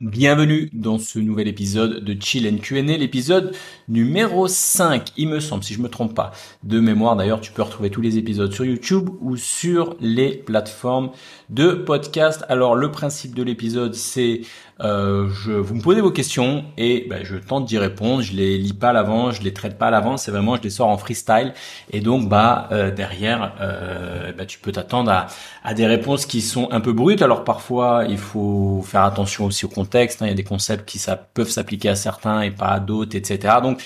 Bienvenue 0.00 0.70
dans 0.74 0.96
ce 1.00 1.18
nouvel 1.18 1.48
épisode 1.48 2.04
de 2.04 2.16
Chill 2.22 2.48
and 2.48 2.58
Q&A, 2.58 2.82
l'épisode 2.82 3.52
numéro 3.88 4.46
5, 4.46 5.08
il 5.16 5.26
me 5.26 5.40
semble, 5.40 5.64
si 5.64 5.74
je 5.74 5.80
me 5.80 5.88
trompe 5.88 6.14
pas. 6.14 6.30
De 6.62 6.78
mémoire, 6.78 7.16
d'ailleurs, 7.16 7.40
tu 7.40 7.50
peux 7.50 7.62
retrouver 7.62 7.90
tous 7.90 8.00
les 8.00 8.16
épisodes 8.16 8.52
sur 8.52 8.64
YouTube 8.64 9.10
ou 9.20 9.36
sur 9.36 9.96
les 9.98 10.36
plateformes 10.36 11.10
de 11.50 11.72
podcast. 11.72 12.44
Alors, 12.48 12.76
le 12.76 12.92
principe 12.92 13.34
de 13.34 13.42
l'épisode, 13.42 13.92
c'est 13.92 14.42
euh, 14.80 15.28
je, 15.44 15.50
vous 15.52 15.74
me 15.74 15.80
posez 15.80 16.00
vos 16.00 16.12
questions 16.12 16.64
et 16.76 17.06
ben, 17.10 17.24
je 17.24 17.36
tente 17.36 17.64
d'y 17.64 17.78
répondre. 17.78 18.22
Je 18.22 18.32
les 18.32 18.58
lis 18.58 18.72
pas 18.72 18.90
à 18.90 18.92
l'avance, 18.92 19.36
je 19.36 19.42
les 19.42 19.52
traite 19.52 19.76
pas 19.76 19.88
à 19.88 19.90
l'avance. 19.90 20.24
C'est 20.24 20.30
vraiment 20.30 20.56
je 20.56 20.62
les 20.62 20.70
sors 20.70 20.88
en 20.88 20.98
freestyle 20.98 21.52
et 21.90 22.00
donc 22.00 22.28
bah 22.28 22.68
euh, 22.70 22.90
derrière, 22.90 23.54
euh, 23.60 24.32
bah, 24.32 24.46
tu 24.46 24.58
peux 24.58 24.72
t'attendre 24.72 25.10
à, 25.10 25.26
à, 25.64 25.74
des 25.74 25.86
réponses 25.86 26.26
qui 26.26 26.40
sont 26.40 26.68
un 26.70 26.80
peu 26.80 26.92
brutes. 26.92 27.22
Alors 27.22 27.44
parfois 27.44 28.04
il 28.08 28.18
faut 28.18 28.82
faire 28.86 29.02
attention 29.02 29.46
aussi 29.46 29.64
au 29.64 29.68
contexte. 29.68 30.22
Hein. 30.22 30.26
Il 30.26 30.30
y 30.30 30.32
a 30.32 30.36
des 30.36 30.44
concepts 30.44 30.88
qui 30.88 30.98
ça, 30.98 31.16
peuvent 31.16 31.50
s'appliquer 31.50 31.88
à 31.88 31.96
certains 31.96 32.42
et 32.42 32.50
pas 32.50 32.68
à 32.68 32.80
d'autres, 32.80 33.16
etc. 33.16 33.56
Donc 33.62 33.82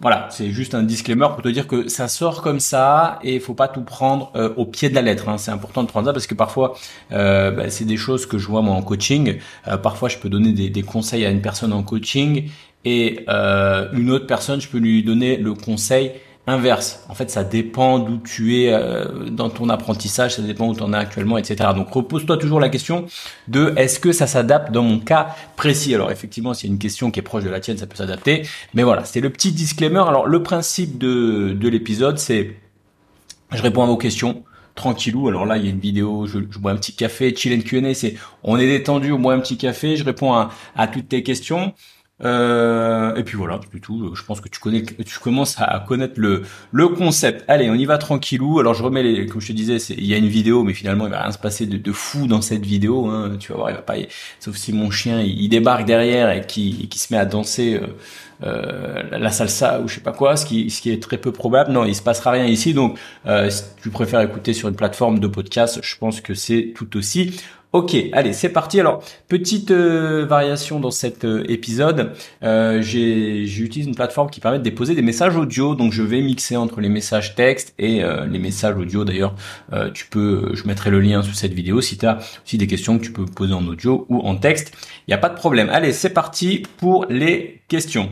voilà, 0.00 0.28
c'est 0.30 0.50
juste 0.50 0.74
un 0.74 0.82
disclaimer 0.82 1.26
pour 1.34 1.42
te 1.42 1.48
dire 1.48 1.66
que 1.66 1.88
ça 1.88 2.08
sort 2.08 2.40
comme 2.40 2.58
ça 2.58 3.18
et 3.22 3.34
il 3.34 3.40
faut 3.40 3.52
pas 3.52 3.68
tout 3.68 3.82
prendre 3.82 4.32
euh, 4.34 4.52
au 4.56 4.64
pied 4.64 4.88
de 4.88 4.94
la 4.94 5.02
lettre. 5.02 5.28
Hein. 5.28 5.36
C'est 5.36 5.50
important 5.50 5.82
de 5.82 5.88
prendre 5.88 6.06
ça 6.06 6.14
parce 6.14 6.26
que 6.26 6.34
parfois 6.34 6.74
euh, 7.12 7.50
bah, 7.50 7.68
c'est 7.68 7.84
des 7.84 7.98
choses 7.98 8.24
que 8.24 8.38
je 8.38 8.46
vois 8.46 8.62
moi 8.62 8.74
en 8.74 8.82
coaching. 8.82 9.38
Euh, 9.68 9.76
parfois 9.76 10.08
je 10.08 10.16
peux 10.16 10.30
donner 10.30 10.52
des, 10.52 10.70
des, 10.70 10.82
conseils 10.82 11.26
à 11.26 11.30
une 11.30 11.42
personne 11.42 11.74
en 11.74 11.82
coaching 11.82 12.50
et 12.86 13.26
une 13.28 14.10
autre 14.10 14.26
personne 14.26 14.58
je 14.58 14.68
peux 14.68 14.78
lui 14.78 15.04
donner 15.04 15.36
le 15.36 15.52
conseil 15.52 16.12
inverse. 16.46 17.04
En 17.08 17.14
fait, 17.14 17.30
ça 17.30 17.44
dépend 17.44 17.98
d'où 17.98 18.18
tu 18.18 18.62
es 18.62 18.72
euh, 18.72 19.28
dans 19.30 19.50
ton 19.50 19.68
apprentissage, 19.68 20.36
ça 20.36 20.42
dépend 20.42 20.68
où 20.68 20.74
tu 20.74 20.82
en 20.82 20.92
es 20.92 20.96
actuellement, 20.96 21.38
etc. 21.38 21.70
Donc, 21.74 21.92
repose-toi 21.92 22.38
toujours 22.38 22.60
la 22.60 22.68
question 22.68 23.06
de 23.48 23.72
est-ce 23.76 24.00
que 24.00 24.12
ça 24.12 24.26
s'adapte 24.26 24.72
dans 24.72 24.82
mon 24.82 24.98
cas 24.98 25.34
précis? 25.56 25.94
Alors, 25.94 26.10
effectivement, 26.10 26.54
s'il 26.54 26.68
y 26.68 26.72
a 26.72 26.74
une 26.74 26.78
question 26.78 27.10
qui 27.10 27.20
est 27.20 27.22
proche 27.22 27.44
de 27.44 27.50
la 27.50 27.60
tienne, 27.60 27.78
ça 27.78 27.86
peut 27.86 27.96
s'adapter. 27.96 28.46
Mais 28.74 28.82
voilà, 28.82 29.04
c'est 29.04 29.20
le 29.20 29.30
petit 29.30 29.52
disclaimer. 29.52 30.02
Alors, 30.06 30.26
le 30.26 30.42
principe 30.42 30.98
de, 30.98 31.52
de 31.52 31.68
l'épisode, 31.68 32.18
c'est 32.18 32.56
je 33.52 33.62
réponds 33.62 33.82
à 33.82 33.86
vos 33.86 33.96
questions 33.96 34.44
tranquillou. 34.76 35.28
Alors 35.28 35.44
là, 35.44 35.56
il 35.56 35.64
y 35.64 35.66
a 35.66 35.70
une 35.70 35.80
vidéo, 35.80 36.26
je, 36.26 36.38
bois 36.38 36.70
un 36.70 36.76
petit 36.76 36.94
café, 36.94 37.34
chill 37.34 37.52
and 37.58 37.62
Q&A, 37.62 37.92
c'est 37.92 38.14
on 38.42 38.56
est 38.56 38.66
détendu, 38.66 39.12
on 39.12 39.18
boit 39.18 39.34
un 39.34 39.40
petit 39.40 39.58
café, 39.58 39.96
je 39.96 40.04
réponds 40.04 40.32
à 40.32 40.88
toutes 40.88 41.08
tes 41.08 41.22
questions. 41.22 41.74
Euh, 42.22 43.14
et 43.14 43.24
puis 43.24 43.36
voilà, 43.36 43.60
c'est 43.72 43.80
tout. 43.80 44.14
Je 44.14 44.22
pense 44.24 44.40
que 44.40 44.48
tu 44.48 44.60
connais, 44.60 44.82
tu 44.82 45.18
commences 45.18 45.56
à 45.58 45.84
connaître 45.86 46.14
le 46.16 46.42
le 46.72 46.88
concept. 46.88 47.44
Allez, 47.48 47.70
on 47.70 47.74
y 47.74 47.84
va 47.84 47.98
tranquillou. 47.98 48.60
Alors 48.60 48.74
je 48.74 48.82
remets 48.82 49.02
les, 49.02 49.26
comme 49.26 49.40
je 49.40 49.48
te 49.48 49.52
disais, 49.52 49.76
il 49.76 50.06
y 50.06 50.14
a 50.14 50.16
une 50.18 50.28
vidéo, 50.28 50.62
mais 50.64 50.74
finalement 50.74 51.06
il 51.06 51.10
va 51.10 51.22
rien 51.22 51.32
se 51.32 51.38
passer 51.38 51.66
de, 51.66 51.76
de 51.76 51.92
fou 51.92 52.26
dans 52.26 52.42
cette 52.42 52.64
vidéo. 52.64 53.06
Hein. 53.06 53.36
Tu 53.38 53.52
vas 53.52 53.58
voir, 53.58 53.70
il 53.70 53.74
va 53.74 53.82
pas, 53.82 53.94
sauf 54.38 54.56
si 54.56 54.72
mon 54.72 54.90
chien 54.90 55.20
il, 55.20 55.48
débarque 55.48 55.84
derrière 55.84 56.30
et 56.30 56.46
qui 56.46 56.88
qui 56.88 56.98
se 56.98 57.12
met 57.12 57.18
à 57.18 57.24
danser. 57.24 57.74
Euh, 57.74 57.86
euh, 58.42 59.02
la 59.10 59.30
salsa 59.30 59.80
ou 59.80 59.88
je 59.88 59.96
sais 59.96 60.00
pas 60.00 60.12
quoi, 60.12 60.34
ce 60.34 60.46
qui, 60.46 60.70
ce 60.70 60.80
qui 60.80 60.90
est 60.90 61.02
très 61.02 61.18
peu 61.18 61.30
probable. 61.30 61.72
Non, 61.72 61.84
il 61.84 61.94
se 61.94 62.00
passera 62.00 62.30
rien 62.30 62.46
ici. 62.46 62.72
Donc, 62.72 62.98
euh, 63.26 63.50
si 63.50 63.64
tu 63.82 63.90
préfères 63.90 64.20
écouter 64.22 64.54
sur 64.54 64.68
une 64.68 64.76
plateforme 64.76 65.18
de 65.18 65.26
podcast, 65.26 65.80
je 65.82 65.96
pense 65.96 66.22
que 66.22 66.32
c'est 66.32 66.72
tout 66.74 66.96
aussi 66.96 67.38
Ok, 67.72 67.94
allez, 68.12 68.32
c'est 68.32 68.48
parti. 68.48 68.80
Alors, 68.80 69.00
petite 69.28 69.70
euh, 69.70 70.26
variation 70.26 70.80
dans 70.80 70.90
cet 70.90 71.24
euh, 71.24 71.44
épisode. 71.48 72.14
Euh, 72.42 72.82
J'utilise 72.82 73.86
une 73.86 73.94
plateforme 73.94 74.28
qui 74.28 74.40
permet 74.40 74.58
de 74.58 74.64
déposer 74.64 74.96
des 74.96 75.02
messages 75.02 75.36
audio. 75.36 75.76
Donc, 75.76 75.92
je 75.92 76.02
vais 76.02 76.20
mixer 76.20 76.56
entre 76.56 76.80
les 76.80 76.88
messages 76.88 77.36
texte 77.36 77.72
et 77.78 78.02
euh, 78.02 78.26
les 78.26 78.40
messages 78.40 78.74
audio. 78.76 79.04
D'ailleurs, 79.04 79.36
tu 79.94 80.06
peux, 80.06 80.50
je 80.54 80.66
mettrai 80.66 80.90
le 80.90 81.00
lien 81.00 81.22
sous 81.22 81.32
cette 81.32 81.52
vidéo 81.52 81.80
si 81.80 81.96
tu 81.96 82.06
as 82.06 82.18
aussi 82.44 82.58
des 82.58 82.66
questions 82.66 82.98
que 82.98 83.04
tu 83.04 83.12
peux 83.12 83.24
poser 83.24 83.54
en 83.54 83.64
audio 83.64 84.04
ou 84.08 84.18
en 84.18 84.34
texte. 84.34 84.72
Il 85.06 85.10
n'y 85.10 85.14
a 85.14 85.18
pas 85.18 85.28
de 85.28 85.36
problème. 85.36 85.68
Allez, 85.70 85.92
c'est 85.92 86.10
parti 86.10 86.64
pour 86.78 87.06
les 87.08 87.62
questions. 87.68 88.10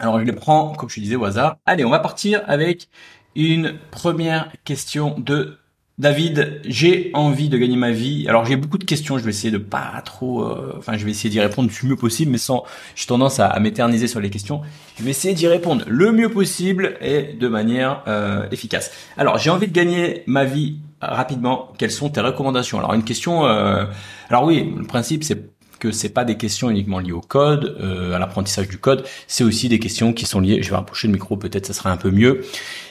Alors, 0.00 0.18
je 0.18 0.24
les 0.24 0.32
prends, 0.32 0.72
comme 0.72 0.88
je 0.88 0.98
disais, 0.98 1.14
au 1.14 1.24
hasard. 1.24 1.58
Allez, 1.66 1.84
on 1.84 1.90
va 1.90 2.00
partir 2.00 2.42
avec 2.48 2.88
une 3.36 3.78
première 3.92 4.50
question 4.64 5.14
de 5.18 5.59
David, 6.00 6.62
j'ai 6.64 7.10
envie 7.12 7.50
de 7.50 7.58
gagner 7.58 7.76
ma 7.76 7.90
vie. 7.90 8.24
Alors 8.26 8.46
j'ai 8.46 8.56
beaucoup 8.56 8.78
de 8.78 8.84
questions, 8.84 9.18
je 9.18 9.22
vais 9.22 9.28
essayer 9.28 9.50
de 9.50 9.58
pas 9.58 10.00
trop, 10.02 10.44
euh, 10.44 10.74
enfin 10.78 10.96
je 10.96 11.04
vais 11.04 11.10
essayer 11.10 11.28
d'y 11.28 11.40
répondre 11.40 11.68
du 11.68 11.86
mieux 11.86 11.96
possible, 11.96 12.32
mais 12.32 12.38
sans, 12.38 12.64
j'ai 12.94 13.04
tendance 13.04 13.38
à, 13.38 13.60
m'éterniser 13.60 14.08
sur 14.08 14.18
les 14.18 14.30
questions. 14.30 14.62
Je 14.98 15.04
vais 15.04 15.10
essayer 15.10 15.34
d'y 15.34 15.46
répondre 15.46 15.84
le 15.86 16.10
mieux 16.12 16.30
possible 16.30 16.96
et 17.02 17.34
de 17.38 17.48
manière 17.48 18.02
euh, 18.08 18.48
efficace. 18.50 18.90
Alors 19.18 19.36
j'ai 19.36 19.50
envie 19.50 19.66
de 19.66 19.74
gagner 19.74 20.22
ma 20.26 20.46
vie 20.46 20.78
rapidement. 21.02 21.70
Quelles 21.76 21.90
sont 21.90 22.08
tes 22.08 22.22
recommandations? 22.22 22.78
Alors 22.78 22.94
une 22.94 23.04
question. 23.04 23.44
Euh, 23.44 23.84
alors 24.30 24.44
oui, 24.44 24.72
le 24.74 24.86
principe 24.86 25.22
c'est 25.22 25.50
que 25.80 25.92
c'est 25.92 26.14
pas 26.14 26.24
des 26.24 26.38
questions 26.38 26.70
uniquement 26.70 26.98
liées 26.98 27.12
au 27.12 27.20
code, 27.20 27.78
à 28.14 28.18
l'apprentissage 28.18 28.68
du 28.68 28.76
code, 28.76 29.04
c'est 29.26 29.44
aussi 29.44 29.68
des 29.68 29.78
questions 29.78 30.14
qui 30.14 30.24
sont 30.24 30.40
liées. 30.40 30.62
Je 30.62 30.70
vais 30.70 30.76
rapprocher 30.76 31.08
le 31.08 31.12
micro, 31.14 31.36
peut-être 31.36 31.66
ça 31.66 31.72
sera 31.72 31.90
un 31.90 31.96
peu 31.98 32.10
mieux. 32.10 32.42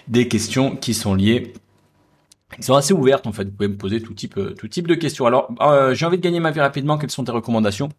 Des 0.07 0.27
questions 0.27 0.75
qui 0.75 0.95
sont 0.95 1.13
liées 1.13 1.53
ils 2.57 2.63
sont 2.63 2.75
assez 2.75 2.93
ouvertes 2.93 3.27
en 3.27 3.31
fait. 3.31 3.45
Vous 3.45 3.51
pouvez 3.51 3.67
me 3.67 3.77
poser 3.77 4.01
tout 4.01 4.13
type, 4.13 4.37
euh, 4.37 4.53
tout 4.53 4.67
type 4.67 4.87
de 4.87 4.95
questions. 4.95 5.25
Alors, 5.25 5.51
euh, 5.61 5.93
j'ai 5.93 6.05
envie 6.05 6.17
de 6.17 6.23
gagner 6.23 6.39
ma 6.39 6.51
vie 6.51 6.59
rapidement. 6.59 6.97
Quelles 6.97 7.11
sont 7.11 7.23
tes 7.23 7.31
recommandations? 7.31 7.89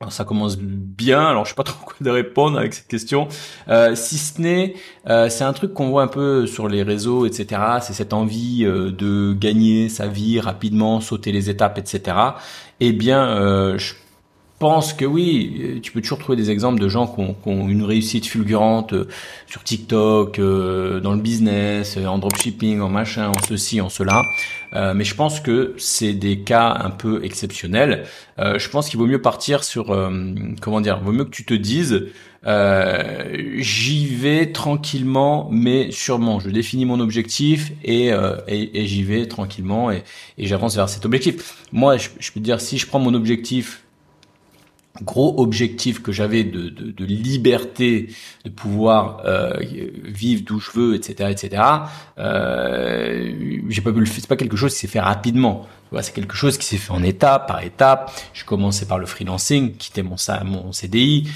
Alors, 0.00 0.12
ça 0.12 0.24
commence 0.24 0.58
bien. 0.58 1.24
Alors, 1.24 1.44
je 1.44 1.50
sais 1.50 1.54
pas 1.54 1.62
trop 1.62 1.84
quoi 1.84 1.94
de 2.00 2.10
répondre 2.10 2.58
avec 2.58 2.74
cette 2.74 2.88
question. 2.88 3.28
Euh, 3.68 3.94
si 3.94 4.18
ce 4.18 4.40
n'est, 4.40 4.74
euh, 5.08 5.28
c'est 5.28 5.44
un 5.44 5.52
truc 5.52 5.72
qu'on 5.74 5.90
voit 5.90 6.02
un 6.02 6.08
peu 6.08 6.46
sur 6.48 6.66
les 6.66 6.82
réseaux, 6.82 7.24
etc. 7.24 7.60
C'est 7.80 7.92
cette 7.92 8.12
envie 8.12 8.64
de 8.64 9.32
gagner 9.32 9.88
sa 9.88 10.08
vie 10.08 10.40
rapidement, 10.40 11.00
sauter 11.00 11.30
les 11.30 11.50
étapes, 11.50 11.78
etc. 11.78 12.16
Eh 12.80 12.92
bien, 12.92 13.78
je 13.78 13.94
pense 14.62 14.92
que 14.92 15.04
oui, 15.04 15.80
tu 15.82 15.90
peux 15.90 16.00
toujours 16.00 16.20
trouver 16.20 16.36
des 16.36 16.52
exemples 16.52 16.80
de 16.80 16.88
gens 16.88 17.08
qui 17.08 17.20
ont, 17.20 17.68
une 17.68 17.82
réussite 17.82 18.28
fulgurante 18.28 18.92
euh, 18.92 19.08
sur 19.48 19.64
TikTok, 19.64 20.38
euh, 20.38 21.00
dans 21.00 21.14
le 21.14 21.20
business, 21.20 21.96
euh, 21.96 22.06
en 22.06 22.18
dropshipping, 22.18 22.80
en 22.80 22.88
machin, 22.88 23.26
en 23.30 23.42
ceci, 23.48 23.80
en 23.80 23.88
cela. 23.88 24.22
mais 24.72 25.02
je 25.02 25.16
pense 25.16 25.40
que 25.40 25.74
c'est 25.78 26.12
des 26.12 26.38
cas 26.38 26.76
un 26.78 26.90
peu 26.90 27.24
exceptionnels. 27.24 28.04
je 28.38 28.68
pense 28.68 28.88
qu'il 28.88 29.00
vaut 29.00 29.06
mieux 29.06 29.20
partir 29.20 29.64
sur, 29.64 29.86
comment 30.60 30.80
dire, 30.80 31.00
vaut 31.00 31.12
mieux 31.12 31.24
que 31.24 31.36
tu 31.36 31.44
te 31.44 31.54
dises, 31.54 32.06
j'y 33.58 34.06
vais 34.06 34.52
tranquillement, 34.52 35.48
mais 35.50 35.90
sûrement. 35.90 36.38
Je 36.38 36.50
définis 36.50 36.86
mon 36.86 37.00
objectif 37.00 37.72
et, 37.84 38.12
et, 38.48 38.86
j'y 38.86 39.02
vais 39.02 39.26
tranquillement 39.26 39.90
et, 39.90 40.04
j'avance 40.38 40.76
vers 40.76 40.88
cet 40.88 41.04
objectif. 41.04 41.66
Moi, 41.72 41.98
je, 41.98 42.08
je 42.18 42.30
peux 42.32 42.40
te 42.40 42.44
dire, 42.44 42.60
si 42.60 42.78
je 42.78 42.86
prends 42.86 43.00
mon 43.00 43.12
objectif 43.12 43.82
gros 45.00 45.40
objectif 45.40 46.02
que 46.02 46.12
j'avais 46.12 46.44
de, 46.44 46.68
de, 46.68 46.90
de, 46.90 47.04
liberté, 47.04 48.10
de 48.44 48.50
pouvoir 48.50 49.22
euh, 49.24 49.54
vivre 50.04 50.42
d'où 50.44 50.60
je 50.60 50.70
veux, 50.72 50.94
etc., 50.94 51.30
etc. 51.30 51.62
Euh, 52.18 53.32
j'ai 53.68 53.80
pas 53.80 53.92
pu 53.92 54.00
le 54.00 54.06
faire. 54.06 54.16
C'est 54.20 54.28
pas 54.28 54.36
quelque 54.36 54.56
chose 54.56 54.74
qui 54.74 54.80
s'est 54.80 54.88
fait 54.88 55.00
rapidement. 55.00 55.66
C'est 56.00 56.14
quelque 56.14 56.34
chose 56.34 56.56
qui 56.56 56.66
s'est 56.66 56.78
fait 56.78 56.92
en 56.92 57.02
étape 57.02 57.46
par 57.48 57.62
étape. 57.62 58.12
Je 58.32 58.44
commençais 58.44 58.86
par 58.86 58.98
le 58.98 59.06
freelancing, 59.06 59.76
quitter 59.76 60.02
mon, 60.02 60.16
CDI, 60.72 61.28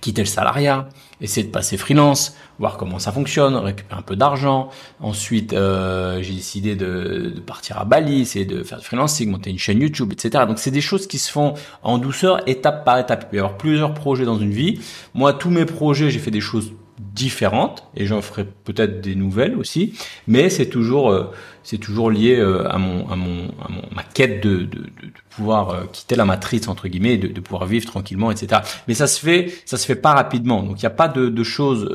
quitter 0.00 0.22
le 0.22 0.28
salariat, 0.28 0.88
essayer 1.20 1.46
de 1.46 1.52
passer 1.52 1.76
freelance, 1.76 2.36
voir 2.58 2.76
comment 2.76 2.98
ça 2.98 3.12
fonctionne, 3.12 3.56
récupérer 3.56 3.98
un 3.98 4.02
peu 4.02 4.16
d'argent. 4.16 4.70
Ensuite, 5.00 5.52
euh, 5.52 6.22
j'ai 6.22 6.34
décidé 6.34 6.76
de, 6.76 7.32
de, 7.34 7.40
partir 7.40 7.78
à 7.78 7.84
Bali, 7.84 8.20
essayer 8.20 8.44
de 8.44 8.62
faire 8.62 8.78
du 8.78 8.84
freelancing, 8.84 9.30
monter 9.30 9.50
une 9.50 9.58
chaîne 9.58 9.80
YouTube, 9.80 10.12
etc. 10.12 10.44
Donc 10.46 10.58
c'est 10.58 10.70
des 10.70 10.80
choses 10.80 11.06
qui 11.06 11.18
se 11.18 11.30
font 11.30 11.54
en 11.82 11.98
douceur, 11.98 12.48
étape 12.48 12.84
par 12.84 12.98
étape. 12.98 13.24
Il 13.24 13.30
peut 13.30 13.36
y 13.36 13.40
avoir 13.40 13.56
plusieurs 13.56 13.94
projets 13.94 14.24
dans 14.24 14.38
une 14.38 14.52
vie. 14.52 14.80
Moi, 15.14 15.32
tous 15.32 15.50
mes 15.50 15.64
projets, 15.64 16.10
j'ai 16.10 16.18
fait 16.18 16.30
des 16.30 16.40
choses 16.40 16.72
différentes 17.14 17.84
et 17.96 18.06
j'en 18.06 18.22
ferai 18.22 18.44
peut-être 18.44 19.00
des 19.00 19.14
nouvelles 19.14 19.56
aussi 19.56 19.94
mais 20.26 20.50
c'est 20.50 20.66
toujours 20.66 21.10
euh, 21.10 21.30
c'est 21.62 21.78
toujours 21.78 22.10
lié 22.10 22.36
euh, 22.36 22.70
à 22.70 22.78
mon 22.78 23.08
à 23.08 23.16
mon 23.16 23.48
à 23.62 23.70
mon 23.70 23.82
ma 23.92 24.02
quête 24.02 24.42
de 24.42 24.58
de, 24.58 24.78
de, 24.78 25.10
pouvoir 25.30 25.70
euh, 25.70 25.84
quitter 25.92 26.14
la 26.14 26.24
matrice 26.24 26.68
entre 26.68 26.88
guillemets 26.88 27.16
de, 27.16 27.28
de 27.28 27.40
pouvoir 27.40 27.66
vivre 27.66 27.86
tranquillement 27.86 28.30
etc 28.30 28.62
mais 28.86 28.94
ça 28.94 29.06
se 29.06 29.20
fait 29.20 29.52
ça 29.64 29.76
se 29.76 29.86
fait 29.86 29.96
pas 29.96 30.12
rapidement. 30.12 30.62
Donc 30.62 30.78
il 30.78 30.84
n'y 30.84 30.86
a 30.86 30.90
pas 30.90 31.08
de, 31.08 31.28
de 31.28 31.44
choses 31.44 31.88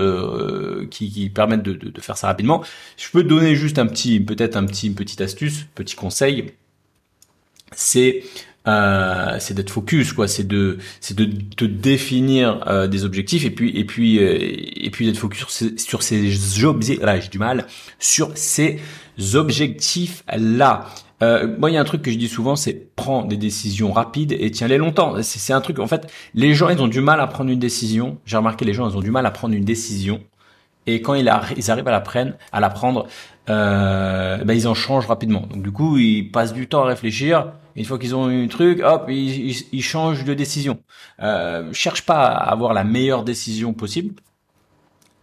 qui, 0.92 1.12
qui 1.12 1.30
permettent 1.30 1.64
de, 1.64 1.74
de, 1.74 2.02
faire 2.02 2.18
ça 2.18 2.28
rapidement. 2.28 2.64
Je 2.98 3.10
peux 3.12 3.24
donner 3.24 3.56
juste 3.56 3.80
un 3.80 3.88
petit 3.88 4.20
peut-être 4.20 4.56
un 4.56 4.66
petit 4.66 4.88
une 4.88 4.96
petite 4.96 5.22
astuce 5.22 5.66
petit 5.76 5.96
conseil. 5.96 6.54
C'est 7.74 8.24
euh, 8.68 9.38
c'est 9.40 9.54
d'être 9.54 9.70
focus 9.70 10.14
quoi 10.14 10.28
c'est 10.28 10.48
de 10.48 10.78
c'est 11.00 11.16
de 11.16 11.26
te 11.26 11.66
définir 11.66 12.64
euh, 12.68 12.88
des 12.88 13.06
objectifs 13.06 13.46
et 13.46 13.52
puis 13.52 13.78
et 13.78 13.86
puis 13.86 14.20
euh, 14.20 14.38
et 14.40 14.90
puis 14.92 15.06
d'être 15.06 15.18
focus 15.18 15.40
sur 15.40 15.52
ces, 15.52 15.78
sur 15.78 16.04
ces 16.04 16.64
objectifs 16.64 17.02
là 17.02 17.20
j'ai 17.20 17.30
du 17.30 17.40
mal 17.40 17.66
sur 18.00 18.32
ces 18.36 18.80
objectifs 19.34 20.24
là 20.36 20.88
euh, 21.24 21.56
moi, 21.58 21.70
il 21.72 21.74
y 21.74 21.78
a 21.78 21.82
un 21.82 21.86
truc 21.86 22.02
que 22.02 22.12
je 22.12 22.18
dis 22.18 22.28
souvent, 22.28 22.56
c'est 22.56 22.94
prends 22.96 23.24
des 23.24 23.38
décisions 23.38 23.92
rapides 23.92 24.34
et 24.34 24.52
tiens-les 24.52 24.78
longtemps. 24.78 25.16
C'est 25.22 25.54
un 25.54 25.62
truc, 25.62 25.80
en 25.80 25.88
fait, 25.88 26.12
les 26.34 26.54
gens, 26.54 26.70
ils 26.70 26.82
ont 26.82 26.88
du 26.88 27.02
mal 27.02 27.20
à 27.22 27.28
prendre 27.28 27.50
une 27.50 27.60
décision. 27.60 28.18
J'ai 28.26 28.38
remarqué, 28.38 28.66
les 28.66 28.74
gens, 28.74 28.90
ils 28.90 28.98
ont 28.98 29.02
du 29.02 29.12
mal 29.12 29.26
à 29.26 29.32
prendre 29.32 29.54
une 29.54 29.64
décision. 29.64 30.22
Et 30.88 31.02
quand 31.02 31.14
ils, 31.16 31.32
ils 31.58 31.72
arrivent 31.72 31.88
à 31.88 31.92
la 31.92 32.02
prendre, 32.02 32.34
à 32.52 32.60
la 32.60 32.70
prendre, 32.70 33.08
euh, 33.50 34.44
ben 34.44 34.54
ils 34.54 34.68
en 34.68 34.74
changent 34.74 35.08
rapidement. 35.08 35.48
Donc 35.52 35.64
du 35.64 35.72
coup, 35.72 35.98
ils 35.98 36.30
passent 36.32 36.54
du 36.54 36.68
temps 36.68 36.84
à 36.84 36.88
réfléchir. 36.88 37.54
Une 37.76 37.86
fois 37.86 38.00
qu'ils 38.00 38.16
ont 38.16 38.30
eu 38.30 38.46
un 38.46 38.48
truc, 38.48 38.82
hop, 38.82 39.06
ils, 39.10 39.82
changent 39.82 40.24
de 40.24 40.34
décision. 40.34 40.80
Euh, 41.22 41.72
cherche 41.74 42.06
pas 42.06 42.26
à 42.26 42.52
avoir 42.52 42.74
la 42.74 42.84
meilleure 42.84 43.24
décision 43.24 43.74
possible. 43.74 44.16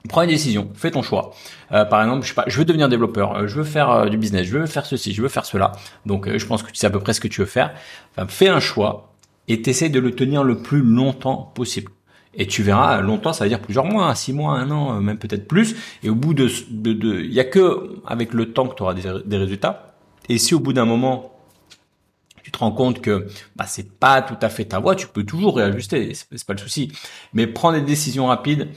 Prends 0.09 0.23
une 0.23 0.31
décision, 0.31 0.69
fais 0.75 0.91
ton 0.91 1.03
choix. 1.03 1.33
Euh, 1.71 1.85
par 1.85 2.03
exemple, 2.03 2.23
je 2.25 2.29
sais 2.29 2.35
pas, 2.35 2.45
je 2.49 2.59
veux 2.59 2.65
devenir 2.65 2.89
développeur, 2.89 3.37
euh, 3.37 3.47
je 3.47 3.55
veux 3.55 3.65
faire 3.65 3.91
euh, 3.91 4.09
du 4.09 4.17
business, 4.17 4.47
je 4.47 4.59
veux 4.59 4.67
faire 4.67 4.85
ceci, 4.85 5.15
je 5.15 5.23
veux 5.23 5.29
faire 5.29 5.47
cela. 5.47 5.73
Donc, 6.07 6.29
je 6.37 6.45
pense 6.45 6.63
que 6.63 6.71
tu 6.71 6.77
sais 6.77 6.89
à 6.89 6.91
peu 6.91 6.99
près 6.99 7.13
ce 7.13 7.21
que 7.21 7.29
tu 7.29 7.41
veux 7.41 7.47
faire. 7.47 7.73
Enfin, 8.17 8.27
fais 8.29 8.49
un 8.49 8.59
choix 8.59 9.13
et 9.47 9.63
t'essayes 9.63 9.91
de 9.91 10.01
le 10.01 10.11
tenir 10.13 10.43
le 10.43 10.59
plus 10.59 10.83
longtemps 10.83 11.53
possible. 11.55 11.93
Et 12.35 12.47
tu 12.47 12.63
verras, 12.63 13.01
longtemps, 13.01 13.33
ça 13.33 13.45
veut 13.45 13.51
dire 13.51 13.61
plusieurs 13.61 13.85
mois, 13.85 14.09
hein, 14.09 14.15
six 14.15 14.33
mois, 14.33 14.55
un 14.55 14.71
an, 14.71 15.01
même 15.01 15.19
peut-être 15.19 15.47
plus. 15.47 15.77
Et 16.03 16.09
au 16.09 16.15
bout 16.15 16.35
de, 16.35 16.49
de, 16.71 16.93
de, 16.95 17.21
il 17.21 17.33
y 17.33 17.41
a 17.41 17.45
que 17.45 18.01
avec 18.07 18.33
le 18.33 18.53
temps 18.53 18.67
que 18.67 18.75
tu 18.75 18.83
auras 18.83 18.95
des, 18.95 19.37
résultats. 19.37 19.95
Et 20.29 20.39
si 20.39 20.55
au 20.55 20.61
bout 20.61 20.73
d'un 20.73 20.87
moment 20.87 21.32
te 22.53 22.59
rends 22.59 22.73
compte 22.73 23.01
que 23.01 23.27
bah, 23.57 23.65
c'est 23.67 23.91
pas 23.91 24.23
tout 24.23 24.37
à 24.41 24.49
fait 24.49 24.67
ta 24.67 24.79
voie, 24.79 24.95
tu 24.95 25.09
peux 25.09 25.25
toujours 25.25 25.57
réajuster, 25.57 26.13
c'est 26.15 26.47
pas 26.47 26.53
le 26.53 26.59
souci. 26.59 26.93
Mais 27.33 27.47
prends 27.47 27.73
des 27.73 27.81
décisions 27.81 28.27
rapides 28.27 28.69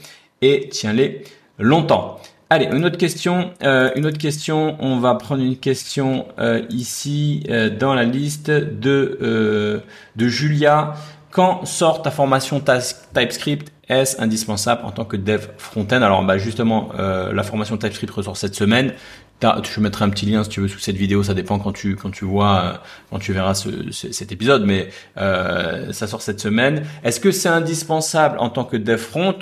et 0.42 0.68
tiens-les 0.70 1.24
longtemps. 1.58 2.18
Allez, 2.48 2.66
une 2.66 2.84
autre 2.84 2.96
question. 2.96 3.50
Euh, 3.64 3.90
une 3.96 4.06
autre 4.06 4.18
question. 4.18 4.76
On 4.78 5.00
va 5.00 5.16
prendre 5.16 5.42
une 5.42 5.56
question 5.56 6.26
euh, 6.38 6.62
ici 6.70 7.42
euh, 7.50 7.70
dans 7.70 7.92
la 7.92 8.04
liste 8.04 8.50
de 8.50 9.82
de 10.16 10.28
Julia. 10.28 10.94
Quand 11.32 11.66
sort 11.66 12.02
ta 12.02 12.10
formation 12.10 12.60
TypeScript? 12.60 13.72
Est-ce 13.88 14.20
indispensable 14.20 14.84
en 14.84 14.90
tant 14.90 15.04
que 15.04 15.16
dev 15.16 15.46
front-end? 15.58 16.02
Alors, 16.02 16.24
bah 16.24 16.38
justement, 16.38 16.88
la 16.96 17.42
formation 17.44 17.76
TypeScript 17.76 18.12
ressort 18.12 18.36
cette 18.36 18.56
semaine. 18.56 18.94
Je 19.42 19.80
mettrai 19.80 20.04
un 20.04 20.10
petit 20.10 20.26
lien 20.26 20.42
si 20.44 20.50
tu 20.50 20.60
veux 20.60 20.68
sous 20.68 20.78
cette 20.78 20.96
vidéo. 20.96 21.22
Ça 21.22 21.34
dépend 21.34 21.58
quand 21.58 21.72
tu 21.72 21.94
quand 21.96 22.10
tu 22.10 22.24
vois 22.24 22.82
quand 23.10 23.18
tu 23.18 23.32
verras 23.32 23.54
ce, 23.54 23.90
cet 23.90 24.32
épisode, 24.32 24.64
mais 24.64 24.88
ça 25.16 26.06
sort 26.06 26.22
cette 26.22 26.40
semaine. 26.40 26.84
Est-ce 27.04 27.20
que 27.20 27.30
c'est 27.30 27.48
indispensable 27.48 28.38
en 28.38 28.50
tant 28.50 28.64
que 28.64 28.76
dev 28.76 28.98
front? 28.98 29.36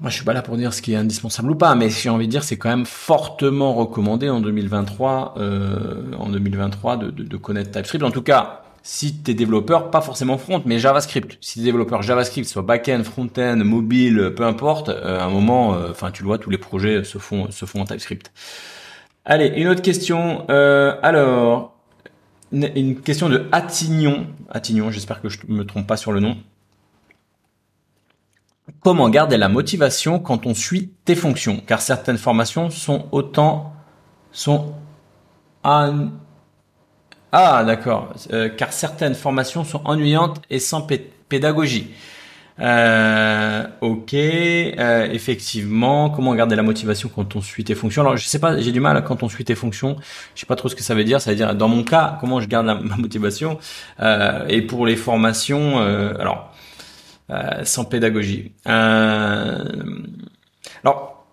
Moi, 0.00 0.10
je 0.10 0.16
suis 0.16 0.24
pas 0.24 0.32
là 0.32 0.42
pour 0.42 0.56
dire 0.56 0.74
ce 0.74 0.82
qui 0.82 0.92
est 0.92 0.96
indispensable 0.96 1.52
ou 1.52 1.54
pas, 1.54 1.74
mais 1.76 1.88
j'ai 1.88 2.10
envie 2.10 2.26
de 2.26 2.30
dire, 2.30 2.42
c'est 2.42 2.58
quand 2.58 2.68
même 2.68 2.84
fortement 2.84 3.74
recommandé 3.74 4.28
en 4.28 4.40
2023, 4.40 5.36
euh, 5.38 6.02
en 6.18 6.28
2023, 6.28 6.96
de, 6.96 7.10
de, 7.10 7.22
de, 7.22 7.36
connaître 7.36 7.70
TypeScript. 7.70 8.04
En 8.04 8.10
tout 8.10 8.22
cas, 8.22 8.63
si 8.86 9.16
tu 9.16 9.30
es 9.30 9.34
développeur, 9.34 9.90
pas 9.90 10.02
forcément 10.02 10.36
front, 10.36 10.62
mais 10.66 10.78
JavaScript. 10.78 11.38
Si 11.40 11.54
tu 11.54 11.60
es 11.60 11.64
développeur 11.64 12.02
JavaScript, 12.02 12.46
soit 12.46 12.60
back-end, 12.60 13.02
front-end, 13.02 13.56
mobile, 13.64 14.34
peu 14.36 14.44
importe, 14.44 14.90
euh, 14.90 15.18
à 15.18 15.24
un 15.24 15.30
moment, 15.30 15.74
euh, 15.74 15.90
enfin, 15.90 16.10
tu 16.10 16.22
le 16.22 16.26
vois, 16.26 16.36
tous 16.36 16.50
les 16.50 16.58
projets 16.58 17.02
se 17.02 17.16
font 17.18 17.48
en 17.48 17.84
TypeScript. 17.86 18.30
Allez, 19.24 19.54
une 19.56 19.68
autre 19.68 19.80
question. 19.80 20.44
Euh, 20.50 20.96
alors, 21.02 21.74
une, 22.52 23.00
question 23.00 23.30
de 23.30 23.48
Attignon. 23.52 24.26
Attignon, 24.50 24.90
j'espère 24.90 25.22
que 25.22 25.30
je 25.30 25.38
me 25.48 25.64
trompe 25.64 25.86
pas 25.86 25.96
sur 25.96 26.12
le 26.12 26.20
nom. 26.20 26.36
Comment 28.80 29.08
garder 29.08 29.38
la 29.38 29.48
motivation 29.48 30.18
quand 30.18 30.46
on 30.46 30.52
suit 30.52 30.92
tes 31.06 31.14
fonctions? 31.14 31.62
Car 31.66 31.80
certaines 31.80 32.18
formations 32.18 32.68
sont 32.68 33.06
autant 33.12 33.72
sont 34.30 34.74
ah 37.36 37.64
d'accord. 37.64 38.14
Euh, 38.32 38.48
car 38.48 38.72
certaines 38.72 39.16
formations 39.16 39.64
sont 39.64 39.80
ennuyantes 39.86 40.40
et 40.50 40.60
sans 40.60 40.86
pédagogie. 41.28 41.90
Euh, 42.60 43.66
ok, 43.80 44.14
euh, 44.14 45.08
effectivement. 45.10 46.10
Comment 46.10 46.32
garder 46.36 46.54
la 46.54 46.62
motivation 46.62 47.10
quand 47.12 47.34
on 47.34 47.40
suit 47.40 47.64
tes 47.64 47.74
fonctions 47.74 48.02
Alors, 48.02 48.16
je 48.16 48.24
sais 48.24 48.38
pas, 48.38 48.60
j'ai 48.60 48.70
du 48.70 48.78
mal 48.78 49.02
quand 49.02 49.24
on 49.24 49.28
suit 49.28 49.44
tes 49.44 49.56
fonctions. 49.56 49.96
Je 50.36 50.42
sais 50.42 50.46
pas 50.46 50.54
trop 50.54 50.68
ce 50.68 50.76
que 50.76 50.84
ça 50.84 50.94
veut 50.94 51.02
dire. 51.02 51.20
Ça 51.20 51.30
veut 51.30 51.36
dire, 51.36 51.56
dans 51.56 51.66
mon 51.66 51.82
cas, 51.82 52.18
comment 52.20 52.40
je 52.40 52.46
garde 52.46 52.66
ma 52.66 52.96
motivation? 52.96 53.58
Euh, 53.98 54.46
et 54.48 54.62
pour 54.62 54.86
les 54.86 54.94
formations, 54.94 55.78
alors 55.78 56.52
sans 57.64 57.84
pédagogie. 57.84 58.52
Alors, 60.84 61.26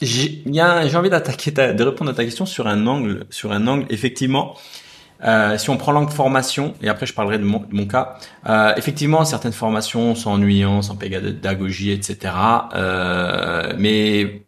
j'ai 0.00 0.96
envie 0.96 1.10
d'attaquer, 1.10 1.50
de 1.50 1.82
répondre 1.82 2.10
à 2.10 2.14
ta 2.14 2.24
question 2.24 2.46
sur 2.46 2.66
un 2.66 2.86
angle, 2.86 3.26
sur 3.28 3.52
un 3.52 3.66
angle 3.66 3.84
effectivement. 3.90 4.56
Euh, 5.26 5.58
si 5.58 5.70
on 5.70 5.76
prend 5.76 5.92
l'angle 5.92 6.12
formation, 6.12 6.74
et 6.82 6.88
après 6.88 7.06
je 7.06 7.14
parlerai 7.14 7.38
de 7.38 7.44
mon, 7.44 7.58
de 7.58 7.74
mon 7.74 7.86
cas, 7.86 8.16
euh, 8.48 8.72
effectivement 8.76 9.24
certaines 9.24 9.52
formations 9.52 10.14
sont 10.14 10.30
ennuyantes, 10.30 10.84
sans 10.84 10.96
pédagogie, 10.96 11.90
etc. 11.90 12.32
Euh, 12.74 13.72
mais 13.78 14.46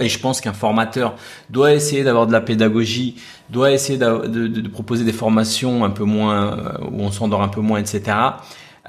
et 0.00 0.08
je 0.08 0.18
pense 0.18 0.40
qu'un 0.40 0.52
formateur 0.52 1.14
doit 1.50 1.72
essayer 1.72 2.04
d'avoir 2.04 2.26
de 2.26 2.32
la 2.32 2.40
pédagogie, 2.40 3.16
doit 3.50 3.72
essayer 3.72 3.98
de, 3.98 4.26
de, 4.26 4.46
de, 4.48 4.68
proposer 4.68 5.04
des 5.04 5.12
formations 5.12 5.84
un 5.84 5.90
peu 5.90 6.04
moins 6.04 6.58
euh, 6.58 6.72
où 6.90 7.00
on 7.00 7.10
s'endort 7.10 7.42
un 7.42 7.48
peu 7.48 7.60
moins, 7.60 7.78
etc. 7.78 8.16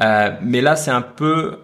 Euh, 0.02 0.32
mais 0.42 0.62
là, 0.62 0.76
c'est 0.76 0.92
un 0.92 1.02
peu, 1.02 1.60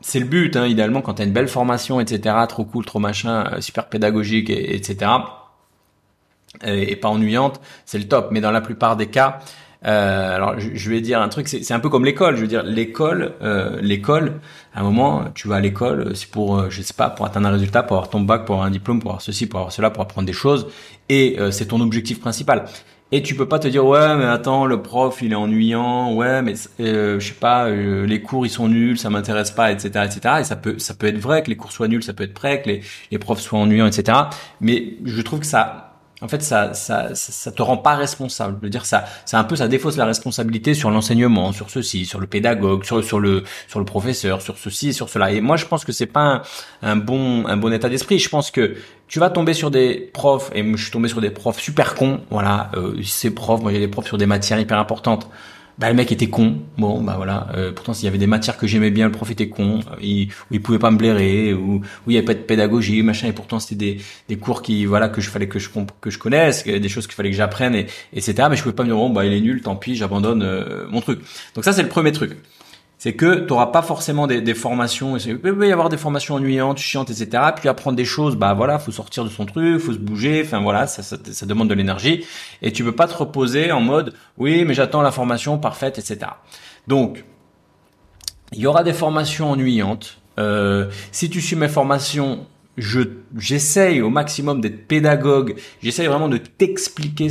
c'est 0.00 0.18
le 0.18 0.26
but, 0.26 0.56
hein, 0.56 0.66
idéalement, 0.66 1.02
quand 1.02 1.14
tu 1.14 1.22
as 1.22 1.24
une 1.24 1.32
belle 1.32 1.48
formation, 1.48 2.00
etc., 2.00 2.34
trop 2.48 2.64
cool, 2.64 2.84
trop 2.84 2.98
machin, 2.98 3.60
super 3.60 3.88
pédagogique, 3.88 4.50
et, 4.50 4.74
etc., 4.74 5.10
et, 6.64 6.96
pas 6.96 7.08
ennuyante, 7.08 7.60
c'est 7.84 7.98
le 7.98 8.08
top. 8.08 8.28
Mais 8.30 8.40
dans 8.40 8.50
la 8.50 8.60
plupart 8.60 8.96
des 8.96 9.06
cas, 9.06 9.38
euh, 9.86 10.34
alors 10.34 10.58
je, 10.58 10.90
vais 10.90 11.00
dire 11.00 11.20
un 11.20 11.28
truc, 11.28 11.48
c'est 11.48 11.74
un 11.74 11.80
peu 11.80 11.88
comme 11.88 12.04
l'école. 12.04 12.36
Je 12.36 12.40
veux 12.42 12.46
dire, 12.46 12.62
l'école, 12.62 13.32
euh, 13.42 13.78
l'école, 13.80 14.40
à 14.74 14.80
un 14.80 14.82
moment, 14.82 15.24
tu 15.34 15.48
vas 15.48 15.56
à 15.56 15.60
l'école, 15.60 16.16
c'est 16.16 16.30
pour, 16.30 16.70
je 16.70 16.82
sais 16.82 16.94
pas, 16.94 17.10
pour 17.10 17.26
atteindre 17.26 17.48
un 17.48 17.52
résultat, 17.52 17.82
pour 17.82 17.96
avoir 17.96 18.10
ton 18.10 18.20
bac, 18.20 18.44
pour 18.44 18.56
avoir 18.56 18.68
un 18.68 18.72
diplôme, 18.72 19.00
pour 19.00 19.10
avoir 19.10 19.22
ceci, 19.22 19.46
pour 19.46 19.60
avoir 19.60 19.72
cela, 19.72 19.90
pour 19.90 20.02
apprendre 20.02 20.26
des 20.26 20.32
choses, 20.32 20.68
et 21.08 21.36
c'est 21.50 21.66
ton 21.66 21.80
objectif 21.80 22.20
principal. 22.20 22.64
Et 23.12 23.22
tu 23.22 23.36
peux 23.36 23.46
pas 23.46 23.60
te 23.60 23.68
dire 23.68 23.84
ouais 23.86 24.16
mais 24.16 24.24
attends 24.24 24.66
le 24.66 24.82
prof 24.82 25.20
il 25.22 25.30
est 25.32 25.36
ennuyant 25.36 26.14
ouais 26.14 26.42
mais 26.42 26.54
euh, 26.80 27.20
je 27.20 27.28
sais 27.28 27.34
pas 27.34 27.66
euh, 27.66 28.06
les 28.06 28.22
cours 28.22 28.44
ils 28.44 28.50
sont 28.50 28.66
nuls 28.66 28.98
ça 28.98 29.08
m'intéresse 29.08 29.52
pas 29.52 29.70
etc 29.70 30.06
etc 30.06 30.36
et 30.40 30.44
ça 30.44 30.56
peut 30.56 30.80
ça 30.80 30.94
peut 30.94 31.06
être 31.06 31.18
vrai 31.18 31.44
que 31.44 31.50
les 31.50 31.56
cours 31.56 31.70
soient 31.70 31.86
nuls 31.86 32.02
ça 32.02 32.12
peut 32.12 32.24
être 32.24 32.36
vrai 32.36 32.62
que 32.62 32.68
les, 32.70 32.82
les 33.12 33.18
profs 33.18 33.40
soient 33.40 33.60
ennuyants 33.60 33.86
etc 33.86 34.18
mais 34.60 34.94
je 35.04 35.20
trouve 35.20 35.38
que 35.38 35.46
ça 35.46 35.83
en 36.24 36.28
fait, 36.28 36.42
ça, 36.42 36.72
ça, 36.72 37.14
ça, 37.14 37.52
te 37.52 37.60
rend 37.60 37.76
pas 37.76 37.96
responsable. 37.96 38.56
Je 38.62 38.66
veux 38.66 38.70
dire, 38.70 38.86
ça, 38.86 39.04
c'est 39.26 39.36
un 39.36 39.44
peu, 39.44 39.56
ça 39.56 39.68
défausse 39.68 39.98
la 39.98 40.06
responsabilité 40.06 40.72
sur 40.72 40.90
l'enseignement, 40.90 41.52
sur 41.52 41.68
ceci, 41.68 42.06
sur 42.06 42.18
le 42.18 42.26
pédagogue, 42.26 42.82
sur, 42.82 43.04
sur 43.04 43.20
le, 43.20 43.44
sur 43.68 43.78
le 43.78 43.84
professeur, 43.84 44.40
sur 44.40 44.56
ceci, 44.56 44.94
sur 44.94 45.10
cela. 45.10 45.32
Et 45.32 45.42
moi, 45.42 45.58
je 45.58 45.66
pense 45.66 45.84
que 45.84 45.92
c'est 45.92 46.06
pas 46.06 46.40
un, 46.80 46.96
bon, 46.96 47.46
un 47.46 47.58
bon 47.58 47.70
état 47.74 47.90
d'esprit. 47.90 48.18
Je 48.18 48.30
pense 48.30 48.50
que 48.50 48.74
tu 49.06 49.18
vas 49.18 49.28
tomber 49.28 49.52
sur 49.52 49.70
des 49.70 50.10
profs, 50.14 50.50
et 50.54 50.64
je 50.64 50.82
suis 50.82 50.90
tombé 50.90 51.10
sur 51.10 51.20
des 51.20 51.28
profs 51.28 51.60
super 51.60 51.94
cons. 51.94 52.22
Voilà, 52.30 52.70
euh, 52.74 52.96
ces 53.02 53.34
profs, 53.34 53.60
moi, 53.60 53.70
j'ai 53.70 53.80
des 53.80 53.88
profs 53.88 54.06
sur 54.06 54.16
des 54.16 54.26
matières 54.26 54.58
hyper 54.58 54.78
importantes 54.78 55.28
bah 55.78 55.88
le 55.88 55.94
mec 55.94 56.12
était 56.12 56.28
con. 56.28 56.58
Bon 56.78 57.02
bah 57.02 57.14
voilà. 57.16 57.48
Euh, 57.56 57.72
pourtant 57.72 57.94
s'il 57.94 58.04
y 58.04 58.08
avait 58.08 58.18
des 58.18 58.26
matières 58.26 58.56
que 58.56 58.66
j'aimais 58.66 58.90
bien 58.90 59.06
le 59.06 59.12
prof 59.12 59.30
était 59.30 59.48
con. 59.48 59.80
Il, 60.00 60.28
où 60.50 60.54
il 60.54 60.62
pouvait 60.62 60.78
pas 60.78 60.90
me 60.90 60.96
blairer 60.96 61.52
ou 61.52 61.76
où 62.06 62.10
il 62.10 62.14
y 62.14 62.16
avait 62.16 62.24
pas 62.24 62.34
de 62.34 62.40
pédagogie 62.40 63.02
machin. 63.02 63.28
Et 63.28 63.32
pourtant 63.32 63.58
c'était 63.58 63.74
des, 63.74 64.00
des 64.28 64.36
cours 64.36 64.62
qui 64.62 64.84
voilà 64.84 65.08
que 65.08 65.20
je 65.20 65.30
fallait 65.30 65.48
que 65.48 65.58
je 65.58 65.68
que 66.00 66.10
je 66.10 66.18
connaisse 66.18 66.64
des 66.64 66.88
choses 66.88 67.06
qu'il 67.06 67.14
fallait 67.14 67.30
que 67.30 67.36
j'apprenne 67.36 67.74
et 67.74 67.86
etc 68.12 68.46
mais 68.48 68.56
je 68.56 68.62
pouvais 68.62 68.74
pas 68.74 68.84
me 68.84 68.88
dire 68.88 68.96
bon 68.96 69.10
bah 69.10 69.24
il 69.24 69.32
est 69.32 69.40
nul 69.40 69.62
tant 69.62 69.76
pis 69.76 69.96
j'abandonne 69.96 70.42
euh, 70.42 70.86
mon 70.88 71.00
truc. 71.00 71.20
Donc 71.54 71.64
ça 71.64 71.72
c'est 71.72 71.82
le 71.82 71.88
premier 71.88 72.12
truc 72.12 72.36
c'est 72.98 73.12
que 73.14 73.40
tu 73.40 73.46
n'auras 73.48 73.66
pas 73.66 73.82
forcément 73.82 74.26
des, 74.26 74.40
des 74.40 74.54
formations. 74.54 75.16
Il 75.16 75.38
peut 75.38 75.68
y 75.68 75.72
avoir 75.72 75.88
des 75.88 75.96
formations 75.96 76.36
ennuyantes, 76.36 76.78
chiantes, 76.78 77.10
etc. 77.10 77.42
Puis 77.56 77.68
apprendre 77.68 77.96
des 77.96 78.04
choses, 78.04 78.36
bah 78.36 78.54
voilà, 78.54 78.78
faut 78.78 78.92
sortir 78.92 79.24
de 79.24 79.28
son 79.28 79.46
truc, 79.46 79.78
faut 79.80 79.92
se 79.92 79.98
bouger. 79.98 80.42
Enfin 80.44 80.60
voilà, 80.60 80.86
ça, 80.86 81.02
ça, 81.02 81.16
ça 81.30 81.46
demande 81.46 81.68
de 81.68 81.74
l'énergie. 81.74 82.24
Et 82.62 82.72
tu 82.72 82.84
peux 82.84 82.94
pas 82.94 83.06
te 83.06 83.14
reposer 83.14 83.72
en 83.72 83.80
mode, 83.80 84.14
oui, 84.38 84.64
mais 84.64 84.74
j'attends 84.74 85.02
la 85.02 85.12
formation 85.12 85.58
parfaite, 85.58 85.98
etc. 85.98 86.30
Donc, 86.86 87.24
il 88.52 88.60
y 88.60 88.66
aura 88.66 88.84
des 88.84 88.92
formations 88.92 89.50
ennuyantes. 89.50 90.18
Euh, 90.38 90.90
si 91.12 91.30
tu 91.30 91.40
suis 91.40 91.56
mes 91.56 91.68
formations 91.68 92.46
je 92.76 93.00
j'essaye 93.36 94.00
au 94.00 94.10
maximum 94.10 94.60
d'être 94.60 94.86
pédagogue, 94.86 95.56
j'essaye 95.82 96.06
vraiment 96.06 96.28
de 96.28 96.38
t'expliquer 96.38 97.28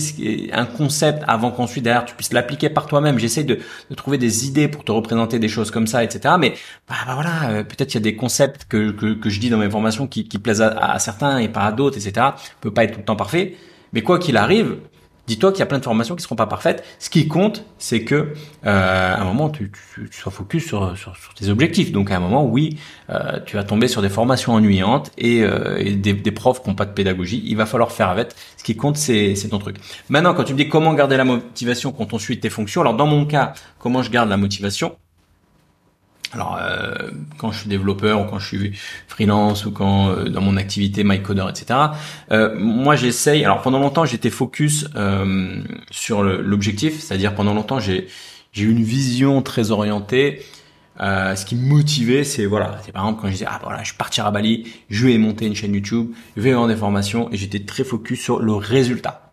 un 0.54 0.66
concept 0.66 1.24
avant 1.28 1.52
qu'ensuite 1.52 1.84
derrière 1.84 2.06
tu 2.06 2.16
puisses 2.16 2.34
l'appliquer 2.34 2.70
par 2.70 2.88
toi-même. 2.88 3.20
J'essaye 3.20 3.46
de, 3.46 3.60
trouver 3.96 4.18
des 4.18 4.48
idées 4.48 4.68
pour 4.68 4.84
te 4.84 4.92
représenter 4.92 5.40
des 5.40 5.48
choses 5.48 5.72
comme 5.72 5.88
ça, 5.88 6.04
etc. 6.04 6.36
Mais 6.40 6.54
bah, 6.88 6.96
bah 7.06 7.16
voilà, 7.16 7.50
euh, 7.50 7.64
peut-être 7.64 7.94
il 7.94 7.96
y 7.96 7.98
a 7.98 8.02
des 8.02 8.16
concepts 8.16 8.66
que, 8.68 8.92
que, 8.92 9.30
je 9.30 9.40
dis 9.40 9.50
dans 9.50 9.58
mes 9.58 9.70
formations 9.70 10.08
qui, 10.08 10.28
qui 10.28 10.40
plaisent 10.40 10.62
à, 10.62 10.70
à, 10.70 11.00
certains 11.00 11.38
et 11.38 11.50
pas 11.50 11.62
à 11.62 11.72
d'autres, 11.72 11.98
etc. 11.98 12.28
peut 12.62 12.72
pas 12.72 12.84
être 12.84 12.94
tout 12.94 13.00
le 13.00 13.06
temps 13.06 13.16
parfait. 13.16 13.56
Mais 13.94 14.02
quoi 14.02 14.20
qu'il 14.20 14.38
arrive, 14.38 14.78
Dis-toi 15.26 15.52
qu'il 15.54 15.60
y 15.60 15.64
a 15.64 15.66
plein 15.66 15.80
de 15.80 15.84
formations 15.84 16.16
qui 16.16 16.24
seront 16.24 16.36
pas 16.36 16.48
parfaites. 16.48 16.84
Ce 17.00 17.10
qui 17.10 17.30
compte, 17.30 17.64
c'est 17.78 18.04
que 18.04 18.34
euh, 18.66 19.16
à 19.16 19.22
un 19.22 19.24
moment, 19.24 19.50
tu, 19.50 19.72
tu, 19.96 20.20
sois 20.20 20.34
focus 20.34 20.66
sur, 20.66 20.98
sur, 20.98 21.16
tes 21.34 21.48
objectifs. 21.48 21.94
Donc 21.94 22.12
à 22.12 22.18
un 22.18 22.20
moment, 22.20 22.46
oui, 22.46 22.78
euh, 23.10 23.40
tu 23.46 23.56
vas 23.56 23.64
tomber 23.64 23.88
sur 23.88 24.02
des 24.02 24.10
formations 24.10 24.54
ennuyantes 24.54 25.12
et, 25.18 25.44
euh, 25.44 25.96
des, 25.96 26.14
des, 26.14 26.32
profs 26.32 26.62
qui 26.62 26.70
n'ont 26.70 26.76
pas 26.76 26.86
de 26.86 26.92
pédagogie. 26.92 27.42
Il 27.46 27.56
va 27.56 27.66
falloir 27.66 27.94
faire 27.94 28.10
avec. 28.10 28.32
Ce 28.58 28.64
qui 28.66 28.76
compte, 28.76 28.98
c'est 28.98 29.36
ton 29.50 29.60
truc. 29.60 29.78
Maintenant, 30.10 30.34
quand 30.34 30.44
tu 30.44 30.54
me 30.54 30.58
dis 30.58 30.68
comment 30.68 30.94
garder 30.94 31.16
la 31.16 31.24
motivation 31.24 31.94
quand 31.94 32.14
on 32.14 32.20
suit 32.20 32.42
tes 32.42 32.50
fonctions, 32.50 32.82
alors 32.82 32.96
dans 32.96 33.08
mon 33.08 33.26
cas, 33.26 33.54
comment 33.80 34.04
je 34.04 34.10
garde 34.10 34.30
la 34.30 34.38
motivation? 34.38 34.98
Alors, 36.34 36.58
euh, 36.60 36.94
quand 37.38 37.52
je 37.52 37.60
suis 37.60 37.70
développeur 37.70 38.22
ou 38.22 38.26
quand 38.26 38.40
je 38.40 38.48
suis 38.48 38.72
freelance 39.08 39.66
ou 39.66 39.72
quand 39.72 40.10
euh, 40.10 40.30
dans 40.30 40.42
mon 40.42 40.58
activité 40.58 41.04
MyCoder, 41.04 41.46
etc. 41.50 41.80
Euh, 42.32 42.56
moi, 42.58 42.96
j'essaye. 42.96 43.46
Alors, 43.46 43.62
pendant 43.62 43.80
longtemps, 43.80 44.06
j'étais 44.06 44.30
focus 44.30 44.88
euh, 44.96 45.62
sur 45.92 46.24
l'objectif, 46.24 47.00
c'est-à-dire 47.00 47.36
pendant 47.36 47.54
longtemps, 47.54 47.80
j'ai 47.80 48.08
j'ai 48.52 48.66
eu 48.66 48.72
une 48.72 48.84
vision 48.84 49.42
très 49.42 49.72
orientée. 49.72 50.44
ce 51.00 51.44
qui 51.46 51.56
me 51.56 51.68
motivait, 51.68 52.24
c'est 52.24 52.46
voilà, 52.46 52.80
c'est 52.86 52.92
par 52.92 53.04
exemple 53.04 53.22
quand 53.22 53.28
je 53.28 53.34
disais 53.34 53.48
ah 53.50 53.60
voilà, 53.64 53.82
je 53.82 53.94
partir 53.96 54.28
à 54.28 54.32
Bali, 54.32 54.72
je 54.90 55.08
vais 55.08 55.18
monter 55.18 55.48
une 55.48 55.56
chaîne 55.56 55.74
YouTube, 55.74 56.12
je 56.38 56.42
vais 56.42 56.54
vendre 56.54 56.68
des 56.68 56.76
formations, 56.76 57.32
et 57.32 57.38
j'étais 57.38 57.62
très 57.62 57.84
focus 57.84 58.22
sur 58.22 58.40
le 58.40 58.54
résultat. 58.54 59.32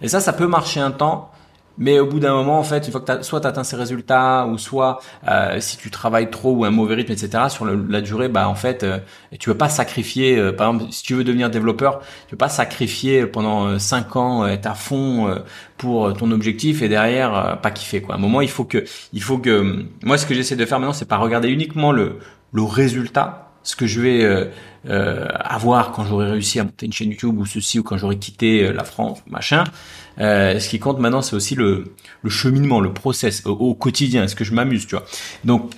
Et 0.00 0.08
ça, 0.08 0.20
ça 0.20 0.32
peut 0.32 0.46
marcher 0.46 0.80
un 0.80 0.90
temps, 0.90 1.31
mais 1.78 1.98
au 1.98 2.06
bout 2.06 2.20
d'un 2.20 2.34
moment, 2.34 2.58
en 2.58 2.62
fait, 2.62 2.86
une 2.86 2.92
fois 2.92 3.00
que 3.00 3.12
as, 3.12 3.22
soit 3.22 3.40
tu 3.40 3.64
ces 3.64 3.76
résultats, 3.76 4.46
ou 4.46 4.58
soit 4.58 5.00
euh, 5.28 5.60
si 5.60 5.76
tu 5.76 5.90
travailles 5.90 6.30
trop 6.30 6.52
ou 6.52 6.64
un 6.64 6.70
mauvais 6.70 6.94
rythme, 6.94 7.12
etc., 7.12 7.44
sur 7.48 7.64
la 7.64 8.00
durée, 8.00 8.28
bah 8.28 8.48
en 8.48 8.54
fait, 8.54 8.82
euh, 8.82 8.98
tu 9.38 9.50
veux 9.50 9.56
pas 9.56 9.68
sacrifier. 9.68 10.38
Euh, 10.38 10.52
par 10.52 10.68
exemple, 10.72 10.92
si 10.92 11.02
tu 11.02 11.14
veux 11.14 11.24
devenir 11.24 11.50
développeur, 11.50 12.00
tu 12.28 12.32
veux 12.32 12.38
pas 12.38 12.48
sacrifier 12.48 13.26
pendant 13.26 13.78
cinq 13.78 14.16
ans, 14.16 14.46
être 14.46 14.66
à 14.66 14.74
fond 14.74 15.34
pour 15.76 16.12
ton 16.14 16.30
objectif 16.30 16.82
et 16.82 16.88
derrière 16.88 17.58
pas 17.62 17.70
kiffer. 17.70 18.02
Quoi. 18.02 18.14
À 18.14 18.18
un 18.18 18.20
moment, 18.20 18.40
il 18.40 18.50
faut 18.50 18.64
que, 18.64 18.84
il 19.12 19.22
faut 19.22 19.38
que, 19.38 19.84
moi, 20.02 20.18
ce 20.18 20.26
que 20.26 20.34
j'essaie 20.34 20.56
de 20.56 20.66
faire 20.66 20.78
maintenant, 20.78 20.92
c'est 20.92 21.08
pas 21.08 21.18
regarder 21.18 21.48
uniquement 21.48 21.92
le 21.92 22.18
le 22.52 22.62
résultat, 22.62 23.52
ce 23.62 23.76
que 23.76 23.86
je 23.86 24.00
vais 24.00 24.24
euh, 24.24 24.46
euh, 24.88 25.26
avoir 25.34 25.92
quand 25.92 26.04
j'aurai 26.04 26.30
réussi 26.30 26.60
à 26.60 26.64
monter 26.64 26.86
une 26.86 26.92
chaîne 26.92 27.10
YouTube 27.10 27.38
ou 27.38 27.46
ceci 27.46 27.78
ou 27.78 27.82
quand 27.82 27.96
j'aurai 27.96 28.18
quitté 28.18 28.64
euh, 28.64 28.72
la 28.72 28.84
France, 28.84 29.22
machin. 29.26 29.64
Euh, 30.20 30.58
ce 30.58 30.68
qui 30.68 30.78
compte 30.78 30.98
maintenant, 30.98 31.22
c'est 31.22 31.36
aussi 31.36 31.54
le, 31.54 31.94
cheminement, 32.28 32.80
le 32.80 32.92
process 32.92 33.44
au, 33.46 33.74
quotidien. 33.74 34.24
Est-ce 34.24 34.36
que 34.36 34.44
je 34.44 34.54
m'amuse, 34.54 34.86
tu 34.86 34.96
vois? 34.96 35.04
Donc 35.44 35.72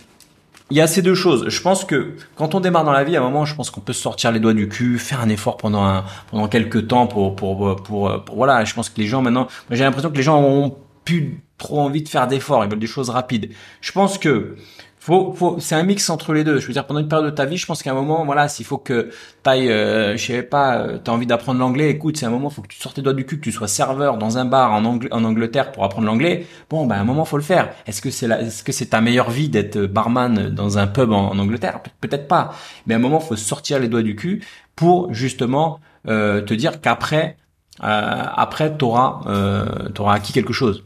il 0.70 0.78
y 0.78 0.80
a 0.80 0.86
ces 0.86 1.02
deux 1.02 1.14
choses. 1.14 1.48
Je 1.48 1.60
pense 1.60 1.84
que 1.84 2.14
quand 2.36 2.54
on 2.54 2.60
démarre 2.60 2.84
dans 2.84 2.92
la 2.92 3.04
vie, 3.04 3.16
à 3.16 3.20
un 3.20 3.22
moment, 3.22 3.44
je 3.44 3.54
pense 3.54 3.70
qu'on 3.70 3.82
peut 3.82 3.92
sortir 3.92 4.32
les 4.32 4.40
doigts 4.40 4.54
du 4.54 4.68
cul, 4.68 4.98
faire 4.98 5.20
un 5.20 5.28
effort 5.28 5.56
pendant 5.56 5.84
un, 5.84 6.04
pendant 6.30 6.48
quelques 6.48 6.88
temps 6.88 7.06
pour, 7.06 7.36
pour, 7.36 7.76
pour, 7.76 8.24
pour, 8.24 8.34
voilà. 8.34 8.64
Je 8.64 8.74
pense 8.74 8.88
que 8.88 9.00
les 9.00 9.06
gens 9.06 9.22
maintenant, 9.22 9.46
j'ai 9.70 9.84
l'impression 9.84 10.10
que 10.10 10.16
les 10.16 10.22
gens 10.22 10.40
ont 10.40 10.76
plus 11.04 11.42
trop 11.58 11.80
envie 11.80 12.02
de 12.02 12.08
faire 12.08 12.26
d'efforts. 12.26 12.64
Ils 12.64 12.70
veulent 12.70 12.78
des 12.78 12.86
choses 12.86 13.10
rapides. 13.10 13.50
Je 13.80 13.92
pense 13.92 14.18
que 14.18 14.56
faut, 15.04 15.34
faut, 15.34 15.56
c'est 15.60 15.74
un 15.74 15.82
mix 15.82 16.08
entre 16.08 16.32
les 16.32 16.44
deux. 16.44 16.60
Je 16.60 16.66
veux 16.66 16.72
dire, 16.72 16.86
pendant 16.86 17.00
une 17.00 17.08
période 17.08 17.26
de 17.26 17.30
ta 17.30 17.44
vie, 17.44 17.58
je 17.58 17.66
pense 17.66 17.82
qu'à 17.82 17.90
un 17.90 17.94
moment, 17.94 18.24
voilà, 18.24 18.48
s'il 18.48 18.64
faut 18.64 18.78
que 18.78 19.10
t'ailles, 19.42 19.70
euh, 19.70 20.16
je 20.16 20.24
sais 20.24 20.42
pas, 20.42 20.78
euh, 20.78 20.96
t'as 20.96 21.12
envie 21.12 21.26
d'apprendre 21.26 21.60
l'anglais, 21.60 21.90
écoute, 21.90 22.16
c'est 22.16 22.24
un 22.24 22.30
moment, 22.30 22.48
faut 22.48 22.62
que 22.62 22.68
tu 22.68 22.78
sortes 22.80 22.96
tes 22.96 23.02
doigts 23.02 23.12
du 23.12 23.26
cul, 23.26 23.36
que 23.36 23.44
tu 23.44 23.52
sois 23.52 23.68
serveur 23.68 24.16
dans 24.16 24.38
un 24.38 24.46
bar 24.46 24.72
en, 24.72 24.82
Angleterre 24.86 25.72
pour 25.72 25.84
apprendre 25.84 26.06
l'anglais. 26.06 26.46
Bon, 26.70 26.86
ben, 26.86 26.96
à 26.96 27.00
un 27.00 27.04
moment, 27.04 27.26
faut 27.26 27.36
le 27.36 27.42
faire. 27.42 27.74
Est-ce 27.86 28.00
que 28.00 28.08
c'est 28.08 28.30
est-ce 28.30 28.64
que 28.64 28.72
c'est 28.72 28.86
ta 28.86 29.02
meilleure 29.02 29.28
vie 29.28 29.50
d'être 29.50 29.78
barman 29.78 30.48
dans 30.48 30.78
un 30.78 30.86
pub 30.86 31.12
en, 31.12 31.38
Angleterre? 31.38 31.80
Peut-être 32.00 32.26
pas. 32.26 32.54
Mais 32.86 32.94
à 32.94 32.96
un 32.96 33.00
moment, 33.00 33.20
faut 33.20 33.36
sortir 33.36 33.80
les 33.80 33.88
doigts 33.88 34.02
du 34.02 34.16
cul 34.16 34.42
pour 34.74 35.12
justement 35.12 35.80
euh, 36.08 36.40
te 36.40 36.54
dire 36.54 36.80
qu'après, 36.80 37.36
euh, 37.82 38.22
après, 38.36 38.76
tu 38.76 38.84
auras, 38.84 39.20
euh, 39.26 39.66
acquis 40.06 40.32
quelque 40.32 40.54
chose. 40.54 40.82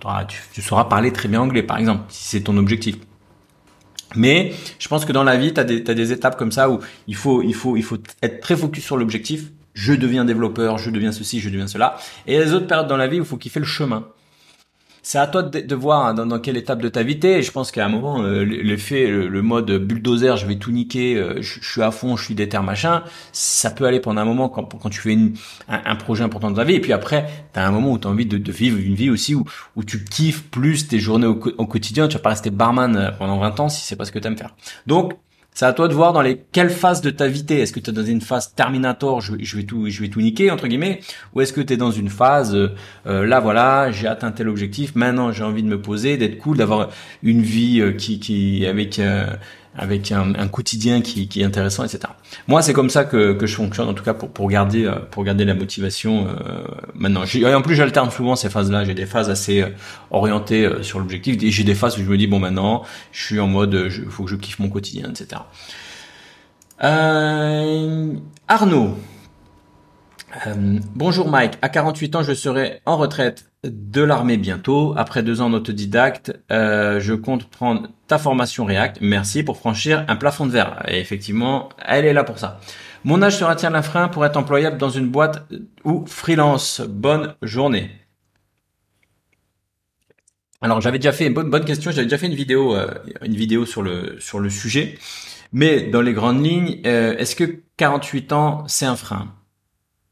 Tu, 0.52 0.60
sauras 0.60 0.86
parler 0.86 1.12
très 1.12 1.28
bien 1.28 1.40
anglais, 1.40 1.62
par 1.62 1.78
exemple, 1.78 2.02
si 2.08 2.24
c'est 2.24 2.40
ton 2.40 2.56
objectif. 2.56 2.96
Mais 4.16 4.52
je 4.78 4.88
pense 4.88 5.04
que 5.04 5.12
dans 5.12 5.24
la 5.24 5.36
vie, 5.36 5.52
tu 5.52 5.60
as, 5.60 5.64
as, 5.64 5.94
des 5.94 6.12
étapes 6.12 6.38
comme 6.38 6.52
ça 6.52 6.70
où 6.70 6.80
il 7.06 7.16
faut, 7.16 7.42
il 7.42 7.54
faut, 7.54 7.76
il 7.76 7.82
faut 7.82 7.98
être 8.22 8.40
très 8.40 8.56
focus 8.56 8.84
sur 8.84 8.96
l'objectif. 8.96 9.50
Je 9.74 9.92
deviens 9.92 10.24
développeur, 10.24 10.78
je 10.78 10.90
deviens 10.90 11.12
ceci, 11.12 11.40
je 11.40 11.50
deviens 11.50 11.68
cela. 11.68 11.98
Et 12.26 12.38
les 12.38 12.52
autres 12.52 12.66
périodes 12.66 12.88
dans 12.88 12.96
la 12.96 13.06
vie 13.06 13.20
où 13.20 13.22
il 13.22 13.28
faut 13.28 13.36
kiffer 13.36 13.60
le 13.60 13.66
chemin 13.66 14.06
c'est 15.08 15.16
à 15.16 15.26
toi 15.26 15.42
de, 15.42 15.74
voir 15.74 16.04
hein, 16.04 16.12
dans, 16.12 16.38
quelle 16.38 16.58
étape 16.58 16.82
de 16.82 16.90
ta 16.90 17.02
vie 17.02 17.18
t'es. 17.18 17.42
Je 17.42 17.50
pense 17.50 17.70
qu'à 17.70 17.82
un 17.82 17.88
moment, 17.88 18.22
euh, 18.22 18.44
l'effet, 18.44 19.06
le, 19.06 19.26
le, 19.26 19.40
mode 19.40 19.70
bulldozer, 19.70 20.36
je 20.36 20.44
vais 20.44 20.56
tout 20.56 20.70
niquer, 20.70 21.16
euh, 21.16 21.40
je, 21.40 21.60
suis 21.62 21.80
à 21.80 21.90
fond, 21.90 22.14
je 22.18 22.26
suis 22.26 22.34
déter 22.34 22.58
machin, 22.58 23.02
ça 23.32 23.70
peut 23.70 23.86
aller 23.86 24.00
pendant 24.00 24.20
un 24.20 24.26
moment 24.26 24.50
quand, 24.50 24.78
quand 24.78 24.90
tu 24.90 25.00
fais 25.00 25.14
une, 25.14 25.32
un, 25.66 25.96
projet 25.96 26.24
important 26.24 26.50
de 26.50 26.56
ta 26.56 26.64
vie. 26.64 26.74
Et 26.74 26.80
puis 26.82 26.92
après, 26.92 27.26
t'as 27.54 27.66
un 27.66 27.70
moment 27.70 27.92
où 27.92 27.96
t'as 27.96 28.10
envie 28.10 28.26
de, 28.26 28.36
de, 28.36 28.52
vivre 28.52 28.76
une 28.76 28.96
vie 28.96 29.08
aussi 29.08 29.34
où, 29.34 29.46
où 29.76 29.82
tu 29.82 30.04
kiffes 30.04 30.44
plus 30.50 30.88
tes 30.88 30.98
journées 30.98 31.26
au, 31.26 31.40
au 31.56 31.66
quotidien. 31.66 32.06
Tu 32.08 32.18
vas 32.18 32.22
pas 32.22 32.28
rester 32.28 32.50
barman 32.50 32.94
euh, 32.94 33.10
pendant 33.10 33.38
20 33.38 33.60
ans 33.60 33.68
si 33.70 33.86
c'est 33.86 33.96
pas 33.96 34.04
ce 34.04 34.12
que 34.12 34.18
t'aimes 34.18 34.36
faire. 34.36 34.54
Donc, 34.86 35.14
c'est 35.58 35.66
à 35.66 35.72
toi 35.72 35.88
de 35.88 35.92
voir 35.92 36.12
dans 36.12 36.22
les 36.22 36.40
quelles 36.52 36.70
phases 36.70 37.00
de 37.00 37.10
ta 37.10 37.26
vie 37.26 37.44
Est-ce 37.48 37.72
que 37.72 37.80
tu 37.80 37.90
es 37.90 37.92
dans 37.92 38.04
une 38.04 38.20
phase 38.20 38.54
terminator, 38.54 39.20
je, 39.20 39.56
vais 39.56 39.64
tout 39.64 39.90
je 39.90 40.00
vais 40.00 40.08
tout 40.08 40.20
niquer 40.20 40.52
entre 40.52 40.68
guillemets, 40.68 41.00
ou 41.34 41.40
est-ce 41.40 41.52
que 41.52 41.60
tu 41.60 41.72
es 41.72 41.76
dans 41.76 41.90
une 41.90 42.10
phase 42.10 42.54
euh, 42.54 43.26
là 43.26 43.40
voilà, 43.40 43.90
j'ai 43.90 44.06
atteint 44.06 44.30
tel 44.30 44.48
objectif, 44.48 44.94
maintenant 44.94 45.32
j'ai 45.32 45.42
envie 45.42 45.64
de 45.64 45.68
me 45.68 45.82
poser, 45.82 46.16
d'être 46.16 46.38
cool, 46.38 46.58
d'avoir 46.58 46.90
une 47.24 47.42
vie 47.42 47.80
euh, 47.80 47.90
qui 47.90 48.20
qui 48.20 48.66
avec 48.66 49.00
euh, 49.00 49.26
avec 49.78 50.12
un, 50.12 50.34
un 50.34 50.48
quotidien 50.48 51.00
qui, 51.00 51.28
qui, 51.28 51.40
est 51.40 51.44
intéressant, 51.44 51.84
etc. 51.84 52.00
Moi, 52.46 52.62
c'est 52.62 52.72
comme 52.72 52.90
ça 52.90 53.04
que, 53.04 53.32
que 53.32 53.46
je 53.46 53.54
fonctionne, 53.54 53.88
en 53.88 53.94
tout 53.94 54.04
cas 54.04 54.14
pour, 54.14 54.30
pour 54.30 54.48
garder 54.48 54.84
euh, 54.84 54.96
pour 55.10 55.24
garder 55.24 55.44
la 55.44 55.54
motivation 55.54 56.26
euh, 56.26 56.64
maintenant. 56.94 57.22
En 57.22 57.62
plus, 57.62 57.74
j'alterne 57.74 58.10
souvent 58.10 58.36
ces 58.36 58.50
phases-là. 58.50 58.84
J'ai 58.84 58.94
des 58.94 59.06
phases 59.06 59.30
assez 59.30 59.62
euh, 59.62 59.68
orientées 60.10 60.66
euh, 60.66 60.82
sur 60.82 60.98
l'objectif, 60.98 61.42
et 61.42 61.50
j'ai 61.50 61.64
des 61.64 61.74
phases 61.74 61.96
où 61.98 62.02
je 62.02 62.08
me 62.08 62.18
dis 62.18 62.26
bon, 62.26 62.38
maintenant, 62.38 62.82
je 63.12 63.24
suis 63.24 63.40
en 63.40 63.46
mode, 63.46 63.88
il 63.88 64.10
faut 64.10 64.24
que 64.24 64.30
je 64.30 64.36
kiffe 64.36 64.58
mon 64.58 64.68
quotidien, 64.68 65.10
etc. 65.10 65.42
Arnaud, 68.48 68.96
euh, 70.46 70.78
bonjour 70.94 71.28
Mike, 71.28 71.54
à 71.62 71.70
48 71.70 72.16
ans 72.16 72.22
je 72.22 72.34
serai 72.34 72.82
en 72.84 72.98
retraite 72.98 73.47
de 73.64 74.02
l'armée 74.02 74.36
bientôt. 74.36 74.94
Après 74.96 75.22
deux 75.22 75.40
ans 75.40 75.50
d'autodidacte, 75.50 76.38
euh, 76.50 77.00
je 77.00 77.14
compte 77.14 77.50
prendre 77.50 77.88
ta 78.06 78.18
formation 78.18 78.64
React. 78.64 78.98
Merci 79.00 79.42
pour 79.42 79.56
franchir 79.56 80.04
un 80.08 80.16
plafond 80.16 80.46
de 80.46 80.52
verre. 80.52 80.82
Et 80.88 81.00
effectivement, 81.00 81.68
elle 81.84 82.04
est 82.04 82.12
là 82.12 82.24
pour 82.24 82.38
ça. 82.38 82.60
Mon 83.04 83.22
âge 83.22 83.36
sera-t-il 83.36 83.74
un 83.74 83.82
frein 83.82 84.08
pour 84.08 84.24
être 84.24 84.36
employable 84.36 84.78
dans 84.78 84.90
une 84.90 85.08
boîte 85.08 85.46
ou 85.84 86.04
freelance 86.06 86.80
Bonne 86.80 87.34
journée. 87.42 87.90
Alors 90.60 90.80
j'avais 90.80 90.98
déjà 90.98 91.12
fait 91.12 91.26
une 91.26 91.34
bonne 91.34 91.50
bonne 91.50 91.64
question. 91.64 91.90
J'avais 91.92 92.06
déjà 92.06 92.18
fait 92.18 92.26
une 92.26 92.34
vidéo 92.34 92.74
euh, 92.74 92.88
une 93.22 93.36
vidéo 93.36 93.64
sur 93.64 93.82
le 93.82 94.16
sur 94.18 94.40
le 94.40 94.50
sujet. 94.50 94.98
Mais 95.52 95.82
dans 95.82 96.02
les 96.02 96.12
grandes 96.12 96.44
lignes, 96.44 96.80
est-ce 96.84 97.34
que 97.34 97.62
48 97.76 98.32
ans 98.32 98.64
c'est 98.66 98.84
un 98.84 98.96
frein? 98.96 99.37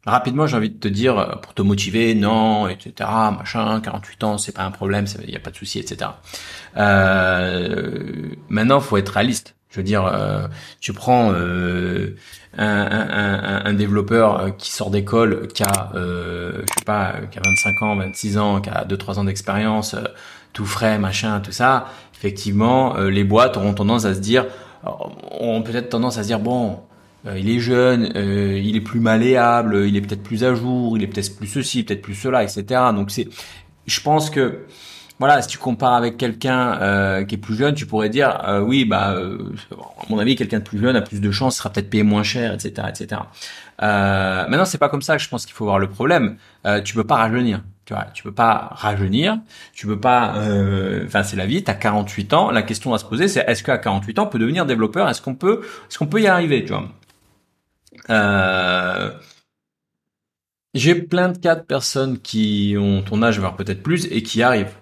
Rapidement, 0.07 0.47
j'ai 0.47 0.57
envie 0.57 0.71
de 0.71 0.79
te 0.79 0.89
dire, 0.89 1.19
euh, 1.19 1.35
pour 1.43 1.53
te 1.53 1.63
motiver, 1.63 2.15
non, 2.15 2.69
etc., 2.69 2.93
machin, 3.37 3.81
48 3.81 4.25
ans, 4.25 4.39
c'est 4.39 4.53
pas 4.53 4.63
un 4.63 4.71
problème, 4.71 5.07
il 5.25 5.31
n'y 5.31 5.37
a 5.37 5.41
pas 5.41 5.51
de 5.51 5.57
souci, 5.57 5.81
etc. 5.81 6.11
Euh, 6.77 8.31
maintenant, 8.49 8.81
faut 8.81 8.97
être 8.97 9.11
réaliste. 9.11 9.57
Je 9.69 9.81
veux 9.81 9.85
dire, 9.85 10.07
euh, 10.07 10.47
tu 10.81 10.93
prends 10.93 11.33
euh, 11.33 12.17
un, 12.57 12.67
un, 12.67 13.67
un, 13.67 13.75
développeur 13.75 14.57
qui 14.57 14.73
sort 14.73 14.91
d'école, 14.91 15.49
qui 15.49 15.65
a, 15.65 15.91
euh, 15.95 16.63
je 16.67 16.75
sais 16.79 16.85
pas, 16.87 17.17
qui 17.31 17.39
a 17.39 17.43
25 17.45 17.83
ans, 17.83 17.97
26 17.97 18.39
ans, 18.39 18.61
qui 18.61 18.71
a 18.71 18.85
2-3 18.87 19.19
ans 19.19 19.25
d'expérience, 19.25 19.97
tout 20.53 20.65
frais, 20.65 20.99
machin, 20.99 21.41
tout 21.41 21.53
ça. 21.53 21.89
Effectivement, 22.15 22.97
les 22.97 23.25
boîtes 23.25 23.59
auront 23.59 23.75
tendance 23.75 24.07
à 24.07 24.15
se 24.15 24.21
dire, 24.21 24.47
ont 25.31 25.63
peut-être 25.63 25.91
tendance 25.91 26.17
à 26.17 26.23
se 26.23 26.29
dire, 26.29 26.39
bon, 26.41 26.71
euh, 26.73 26.77
il 27.37 27.51
est 27.51 27.59
jeune, 27.59 28.13
euh, 28.17 28.61
il 28.63 28.77
est 28.77 28.81
plus 28.81 29.01
malléable, 29.01 29.85
il 29.87 29.97
est 29.97 30.01
peut-être 30.01 30.23
plus 30.23 30.45
à 30.45 30.55
jour, 30.55 30.97
il 30.97 31.03
est 31.03 31.07
peut-être 31.07 31.37
plus 31.37 31.47
ceci, 31.47 31.83
peut-être 31.83 32.03
plus 32.03 32.15
cela, 32.15 32.43
etc. 32.43 32.65
Donc 32.95 33.11
c'est, 33.11 33.29
je 33.87 34.01
pense 34.01 34.31
que 34.31 34.67
voilà, 35.19 35.41
si 35.41 35.49
tu 35.49 35.59
compares 35.59 35.95
avec 35.95 36.19
quelqu'un 36.19 36.79
euh, 36.81 37.25
qui 37.25 37.37
est 37.37 37.39
plus 37.39 37.57
jeune, 37.57 37.75
tu 37.75 37.87
pourrais 37.87 38.11
dire 38.11 38.39
oui, 38.65 38.85
bah 38.85 39.17
à 39.17 40.05
mon 40.11 40.19
avis, 40.19 40.37
quelqu'un 40.37 40.59
de 40.59 40.65
plus 40.65 40.79
jeune 40.79 40.95
a 40.95 41.01
plus 41.01 41.21
de 41.21 41.31
chances, 41.31 41.57
sera 41.57 41.71
peut-être 41.71 41.91
payé 41.91 42.03
moins 42.03 42.23
cher, 42.23 42.53
etc., 42.53 42.89
etc. 42.89 43.23
Euh, 43.83 44.47
maintenant, 44.49 44.65
c'est 44.65 44.79
pas 44.79 44.89
comme 44.89 45.03
ça 45.03 45.19
je 45.19 45.29
pense 45.29 45.45
qu'il 45.47 45.55
faut 45.55 45.65
voir 45.65 45.79
le 45.79 45.89
problème. 45.89 46.37
Euh, 46.67 46.81
tu 46.81 46.95
peux 46.95 47.05
pas 47.05 47.17
rajeunir. 47.17 47.63
Tu 47.85 47.95
vois, 47.95 48.07
tu 48.13 48.25
peux 48.25 48.33
pas 48.33 48.71
rajeunir, 48.73 49.39
tu 49.73 49.87
peux 49.87 50.01
pas. 50.01 50.35
Enfin, 51.05 51.23
c'est 51.23 51.37
la 51.37 51.47
vie. 51.47 51.63
T'as 51.63 51.75
48 51.75 52.33
ans. 52.35 52.51
La 52.51 52.63
question 52.63 52.93
à 52.95 52.99
se 52.99 53.05
poser, 53.05 53.29
c'est 53.29 53.45
est-ce 53.47 53.63
qu'à 53.63 53.79
48 53.79 54.19
ans, 54.19 54.25
on 54.25 54.29
peut 54.29 54.41
devenir 54.41 54.67
développeur? 54.67 55.09
Est-ce 55.09 55.23
qu'on 55.23 55.37
peut, 55.37 55.61
est-ce 55.89 55.97
qu'on 55.99 56.07
peut 56.09 56.21
y 56.21 56.27
arriver 56.27 56.65
Tu 56.65 56.73
vois? 56.73 56.89
Euh, 58.11 59.11
j'ai 60.75 60.95
plein 60.95 61.31
de 61.31 61.39
cas 61.39 61.55
de 61.55 61.63
personnes 61.63 62.19
qui 62.19 62.77
ont 62.79 63.03
ton 63.03 63.23
âge, 63.23 63.39
voire 63.39 63.57
peut-être 63.57 63.83
plus, 63.83 64.07
et 64.11 64.23
qui 64.23 64.43
arrivent. 64.43 64.75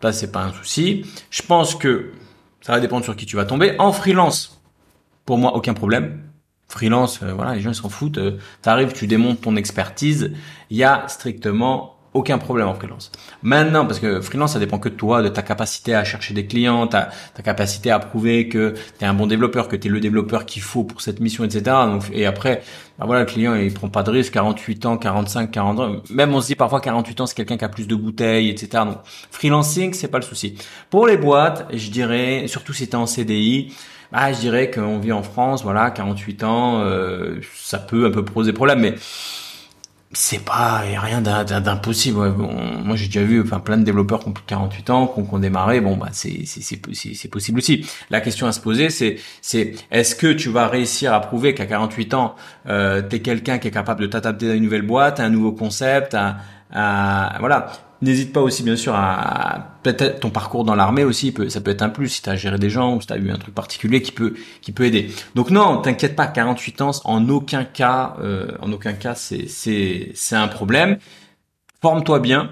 Ça, 0.00 0.12
c'est 0.12 0.32
pas 0.32 0.42
un 0.42 0.52
souci. 0.52 1.06
Je 1.30 1.42
pense 1.42 1.74
que 1.74 2.12
ça 2.60 2.72
va 2.72 2.80
dépendre 2.80 3.04
sur 3.04 3.14
qui 3.16 3.26
tu 3.26 3.36
vas 3.36 3.44
tomber. 3.44 3.76
En 3.78 3.92
freelance, 3.92 4.60
pour 5.24 5.38
moi, 5.38 5.54
aucun 5.54 5.74
problème. 5.74 6.22
Freelance, 6.68 7.20
euh, 7.22 7.32
voilà, 7.32 7.54
les 7.54 7.60
gens 7.60 7.72
s'en 7.72 7.88
foutent. 7.88 8.18
Euh, 8.18 8.38
tu 8.62 8.68
arrives, 8.68 8.92
tu 8.92 9.06
démontes 9.06 9.42
ton 9.42 9.56
expertise. 9.56 10.32
Il 10.70 10.76
y 10.76 10.84
a 10.84 11.06
strictement 11.08 11.96
aucun 12.14 12.38
problème 12.38 12.68
en 12.68 12.74
freelance. 12.74 13.10
Maintenant, 13.42 13.86
parce 13.86 13.98
que 13.98 14.20
freelance, 14.20 14.52
ça 14.52 14.58
dépend 14.58 14.78
que 14.78 14.88
de 14.88 14.94
toi, 14.94 15.22
de 15.22 15.28
ta 15.28 15.42
capacité 15.42 15.94
à 15.94 16.04
chercher 16.04 16.34
des 16.34 16.46
clients, 16.46 16.86
ta, 16.86 17.08
ta 17.34 17.42
capacité 17.42 17.90
à 17.90 17.98
prouver 17.98 18.48
que 18.48 18.74
tu 18.98 19.04
es 19.04 19.06
un 19.06 19.14
bon 19.14 19.26
développeur, 19.26 19.68
que 19.68 19.76
tu 19.76 19.88
es 19.88 19.90
le 19.90 20.00
développeur 20.00 20.44
qu'il 20.44 20.62
faut 20.62 20.84
pour 20.84 21.00
cette 21.00 21.20
mission, 21.20 21.44
etc. 21.44 21.62
Donc, 21.86 22.04
et 22.12 22.26
après, 22.26 22.62
bah 22.98 23.06
voilà, 23.06 23.20
le 23.20 23.26
client, 23.26 23.54
il 23.54 23.72
prend 23.72 23.88
pas 23.88 24.02
de 24.02 24.10
risque, 24.10 24.32
48 24.34 24.86
ans, 24.86 24.96
45, 24.98 25.50
40 25.50 25.80
ans. 25.80 25.96
Même 26.10 26.34
on 26.34 26.40
se 26.40 26.48
dit 26.48 26.54
parfois 26.54 26.80
48 26.80 27.20
ans, 27.22 27.26
c'est 27.26 27.34
quelqu'un 27.34 27.56
qui 27.56 27.64
a 27.64 27.70
plus 27.70 27.88
de 27.88 27.94
bouteilles, 27.94 28.50
etc. 28.50 28.84
Donc, 28.84 28.98
freelancing, 29.30 29.94
c'est 29.94 30.08
pas 30.08 30.18
le 30.18 30.24
souci. 30.24 30.56
Pour 30.90 31.06
les 31.06 31.16
boîtes, 31.16 31.66
je 31.72 31.90
dirais, 31.90 32.44
surtout 32.46 32.74
si 32.74 32.88
tu 32.88 32.92
es 32.92 32.96
en 32.96 33.06
CDI, 33.06 33.72
bah, 34.12 34.30
je 34.32 34.38
dirais 34.40 34.70
qu'on 34.70 34.98
vit 34.98 35.12
en 35.12 35.22
France, 35.22 35.62
voilà, 35.62 35.90
48 35.90 36.44
ans, 36.44 36.80
euh, 36.80 37.40
ça 37.54 37.78
peut 37.78 38.04
un 38.04 38.10
peu 38.10 38.22
poser 38.22 38.52
problème, 38.52 38.80
mais 38.80 38.94
c'est 40.14 40.44
pas 40.44 40.78
rien 40.78 41.20
d'impossible. 41.22 42.32
moi, 42.84 42.96
j'ai 42.96 43.06
déjà 43.06 43.22
vu 43.22 43.40
enfin 43.40 43.60
plein 43.60 43.78
de 43.78 43.84
développeurs 43.84 44.20
qui 44.20 44.28
ont 44.28 44.32
plus 44.32 44.42
de 44.42 44.48
48 44.48 44.90
ans, 44.90 45.06
qui 45.06 45.20
ont, 45.34 45.38
démarré. 45.38 45.80
Bon, 45.80 45.96
bah 45.96 46.08
c'est 46.12 46.44
c'est 46.44 47.28
possible 47.28 47.58
aussi. 47.58 47.86
La 48.10 48.20
question 48.20 48.46
à 48.46 48.52
se 48.52 48.60
poser, 48.60 48.90
c'est 48.90 49.16
c'est 49.40 49.74
est-ce 49.90 50.14
que 50.14 50.32
tu 50.32 50.50
vas 50.50 50.68
réussir 50.68 51.14
à 51.14 51.20
prouver 51.20 51.54
qu'à 51.54 51.66
48 51.66 52.14
ans, 52.14 52.34
euh, 52.68 53.00
t'es 53.02 53.20
quelqu'un 53.20 53.58
qui 53.58 53.68
est 53.68 53.72
capable 53.72 54.02
de 54.02 54.06
t'adapter 54.06 54.50
à 54.50 54.54
une 54.54 54.64
nouvelle 54.64 54.82
boîte, 54.82 55.18
à 55.18 55.24
un 55.24 55.30
nouveau 55.30 55.52
concept, 55.52 56.14
à, 56.14 56.36
à 56.72 57.36
voilà. 57.40 57.72
N'hésite 58.02 58.32
pas 58.32 58.40
aussi 58.40 58.64
bien 58.64 58.74
sûr 58.74 58.96
à 58.96 59.78
peut-être 59.84 60.18
ton 60.20 60.30
parcours 60.30 60.64
dans 60.64 60.74
l'armée 60.74 61.04
aussi, 61.04 61.32
ça 61.48 61.60
peut 61.60 61.70
être 61.70 61.82
un 61.82 61.88
plus 61.88 62.08
si 62.08 62.22
tu 62.22 62.28
as 62.28 62.34
géré 62.34 62.58
des 62.58 62.68
gens 62.68 62.96
ou 62.96 63.00
si 63.00 63.06
tu 63.06 63.12
as 63.12 63.16
eu 63.16 63.30
un 63.30 63.38
truc 63.38 63.54
particulier 63.54 64.02
qui 64.02 64.10
peut 64.10 64.34
qui 64.60 64.72
peut 64.72 64.84
aider. 64.84 65.12
Donc 65.36 65.50
non, 65.50 65.80
t'inquiète 65.80 66.16
pas, 66.16 66.26
48 66.26 66.80
ans 66.80 66.90
en 67.04 67.28
aucun 67.28 67.64
cas 67.64 68.16
euh, 68.20 68.48
en 68.60 68.72
aucun 68.72 68.92
cas 68.92 69.14
c'est 69.14 69.46
c'est 69.46 70.10
c'est 70.14 70.34
un 70.34 70.48
problème. 70.48 70.98
Forme-toi 71.80 72.18
bien. 72.18 72.50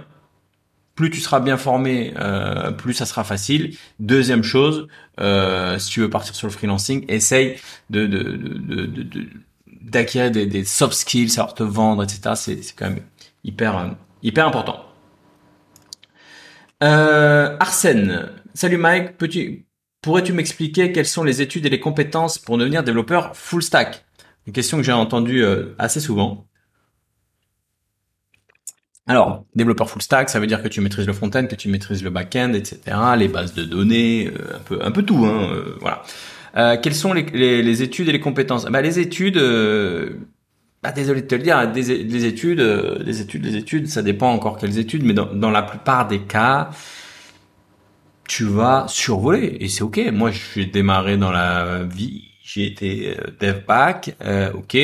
Plus 0.94 1.10
tu 1.10 1.20
seras 1.20 1.40
bien 1.40 1.56
formé, 1.56 2.14
euh, 2.18 2.70
plus 2.72 2.94
ça 2.94 3.06
sera 3.06 3.24
facile. 3.24 3.76
Deuxième 3.98 4.42
chose, 4.44 4.86
euh, 5.20 5.78
si 5.78 5.90
tu 5.90 6.00
veux 6.00 6.10
partir 6.10 6.34
sur 6.34 6.46
le 6.46 6.52
freelancing, 6.52 7.04
essaye 7.08 7.56
de 7.88 8.06
de 8.06 8.22
de, 8.22 8.86
de, 8.86 9.26
d'acquérir 9.82 10.30
des, 10.30 10.46
des 10.46 10.64
soft 10.64 10.94
skills, 10.94 11.30
savoir 11.30 11.54
te 11.54 11.62
vendre, 11.64 12.04
etc. 12.04 12.34
C'est, 12.36 12.62
c'est 12.62 12.74
quand 12.76 12.90
même 12.90 13.00
hyper, 13.44 13.96
hyper 14.22 14.46
important. 14.46 14.89
Euh, 16.82 17.56
Arsène, 17.60 18.30
salut 18.54 18.78
Mike, 18.78 19.18
peux-tu, 19.18 19.66
pourrais-tu 20.00 20.32
m'expliquer 20.32 20.92
quelles 20.92 21.06
sont 21.06 21.24
les 21.24 21.42
études 21.42 21.66
et 21.66 21.68
les 21.68 21.80
compétences 21.80 22.38
pour 22.38 22.56
devenir 22.56 22.82
développeur 22.82 23.36
full 23.36 23.62
stack? 23.62 24.04
Une 24.46 24.54
question 24.54 24.78
que 24.78 24.82
j'ai 24.82 24.92
entendue 24.92 25.44
euh, 25.44 25.74
assez 25.78 26.00
souvent. 26.00 26.46
Alors, 29.06 29.44
développeur 29.54 29.90
full 29.90 30.00
stack, 30.00 30.30
ça 30.30 30.40
veut 30.40 30.46
dire 30.46 30.62
que 30.62 30.68
tu 30.68 30.80
maîtrises 30.80 31.06
le 31.06 31.12
front-end, 31.12 31.46
que 31.46 31.54
tu 31.54 31.68
maîtrises 31.68 32.02
le 32.02 32.10
back-end, 32.10 32.54
etc., 32.54 32.96
les 33.18 33.28
bases 33.28 33.52
de 33.52 33.64
données, 33.64 34.28
euh, 34.28 34.56
un 34.56 34.60
peu, 34.60 34.78
un 34.82 34.90
peu 34.90 35.02
tout, 35.02 35.26
hein, 35.26 35.50
voilà. 35.80 36.02
quelles 36.78 36.94
sont 36.94 37.12
les, 37.12 37.24
les, 37.62 37.82
études 37.82 38.08
et 38.08 38.12
les 38.12 38.20
compétences? 38.20 38.64
Bah, 38.64 38.80
Les 38.80 38.98
études, 38.98 39.36
bah, 40.82 40.92
désolé 40.92 41.22
de 41.22 41.26
te 41.26 41.34
le 41.34 41.42
dire, 41.42 41.70
des, 41.70 42.24
études, 42.24 42.60
euh, 42.60 43.02
des 43.02 43.20
études, 43.20 43.42
des 43.42 43.56
études, 43.56 43.88
ça 43.88 44.02
dépend 44.02 44.32
encore 44.32 44.56
quelles 44.56 44.78
études, 44.78 45.04
mais 45.04 45.12
dans, 45.12 45.50
la 45.50 45.62
plupart 45.62 46.08
des 46.08 46.20
cas, 46.20 46.70
tu 48.26 48.44
vas 48.44 48.86
survoler 48.88 49.58
et 49.60 49.68
c'est 49.68 49.82
ok. 49.82 50.00
Moi, 50.12 50.30
j'ai 50.30 50.66
démarré 50.66 51.18
dans 51.18 51.32
la 51.32 51.82
vie, 51.84 52.30
j'ai 52.42 52.66
été 52.66 53.16
euh, 53.18 53.30
dev 53.40 53.60
back, 53.66 54.16
euh, 54.24 54.52
ok. 54.52 54.76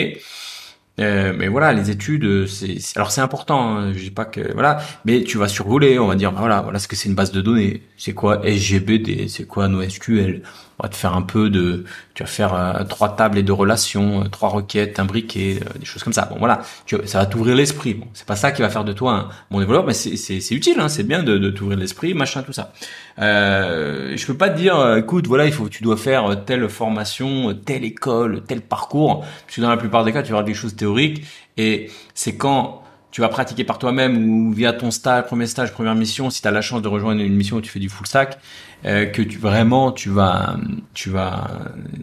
Euh, 0.98 1.34
mais 1.36 1.48
voilà, 1.48 1.72
les 1.72 1.90
études, 1.90 2.46
c'est 2.46 2.78
alors 2.96 3.10
c'est 3.10 3.20
important. 3.20 3.76
Hein, 3.76 3.92
je 3.92 4.04
dis 4.04 4.10
pas 4.10 4.24
que 4.24 4.52
voilà, 4.52 4.78
mais 5.04 5.24
tu 5.24 5.36
vas 5.38 5.48
survoler. 5.48 5.98
On 5.98 6.06
va 6.06 6.14
dire 6.14 6.32
voilà, 6.32 6.62
voilà 6.62 6.78
ce 6.78 6.88
que 6.88 6.96
c'est 6.96 7.08
une 7.08 7.14
base 7.14 7.32
de 7.32 7.40
données. 7.40 7.82
C'est 7.98 8.14
quoi 8.14 8.40
SGBD 8.46 9.28
C'est 9.28 9.46
quoi 9.46 9.68
NoSQL 9.68 10.42
On 10.78 10.82
va 10.82 10.88
te 10.90 10.96
faire 10.96 11.14
un 11.14 11.22
peu 11.22 11.48
de, 11.48 11.84
tu 12.14 12.22
vas 12.22 12.28
faire 12.28 12.54
euh, 12.54 12.84
trois 12.84 13.16
tables 13.16 13.38
et 13.38 13.42
deux 13.42 13.52
relations, 13.52 14.22
euh, 14.22 14.28
trois 14.28 14.50
requêtes, 14.50 15.00
un 15.00 15.06
briquet, 15.06 15.60
des 15.78 15.86
choses 15.86 16.02
comme 16.02 16.12
ça. 16.12 16.26
Bon 16.26 16.36
voilà, 16.38 16.60
tu, 16.84 16.96
ça 17.06 17.18
va 17.20 17.26
t'ouvrir 17.26 17.54
l'esprit. 17.54 17.94
Bon, 17.94 18.06
c'est 18.12 18.26
pas 18.26 18.36
ça 18.36 18.52
qui 18.52 18.60
va 18.60 18.68
faire 18.68 18.84
de 18.84 18.92
toi 18.92 19.12
un 19.12 19.28
bon 19.50 19.60
développeur, 19.60 19.86
mais 19.86 19.94
c'est 19.94 20.54
utile. 20.54 20.78
Hein, 20.78 20.88
c'est 20.88 21.04
bien 21.04 21.22
de, 21.22 21.38
de 21.38 21.50
t'ouvrir 21.50 21.78
l'esprit, 21.78 22.12
machin, 22.12 22.42
tout 22.42 22.52
ça. 22.52 22.72
Euh, 23.18 24.14
je 24.16 24.26
peux 24.26 24.36
pas 24.36 24.50
te 24.50 24.58
dire, 24.58 24.96
écoute, 24.96 25.26
voilà, 25.26 25.46
il 25.46 25.52
faut, 25.52 25.68
tu 25.68 25.82
dois 25.82 25.96
faire 25.96 26.44
telle 26.44 26.68
formation, 26.68 27.54
telle 27.54 27.84
école, 27.84 28.42
tel 28.46 28.60
parcours, 28.60 29.20
parce 29.20 29.56
que 29.56 29.60
dans 29.62 29.70
la 29.70 29.78
plupart 29.78 30.04
des 30.04 30.12
cas, 30.12 30.22
tu 30.22 30.32
vas 30.32 30.38
avoir 30.38 30.44
des 30.44 30.54
choses 30.54 30.76
théoriques, 30.76 31.24
et 31.56 31.90
c'est 32.14 32.36
quand 32.36 32.82
tu 33.16 33.22
vas 33.22 33.30
pratiquer 33.30 33.64
par 33.64 33.78
toi-même 33.78 34.28
ou 34.28 34.52
via 34.52 34.74
ton 34.74 34.90
stage, 34.90 35.24
premier 35.24 35.46
stage, 35.46 35.72
première 35.72 35.94
mission, 35.94 36.28
si 36.28 36.42
tu 36.42 36.48
as 36.48 36.50
la 36.50 36.60
chance 36.60 36.82
de 36.82 36.88
rejoindre 36.88 37.22
une 37.22 37.34
mission 37.34 37.56
où 37.56 37.60
tu 37.62 37.70
fais 37.70 37.78
du 37.78 37.88
full 37.88 38.06
stack, 38.06 38.36
euh, 38.84 39.06
que 39.06 39.22
tu 39.22 39.38
vraiment 39.38 39.90
tu 39.90 40.10
vas 40.10 40.58
tu 40.92 41.08
vas 41.08 41.48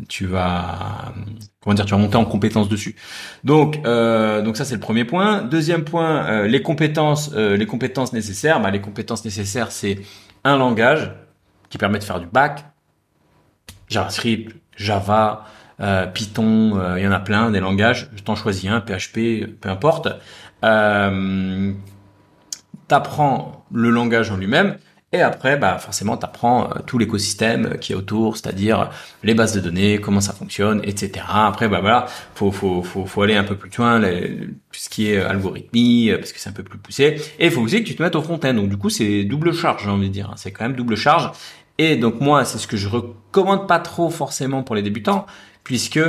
tu 0.09 0.25
vas 0.25 1.13
comment 1.61 1.75
dire 1.75 1.85
tu 1.85 1.91
vas 1.91 1.99
monter 1.99 2.17
en 2.17 2.25
compétence 2.25 2.67
dessus. 2.67 2.95
Donc 3.43 3.79
euh, 3.85 4.41
donc 4.41 4.57
ça 4.57 4.65
c'est 4.65 4.73
le 4.73 4.79
premier 4.79 5.05
point. 5.05 5.43
Deuxième 5.43 5.83
point, 5.83 6.25
euh, 6.25 6.47
les 6.47 6.63
compétences 6.63 7.31
les 7.35 7.67
compétences 7.67 8.11
nécessaires. 8.11 8.59
Bah, 8.59 8.71
les 8.71 8.81
compétences 8.81 9.23
nécessaires 9.23 9.71
c'est 9.71 9.99
un 10.43 10.57
langage 10.57 11.11
qui 11.69 11.77
permet 11.77 11.99
de 11.99 12.03
faire 12.03 12.19
du 12.19 12.25
back, 12.25 12.65
JavaScript, 13.87 14.55
Java, 14.75 15.45
Python, 16.15 16.95
il 16.97 17.03
y 17.03 17.07
en 17.07 17.11
a 17.11 17.19
plein 17.19 17.51
des 17.51 17.59
langages. 17.59 18.09
Je 18.15 18.23
t'en 18.23 18.33
choisis 18.33 18.67
un, 18.67 18.81
PHP, 18.81 19.45
peu 19.61 19.69
importe. 19.69 20.07
Euh, 20.63 21.71
t'apprends 22.87 23.65
le 23.71 23.89
langage 23.89 24.31
en 24.31 24.37
lui-même. 24.37 24.77
Et 25.11 25.21
après, 25.21 25.57
bah 25.57 25.77
forcément, 25.77 26.17
tu 26.17 26.25
apprends 26.25 26.71
euh, 26.71 26.79
tout 26.87 26.97
l'écosystème 26.97 27.77
qui 27.79 27.91
est 27.91 27.95
autour, 27.95 28.35
c'est-à-dire 28.35 28.89
les 29.21 29.35
bases 29.35 29.53
de 29.53 29.59
données, 29.59 29.99
comment 29.99 30.21
ça 30.21 30.33
fonctionne, 30.33 30.81
etc. 30.83 31.23
Après, 31.29 31.69
bah 31.69 31.81
voilà, 31.81 32.07
faut 32.33 32.51
faut 32.51 32.81
faut, 32.81 33.21
aller 33.21 33.35
un 33.35 33.43
peu 33.43 33.55
plus 33.55 33.69
loin, 33.77 34.01
tout 34.01 34.79
ce 34.79 34.89
qui 34.89 35.11
est 35.11 35.17
algorithmie, 35.17 36.11
parce 36.17 36.33
que 36.33 36.39
c'est 36.39 36.49
un 36.49 36.53
peu 36.53 36.63
plus 36.63 36.79
poussé. 36.79 37.21
Et 37.37 37.45
il 37.45 37.51
faut 37.51 37.61
aussi 37.61 37.83
que 37.83 37.87
tu 37.87 37.95
te 37.95 38.01
mettes 38.01 38.15
au 38.15 38.23
front-end. 38.23 38.55
Donc 38.55 38.69
du 38.69 38.77
coup, 38.77 38.89
c'est 38.89 39.23
double 39.23 39.53
charge, 39.53 39.83
j'ai 39.83 39.91
envie 39.91 40.07
de 40.07 40.13
dire. 40.13 40.33
C'est 40.35 40.51
quand 40.51 40.63
même 40.63 40.75
double 40.75 40.95
charge. 40.95 41.31
Et 41.77 41.95
donc 41.95 42.19
moi, 42.19 42.43
c'est 42.45 42.57
ce 42.57 42.67
que 42.67 42.77
je 42.77 42.87
recommande 42.87 43.67
pas 43.67 43.79
trop 43.79 44.09
forcément 44.09 44.63
pour 44.63 44.75
les 44.75 44.81
débutants, 44.81 45.27
puisque 45.63 45.99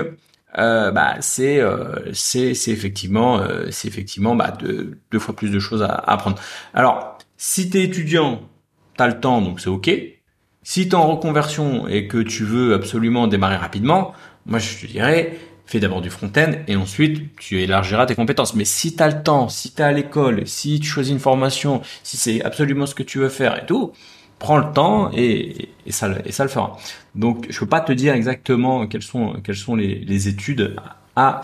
euh, 0.58 0.90
bah, 0.90 1.16
c'est 1.20 1.60
euh, 1.60 2.12
c'est 2.12 2.52
effectivement 2.68 3.38
euh, 3.40 3.66
c'est 3.70 3.88
effectivement 3.88 4.36
bah, 4.36 4.52
deux, 4.58 4.98
deux 5.10 5.18
fois 5.18 5.34
plus 5.34 5.50
de 5.50 5.58
choses 5.58 5.82
à, 5.82 5.92
apprendre. 5.92 6.38
Alors, 6.74 7.18
si 7.36 7.70
tu 7.70 7.78
es 7.78 7.84
étudiant, 7.84 8.42
tu 8.96 9.02
as 9.02 9.08
le 9.08 9.20
temps, 9.20 9.40
donc 9.40 9.60
c'est 9.60 9.68
OK. 9.68 9.90
Si 10.62 10.88
tu 10.88 10.90
es 10.90 10.94
en 10.94 11.06
reconversion 11.06 11.88
et 11.88 12.08
que 12.08 12.18
tu 12.18 12.44
veux 12.44 12.74
absolument 12.74 13.26
démarrer 13.26 13.56
rapidement, 13.56 14.12
moi 14.46 14.58
je 14.58 14.80
te 14.80 14.86
dirais 14.86 15.38
fais 15.66 15.80
d'abord 15.80 16.02
du 16.02 16.10
front-end 16.10 16.52
et 16.68 16.76
ensuite 16.76 17.36
tu 17.36 17.62
élargiras 17.62 18.06
tes 18.06 18.14
compétences. 18.14 18.54
Mais 18.54 18.64
si 18.64 18.96
tu 18.96 19.02
as 19.02 19.08
le 19.08 19.22
temps, 19.22 19.48
si 19.48 19.72
tu 19.74 19.80
es 19.80 19.84
à 19.84 19.92
l'école, 19.92 20.46
si 20.46 20.78
tu 20.80 20.86
choisis 20.86 21.12
une 21.12 21.18
formation, 21.18 21.80
si 22.02 22.16
c'est 22.16 22.44
absolument 22.44 22.86
ce 22.86 22.94
que 22.94 23.02
tu 23.02 23.18
veux 23.18 23.28
faire 23.28 23.62
et 23.62 23.66
tout, 23.66 23.92
prends 24.44 24.59
le 24.59 24.72
temps 24.74 25.11
et, 25.14 25.70
ça, 25.88 26.07
le 26.09 26.48
fera. 26.48 26.76
Donc, 27.14 27.46
je 27.48 27.59
peux 27.59 27.66
pas 27.66 27.80
te 27.80 27.92
dire 27.92 28.12
exactement 28.12 28.87
quelles 28.87 29.02
sont, 29.02 29.74
les 29.76 30.28
études 30.28 30.76
à 31.16 31.40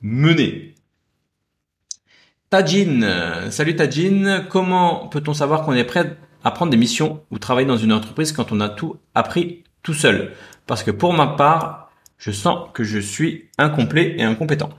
mener. 0.00 0.74
Tajin, 2.48 3.50
salut 3.50 3.76
Tajin, 3.76 4.46
comment 4.48 5.08
peut-on 5.08 5.34
savoir 5.34 5.62
qu'on 5.62 5.74
est 5.74 5.84
prêt 5.84 6.16
à 6.42 6.50
prendre 6.50 6.70
des 6.70 6.78
missions 6.78 7.22
ou 7.30 7.38
travailler 7.38 7.68
dans 7.68 7.76
une 7.76 7.92
entreprise 7.92 8.32
quand 8.32 8.50
on 8.50 8.60
a 8.60 8.70
tout 8.70 8.96
appris 9.14 9.64
tout 9.82 9.92
seul? 9.92 10.32
Parce 10.66 10.82
que 10.82 10.90
pour 10.90 11.12
ma 11.12 11.26
part, 11.26 11.90
je 12.16 12.30
sens 12.30 12.70
que 12.72 12.82
je 12.82 12.98
suis 12.98 13.50
incomplet 13.58 14.14
et 14.16 14.22
incompétent. 14.22 14.70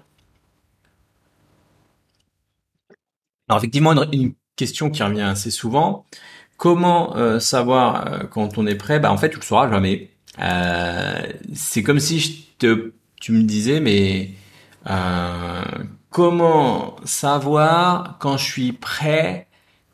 Alors 3.48 3.60
effectivement, 3.60 3.94
une 4.12 4.34
question 4.56 4.90
qui 4.90 5.04
revient 5.04 5.22
assez 5.22 5.52
souvent, 5.52 6.06
Comment 6.60 7.16
euh, 7.16 7.40
savoir 7.40 8.06
euh, 8.06 8.24
quand 8.30 8.58
on 8.58 8.68
est 8.68 8.76
prêt 8.76 9.00
Bah 9.00 9.14
en 9.14 9.18
fait, 9.18 9.30
tu 9.30 9.38
le 9.38 9.44
sauras 9.44 9.70
jamais. 9.70 10.10
Euh, 10.42 11.22
c'est 11.54 11.84
comme 11.84 12.02
si 12.02 12.20
je 12.20 12.32
te, 12.58 12.92
tu 13.22 13.32
me 13.32 13.44
disais, 13.44 13.80
mais 13.80 14.32
comment 16.10 16.98
savoir 17.06 18.18
quand 18.20 18.36
je 18.36 18.44
suis 18.44 18.74
prêt 18.74 19.48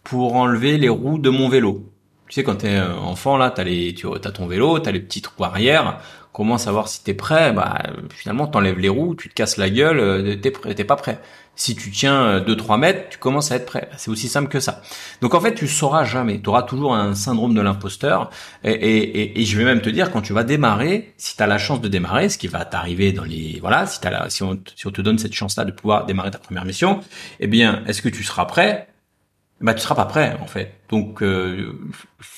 pour 0.03 0.35
enlever 0.35 0.79
les 0.79 0.89
roues 0.89 1.19
de 1.19 1.29
mon 1.29 1.49
vélo? 1.49 1.93
Tu 2.29 2.33
sais, 2.33 2.43
quand 2.43 2.55
t'es 2.55 2.81
enfant, 2.81 3.37
là, 3.37 3.51
t'as 3.51 3.63
les, 3.63 3.93
tu 3.93 4.07
as 4.07 4.31
ton 4.31 4.47
vélo, 4.47 4.79
t'as 4.79 4.91
les 4.91 5.01
petites 5.01 5.27
roues 5.27 5.43
arrière. 5.43 5.99
Comment 6.35 6.57
savoir 6.57 6.89
si 6.89 7.01
t'es 7.01 7.13
prêt 7.13 7.53
Bah 7.53 7.81
finalement, 8.13 8.45
t'enlèves 8.45 8.77
les 8.77 8.89
roues, 8.89 9.15
tu 9.15 9.29
te 9.29 9.33
casses 9.33 9.55
la 9.55 9.69
gueule, 9.69 10.37
t'es 10.41 10.51
prêt, 10.51 10.75
pas 10.83 10.97
prêt 10.97 11.21
si 11.55 11.75
tu 11.75 11.89
tiens 11.91 12.39
2-3 12.39 12.77
mètres, 12.77 13.09
tu 13.09 13.17
commences 13.17 13.51
à 13.51 13.55
être 13.55 13.65
prêt. 13.65 13.89
C'est 13.95 14.11
aussi 14.11 14.27
simple 14.27 14.49
que 14.49 14.59
ça. 14.59 14.81
Donc 15.21 15.33
en 15.33 15.39
fait, 15.39 15.55
tu 15.55 15.67
sauras 15.67 16.03
jamais. 16.03 16.41
Tu 16.41 16.49
auras 16.49 16.63
toujours 16.63 16.93
un 16.93 17.15
syndrome 17.15 17.53
de 17.53 17.61
l'imposteur. 17.61 18.29
Et, 18.63 18.71
et, 18.71 19.39
et, 19.39 19.45
je 19.45 19.57
vais 19.57 19.63
même 19.63 19.81
te 19.81 19.89
dire, 19.89 20.11
quand 20.11 20.21
tu 20.21 20.33
vas 20.33 20.43
démarrer, 20.43 21.13
si 21.17 21.37
tu 21.37 21.43
as 21.43 21.47
la 21.47 21.57
chance 21.57 21.79
de 21.81 21.87
démarrer, 21.87 22.27
ce 22.29 22.37
qui 22.37 22.47
va 22.47 22.65
t'arriver 22.65 23.13
dans 23.13 23.23
les... 23.23 23.59
Voilà, 23.61 23.87
si, 23.87 23.99
la, 24.03 24.29
si 24.29 24.43
on 24.43 24.57
te 24.57 25.01
donne 25.01 25.17
cette 25.17 25.33
chance-là 25.33 25.63
de 25.63 25.71
pouvoir 25.71 26.05
démarrer 26.05 26.31
ta 26.31 26.39
première 26.39 26.65
mission, 26.65 26.99
eh 27.39 27.47
bien, 27.47 27.83
est-ce 27.87 28.01
que 28.01 28.09
tu 28.09 28.23
seras 28.23 28.45
prêt? 28.45 28.89
Bah 29.61 29.73
tu 29.73 29.81
seras 29.81 29.95
pas 29.95 30.05
prêt 30.05 30.37
en 30.41 30.47
fait. 30.47 30.73
Donc 30.89 31.21
euh, 31.21 31.79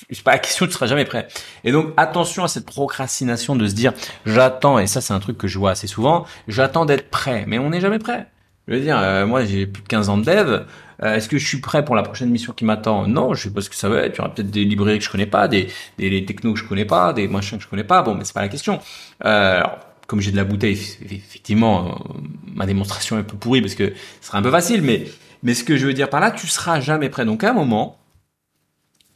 c'est 0.09 0.23
pas 0.23 0.33
la 0.33 0.39
question, 0.39 0.65
tu 0.65 0.73
seras 0.73 0.87
jamais 0.87 1.05
prêt. 1.05 1.27
Et 1.63 1.71
donc 1.71 1.93
attention 1.97 2.43
à 2.43 2.47
cette 2.47 2.65
procrastination 2.65 3.55
de 3.55 3.67
se 3.67 3.73
dire 3.73 3.93
j'attends 4.25 4.79
et 4.79 4.87
ça 4.87 5.01
c'est 5.01 5.13
un 5.13 5.19
truc 5.19 5.37
que 5.37 5.47
je 5.47 5.57
vois 5.57 5.71
assez 5.71 5.87
souvent, 5.87 6.25
j'attends 6.47 6.85
d'être 6.85 7.09
prêt, 7.09 7.45
mais 7.47 7.59
on 7.59 7.69
n'est 7.69 7.81
jamais 7.81 7.99
prêt. 7.99 8.27
Je 8.67 8.73
veux 8.73 8.81
dire, 8.81 8.99
euh, 8.99 9.25
moi 9.25 9.45
j'ai 9.45 9.65
plus 9.65 9.83
de 9.83 9.87
15 9.87 10.09
ans 10.09 10.17
de 10.17 10.25
dev. 10.25 10.65
Euh, 11.03 11.15
est-ce 11.15 11.29
que 11.29 11.37
je 11.37 11.45
suis 11.45 11.59
prêt 11.59 11.85
pour 11.85 11.95
la 11.95 12.03
prochaine 12.03 12.29
mission 12.29 12.53
qui 12.53 12.65
m'attend? 12.65 13.07
Non, 13.07 13.33
je 13.33 13.43
sais 13.43 13.53
pas 13.53 13.61
ce 13.61 13.69
que 13.69 13.75
ça 13.75 13.89
va 13.89 14.01
être. 14.01 14.15
Il 14.15 14.17
y 14.17 14.21
aura 14.21 14.33
peut-être 14.33 14.49
des 14.49 14.65
librairies 14.65 14.97
que 14.97 15.05
je 15.05 15.11
connais 15.11 15.27
pas, 15.27 15.47
des, 15.47 15.67
des, 15.97 16.25
technos 16.25 16.53
que 16.53 16.59
je 16.59 16.65
connais 16.65 16.85
pas, 16.85 17.13
des 17.13 17.27
machins 17.27 17.57
que 17.57 17.63
je 17.63 17.69
connais 17.69 17.83
pas. 17.83 18.01
Bon, 18.01 18.15
mais 18.15 18.23
c'est 18.23 18.33
pas 18.33 18.41
la 18.41 18.49
question. 18.49 18.79
Euh, 19.25 19.57
alors, 19.57 19.77
comme 20.07 20.21
j'ai 20.21 20.31
de 20.31 20.37
la 20.37 20.43
bouteille, 20.43 20.79
effectivement, 21.03 21.87
euh, 21.87 22.13
ma 22.55 22.65
démonstration 22.65 23.17
est 23.17 23.19
un 23.19 23.23
peu 23.23 23.37
pourrie 23.37 23.61
parce 23.61 23.75
que 23.75 23.93
ce 24.21 24.27
sera 24.27 24.39
un 24.39 24.41
peu 24.41 24.51
facile, 24.51 24.81
mais 24.81 25.05
mais 25.47 25.53
ce 25.53 25.63
que 25.63 25.77
je 25.77 25.87
veux 25.87 25.93
dire 25.93 26.09
par 26.09 26.19
là, 26.19 26.29
tu 26.29 26.45
seras 26.45 26.81
jamais 26.81 27.07
prêt. 27.07 27.23
Donc 27.23 27.41
à 27.45 27.51
un 27.51 27.53
moment, 27.53 27.97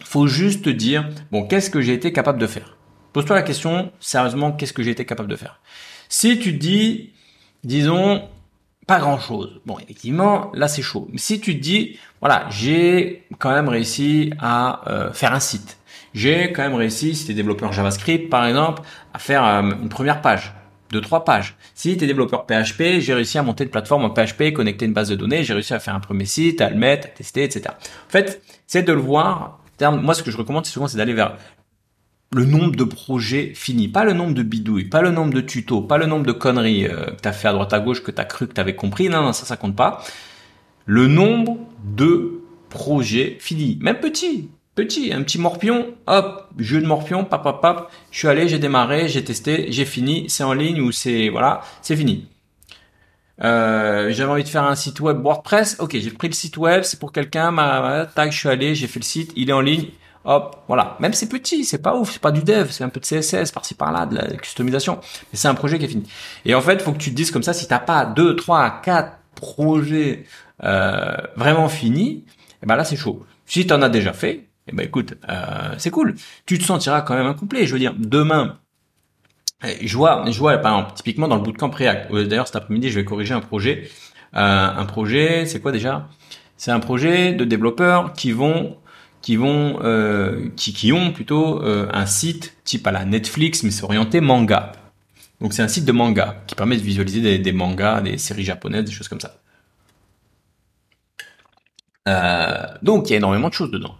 faut 0.01 0.27
juste 0.27 0.63
te 0.63 0.69
dire 0.69 1.09
bon, 1.29 1.45
qu'est-ce 1.45 1.69
que 1.69 1.81
j'ai 1.81 1.93
été 1.93 2.13
capable 2.13 2.39
de 2.39 2.47
faire? 2.47 2.77
Pose-toi 3.11 3.35
la 3.35 3.41
question 3.41 3.91
sérieusement, 3.99 4.53
qu'est-ce 4.53 4.71
que 4.71 4.81
j'ai 4.81 4.91
été 4.91 5.03
capable 5.03 5.27
de 5.27 5.35
faire? 5.35 5.59
Si 6.07 6.39
tu 6.39 6.53
te 6.53 6.57
dis, 6.57 7.11
disons, 7.65 8.29
pas 8.87 8.99
grand-chose. 8.99 9.59
Bon, 9.65 9.77
effectivement, 9.77 10.53
là 10.53 10.69
c'est 10.69 10.81
chaud. 10.81 11.09
Mais 11.11 11.17
si 11.17 11.41
tu 11.41 11.57
te 11.57 11.61
dis, 11.61 11.99
voilà, 12.21 12.45
j'ai 12.49 13.27
quand 13.37 13.51
même 13.51 13.67
réussi 13.67 14.31
à 14.39 14.89
euh, 14.89 15.11
faire 15.11 15.33
un 15.33 15.41
site. 15.41 15.79
J'ai 16.13 16.53
quand 16.53 16.61
même 16.61 16.75
réussi, 16.75 17.13
si 17.13 17.25
tu 17.25 17.31
es 17.31 17.35
développeur 17.35 17.73
JavaScript 17.73 18.29
par 18.29 18.45
exemple, 18.45 18.83
à 19.13 19.19
faire 19.19 19.43
euh, 19.43 19.63
une 19.63 19.89
première 19.89 20.21
page 20.21 20.53
de 20.91 20.99
trois 20.99 21.23
pages. 21.23 21.55
Si 21.73 21.97
tu 21.97 22.03
es 22.03 22.07
développeur 22.07 22.45
PHP, 22.45 22.99
j'ai 22.99 23.13
réussi 23.13 23.37
à 23.37 23.43
monter 23.43 23.63
une 23.63 23.69
plateforme 23.69 24.05
en 24.05 24.09
PHP, 24.09 24.53
connecter 24.53 24.85
une 24.85 24.93
base 24.93 25.09
de 25.09 25.15
données, 25.15 25.43
j'ai 25.43 25.53
réussi 25.53 25.73
à 25.73 25.79
faire 25.79 25.95
un 25.95 25.99
premier 25.99 26.25
site, 26.25 26.61
à 26.61 26.69
le 26.69 26.75
mettre, 26.75 27.07
à 27.07 27.11
tester, 27.11 27.43
etc. 27.43 27.65
En 27.69 28.09
fait, 28.09 28.41
c'est 28.67 28.83
de 28.83 28.93
le 28.93 28.99
voir. 28.99 29.59
Moi, 29.81 30.13
ce 30.13 30.21
que 30.21 30.29
je 30.29 30.37
recommande 30.37 30.65
souvent, 30.65 30.87
c'est 30.87 30.97
d'aller 30.97 31.13
vers 31.13 31.37
le 32.33 32.45
nombre 32.45 32.75
de 32.75 32.83
projets 32.83 33.51
finis, 33.55 33.87
pas 33.87 34.05
le 34.05 34.13
nombre 34.13 34.33
de 34.33 34.43
bidouilles, 34.43 34.85
pas 34.85 35.01
le 35.01 35.11
nombre 35.11 35.33
de 35.33 35.41
tutos, 35.41 35.81
pas 35.81 35.97
le 35.97 36.05
nombre 36.05 36.25
de 36.25 36.31
conneries 36.31 36.87
euh, 36.87 37.07
que 37.07 37.21
tu 37.21 37.27
as 37.27 37.33
fait 37.33 37.47
à 37.47 37.53
droite 37.53 37.73
à 37.73 37.79
gauche, 37.79 38.03
que 38.03 38.11
tu 38.11 38.21
as 38.21 38.25
cru 38.25 38.47
que 38.47 38.53
tu 38.53 38.61
avais 38.61 38.75
compris. 38.75 39.09
Non, 39.09 39.21
non, 39.21 39.33
ça, 39.33 39.45
ça 39.45 39.57
compte 39.57 39.75
pas. 39.75 40.03
Le 40.85 41.07
nombre 41.07 41.57
de 41.83 42.41
projets 42.69 43.37
finis, 43.39 43.77
même 43.81 43.99
petits, 43.99 44.49
petit, 44.75 45.13
un 45.13 45.23
petit 45.23 45.39
morpion, 45.39 45.93
hop, 46.07 46.49
jeu 46.57 46.81
de 46.81 46.87
morpion, 46.87 47.25
pap, 47.25 47.43
pap, 47.43 47.61
pap, 47.61 47.91
je 48.11 48.19
suis 48.19 48.27
allé, 48.27 48.47
j'ai 48.47 48.59
démarré, 48.59 49.07
j'ai 49.07 49.23
testé, 49.23 49.71
j'ai 49.71 49.85
fini, 49.85 50.29
c'est 50.29 50.43
en 50.43 50.53
ligne 50.53 50.81
ou 50.81 50.91
c'est, 50.91 51.29
voilà, 51.29 51.61
c'est 51.81 51.95
fini. 51.95 52.27
Euh, 53.43 54.11
j'avais 54.11 54.31
envie 54.31 54.43
de 54.43 54.49
faire 54.49 54.63
un 54.63 54.75
site 54.75 54.99
web 54.99 55.21
WordPress, 55.23 55.77
ok, 55.79 55.97
j'ai 55.97 56.11
pris 56.11 56.27
le 56.27 56.33
site 56.33 56.57
web, 56.57 56.83
c'est 56.83 56.99
pour 56.99 57.11
quelqu'un, 57.11 57.51
ma, 57.51 58.05
tac, 58.05 58.31
je 58.31 58.37
suis 58.37 58.49
allé, 58.49 58.75
j'ai 58.75 58.87
fait 58.87 58.99
le 58.99 59.05
site, 59.05 59.33
il 59.35 59.49
est 59.49 59.53
en 59.53 59.61
ligne, 59.61 59.87
hop, 60.25 60.63
voilà. 60.67 60.95
Même 60.99 61.13
c'est 61.13 61.27
petit, 61.27 61.65
c'est 61.65 61.81
pas 61.81 61.95
ouf, 61.95 62.11
c'est 62.11 62.21
pas 62.21 62.31
du 62.31 62.43
dev, 62.43 62.69
c'est 62.69 62.83
un 62.83 62.89
peu 62.89 62.99
de 62.99 63.05
CSS 63.05 63.51
par-ci 63.51 63.73
par-là, 63.73 64.05
de 64.05 64.15
la 64.15 64.27
customisation, 64.37 64.99
mais 65.01 65.37
c'est 65.37 65.47
un 65.47 65.55
projet 65.55 65.79
qui 65.79 65.85
est 65.85 65.89
fini. 65.89 66.03
Et 66.45 66.53
en 66.55 66.61
fait, 66.61 66.81
faut 66.81 66.91
que 66.91 66.99
tu 66.99 67.09
te 67.09 67.15
dises 67.15 67.31
comme 67.31 67.43
ça, 67.43 67.53
si 67.53 67.67
t'as 67.67 67.79
pas 67.79 68.05
deux, 68.05 68.35
trois, 68.35 68.81
quatre 68.83 69.17
projets 69.35 70.25
euh, 70.63 71.17
vraiment 71.35 71.67
finis, 71.67 72.25
et 72.27 72.63
eh 72.63 72.67
ben 72.67 72.75
là 72.75 72.83
c'est 72.83 72.95
chaud. 72.95 73.25
Si 73.47 73.65
tu 73.65 73.73
en 73.73 73.81
as 73.81 73.89
déjà 73.89 74.13
fait, 74.13 74.50
eh 74.71 74.75
ben 74.75 74.85
écoute, 74.85 75.15
euh, 75.29 75.75
c'est 75.77 75.91
cool. 75.91 76.15
Tu 76.45 76.57
te 76.57 76.63
sentiras 76.63 77.01
quand 77.01 77.15
même 77.15 77.25
incomplet. 77.27 77.65
Je 77.65 77.73
veux 77.73 77.79
dire, 77.79 77.93
demain, 77.97 78.59
eh, 79.63 79.85
je 79.85 79.97
vois, 79.97 80.23
je 80.29 80.37
vois 80.39 80.57
par 80.57 80.77
exemple, 80.77 80.95
typiquement 80.95 81.27
dans 81.27 81.35
le 81.35 81.41
bootcamp 81.41 81.69
React. 81.69 82.11
D'ailleurs, 82.13 82.47
cet 82.47 82.55
après-midi, 82.55 82.89
je 82.89 82.99
vais 82.99 83.05
corriger 83.05 83.33
un 83.33 83.41
projet. 83.41 83.89
Euh, 84.35 84.39
un 84.39 84.85
projet, 84.85 85.45
c'est 85.45 85.59
quoi 85.61 85.71
déjà? 85.71 86.09
C'est 86.57 86.71
un 86.71 86.79
projet 86.79 87.33
de 87.33 87.45
développeurs 87.45 88.13
qui 88.13 88.31
vont 88.31 88.77
qui 89.21 89.35
vont 89.35 89.79
euh, 89.83 90.49
qui, 90.55 90.91
ont 90.93 91.11
plutôt 91.11 91.61
un 91.63 92.05
site 92.07 92.55
type 92.63 92.87
à 92.87 92.91
la 92.91 93.05
Netflix 93.05 93.63
mais 93.63 93.71
c'est 93.71 93.83
orienté 93.83 94.21
manga. 94.21 94.73
Donc 95.41 95.53
c'est 95.53 95.61
un 95.63 95.67
site 95.67 95.85
de 95.85 95.91
manga 95.91 96.43
qui 96.47 96.55
permet 96.55 96.77
de 96.77 96.81
visualiser 96.81 97.39
des, 97.39 97.51
mangas, 97.51 98.01
des 98.01 98.17
séries 98.17 98.43
japonaises, 98.43 98.85
des 98.85 98.91
choses 98.91 99.07
comme 99.07 99.19
ça. 99.19 99.35
Donc 102.81 103.09
il 103.09 103.11
y 103.11 103.13
a 103.15 103.17
énormément 103.17 103.49
de 103.49 103.53
choses 103.53 103.71
dedans. 103.71 103.95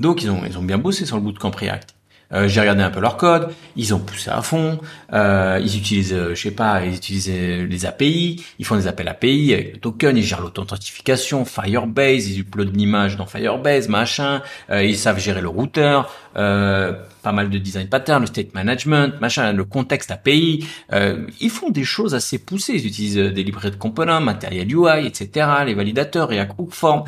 Donc 0.00 0.22
ils 0.22 0.30
ont, 0.30 0.42
ils 0.46 0.58
ont 0.58 0.62
bien 0.62 0.78
bossé 0.78 1.06
sur 1.06 1.16
le 1.16 1.22
bootcamp 1.22 1.50
React. 1.50 1.94
Euh, 2.32 2.46
j'ai 2.46 2.60
regardé 2.60 2.82
un 2.82 2.90
peu 2.90 3.00
leur 3.00 3.16
code, 3.16 3.48
ils 3.74 3.92
ont 3.92 3.98
poussé 3.98 4.30
à 4.30 4.40
fond, 4.40 4.78
euh, 5.12 5.58
ils 5.60 5.76
utilisent, 5.76 6.12
euh, 6.12 6.34
je 6.34 6.40
sais 6.40 6.52
pas, 6.52 6.84
ils 6.84 6.94
utilisent 6.94 7.28
euh, 7.28 7.66
les 7.66 7.86
API, 7.86 8.44
ils 8.60 8.64
font 8.64 8.76
des 8.76 8.86
appels 8.86 9.08
API 9.08 9.52
avec 9.52 9.72
le 9.72 9.80
token, 9.80 10.16
ils 10.16 10.22
gèrent 10.22 10.40
l'authentification, 10.40 11.44
Firebase, 11.44 12.28
ils 12.28 12.38
uploadent 12.38 12.72
une 12.72 12.80
image 12.80 13.16
dans 13.16 13.26
Firebase, 13.26 13.88
machin, 13.88 14.42
euh, 14.70 14.84
ils 14.84 14.96
savent 14.96 15.18
gérer 15.18 15.40
le 15.40 15.48
routeur, 15.48 16.14
pas 16.32 17.32
mal 17.32 17.50
de 17.50 17.58
design 17.58 17.88
pattern, 17.88 18.20
le 18.20 18.28
state 18.28 18.54
management, 18.54 19.20
machin, 19.20 19.52
le 19.52 19.64
contexte 19.64 20.12
API, 20.12 20.68
ils 20.92 21.50
font 21.50 21.70
des 21.70 21.84
choses 21.84 22.14
assez 22.14 22.38
poussées, 22.38 22.74
ils 22.74 22.86
utilisent 22.86 23.16
des 23.16 23.42
librairies 23.42 23.72
de 23.72 23.76
components, 23.76 24.20
matériel 24.20 24.72
UI, 24.72 25.04
etc., 25.06 25.48
les 25.66 25.74
validateurs, 25.74 26.28
React 26.28 26.52
Hook 26.58 26.72
Form, 26.72 27.04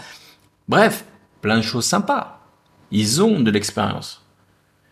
bref, 0.69 1.05
plein 1.41 1.59
de 1.59 1.63
choses 1.63 1.85
sympas. 1.85 2.42
Ils 2.93 3.23
ont 3.23 3.41
de 3.41 3.51
l'expérience. 3.51 4.23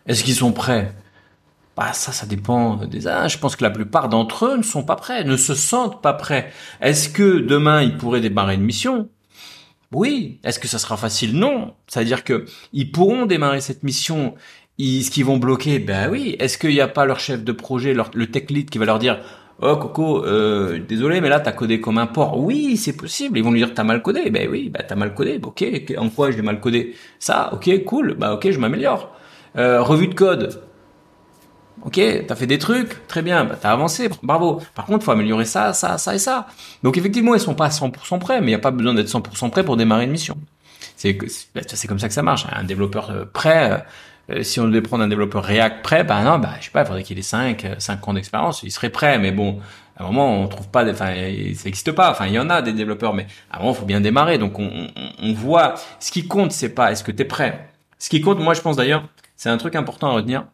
Est-ce 0.07 0.23
qu'ils 0.23 0.35
sont 0.35 0.51
prêts? 0.51 0.93
Bah 1.77 1.93
ça, 1.93 2.11
ça 2.11 2.25
dépend 2.25 2.75
des 2.75 3.07
âges. 3.07 3.33
Je 3.33 3.37
pense 3.37 3.55
que 3.55 3.63
la 3.63 3.69
plupart 3.69 4.09
d'entre 4.09 4.47
eux 4.47 4.57
ne 4.57 4.63
sont 4.63 4.83
pas 4.83 4.95
prêts, 4.95 5.23
ne 5.23 5.37
se 5.37 5.53
sentent 5.53 6.01
pas 6.01 6.13
prêts. 6.13 6.51
Est-ce 6.81 7.09
que 7.09 7.39
demain 7.39 7.83
ils 7.83 7.95
pourraient 7.95 8.19
démarrer 8.19 8.55
une 8.55 8.63
mission? 8.63 9.07
Oui. 9.93 10.39
Est-ce 10.43 10.59
que 10.59 10.67
ça 10.67 10.79
sera 10.79 10.97
facile? 10.97 11.37
Non. 11.37 11.75
C'est-à-dire 11.87 12.23
que 12.23 12.45
ils 12.73 12.91
pourront 12.91 13.27
démarrer 13.27 13.61
cette 13.61 13.83
mission. 13.83 14.33
Ils, 14.79 15.03
ce 15.03 15.11
qu'ils 15.11 15.25
vont 15.25 15.37
bloquer, 15.37 15.77
ben 15.77 16.09
oui. 16.09 16.35
Est-ce 16.39 16.57
qu'il 16.57 16.71
n'y 16.71 16.81
a 16.81 16.87
pas 16.87 17.05
leur 17.05 17.19
chef 17.19 17.43
de 17.43 17.51
projet, 17.51 17.93
leur, 17.93 18.09
le 18.15 18.31
tech 18.31 18.49
lead 18.49 18.71
qui 18.71 18.79
va 18.79 18.85
leur 18.85 18.97
dire 18.97 19.19
Oh 19.63 19.75
Coco, 19.77 20.25
euh, 20.25 20.79
désolé, 20.79 21.21
mais 21.21 21.29
là 21.29 21.39
t'as 21.39 21.51
codé 21.51 21.79
comme 21.79 21.99
un 21.99 22.07
porc. 22.07 22.39
Oui, 22.39 22.77
c'est 22.77 22.93
possible. 22.93 23.37
Ils 23.37 23.43
vont 23.43 23.51
lui 23.51 23.59
dire 23.59 23.73
t'as 23.75 23.83
mal 23.83 24.01
codé. 24.01 24.29
Ben 24.31 24.49
oui, 24.49 24.69
ben 24.69 24.83
t'as 24.87 24.95
mal 24.95 25.13
codé. 25.13 25.39
Ok, 25.43 25.63
en 25.97 26.09
quoi 26.09 26.31
j'ai 26.31 26.41
mal 26.41 26.59
codé? 26.59 26.95
Ça, 27.19 27.51
ok, 27.53 27.83
cool. 27.85 28.15
Bah 28.15 28.33
ok, 28.33 28.49
je 28.49 28.57
m'améliore. 28.59 29.11
Euh, 29.57 29.81
revue 29.81 30.07
de 30.07 30.15
code. 30.15 30.61
Ok, 31.83 31.99
t'as 32.27 32.35
fait 32.35 32.45
des 32.45 32.59
trucs, 32.59 33.07
très 33.07 33.23
bien, 33.23 33.43
bah, 33.45 33.57
t'as 33.59 33.71
avancé, 33.71 34.07
bravo. 34.21 34.61
Par 34.75 34.85
contre, 34.85 35.03
faut 35.03 35.11
améliorer 35.11 35.45
ça, 35.45 35.73
ça, 35.73 35.97
ça 35.97 36.13
et 36.13 36.19
ça. 36.19 36.45
Donc 36.83 36.97
effectivement, 36.97 37.33
ils 37.33 37.39
sont 37.39 37.55
pas 37.55 37.65
à 37.65 37.69
100% 37.69 38.19
prêts, 38.19 38.39
mais 38.39 38.47
il 38.47 38.49
n'y 38.49 38.55
a 38.55 38.59
pas 38.59 38.69
besoin 38.71 38.93
d'être 38.93 39.07
100% 39.07 39.49
prêt 39.49 39.63
pour 39.63 39.77
démarrer 39.77 40.03
une 40.03 40.11
mission. 40.11 40.37
C'est 40.95 41.17
bah, 41.55 41.61
c'est 41.65 41.87
comme 41.87 41.97
ça 41.97 42.07
que 42.07 42.13
ça 42.13 42.21
marche. 42.21 42.45
Un 42.51 42.63
développeur 42.63 43.09
euh, 43.09 43.25
prêt, 43.25 43.71
euh, 43.71 43.77
si 44.41 44.59
on 44.59 44.67
devait 44.67 44.81
prendre 44.81 45.03
un 45.03 45.07
développeur 45.07 45.43
React 45.43 45.83
prêt, 45.83 46.03
bah 46.03 46.23
non, 46.23 46.39
bah 46.39 46.53
je 46.59 46.65
sais 46.65 46.71
pas, 46.71 46.81
il 46.81 46.85
faudrait 46.85 47.03
qu'il 47.03 47.19
ait 47.19 47.23
5, 47.23 47.75
5 47.77 48.07
ans 48.07 48.13
d'expérience, 48.13 48.63
il 48.63 48.71
serait 48.71 48.89
prêt, 48.89 49.19
mais 49.19 49.31
bon, 49.31 49.59
à 49.97 50.03
un 50.03 50.07
moment, 50.07 50.41
on 50.41 50.47
trouve 50.47 50.69
pas, 50.69 50.89
enfin, 50.89 51.07
ça 51.07 51.13
n'existe 51.13 51.91
pas. 51.91 52.11
Enfin, 52.11 52.27
il 52.27 52.33
y 52.33 52.39
en 52.39 52.49
a 52.49 52.61
des 52.61 52.73
développeurs, 52.73 53.13
mais 53.13 53.27
à 53.51 53.57
un 53.57 53.59
moment, 53.59 53.73
faut 53.73 53.85
bien 53.85 54.01
démarrer. 54.01 54.37
Donc, 54.37 54.57
on, 54.59 54.87
on, 54.95 55.09
on 55.21 55.33
voit. 55.33 55.75
Ce 55.99 56.11
qui 56.11 56.27
compte, 56.27 56.51
c'est 56.51 56.73
pas 56.73 56.91
est-ce 56.91 57.03
que 57.03 57.11
tu 57.11 57.21
es 57.21 57.25
prêt. 57.25 57.69
Ce 57.99 58.09
qui 58.09 58.21
compte, 58.21 58.39
moi, 58.39 58.53
je 58.53 58.61
pense 58.61 58.77
d'ailleurs, 58.77 59.03
c'est 59.35 59.49
un 59.49 59.57
truc 59.57 59.75
important 59.75 60.07
à 60.07 60.13
retenir. 60.13 60.45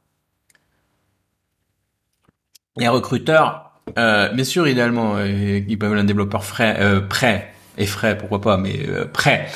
Les 2.77 2.87
recruteurs, 2.87 3.71
euh, 3.97 4.29
bien 4.29 4.43
sûr, 4.43 4.67
idéalement, 4.67 5.15
euh, 5.17 5.61
ils 5.67 5.79
peuvent 5.79 5.93
un 5.93 6.03
développeur 6.03 6.43
frais, 6.43 6.77
euh, 6.79 7.01
prêt 7.01 7.53
et 7.77 7.85
frais, 7.85 8.17
pourquoi 8.17 8.41
pas, 8.41 8.57
mais 8.57 8.87
euh, 8.87 9.05
prêt. 9.05 9.47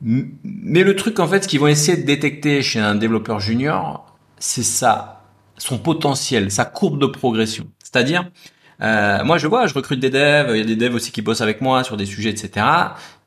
Mais 0.00 0.82
le 0.82 0.94
truc, 0.94 1.18
en 1.20 1.26
fait, 1.26 1.46
qu'ils 1.46 1.60
vont 1.60 1.68
essayer 1.68 1.96
de 1.96 2.06
détecter 2.06 2.62
chez 2.62 2.80
un 2.80 2.94
développeur 2.94 3.40
junior, 3.40 4.14
c'est 4.38 4.62
ça, 4.62 5.24
son 5.56 5.78
potentiel, 5.78 6.50
sa 6.50 6.64
courbe 6.64 7.00
de 7.00 7.06
progression. 7.06 7.66
C'est-à-dire, 7.82 8.30
euh, 8.82 9.24
moi, 9.24 9.38
je 9.38 9.46
vois, 9.46 9.66
je 9.66 9.74
recrute 9.74 10.00
des 10.00 10.10
devs, 10.10 10.50
il 10.50 10.58
y 10.58 10.60
a 10.60 10.64
des 10.64 10.76
devs 10.76 10.94
aussi 10.94 11.12
qui 11.12 11.22
bossent 11.22 11.40
avec 11.40 11.60
moi 11.60 11.82
sur 11.82 11.96
des 11.96 12.06
sujets, 12.06 12.30
etc. 12.30 12.66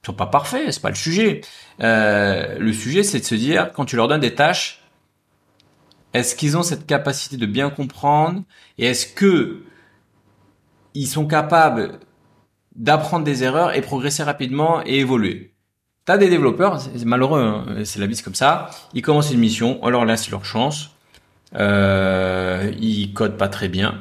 Ils 0.03 0.05
sont 0.05 0.13
pas 0.13 0.27
parfaits, 0.27 0.71
c'est 0.71 0.82
pas 0.82 0.89
le 0.89 0.95
sujet. 0.95 1.41
Euh, 1.82 2.60
le 2.60 2.73
sujet, 2.73 3.03
c'est 3.03 3.19
de 3.19 3.25
se 3.25 3.36
dire, 3.36 3.71
quand 3.73 3.86
tu 3.86 3.95
leur 3.95 4.08
donnes 4.08 4.21
des 4.21 4.36
tâches, 4.36 4.84
est-ce 6.13 6.36
qu'ils 6.36 6.58
ont 6.58 6.63
cette 6.63 6.86
capacité 6.86 7.38
de 7.38 7.45
bien 7.45 7.69
comprendre 7.69 8.43
et 8.77 8.86
est-ce 8.86 9.08
que 9.08 9.63
ils 10.95 11.08
sont 11.08 11.27
capables 11.27 11.99
d'apprendre 12.75 13.23
des 13.25 13.43
erreurs 13.43 13.75
et 13.75 13.82
progresser 13.82 14.23
rapidement 14.23 14.82
et 14.86 14.99
évoluer? 14.99 15.53
T'as 16.10 16.17
des 16.17 16.28
développeurs, 16.28 16.82
c'est 16.82 17.06
malheureux, 17.06 17.39
hein, 17.39 17.65
c'est 17.84 18.00
la 18.00 18.12
c'est 18.12 18.24
comme 18.24 18.34
ça. 18.34 18.72
Ils 18.95 19.04
commencent 19.04 19.30
une 19.30 19.39
mission, 19.39 19.78
on 19.84 19.91
leur 19.91 20.06
laisse 20.06 20.32
leur 20.32 20.43
chance. 20.43 20.89
Euh, 21.54 22.72
ils 22.80 23.13
codent 23.13 23.38
pas 23.38 23.48
très 23.48 23.67
bien, 23.67 24.00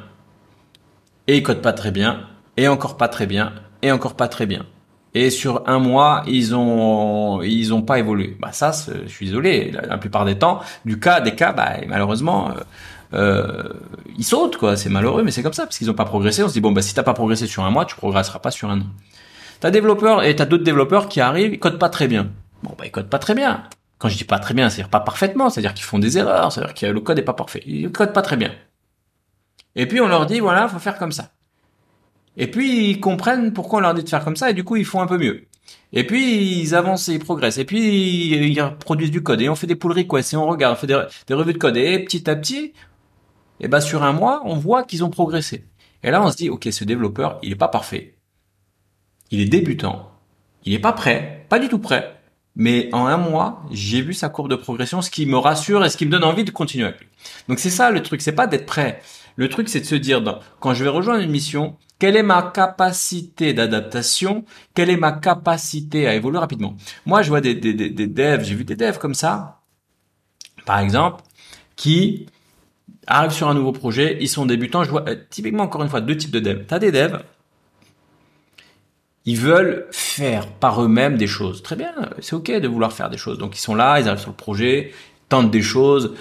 et 1.27 1.37
ils 1.37 1.43
codent 1.43 1.61
pas 1.61 1.71
très 1.71 1.91
bien, 1.91 2.21
et 2.57 2.67
encore 2.67 2.97
pas 2.97 3.09
très 3.09 3.27
bien, 3.27 3.53
et 3.83 3.91
encore 3.91 4.15
pas 4.15 4.27
très 4.27 4.47
bien 4.47 4.65
et 5.13 5.29
sur 5.29 5.67
un 5.67 5.79
mois 5.79 6.23
ils 6.27 6.55
ont 6.55 7.43
ils 7.43 7.73
ont 7.75 7.83
pas 7.83 7.99
évolué. 7.99 8.35
Bah 8.39 8.51
ça, 8.53 8.71
je 9.05 9.07
suis 9.07 9.27
désolé. 9.27 9.71
La, 9.71 9.97
plupart 9.99 10.25
des 10.25 10.37
temps, 10.37 10.61
du 10.85 10.99
cas 10.99 11.21
des 11.21 11.35
cas, 11.35 11.53
bah 11.53 11.73
malheureusement. 11.87 12.49
Euh, 12.49 12.53
euh, 13.13 13.73
ils 14.17 14.23
sautent 14.23 14.57
quoi, 14.57 14.77
c'est 14.77 14.89
malheureux 14.89 15.23
mais 15.23 15.31
c'est 15.31 15.41
comme 15.41 15.53
ça 15.53 15.63
parce 15.63 15.77
qu'ils 15.77 15.89
ont 15.89 15.95
pas 15.95 16.05
progressé. 16.05 16.43
On 16.43 16.47
se 16.47 16.53
dit 16.53 16.61
bon 16.61 16.71
bah 16.71 16.81
si 16.81 16.93
t'as 16.95 17.03
pas 17.03 17.13
progressé 17.13 17.45
sur 17.45 17.63
un 17.65 17.69
mois, 17.71 17.85
tu 17.85 17.95
progresseras 17.95 18.39
pas 18.39 18.51
sur 18.51 18.69
un 18.69 18.81
an. 18.81 18.87
T'as 19.59 19.71
développeurs 19.71 20.23
et 20.23 20.35
t'as 20.35 20.45
d'autres 20.45 20.63
développeurs 20.63 21.09
qui 21.09 21.19
arrivent, 21.19 21.53
ils 21.53 21.59
codent 21.59 21.79
pas 21.79 21.89
très 21.89 22.07
bien. 22.07 22.31
Bon, 22.63 22.75
bah, 22.77 22.85
ils 22.85 22.91
codent 22.91 23.09
pas 23.09 23.19
très 23.19 23.35
bien. 23.35 23.63
Quand 23.97 24.07
je 24.07 24.17
dis 24.17 24.23
pas 24.23 24.39
très 24.39 24.53
bien, 24.53 24.69
c'est-à-dire 24.69 24.89
pas 24.89 25.01
parfaitement, 25.01 25.49
c'est-à-dire 25.49 25.73
qu'ils 25.73 25.83
font 25.83 25.99
des 25.99 26.17
erreurs, 26.17 26.51
c'est-à-dire 26.51 26.73
que 26.73 26.85
le 26.85 27.01
code 27.01 27.19
est 27.19 27.23
pas 27.23 27.33
parfait. 27.33 27.61
Ils 27.65 27.91
codent 27.91 28.13
pas 28.13 28.21
très 28.21 28.37
bien. 28.37 28.51
Et 29.75 29.85
puis 29.85 29.99
on 29.99 30.07
leur 30.07 30.25
dit 30.25 30.39
voilà, 30.39 30.67
faut 30.69 30.79
faire 30.79 30.97
comme 30.97 31.11
ça. 31.11 31.31
Et 32.37 32.49
puis 32.49 32.89
ils 32.89 32.99
comprennent 33.01 33.51
pourquoi 33.51 33.79
on 33.79 33.81
leur 33.81 33.93
dit 33.93 34.03
de 34.03 34.09
faire 34.09 34.23
comme 34.23 34.37
ça 34.37 34.49
et 34.49 34.53
du 34.53 34.63
coup 34.63 34.77
ils 34.77 34.85
font 34.85 35.01
un 35.01 35.07
peu 35.07 35.17
mieux. 35.17 35.45
Et 35.91 36.05
puis 36.05 36.59
ils 36.59 36.75
avancent 36.75 37.09
et 37.09 37.15
ils 37.15 37.19
progressent. 37.19 37.57
Et 37.57 37.65
puis 37.65 38.29
ils 38.31 38.63
produisent 38.79 39.11
du 39.11 39.21
code 39.21 39.41
et 39.41 39.49
on 39.49 39.55
fait 39.55 39.67
des 39.67 39.75
pull 39.75 39.91
requests 39.91 40.33
et 40.33 40.37
on 40.37 40.47
regarde, 40.47 40.73
on 40.73 40.79
fait 40.79 40.87
des, 40.87 41.33
revues 41.33 41.53
de 41.53 41.57
code 41.57 41.75
et 41.75 41.99
petit 41.99 42.29
à 42.29 42.35
petit, 42.37 42.73
et 43.61 43.65
eh 43.65 43.67
ben 43.67 43.81
sur 43.81 44.03
un 44.03 44.13
mois, 44.13 44.41
on 44.45 44.55
voit 44.55 44.83
qu'ils 44.83 45.03
ont 45.03 45.09
progressé. 45.09 45.65
Et 46.01 46.11
là 46.11 46.23
on 46.23 46.31
se 46.31 46.37
dit 46.37 46.49
ok, 46.49 46.69
ce 46.71 46.85
développeur, 46.85 47.39
il 47.43 47.51
est 47.51 47.57
pas 47.57 47.67
parfait. 47.67 48.18
Il 49.31 49.41
est 49.41 49.45
débutant. 49.45 50.11
Il 50.65 50.73
est 50.73 50.79
pas 50.79 50.93
prêt, 50.93 51.45
pas 51.49 51.59
du 51.59 51.69
tout 51.69 51.79
prêt. 51.79 52.15
Mais 52.55 52.89
en 52.93 53.05
un 53.05 53.17
mois, 53.17 53.63
j'ai 53.71 54.01
vu 54.01 54.13
sa 54.13 54.27
courbe 54.27 54.49
de 54.49 54.55
progression, 54.55 55.01
ce 55.01 55.09
qui 55.09 55.25
me 55.25 55.37
rassure 55.37 55.85
et 55.85 55.89
ce 55.89 55.97
qui 55.97 56.05
me 56.05 56.11
donne 56.11 56.23
envie 56.23 56.43
de 56.43 56.51
continuer 56.51 56.85
avec. 56.85 57.07
Donc 57.47 57.59
c'est 57.59 57.69
ça 57.69 57.91
le 57.91 58.01
truc, 58.01 58.21
c'est 58.21 58.33
pas 58.33 58.47
d'être 58.47 58.65
prêt. 58.65 59.01
Le 59.35 59.47
truc, 59.47 59.69
c'est 59.69 59.79
de 59.79 59.85
se 59.85 59.95
dire, 59.95 60.21
quand 60.59 60.73
je 60.73 60.83
vais 60.83 60.89
rejoindre 60.89 61.23
une 61.23 61.31
mission, 61.31 61.77
quelle 61.99 62.15
est 62.15 62.23
ma 62.23 62.41
capacité 62.41 63.53
d'adaptation? 63.53 64.45
Quelle 64.73 64.89
est 64.89 64.97
ma 64.97 65.11
capacité 65.11 66.07
à 66.07 66.15
évoluer 66.15 66.39
rapidement? 66.39 66.75
Moi, 67.05 67.21
je 67.21 67.29
vois 67.29 67.41
des, 67.41 67.55
des, 67.55 67.73
des, 67.73 68.07
devs, 68.07 68.43
j'ai 68.43 68.55
vu 68.55 68.63
des 68.63 68.75
devs 68.75 68.97
comme 68.97 69.13
ça, 69.13 69.61
par 70.65 70.79
exemple, 70.79 71.23
qui 71.75 72.27
arrivent 73.07 73.31
sur 73.31 73.49
un 73.49 73.53
nouveau 73.53 73.71
projet, 73.71 74.17
ils 74.21 74.29
sont 74.29 74.45
débutants. 74.45 74.83
Je 74.83 74.91
vois 74.91 75.07
euh, 75.09 75.15
typiquement, 75.29 75.63
encore 75.63 75.83
une 75.83 75.89
fois, 75.89 76.01
deux 76.01 76.15
types 76.17 76.31
de 76.31 76.39
devs. 76.39 76.65
Tu 76.67 76.73
as 76.73 76.79
des 76.79 76.91
devs, 76.91 77.21
ils 79.29 79.37
veulent 79.37 79.85
faire 79.91 80.47
par 80.47 80.83
eux-mêmes 80.83 81.15
des 81.15 81.27
choses. 81.27 81.61
Très 81.61 81.75
bien, 81.75 81.93
c'est 82.19 82.33
ok 82.33 82.49
de 82.49 82.67
vouloir 82.67 82.91
faire 82.93 83.11
des 83.11 83.17
choses. 83.17 83.37
Donc 83.37 83.55
ils 83.55 83.61
sont 83.61 83.75
là, 83.75 83.99
ils 83.99 84.07
arrivent 84.07 84.19
sur 84.19 84.31
le 84.31 84.35
projet, 84.35 84.91
tentent 85.29 85.51
des 85.51 85.61
choses, 85.61 86.15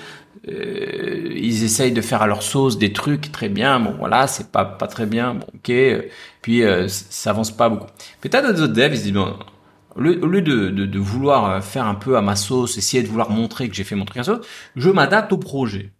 euh, 0.46 1.32
ils 1.34 1.64
essayent 1.64 1.92
de 1.92 2.02
faire 2.02 2.20
à 2.20 2.26
leur 2.26 2.42
sauce 2.42 2.76
des 2.76 2.92
trucs 2.92 3.32
très 3.32 3.48
bien. 3.48 3.80
Bon, 3.80 3.94
voilà, 3.98 4.26
c'est 4.26 4.52
pas 4.52 4.66
pas 4.66 4.88
très 4.88 5.06
bien. 5.06 5.36
Bon, 5.36 5.46
ok. 5.54 5.72
Puis 6.42 6.62
euh, 6.62 6.86
ça 6.88 7.30
avance 7.30 7.50
pas 7.50 7.70
beaucoup. 7.70 7.86
Peut-être 8.20 8.52
d'autres 8.52 8.74
devs, 8.74 8.92
ils 8.92 8.98
se 8.98 9.02
disent 9.04 9.14
bon, 9.14 9.38
au 9.96 10.00
lieu, 10.02 10.42
de, 10.42 10.68
de, 10.68 10.98
vouloir 10.98 11.64
faire 11.64 11.86
un 11.86 11.94
peu 11.94 12.18
à 12.18 12.20
ma 12.20 12.36
sauce, 12.36 12.76
essayer 12.76 13.02
de 13.02 13.08
vouloir 13.08 13.30
montrer 13.30 13.70
que 13.70 13.74
j'ai 13.74 13.84
fait 13.84 13.96
mon 13.96 14.04
truc 14.04 14.18
à 14.18 14.24
sauce, 14.24 14.46
je 14.76 14.90
m'adapte 14.90 15.32
au 15.32 15.38
projet. 15.38 15.92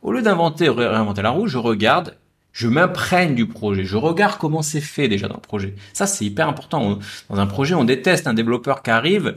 Au 0.00 0.10
lieu 0.12 0.22
d'inventer, 0.22 0.70
réinventer 0.70 1.20
la 1.20 1.30
roue, 1.30 1.48
je 1.48 1.58
regarde, 1.58 2.16
je 2.52 2.68
m'imprègne 2.68 3.34
du 3.34 3.46
projet, 3.46 3.84
je 3.84 3.96
regarde 3.96 4.38
comment 4.38 4.62
c'est 4.62 4.80
fait 4.80 5.08
déjà 5.08 5.28
dans 5.28 5.36
le 5.36 5.40
projet. 5.40 5.74
Ça, 5.92 6.06
c'est 6.06 6.24
hyper 6.24 6.48
important. 6.48 6.98
Dans 7.28 7.38
un 7.38 7.46
projet, 7.46 7.74
on 7.74 7.84
déteste 7.84 8.26
un 8.26 8.34
développeur 8.34 8.82
qui 8.82 8.90
arrive 8.90 9.36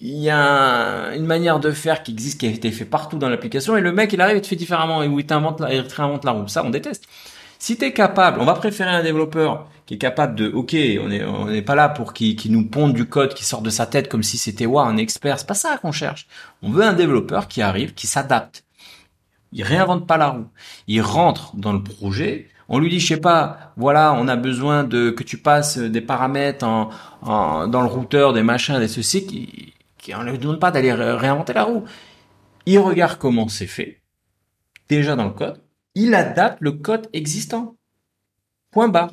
il 0.00 0.18
y 0.18 0.30
a 0.30 1.14
une 1.14 1.26
manière 1.26 1.60
de 1.60 1.70
faire 1.70 2.02
qui 2.02 2.12
existe, 2.12 2.40
qui 2.40 2.46
a 2.46 2.50
été 2.50 2.70
fait 2.70 2.84
partout 2.84 3.18
dans 3.18 3.28
l'application, 3.28 3.76
et 3.76 3.80
le 3.80 3.92
mec, 3.92 4.12
il 4.12 4.20
arrive 4.20 4.36
et 4.36 4.40
te 4.42 4.46
fait 4.46 4.56
différemment, 4.56 5.02
et 5.02 5.08
où 5.08 5.18
il 5.18 5.26
t'invente 5.26 5.60
la, 5.60 5.72
il 5.72 5.86
la 6.24 6.30
roue. 6.32 6.48
Ça, 6.48 6.64
on 6.64 6.70
déteste. 6.70 7.04
Si 7.58 7.78
t'es 7.78 7.92
capable, 7.92 8.40
on 8.40 8.44
va 8.44 8.54
préférer 8.54 8.90
un 8.90 9.02
développeur 9.02 9.66
qui 9.86 9.94
est 9.94 9.98
capable 9.98 10.34
de, 10.34 10.48
ok, 10.48 10.74
on 10.74 11.10
est, 11.10 11.24
on 11.24 11.46
n'est 11.46 11.62
pas 11.62 11.74
là 11.74 11.88
pour 11.88 12.12
qu'il 12.12 12.36
qui 12.36 12.50
nous 12.50 12.66
ponde 12.66 12.92
du 12.92 13.06
code 13.06 13.32
qui 13.34 13.44
sort 13.44 13.62
de 13.62 13.70
sa 13.70 13.86
tête 13.86 14.08
comme 14.08 14.22
si 14.22 14.36
c'était 14.36 14.66
ouais, 14.66 14.82
un 14.82 14.96
expert. 14.98 15.38
C'est 15.38 15.46
pas 15.46 15.54
ça 15.54 15.78
qu'on 15.78 15.92
cherche. 15.92 16.26
On 16.62 16.70
veut 16.70 16.84
un 16.84 16.92
développeur 16.92 17.48
qui 17.48 17.62
arrive, 17.62 17.94
qui 17.94 18.06
s'adapte. 18.06 18.65
Il 19.52 19.62
réinvente 19.62 20.06
pas 20.06 20.16
la 20.16 20.28
roue. 20.28 20.46
Il 20.86 21.00
rentre 21.00 21.56
dans 21.56 21.72
le 21.72 21.82
projet. 21.82 22.48
On 22.68 22.78
lui 22.78 22.90
dit, 22.90 22.98
je 22.98 23.06
sais 23.06 23.20
pas, 23.20 23.72
voilà, 23.76 24.12
on 24.14 24.26
a 24.26 24.36
besoin 24.36 24.84
de 24.84 25.10
que 25.10 25.22
tu 25.22 25.38
passes 25.38 25.78
des 25.78 26.00
paramètres 26.00 26.66
en, 26.66 26.90
en 27.22 27.68
dans 27.68 27.80
le 27.80 27.86
routeur, 27.86 28.32
des 28.32 28.42
machins, 28.42 28.78
des 28.78 28.88
ceci. 28.88 29.26
Qui, 29.26 30.14
on 30.14 30.22
ne 30.22 30.30
lui 30.30 30.38
demande 30.38 30.60
pas 30.60 30.70
d'aller 30.70 30.92
réinventer 30.92 31.52
la 31.52 31.64
roue. 31.64 31.84
Il 32.66 32.78
regarde 32.80 33.18
comment 33.18 33.48
c'est 33.48 33.66
fait, 33.66 34.02
déjà 34.88 35.14
dans 35.14 35.24
le 35.24 35.30
code. 35.30 35.62
Il 35.94 36.14
adapte 36.14 36.58
le 36.60 36.72
code 36.72 37.08
existant. 37.12 37.76
Point 38.72 38.88
barre. 38.88 39.12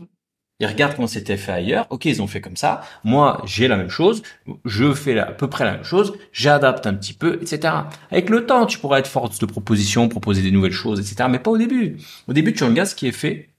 Il 0.63 0.67
regarde 0.67 0.95
comment 0.95 1.09
c'était 1.09 1.35
fait 1.35 1.51
ailleurs. 1.51 1.87
Ok, 1.89 2.05
ils 2.05 2.21
ont 2.21 2.27
fait 2.27 2.39
comme 2.39 2.55
ça. 2.55 2.83
Moi, 3.03 3.41
j'ai 3.43 3.67
la 3.67 3.75
même 3.75 3.89
chose. 3.89 4.23
Je 4.63 4.93
fais 4.93 5.19
à 5.19 5.25
peu 5.25 5.49
près 5.49 5.65
la 5.65 5.73
même 5.73 5.83
chose. 5.83 6.13
J'adapte 6.31 6.87
un 6.87 6.93
petit 6.93 7.11
peu, 7.11 7.37
etc. 7.41 7.73
Avec 8.11 8.29
le 8.29 8.45
temps, 8.45 8.65
tu 8.65 8.79
pourras 8.79 8.99
être 8.99 9.07
force 9.07 9.39
de 9.39 9.45
proposition, 9.45 10.07
proposer 10.07 10.41
des 10.41 10.51
nouvelles 10.51 10.71
choses, 10.71 11.01
etc. 11.01 11.27
Mais 11.29 11.39
pas 11.39 11.51
au 11.51 11.57
début. 11.57 11.97
Au 12.29 12.33
début, 12.33 12.53
tu 12.53 12.63
regardes 12.63 12.87
ce 12.87 12.95
qui 12.95 13.07
est 13.07 13.11
fait 13.11 13.49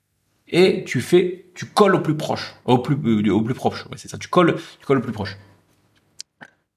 et 0.48 0.82
tu 0.86 1.02
fais, 1.02 1.44
tu 1.54 1.66
colles 1.66 1.96
au 1.96 2.00
plus 2.00 2.16
proche, 2.16 2.54
au 2.64 2.78
plus, 2.78 2.96
euh, 3.04 3.34
au 3.34 3.42
plus 3.42 3.52
proche. 3.52 3.84
C'est 3.96 4.08
ça. 4.08 4.16
Tu 4.16 4.28
colles, 4.28 4.54
tu 4.80 4.86
colles 4.86 4.98
au 4.98 5.02
plus 5.02 5.12
proche. 5.12 5.36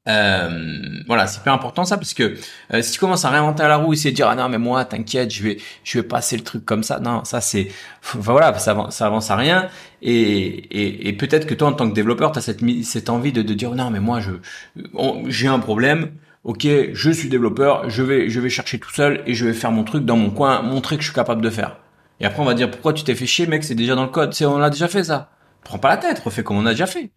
Euh, 0.07 0.77
voilà, 1.05 1.27
c'est 1.27 1.41
hyper 1.41 1.53
important 1.53 1.83
ça 1.83 1.97
parce 1.97 2.13
que 2.13 2.35
euh, 2.73 2.81
si 2.81 2.93
tu 2.93 2.99
commences 2.99 3.25
à 3.25 3.29
réinventer 3.29 3.63
la 3.63 3.75
roue, 3.75 3.93
essayer 3.93 4.11
de 4.11 4.15
dire 4.15 4.29
ah 4.29 4.35
non 4.35 4.47
mais 4.47 4.57
moi 4.57 4.85
t'inquiète, 4.85 5.33
je 5.33 5.43
vais 5.43 5.57
je 5.83 5.99
vais 5.99 6.03
passer 6.07 6.37
le 6.37 6.43
truc 6.43 6.63
comme 6.65 6.83
ça. 6.83 6.99
Non, 6.99 7.25
ça 7.25 7.41
c'est 7.41 7.67
enfin, 8.03 8.19
voilà, 8.19 8.57
ça 8.57 8.71
avance, 8.71 8.95
ça 8.95 9.05
avance 9.05 9.31
à 9.31 9.35
rien 9.35 9.67
et 10.01 10.15
et, 10.15 11.09
et 11.09 11.13
peut-être 11.13 11.45
que 11.45 11.53
toi 11.53 11.67
en 11.69 11.73
tant 11.73 11.89
que 11.89 11.93
développeur, 11.93 12.31
tu 12.31 12.39
as 12.39 12.41
cette 12.41 12.61
cette 12.83 13.09
envie 13.09 13.33
de, 13.33 13.41
de 13.41 13.53
dire 13.53 13.71
non 13.75 13.89
mais 13.89 13.99
moi 13.99 14.21
je 14.21 14.31
j'ai 15.27 15.47
un 15.47 15.59
problème. 15.59 16.11
OK, 16.43 16.65
je 16.93 17.11
suis 17.11 17.27
développeur, 17.27 17.89
je 17.89 18.03
vais 18.03 18.29
je 18.29 18.39
vais 18.39 18.49
chercher 18.49 18.79
tout 18.79 18.91
seul 18.91 19.21
et 19.25 19.33
je 19.33 19.45
vais 19.45 19.53
faire 19.53 19.71
mon 19.71 19.83
truc 19.83 20.05
dans 20.05 20.15
mon 20.15 20.29
coin, 20.29 20.61
montrer 20.61 20.95
que 20.95 21.01
je 21.01 21.07
suis 21.07 21.15
capable 21.15 21.41
de 21.41 21.49
faire. 21.49 21.77
Et 22.21 22.25
après 22.25 22.41
on 22.41 22.45
va 22.45 22.53
dire 22.53 22.71
pourquoi 22.71 22.93
tu 22.93 23.03
t'es 23.03 23.15
fait 23.15 23.25
chier 23.25 23.47
mec, 23.47 23.63
c'est 23.65 23.75
déjà 23.75 23.95
dans 23.95 24.03
le 24.03 24.09
code, 24.09 24.33
c'est 24.33 24.45
on 24.45 24.57
l'a 24.57 24.69
déjà 24.69 24.87
fait 24.87 25.03
ça. 25.03 25.29
Prends 25.63 25.79
pas 25.79 25.89
la 25.89 25.97
tête, 25.97 26.19
refais 26.19 26.43
comme 26.43 26.57
on 26.57 26.65
a 26.65 26.71
déjà 26.71 26.87
fait. 26.87 27.11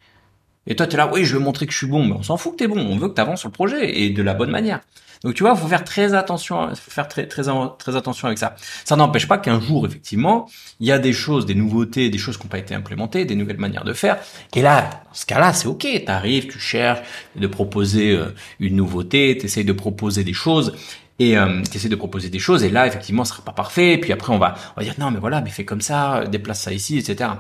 Et 0.66 0.77
toi, 0.77 0.87
tu 0.87 0.94
es 0.94 0.96
là, 0.96 1.11
oui, 1.12 1.25
je 1.25 1.35
veux 1.35 1.42
montrer 1.42 1.66
que 1.66 1.73
je 1.73 1.79
suis 1.79 1.87
bon, 1.87 2.05
mais 2.05 2.14
on 2.14 2.23
s'en 2.23 2.37
fout 2.37 2.53
que 2.53 2.59
tu 2.59 2.64
es 2.64 2.68
bon, 2.68 2.81
on 2.81 2.96
veut 2.96 3.09
que 3.09 3.14
tu 3.14 3.20
avances 3.20 3.40
sur 3.40 3.49
le 3.49 3.53
projet 3.53 4.01
et 4.01 4.11
de 4.11 4.23
la 4.23 4.35
bonne 4.35 4.51
manière. 4.51 4.81
Donc 5.23 5.35
tu 5.35 5.42
vois, 5.42 5.55
faut 5.55 5.68
faire 5.68 5.85
très 5.85 6.14
attention, 6.14 6.75
faut 6.75 6.90
faire 6.90 7.07
très 7.07 7.27
très 7.27 7.42
très 7.79 7.96
attention 7.96 8.27
avec 8.27 8.38
ça. 8.38 8.57
Ça 8.85 8.96
n'empêche 8.96 9.29
pas 9.29 9.37
qu'un 9.37 9.61
jour, 9.61 9.85
effectivement, 9.87 10.49
il 10.81 10.87
y 10.87 10.92
a 10.92 10.99
des 10.99 11.12
choses, 11.12 11.44
des 11.44 11.55
nouveautés, 11.55 12.09
des 12.09 12.16
choses 12.16 12.38
qui 12.38 12.44
n'ont 12.44 12.49
pas 12.49 12.59
été 12.59 12.75
implémentées, 12.75 13.27
des 13.27 13.35
nouvelles 13.35 13.59
manières 13.59 13.85
de 13.85 13.92
faire. 13.92 14.18
Et 14.57 14.62
là, 14.62 14.88
dans 15.05 15.14
ce 15.14 15.27
cas-là, 15.27 15.53
c'est 15.53 15.68
ok. 15.68 15.81
Tu 15.81 16.05
arrives, 16.07 16.46
tu 16.46 16.59
cherches 16.59 17.01
de 17.37 17.46
proposer 17.46 18.12
euh, 18.12 18.35
une 18.61 18.77
nouveauté, 18.77 19.37
tu 19.38 19.44
essayes 19.44 19.64
de 19.64 19.75
proposer 19.75 20.25
des 20.25 20.33
choses 20.33 20.75
et 21.21 21.39
euh, 21.39 21.63
tu 21.71 21.77
essaies 21.77 21.89
de 21.89 21.97
proposer 21.97 22.31
des 22.31 22.41
choses 22.41 22.65
et 22.65 22.71
là 22.71 22.87
effectivement 22.87 23.25
ce 23.25 23.33
sera 23.33 23.45
pas 23.45 23.53
parfait 23.53 23.93
et 23.93 23.99
puis 23.99 24.13
après 24.13 24.33
on 24.33 24.39
va 24.39 24.55
on 24.77 24.81
va 24.81 24.85
dire 24.85 24.95
non 24.99 25.13
mais 25.13 25.21
voilà 25.21 25.41
mais 25.41 25.51
fais 25.51 25.65
comme 25.65 25.83
ça 25.83 26.25
déplace 26.27 26.63
ça 26.63 26.73
ici 26.73 26.99
etc 26.99 27.31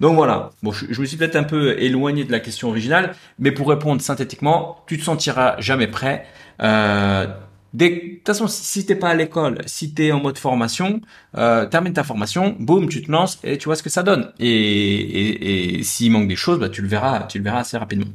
donc 0.00 0.16
voilà 0.16 0.50
bon 0.62 0.72
je, 0.72 0.86
je 0.90 1.00
me 1.00 1.06
suis 1.06 1.16
peut-être 1.16 1.36
un 1.36 1.44
peu 1.44 1.80
éloigné 1.80 2.24
de 2.24 2.32
la 2.32 2.40
question 2.40 2.68
originale 2.68 3.14
mais 3.38 3.52
pour 3.52 3.68
répondre 3.68 4.02
synthétiquement 4.02 4.84
tu 4.86 4.98
te 4.98 5.04
sentiras 5.04 5.54
jamais 5.60 5.86
prêt 5.86 6.26
euh, 6.60 7.26
de 7.72 7.86
toute 8.16 8.26
façon, 8.26 8.48
si 8.48 8.84
t'es 8.84 8.96
pas 8.96 9.10
à 9.10 9.14
l'école, 9.14 9.58
si 9.66 9.94
t'es 9.94 10.10
en 10.10 10.20
mode 10.20 10.38
formation, 10.38 11.00
euh, 11.36 11.66
termine 11.66 11.92
ta 11.92 12.02
formation, 12.02 12.56
boum, 12.58 12.88
tu 12.88 13.00
te 13.00 13.12
lances 13.12 13.38
et 13.44 13.58
tu 13.58 13.66
vois 13.66 13.76
ce 13.76 13.84
que 13.84 13.90
ça 13.90 14.02
donne. 14.02 14.32
Et, 14.40 14.48
et, 14.48 15.78
et 15.78 15.82
s'il 15.84 16.10
manque 16.10 16.26
des 16.26 16.34
choses, 16.34 16.58
bah, 16.58 16.68
tu 16.68 16.82
le 16.82 16.88
verras, 16.88 17.22
tu 17.24 17.38
le 17.38 17.44
verras 17.44 17.60
assez 17.60 17.78
rapidement. 17.78 18.10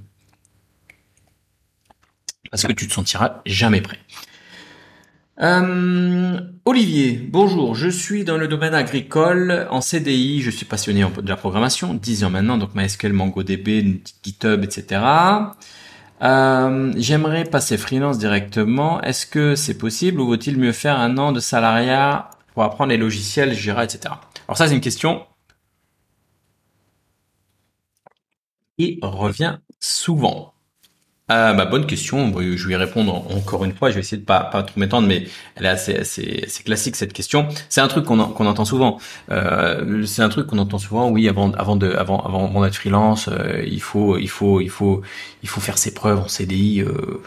Parce 2.52 2.64
que 2.64 2.74
tu 2.74 2.88
te 2.88 2.94
sentiras 2.94 3.42
jamais 3.46 3.82
prêt. 3.82 4.00
Euh, 5.42 6.40
Olivier, 6.64 7.18
bonjour. 7.30 7.76
Je 7.76 7.90
suis 7.90 8.24
dans 8.24 8.38
le 8.38 8.48
domaine 8.48 8.74
agricole 8.74 9.68
en 9.70 9.82
CDI. 9.82 10.42
Je 10.42 10.50
suis 10.50 10.66
passionné 10.66 11.04
de 11.04 11.30
la 11.30 11.36
programmation, 11.36 11.94
10 11.94 12.24
ans 12.24 12.30
maintenant, 12.30 12.58
donc 12.58 12.74
MySQL, 12.76 13.12
MongoDB, 13.14 14.02
GitHub, 14.24 14.64
etc. 14.64 15.02
Euh, 16.22 16.94
J'aimerais 16.96 17.44
passer 17.44 17.78
freelance 17.78 18.18
directement. 18.18 19.02
Est-ce 19.02 19.26
que 19.26 19.56
c'est 19.56 19.78
possible 19.78 20.22
ou 20.22 20.28
vaut-il 20.28 20.58
mieux 20.58 20.72
faire 20.72 21.00
un 21.00 21.18
an 21.18 21.32
de 21.34 21.40
salariat 21.42 22.30
pour 22.54 22.64
apprendre 22.64 22.92
les 22.92 22.98
logiciels, 22.98 23.54
Jira, 23.54 23.84
etc. 23.84 24.16
Alors 24.48 24.58
ça, 24.58 24.68
c'est 24.68 24.76
une 24.76 24.82
question 24.82 25.26
qui 28.78 29.00
revient 29.02 29.60
souvent. 29.80 30.55
Euh, 31.32 31.54
bah, 31.54 31.66
bonne 31.66 31.88
question. 31.88 32.32
Je 32.40 32.68
vais 32.68 32.74
y 32.74 32.76
répondre 32.76 33.14
encore 33.36 33.66
une 33.66 33.74
fois. 33.74 33.90
Je 33.90 33.96
vais 33.96 34.02
essayer 34.02 34.18
de 34.18 34.26
pas 34.26 34.42
pas 34.42 34.62
trop 34.62 34.80
m'étendre, 34.80 35.08
mais 35.08 35.28
elle 35.56 35.66
est 35.66 35.70
assez, 35.70 36.64
classique 36.64 36.96
cette 36.96 37.14
question. 37.14 37.48
C'est 37.70 37.82
un 37.82 37.88
truc 37.88 38.06
qu'on 38.06 38.18
qu'on 38.18 38.46
entend 38.46 38.66
souvent. 38.66 39.00
Euh, 39.32 40.06
c'est 40.06 40.22
un 40.22 40.30
truc 40.30 40.48
qu'on 40.48 40.60
entend 40.60 40.78
souvent. 40.78 41.10
Oui, 41.10 41.28
avant 41.28 41.52
avant 41.54 41.78
de 41.78 41.92
avant 41.94 42.20
avant, 42.20 42.62
d'être 42.62 42.76
freelance, 42.76 43.28
euh, 43.28 43.64
il 43.66 43.82
faut 43.82 44.18
il 44.18 44.30
faut 44.30 44.62
il 44.62 44.70
faut 44.70 45.02
il 45.42 45.50
faut 45.50 45.62
faire 45.62 45.80
ses 45.80 45.94
preuves 45.94 46.20
en 46.20 46.28
CDI. 46.28 46.82
Euh. 46.82 47.22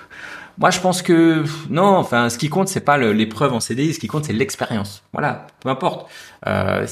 Moi, 0.59 0.71
je 0.71 0.81
pense 0.81 1.03
que 1.03 1.45
non. 1.71 1.97
Enfin, 1.97 2.29
ce 2.31 2.39
qui 2.39 2.49
compte, 2.49 2.69
c'est 2.69 2.81
pas 2.81 2.99
l'épreuve 2.99 3.53
en 3.53 3.61
CDI. 3.61 3.95
Ce 3.95 4.01
qui 4.01 4.09
compte, 4.09 4.25
c'est 4.27 4.33
l'expérience. 4.33 5.03
Voilà, 5.13 5.47
peu 5.61 5.69
importe. 5.69 6.09
Euh, 6.47 6.87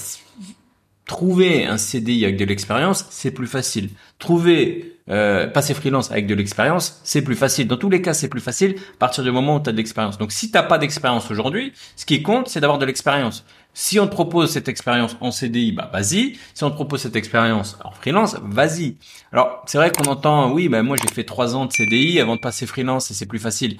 Trouver 1.06 1.66
un 1.66 1.78
CDI 1.78 2.24
avec 2.24 2.36
de 2.36 2.44
l'expérience, 2.44 3.06
c'est 3.10 3.30
plus 3.30 3.46
facile. 3.46 3.90
Trouver 4.18 4.95
euh, 5.08 5.46
passer 5.46 5.72
freelance 5.72 6.10
avec 6.10 6.26
de 6.26 6.34
l'expérience, 6.34 7.00
c'est 7.04 7.22
plus 7.22 7.36
facile. 7.36 7.68
Dans 7.68 7.76
tous 7.76 7.90
les 7.90 8.02
cas, 8.02 8.12
c'est 8.12 8.28
plus 8.28 8.40
facile 8.40 8.74
à 8.94 8.98
partir 8.98 9.22
du 9.22 9.30
moment 9.30 9.56
où 9.56 9.60
tu 9.60 9.70
as 9.70 9.72
de 9.72 9.76
l'expérience. 9.76 10.18
Donc 10.18 10.32
si 10.32 10.50
tu 10.50 10.58
pas 10.58 10.78
d'expérience 10.78 11.30
aujourd'hui, 11.30 11.72
ce 11.94 12.04
qui 12.04 12.22
compte, 12.22 12.48
c'est 12.48 12.60
d'avoir 12.60 12.78
de 12.78 12.86
l'expérience. 12.86 13.44
Si 13.72 14.00
on 14.00 14.06
te 14.06 14.12
propose 14.12 14.50
cette 14.50 14.68
expérience 14.68 15.16
en 15.20 15.30
CDI, 15.30 15.72
bah 15.72 15.90
vas-y. 15.92 16.38
Si 16.54 16.64
on 16.64 16.70
te 16.70 16.74
propose 16.74 17.02
cette 17.02 17.14
expérience 17.14 17.78
en 17.84 17.92
freelance, 17.92 18.36
vas-y. 18.42 18.96
Alors 19.32 19.62
c'est 19.66 19.78
vrai 19.78 19.92
qu'on 19.92 20.10
entend, 20.10 20.50
oui, 20.50 20.68
bah 20.68 20.82
moi 20.82 20.96
j'ai 21.00 21.08
fait 21.14 21.24
trois 21.24 21.54
ans 21.54 21.66
de 21.66 21.72
CDI 21.72 22.18
avant 22.20 22.34
de 22.36 22.40
passer 22.40 22.66
freelance 22.66 23.10
et 23.10 23.14
c'est 23.14 23.26
plus 23.26 23.38
facile. 23.38 23.78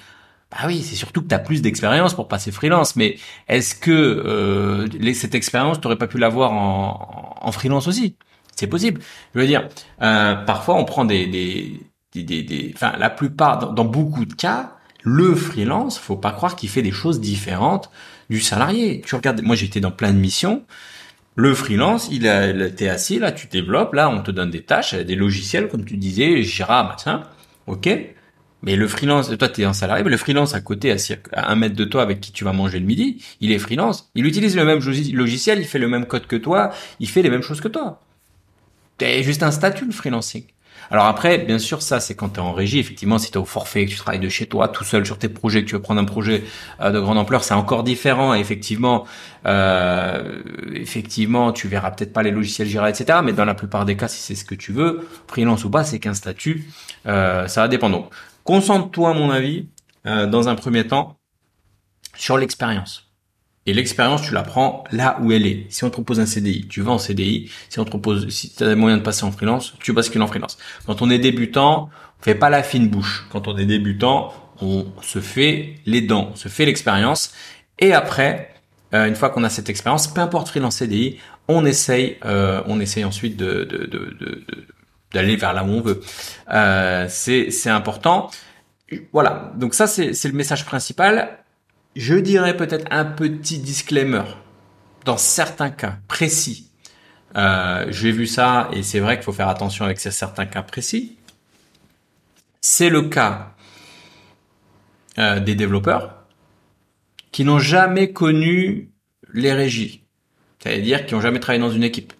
Bah 0.49 0.59
oui, 0.67 0.81
c'est 0.81 0.95
surtout 0.95 1.21
que 1.21 1.27
tu 1.27 1.35
as 1.35 1.39
plus 1.39 1.61
d'expérience 1.61 2.13
pour 2.13 2.29
passer 2.29 2.51
freelance. 2.51 2.95
Mais 2.95 3.17
est-ce 3.49 3.75
que 3.75 3.91
euh, 3.91 5.13
cette 5.13 5.35
expérience, 5.35 5.81
tu 5.81 5.93
pas 5.97 6.07
pu 6.07 6.19
l'avoir 6.19 6.53
en 6.53 7.51
freelance 7.51 7.87
aussi? 7.87 8.15
C'est 8.57 8.67
possible. 8.67 9.01
Je 9.35 9.39
veux 9.39 9.45
dire, 9.45 9.69
euh, 10.01 10.33
parfois 10.33 10.75
on 10.75 10.83
prend 10.83 11.05
des, 11.05 11.27
des, 11.27 11.79
des, 12.15 12.43
des, 12.43 12.71
enfin 12.73 12.93
la 12.97 13.11
plupart, 13.11 13.71
dans, 13.71 13.85
beaucoup 13.85 14.25
de 14.25 14.33
cas, 14.33 14.77
le 15.03 15.35
freelance, 15.35 15.99
faut 15.99 16.15
pas 16.15 16.31
croire 16.31 16.55
qu'il 16.55 16.67
fait 16.69 16.81
des 16.81 16.91
choses 16.91 17.21
différentes 17.21 17.91
du 18.31 18.41
salarié. 18.41 19.01
Tu 19.05 19.15
regardes, 19.15 19.41
moi 19.43 19.55
j'étais 19.55 19.79
dans 19.79 19.91
plein 19.91 20.11
de 20.11 20.17
missions. 20.17 20.65
Le 21.35 21.53
freelance, 21.53 22.09
il 22.11 22.27
a, 22.27 22.69
t'es 22.71 22.89
assis 22.89 23.19
là, 23.19 23.31
tu 23.31 23.45
développes, 23.45 23.93
là 23.93 24.09
on 24.09 24.23
te 24.23 24.31
donne 24.31 24.49
des 24.49 24.63
tâches, 24.63 24.95
des 24.95 25.15
logiciels 25.15 25.67
comme 25.67 25.85
tu 25.85 25.95
disais, 25.95 26.41
Jira, 26.41 26.83
machin, 26.83 27.21
ok. 27.67 27.89
Mais 28.63 28.75
le 28.75 28.87
freelance, 28.87 29.29
toi 29.37 29.49
tu 29.49 29.61
es 29.61 29.65
un 29.65 29.73
salarié, 29.73 30.03
mais 30.03 30.09
le 30.09 30.17
freelance 30.17 30.55
à 30.55 30.61
côté, 30.61 30.95
à 31.31 31.51
un 31.51 31.55
mètre 31.55 31.75
de 31.75 31.85
toi 31.85 32.01
avec 32.01 32.21
qui 32.21 32.31
tu 32.31 32.43
vas 32.43 32.53
manger 32.53 32.79
le 32.79 32.87
midi, 32.87 33.23
il 33.39 33.51
est 33.51 33.59
freelance. 33.59 34.09
Il 34.15 34.25
utilise 34.25 34.55
le 34.55 34.65
même 34.65 34.79
logiciel, 35.13 35.59
il 35.59 35.65
fait 35.65 35.77
le 35.77 35.87
même 35.87 36.07
code 36.07 36.25
que 36.25 36.35
toi, 36.35 36.71
il 36.99 37.07
fait 37.07 37.21
les 37.21 37.29
mêmes 37.29 37.43
choses 37.43 37.61
que 37.61 37.67
toi. 37.67 38.01
T'es 38.97 39.23
juste 39.23 39.43
un 39.43 39.51
statut 39.51 39.85
le 39.85 39.91
freelancing. 39.91 40.43
Alors 40.89 41.05
après, 41.05 41.39
bien 41.39 41.59
sûr, 41.59 41.81
ça 41.81 41.99
c'est 41.99 42.15
quand 42.15 42.29
tu 42.29 42.39
en 42.39 42.53
régie. 42.53 42.79
Effectivement, 42.79 43.17
si 43.17 43.29
tu 43.31 43.37
au 43.37 43.45
forfait, 43.45 43.85
que 43.85 43.91
tu 43.91 43.97
travailles 43.97 44.21
de 44.21 44.29
chez 44.29 44.45
toi, 44.45 44.69
tout 44.69 44.85
seul 44.85 45.05
sur 45.05 45.17
tes 45.17 45.27
projets, 45.27 45.63
que 45.63 45.69
tu 45.69 45.75
veux 45.75 45.81
prendre 45.81 45.99
un 45.99 46.05
projet 46.05 46.43
euh, 46.79 46.91
de 46.91 46.99
grande 46.99 47.17
ampleur, 47.17 47.43
c'est 47.43 47.53
encore 47.53 47.83
différent. 47.83 48.33
Effectivement, 48.33 49.05
euh, 49.45 50.41
effectivement, 50.73 51.51
tu 51.51 51.67
verras 51.67 51.91
peut-être 51.91 52.13
pas 52.13 52.23
les 52.23 52.31
logiciels 52.31 52.67
Jira, 52.67 52.89
etc. 52.89 53.19
Mais 53.23 53.33
dans 53.33 53.45
la 53.45 53.53
plupart 53.53 53.83
des 53.85 53.97
cas, 53.97 54.07
si 54.07 54.19
c'est 54.21 54.35
ce 54.35 54.45
que 54.45 54.55
tu 54.55 54.71
veux, 54.71 55.07
freelance 55.27 55.65
ou 55.65 55.69
pas, 55.69 55.83
c'est 55.83 55.99
qu'un 55.99 56.13
statut. 56.13 56.67
Euh, 57.05 57.47
ça 57.47 57.61
va 57.61 57.67
dépendre. 57.67 57.97
Donc, 57.97 58.11
Concentre-toi, 58.47 59.09
à 59.09 59.13
mon 59.13 59.29
avis, 59.29 59.67
euh, 60.05 60.25
dans 60.25 60.47
un 60.47 60.55
premier 60.55 60.87
temps, 60.87 61.19
sur 62.15 62.37
l'expérience. 62.37 63.06
Et 63.67 63.73
l'expérience, 63.73 64.21
tu 64.21 64.33
la 64.33 64.43
prends 64.43 64.85
là 64.91 65.19
où 65.21 65.33
elle 65.33 65.45
est. 65.45 65.65
Si 65.69 65.83
on 65.83 65.89
te 65.89 65.93
propose 65.93 66.21
un 66.21 66.25
CDI, 66.25 66.67
tu 66.69 66.81
vas 66.81 66.93
en 66.93 66.97
CDI. 66.97 67.51
Si 67.67 67.79
on 67.79 67.83
te 67.83 67.89
propose, 67.89 68.29
si 68.29 68.55
tu 68.55 68.63
as 68.63 68.73
moyen 68.75 68.97
de 68.97 69.03
passer 69.03 69.25
en 69.25 69.31
freelance, 69.33 69.73
tu 69.81 69.91
bascules 69.91 70.21
en 70.21 70.27
freelance. 70.27 70.57
Quand 70.85 71.01
on 71.01 71.09
est 71.09 71.19
débutant, 71.19 71.89
on 72.19 72.23
fait 72.23 72.33
pas 72.33 72.49
la 72.49 72.63
fine 72.63 72.87
bouche. 72.87 73.27
Quand 73.29 73.49
on 73.49 73.57
est 73.57 73.65
débutant, 73.65 74.33
on 74.61 74.85
se 75.01 75.19
fait 75.19 75.75
les 75.85 75.99
dents, 75.99 76.29
on 76.31 76.35
se 76.37 76.47
fait 76.47 76.65
l'expérience. 76.65 77.33
Et 77.77 77.93
après, 77.93 78.53
euh, 78.93 79.05
une 79.05 79.15
fois 79.15 79.29
qu'on 79.29 79.43
a 79.43 79.49
cette 79.49 79.69
expérience, 79.69 80.07
peu 80.07 80.21
importe 80.21 80.47
freelance 80.47 80.77
CDI, 80.77 81.19
on 81.49 81.65
essaye, 81.65 82.17
euh, 82.23 82.61
on 82.67 82.79
essaye 82.79 83.03
ensuite 83.03 83.35
de, 83.35 83.67
d'aller 85.11 85.35
vers 85.35 85.51
là 85.51 85.65
où 85.65 85.67
on 85.67 85.81
veut. 85.81 85.99
Euh, 86.53 87.05
c'est 87.09 87.69
important. 87.69 88.31
Voilà. 89.11 89.51
Donc 89.57 89.73
ça, 89.73 89.87
c'est 89.87 90.23
le 90.23 90.31
message 90.31 90.65
principal. 90.65 91.37
Je 91.97 92.13
dirais 92.13 92.55
peut-être 92.55 92.85
un 92.91 93.05
petit 93.05 93.57
disclaimer 93.57 94.21
dans 95.03 95.17
certains 95.17 95.71
cas 95.71 95.97
précis. 96.07 96.69
Euh, 97.35 97.87
J'ai 97.89 98.11
vu 98.11 98.27
ça 98.27 98.69
et 98.71 98.83
c'est 98.83 98.99
vrai 98.99 99.15
qu'il 99.15 99.23
faut 99.23 99.33
faire 99.33 99.49
attention 99.49 99.83
avec 99.83 99.99
ces 99.99 100.11
certains 100.11 100.45
cas 100.45 100.61
précis. 100.61 101.17
C'est 102.61 102.89
le 102.89 103.09
cas 103.09 103.55
euh, 105.17 105.39
des 105.39 105.55
développeurs 105.55 106.13
qui 107.31 107.43
n'ont 107.43 107.57
jamais 107.57 108.13
connu 108.13 108.91
les 109.33 109.53
régies, 109.53 110.03
c'est-à-dire 110.59 111.03
qui 111.07 111.15
n'ont 111.15 111.21
jamais 111.21 111.39
travaillé 111.39 111.61
dans 111.63 111.71
une 111.71 111.83
équipe 111.83 112.13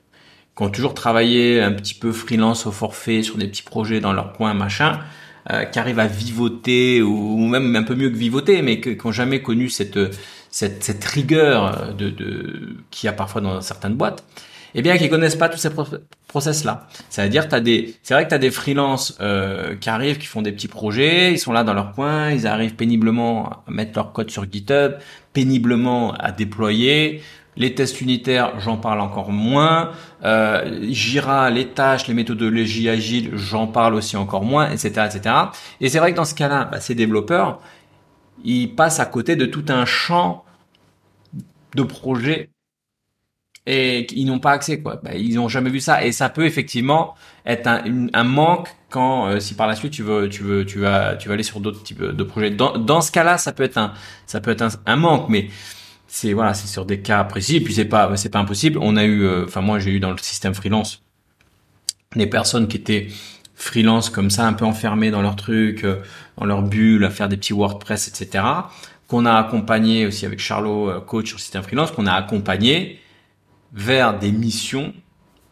qui 0.56 0.64
ont 0.64 0.72
toujours 0.72 0.96
travaillé 0.96 1.62
un 1.62 1.72
petit 1.72 1.94
peu 1.94 2.12
freelance 2.12 2.66
au 2.66 2.72
forfait 2.72 3.22
sur 3.22 3.38
des 3.38 3.48
petits 3.48 3.62
projets 3.62 4.00
dans 4.00 4.14
leur 4.14 4.34
coin, 4.34 4.56
machin, 4.56 5.00
euh, 5.52 5.66
qui 5.66 5.80
arrivent 5.80 6.00
à 6.00 6.08
vivoter 6.08 7.02
ou, 7.02 7.38
même 7.48 7.76
un 7.76 7.84
peu 7.84 7.96
mieux 7.96 8.10
que 8.10 8.18
vivoter, 8.18 8.62
mais 8.62 8.82
qui 8.82 8.98
n'ont 9.04 9.12
jamais 9.12 9.42
connu 9.42 9.70
cette, 9.70 10.00
cette, 10.50 10.84
cette 10.84 11.04
rigueur 11.06 11.94
de, 11.94 12.10
de 12.10 12.78
qu'il 12.92 13.08
y 13.08 13.10
a 13.10 13.14
parfois 13.14 13.42
dans 13.42 13.62
certaines 13.62 13.96
boîtes, 13.96 14.24
eh 14.76 14.82
bien, 14.82 14.98
qui 14.98 15.10
connaissent 15.10 15.36
pas 15.36 15.50
tous 15.50 15.58
ces 15.58 15.70
process-là. 16.28 16.88
C'est-à-dire, 17.10 17.48
t'as 17.48 17.60
des, 17.60 17.96
c'est 18.04 18.14
vrai 18.14 18.26
que 18.26 18.30
tu 18.30 18.36
as 18.36 18.40
des 18.40 18.52
freelances 18.52 19.18
euh, 19.22 19.76
qui 19.76 19.90
arrivent, 19.90 20.18
qui 20.18 20.28
font 20.28 20.42
des 20.42 20.52
petits 20.52 20.68
projets, 20.68 21.32
ils 21.32 21.40
sont 21.40 21.52
là 21.52 21.64
dans 21.64 21.74
leur 21.74 21.94
coin, 21.94 22.32
ils 22.32 22.46
arrivent 22.46 22.76
péniblement 22.76 23.50
à 23.50 23.64
mettre 23.72 23.94
leur 23.96 24.12
code 24.12 24.30
sur 24.30 24.46
GitHub, 24.52 24.94
péniblement 25.34 26.14
à 26.14 26.32
déployer, 26.32 27.22
les 27.58 27.74
tests 27.76 28.02
unitaires, 28.02 28.60
j'en 28.60 28.78
parle 28.78 29.02
encore 29.02 29.32
moins. 29.32 29.92
Euh, 30.24 30.88
Jira, 30.90 31.50
les 31.50 31.68
tâches, 31.70 32.08
les 32.08 32.14
méthodologies 32.14 32.88
agiles, 32.88 33.32
j'en 33.36 33.68
parle 33.68 33.96
aussi 33.96 34.16
encore 34.16 34.44
moins, 34.44 34.70
etc., 34.70 35.08
etc. 35.12 35.36
Et 35.82 35.90
c'est 35.90 36.00
vrai 36.00 36.12
que 36.12 36.18
dans 36.18 36.26
ce 36.26 36.36
cas-là, 36.36 36.66
bah, 36.66 36.80
ces 36.80 36.96
développeurs, 36.96 37.60
ils 38.44 38.74
passent 38.74 39.00
à 39.00 39.06
côté 39.06 39.36
de 39.36 39.46
tout 39.46 39.66
un 39.70 39.86
champ 39.86 40.46
de 41.76 41.84
projets 41.84 42.50
et 43.66 44.08
ils 44.14 44.26
n'ont 44.26 44.40
pas 44.40 44.52
accès 44.52 44.82
quoi. 44.82 45.00
Bah, 45.04 45.14
ils 45.16 45.36
n'ont 45.36 45.50
jamais 45.50 45.70
vu 45.70 45.82
ça 45.82 46.04
et 46.06 46.12
ça 46.14 46.30
peut 46.30 46.46
effectivement 46.46 47.16
être 47.46 47.68
un, 47.68 48.24
manque 48.24 48.70
quand 48.90 49.28
euh, 49.28 49.40
si 49.40 49.56
par 49.56 49.68
la 49.68 49.76
suite 49.76 49.92
tu 49.92 50.04
veux 50.04 50.30
tu 50.30 50.44
veux 50.44 50.66
tu 50.66 50.80
vas 50.80 51.18
tu 51.18 51.28
vas 51.28 51.34
aller 51.34 51.44
sur 51.44 51.60
d'autres 51.60 51.84
types 51.84 52.02
de 52.02 52.24
projets. 52.24 52.50
Dans, 52.52 52.78
dans 52.78 53.02
ce 53.02 53.12
cas-là, 53.12 53.38
ça 53.38 53.52
peut 53.52 53.64
être 53.64 53.78
un 53.78 53.94
ça 54.26 54.40
peut 54.40 54.52
être 54.52 54.62
un, 54.62 54.70
un 54.86 54.96
manque, 54.96 55.28
mais 55.30 55.50
c'est 56.18 56.34
voilà, 56.34 56.54
c'est 56.56 56.68
sur 56.68 56.86
des 56.86 57.00
cas 57.02 57.24
précis. 57.24 57.58
Et 57.58 57.62
puis 57.62 57.74
c'est 57.76 57.86
pas 57.86 58.16
c'est 58.18 58.30
pas 58.30 58.40
impossible. 58.40 58.80
On 58.82 58.98
a 58.98 59.04
eu, 59.04 59.24
euh, 59.24 59.46
enfin 59.46 59.62
moi 59.62 59.78
j'ai 59.80 59.92
eu 59.92 60.00
dans 60.00 60.12
le 60.12 60.18
système 60.18 60.54
freelance 60.54 61.04
des 62.16 62.26
personnes 62.28 62.68
qui 62.68 62.78
étaient 62.78 63.08
freelance 63.54 64.10
comme 64.10 64.30
ça, 64.32 64.48
un 64.48 64.54
peu 64.54 64.66
enfermées 64.66 65.12
dans 65.12 65.22
leur 65.22 65.36
truc, 65.36 65.84
euh, 65.84 65.98
dans 66.38 66.46
leur 66.46 66.64
bulle, 66.64 67.04
à 67.06 67.10
faire 67.10 67.28
des 67.30 67.38
petits 67.38 67.54
WordPress, 67.54 68.08
etc. 68.08 68.44
Qu'on 69.08 69.26
a 69.26 69.34
accompagné 69.36 70.08
aussi 70.08 70.26
avec 70.26 70.40
Charlot, 70.40 70.90
euh, 70.90 71.00
coach 71.00 71.28
sur 71.28 71.38
le 71.38 71.42
système 71.42 71.64
freelance, 71.64 71.92
qu'on 71.92 72.08
a 72.08 72.14
accompagné 72.14 73.00
vers 73.74 74.18
des 74.18 74.32
missions 74.32 74.94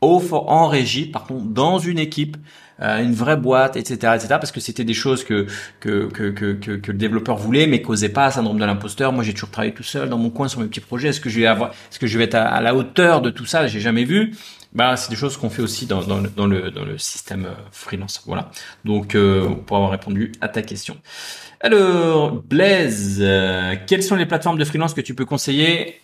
au, 0.01 0.21
en 0.31 0.67
régie, 0.67 1.05
par 1.05 1.25
contre, 1.25 1.45
dans 1.45 1.77
une 1.77 1.99
équipe 1.99 2.37
une 2.79 3.13
vraie 3.13 3.37
boîte, 3.37 3.77
etc., 3.77 4.13
etc. 4.15 4.27
Parce 4.29 4.51
que 4.51 4.59
c'était 4.59 4.83
des 4.83 4.93
choses 4.93 5.23
que 5.23 5.45
que, 5.79 6.07
que 6.07 6.29
que, 6.29 6.53
que, 6.53 6.91
le 6.91 6.97
développeur 6.97 7.37
voulait, 7.37 7.67
mais 7.67 7.81
causait 7.81 8.09
pas 8.09 8.31
syndrome 8.31 8.59
de 8.59 8.65
l'imposteur. 8.65 9.11
Moi, 9.11 9.23
j'ai 9.23 9.33
toujours 9.33 9.51
travaillé 9.51 9.73
tout 9.73 9.83
seul 9.83 10.09
dans 10.09 10.17
mon 10.17 10.29
coin 10.29 10.47
sur 10.47 10.59
mes 10.59 10.67
petits 10.67 10.81
projets. 10.81 11.09
Est-ce 11.09 11.21
que 11.21 11.29
je 11.29 11.39
vais 11.39 11.47
avoir, 11.47 11.71
est-ce 11.71 11.99
que 11.99 12.07
je 12.07 12.17
vais 12.17 12.25
être 12.25 12.35
à, 12.35 12.61
la 12.61 12.75
hauteur 12.75 13.21
de 13.21 13.29
tout 13.29 13.45
ça? 13.45 13.67
J'ai 13.67 13.79
jamais 13.79 14.03
vu. 14.03 14.33
Bah, 14.73 14.97
c'est 14.97 15.09
des 15.09 15.15
choses 15.15 15.37
qu'on 15.37 15.49
fait 15.49 15.61
aussi 15.61 15.85
dans, 15.85 16.03
dans, 16.03 16.19
le, 16.19 16.29
dans, 16.29 16.47
le, 16.47 16.69
dans 16.69 16.83
le 16.83 16.97
système 16.97 17.45
euh, 17.45 17.53
freelance. 17.71 18.21
Voilà. 18.25 18.51
Donc, 18.83 19.15
euh, 19.15 19.47
pour 19.65 19.77
avoir 19.77 19.91
répondu 19.91 20.33
à 20.41 20.49
ta 20.49 20.61
question. 20.61 20.97
Alors, 21.61 22.43
Blaise, 22.43 23.19
euh, 23.21 23.75
quelles 23.87 24.03
sont 24.03 24.17
les 24.17 24.25
plateformes 24.25 24.57
de 24.57 24.65
freelance 24.65 24.93
que 24.93 24.99
tu 24.99 25.15
peux 25.15 25.23
conseiller 25.23 26.01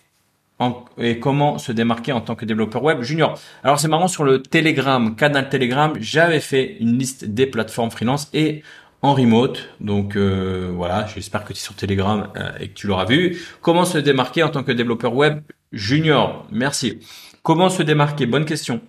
et 0.98 1.18
comment 1.18 1.58
se 1.58 1.72
démarquer 1.72 2.12
en 2.12 2.20
tant 2.20 2.34
que 2.34 2.44
développeur 2.44 2.82
web 2.82 3.02
junior. 3.02 3.38
Alors 3.62 3.78
c'est 3.78 3.88
marrant 3.88 4.08
sur 4.08 4.24
le 4.24 4.42
Telegram, 4.42 5.14
canal 5.16 5.48
Telegram, 5.48 5.92
j'avais 6.00 6.40
fait 6.40 6.76
une 6.80 6.98
liste 6.98 7.24
des 7.24 7.46
plateformes 7.46 7.90
freelance 7.90 8.28
et 8.32 8.62
en 9.02 9.14
remote. 9.14 9.68
Donc 9.80 10.16
euh, 10.16 10.70
voilà, 10.74 11.06
j'espère 11.12 11.42
que 11.44 11.52
tu 11.52 11.58
es 11.58 11.62
sur 11.62 11.74
Telegram 11.74 12.28
euh, 12.36 12.52
et 12.60 12.68
que 12.68 12.74
tu 12.74 12.86
l'auras 12.86 13.04
vu. 13.04 13.38
Comment 13.60 13.84
se 13.84 13.98
démarquer 13.98 14.42
en 14.42 14.48
tant 14.48 14.62
que 14.62 14.72
développeur 14.72 15.14
web 15.14 15.40
junior? 15.72 16.46
Merci. 16.50 17.00
Comment 17.42 17.68
se 17.68 17.82
démarquer? 17.82 18.26
Bonne 18.26 18.44
question. 18.44 18.80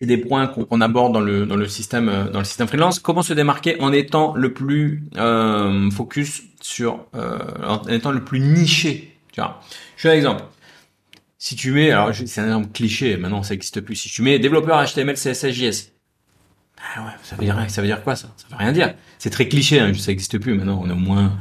et 0.00 0.06
des 0.06 0.16
points 0.16 0.48
qu'on 0.48 0.80
aborde 0.80 1.12
dans 1.12 1.20
le 1.20 1.46
dans 1.46 1.56
le 1.56 1.68
système 1.68 2.08
euh, 2.08 2.28
dans 2.28 2.40
le 2.40 2.44
système 2.44 2.66
freelance. 2.66 2.98
Comment 2.98 3.22
se 3.22 3.32
démarquer 3.32 3.80
en 3.80 3.92
étant 3.92 4.34
le 4.34 4.52
plus 4.52 5.04
focus 5.92 6.42
sur 6.64 7.04
euh, 7.14 7.38
en 7.62 7.82
étant 7.88 8.10
le 8.10 8.24
plus 8.24 8.40
niché. 8.40 9.18
Tu 9.32 9.40
vois. 9.40 9.60
Je 9.96 10.02
fais 10.02 10.10
un 10.10 10.14
exemple. 10.14 10.44
Si 11.36 11.56
tu 11.56 11.72
mets, 11.72 11.90
alors 11.90 12.10
c'est 12.14 12.40
un 12.40 12.46
exemple 12.46 12.68
cliché, 12.72 13.18
maintenant 13.18 13.42
ça 13.42 13.52
n'existe 13.52 13.82
plus. 13.82 13.96
Si 13.96 14.08
tu 14.08 14.22
mets 14.22 14.38
développeur 14.38 14.82
HTML, 14.82 15.14
CSS, 15.14 15.50
JS, 15.50 15.92
ah 16.78 17.02
ouais, 17.02 17.12
ça 17.22 17.36
veut 17.36 17.44
dire 17.44 17.62
ça 17.68 17.82
veut 17.82 17.86
dire 17.86 18.02
quoi 18.02 18.16
ça? 18.16 18.28
Ça 18.36 18.46
veut 18.50 18.56
rien 18.56 18.72
dire. 18.72 18.94
C'est 19.18 19.28
très 19.30 19.46
cliché, 19.46 19.78
hein, 19.78 19.92
ça 19.94 20.10
n'existe 20.10 20.38
plus. 20.38 20.54
Maintenant, 20.54 20.80
on 20.82 20.88
est 20.88 20.92
au 20.92 20.96
moins, 20.96 21.36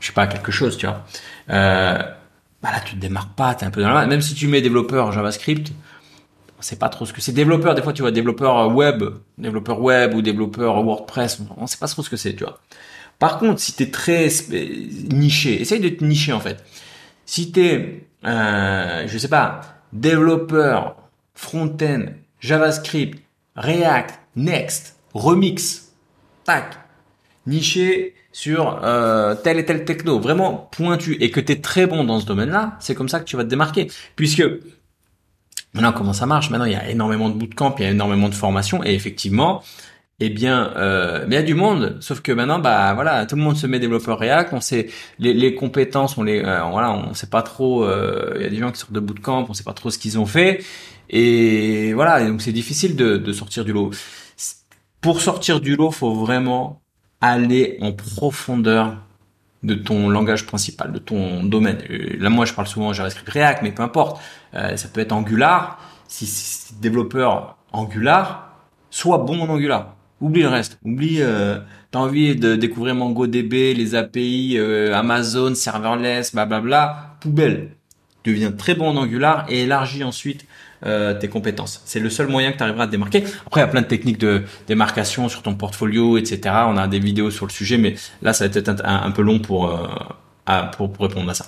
je 0.00 0.08
sais 0.08 0.12
pas, 0.12 0.26
quelque 0.26 0.50
chose, 0.50 0.76
tu 0.76 0.86
vois. 0.86 1.06
Euh, 1.50 2.02
bah 2.60 2.72
là, 2.72 2.80
tu 2.84 2.96
te 2.96 3.00
démarques 3.00 3.34
pas, 3.36 3.54
t'es 3.54 3.64
un 3.64 3.70
peu 3.70 3.80
dans 3.80 3.90
la 3.90 4.06
Même 4.06 4.22
si 4.22 4.34
tu 4.34 4.48
mets 4.48 4.60
développeur 4.60 5.12
JavaScript, 5.12 5.70
sait 6.64 6.76
pas 6.76 6.88
trop 6.88 7.06
ce 7.06 7.12
que 7.12 7.20
c'est. 7.20 7.32
Développeur, 7.32 7.74
des 7.74 7.82
fois, 7.82 7.92
tu 7.92 8.02
vois, 8.02 8.10
développeur 8.10 8.74
web, 8.74 9.04
développeur 9.38 9.80
web 9.80 10.14
ou 10.14 10.22
développeur 10.22 10.82
WordPress, 10.82 11.40
on 11.56 11.66
sait 11.66 11.76
pas 11.76 11.86
trop 11.86 12.02
ce 12.02 12.10
que 12.10 12.16
c'est, 12.16 12.34
tu 12.34 12.44
vois. 12.44 12.58
Par 13.18 13.38
contre, 13.38 13.60
si 13.60 13.74
tu 13.74 13.84
es 13.84 13.90
très 13.90 14.28
niché, 15.12 15.60
essaye 15.60 15.80
de 15.80 15.88
te 15.88 16.04
nicher 16.04 16.32
en 16.32 16.40
fait. 16.40 16.64
Si 17.26 17.52
t'es, 17.52 18.06
euh, 18.24 19.04
je 19.06 19.18
sais 19.18 19.28
pas, 19.28 19.60
développeur 19.92 20.96
front-end, 21.34 22.06
JavaScript, 22.40 23.22
React, 23.56 24.18
Next, 24.36 24.96
Remix, 25.14 25.92
tac, 26.44 26.76
niché 27.46 28.14
sur 28.32 28.80
euh, 28.82 29.36
tel 29.36 29.58
et 29.58 29.64
tel 29.64 29.84
techno, 29.84 30.18
vraiment 30.18 30.68
pointu, 30.72 31.16
et 31.20 31.30
que 31.30 31.38
tu 31.38 31.52
es 31.52 31.60
très 31.60 31.86
bon 31.86 32.02
dans 32.04 32.18
ce 32.18 32.26
domaine-là, 32.26 32.76
c'est 32.80 32.94
comme 32.94 33.08
ça 33.08 33.20
que 33.20 33.24
tu 33.24 33.36
vas 33.36 33.44
te 33.44 33.48
démarquer. 33.48 33.88
Puisque 34.16 34.42
maintenant, 35.72 35.92
comment 35.92 36.12
ça 36.12 36.26
marche? 36.26 36.50
Maintenant, 36.50 36.66
il 36.66 36.72
y 36.72 36.76
a 36.76 36.90
énormément 36.90 37.30
de 37.30 37.34
bootcamp, 37.34 37.76
il 37.78 37.84
y 37.84 37.86
a 37.86 37.90
énormément 37.90 38.28
de 38.28 38.34
formations, 38.34 38.84
et 38.84 38.92
effectivement, 38.92 39.62
eh 40.20 40.30
bien, 40.30 40.72
euh, 40.76 41.24
il 41.26 41.32
y 41.32 41.36
a 41.36 41.42
du 41.42 41.54
monde. 41.54 41.96
Sauf 42.00 42.20
que 42.20 42.30
maintenant, 42.30 42.60
bah 42.60 42.94
voilà, 42.94 43.26
tout 43.26 43.34
le 43.34 43.42
monde 43.42 43.56
se 43.56 43.66
met 43.66 43.80
développeur 43.80 44.18
React. 44.18 44.52
On 44.52 44.60
sait 44.60 44.88
les, 45.18 45.54
compétences, 45.56 46.16
on 46.16 46.22
les, 46.22 46.40
euh, 46.40 46.62
voilà, 46.70 46.92
on 46.92 47.14
sait 47.14 47.28
pas 47.28 47.42
trop. 47.42 47.84
Euh, 47.84 48.34
il 48.36 48.42
y 48.42 48.44
a 48.46 48.48
des 48.48 48.56
gens 48.58 48.70
qui 48.70 48.78
sortent 48.78 48.92
de 48.92 49.00
bootcamp, 49.00 49.46
on 49.48 49.54
sait 49.54 49.64
pas 49.64 49.72
trop 49.72 49.90
ce 49.90 49.98
qu'ils 49.98 50.18
ont 50.18 50.26
fait. 50.26 50.62
Et 51.10 51.92
voilà, 51.94 52.24
donc 52.24 52.42
c'est 52.42 52.52
difficile 52.52 52.96
de, 52.96 53.32
sortir 53.32 53.64
du 53.64 53.72
lot. 53.72 53.90
Pour 55.00 55.20
sortir 55.20 55.60
du 55.60 55.76
lot, 55.76 55.90
faut 55.90 56.14
vraiment 56.14 56.80
aller 57.20 57.76
en 57.80 57.92
profondeur 57.92 58.96
de 59.64 59.74
ton 59.74 60.08
langage 60.10 60.46
principal, 60.46 60.92
de 60.92 60.98
ton 60.98 61.42
domaine. 61.42 61.78
Là, 62.18 62.30
moi, 62.30 62.44
je 62.44 62.52
parle 62.52 62.68
souvent 62.68 62.92
JavaScript 62.92 63.28
React, 63.30 63.62
mais 63.62 63.72
peu 63.72 63.82
importe. 63.82 64.20
Ça 64.52 64.88
peut 64.92 65.00
être 65.00 65.12
Angular. 65.12 65.78
Si, 66.06 66.26
si, 66.26 66.74
développeur 66.76 67.56
Angular, 67.72 68.58
sois 68.90 69.18
bon 69.18 69.40
en 69.40 69.48
Angular. 69.48 69.94
Oublie 70.24 70.40
le 70.40 70.48
reste. 70.48 70.78
Oublie, 70.86 71.18
euh, 71.20 71.58
t'as 71.90 71.98
envie 71.98 72.34
de 72.34 72.56
découvrir 72.56 72.94
MongoDB, 72.94 73.74
les 73.74 73.94
API, 73.94 74.54
euh, 74.56 74.94
Amazon, 74.94 75.54
serverless, 75.54 76.32
blablabla. 76.32 77.18
Poubelle. 77.20 77.72
Deviens 78.24 78.50
très 78.50 78.74
bon 78.74 78.88
en 78.88 78.96
Angular 78.96 79.44
et 79.50 79.64
élargis 79.64 80.02
ensuite 80.02 80.46
euh, 80.86 81.12
tes 81.12 81.28
compétences. 81.28 81.82
C'est 81.84 82.00
le 82.00 82.08
seul 82.08 82.28
moyen 82.28 82.52
que 82.52 82.56
tu 82.56 82.62
arriveras 82.62 82.84
à 82.84 82.86
démarquer. 82.86 83.24
Après, 83.46 83.60
il 83.60 83.64
y 83.64 83.66
a 83.66 83.70
plein 83.70 83.82
de 83.82 83.86
techniques 83.86 84.16
de 84.16 84.44
démarcation 84.66 85.28
sur 85.28 85.42
ton 85.42 85.56
portfolio, 85.56 86.16
etc. 86.16 86.40
On 86.68 86.78
a 86.78 86.88
des 86.88 87.00
vidéos 87.00 87.30
sur 87.30 87.44
le 87.44 87.52
sujet, 87.52 87.76
mais 87.76 87.94
là, 88.22 88.32
ça 88.32 88.48
va 88.48 88.58
être 88.58 88.82
un, 88.82 89.10
peu 89.10 89.20
long 89.20 89.40
pour, 89.40 89.68
euh, 89.68 89.86
pour, 90.74 90.90
pour 90.90 91.06
répondre 91.06 91.28
à 91.28 91.34
ça. 91.34 91.44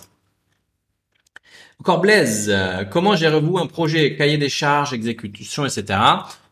Encore 1.81 2.03
Blaise, 2.03 2.55
comment 2.91 3.17
gérez-vous 3.17 3.57
un 3.57 3.67
projet, 3.67 4.17
cahier 4.17 4.37
des 4.37 4.51
charges, 4.51 4.93
exécution, 4.93 5.65
etc. 5.65 5.99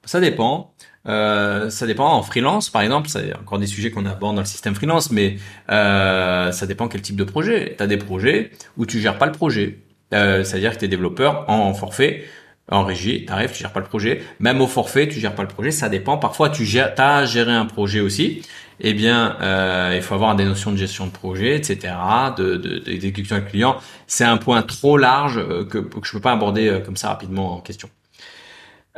Ça 0.06 0.20
dépend. 0.20 0.74
Euh, 1.06 1.70
ça 1.70 1.86
dépend 1.86 2.12
en 2.12 2.22
freelance, 2.22 2.70
par 2.70 2.82
exemple. 2.82 3.08
C'est 3.08 3.34
encore 3.36 3.58
des 3.58 3.66
sujets 3.66 3.90
qu'on 3.90 4.06
aborde 4.06 4.36
dans 4.36 4.42
le 4.42 4.46
système 4.46 4.74
freelance, 4.74 5.10
mais 5.10 5.36
euh, 5.70 6.50
ça 6.52 6.66
dépend 6.66 6.88
quel 6.88 7.02
type 7.02 7.16
de 7.16 7.24
projet. 7.24 7.74
Tu 7.76 7.82
as 7.82 7.86
des 7.86 7.96
projets 7.98 8.50
où 8.76 8.86
tu 8.86 9.00
gères 9.00 9.18
pas 9.18 9.26
le 9.26 9.32
projet. 9.32 9.80
Euh, 10.12 10.44
C'est-à-dire 10.44 10.72
que 10.74 10.78
tu 10.78 10.84
es 10.84 10.88
développeur 10.88 11.48
en 11.48 11.74
forfait 11.74 12.24
en 12.70 12.84
régie, 12.84 13.26
tu 13.26 13.32
arrives, 13.32 13.52
tu 13.52 13.58
gères 13.58 13.72
pas 13.72 13.80
le 13.80 13.86
projet. 13.86 14.22
Même 14.40 14.60
au 14.60 14.66
forfait, 14.66 15.08
tu 15.08 15.20
gères 15.20 15.34
pas 15.34 15.42
le 15.42 15.48
projet, 15.48 15.70
ça 15.70 15.88
dépend. 15.88 16.16
Parfois, 16.16 16.48
tu 16.48 16.64
gères, 16.64 16.94
as 16.98 17.26
géré 17.26 17.52
un 17.52 17.66
projet 17.66 18.00
aussi. 18.00 18.42
Eh 18.80 18.94
bien, 18.94 19.36
euh, 19.40 19.92
il 19.94 20.02
faut 20.02 20.14
avoir 20.14 20.34
des 20.34 20.44
notions 20.44 20.72
de 20.72 20.76
gestion 20.76 21.06
de 21.06 21.12
projet, 21.12 21.56
etc., 21.56 21.94
de, 22.36 22.56
d'exécution 22.56 23.36
avec 23.36 23.50
client. 23.50 23.76
C'est 24.06 24.24
un 24.24 24.36
point 24.36 24.62
trop 24.62 24.96
large 24.96 25.38
euh, 25.38 25.64
que, 25.64 25.78
que 25.78 26.00
je 26.02 26.12
peux 26.12 26.20
pas 26.20 26.32
aborder 26.32 26.80
comme 26.84 26.96
ça 26.96 27.08
rapidement 27.08 27.54
en 27.54 27.60
question. 27.60 27.88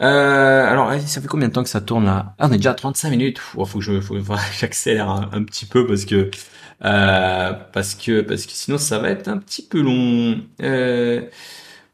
Euh, 0.00 0.66
alors, 0.66 0.92
ça 1.06 1.20
fait 1.20 1.28
combien 1.28 1.48
de 1.48 1.52
temps 1.52 1.62
que 1.62 1.68
ça 1.68 1.80
tourne 1.80 2.04
là? 2.04 2.34
Ah, 2.38 2.48
on 2.48 2.52
est 2.52 2.58
déjà 2.58 2.72
à 2.72 2.74
35 2.74 3.10
minutes. 3.10 3.40
Il 3.56 3.66
faut 3.66 3.78
que 3.78 3.84
je, 3.84 4.00
faut, 4.00 4.16
j'accélère 4.58 5.08
un, 5.08 5.30
un, 5.32 5.42
petit 5.42 5.66
peu 5.66 5.86
parce 5.86 6.04
que 6.04 6.30
euh, 6.84 7.52
parce 7.72 7.94
que 7.94 8.20
parce 8.20 8.44
que 8.44 8.52
sinon 8.52 8.76
ça 8.76 8.98
va 8.98 9.08
être 9.10 9.28
un 9.28 9.38
petit 9.38 9.62
peu 9.62 9.80
long. 9.80 10.40
Euh, 10.62 11.22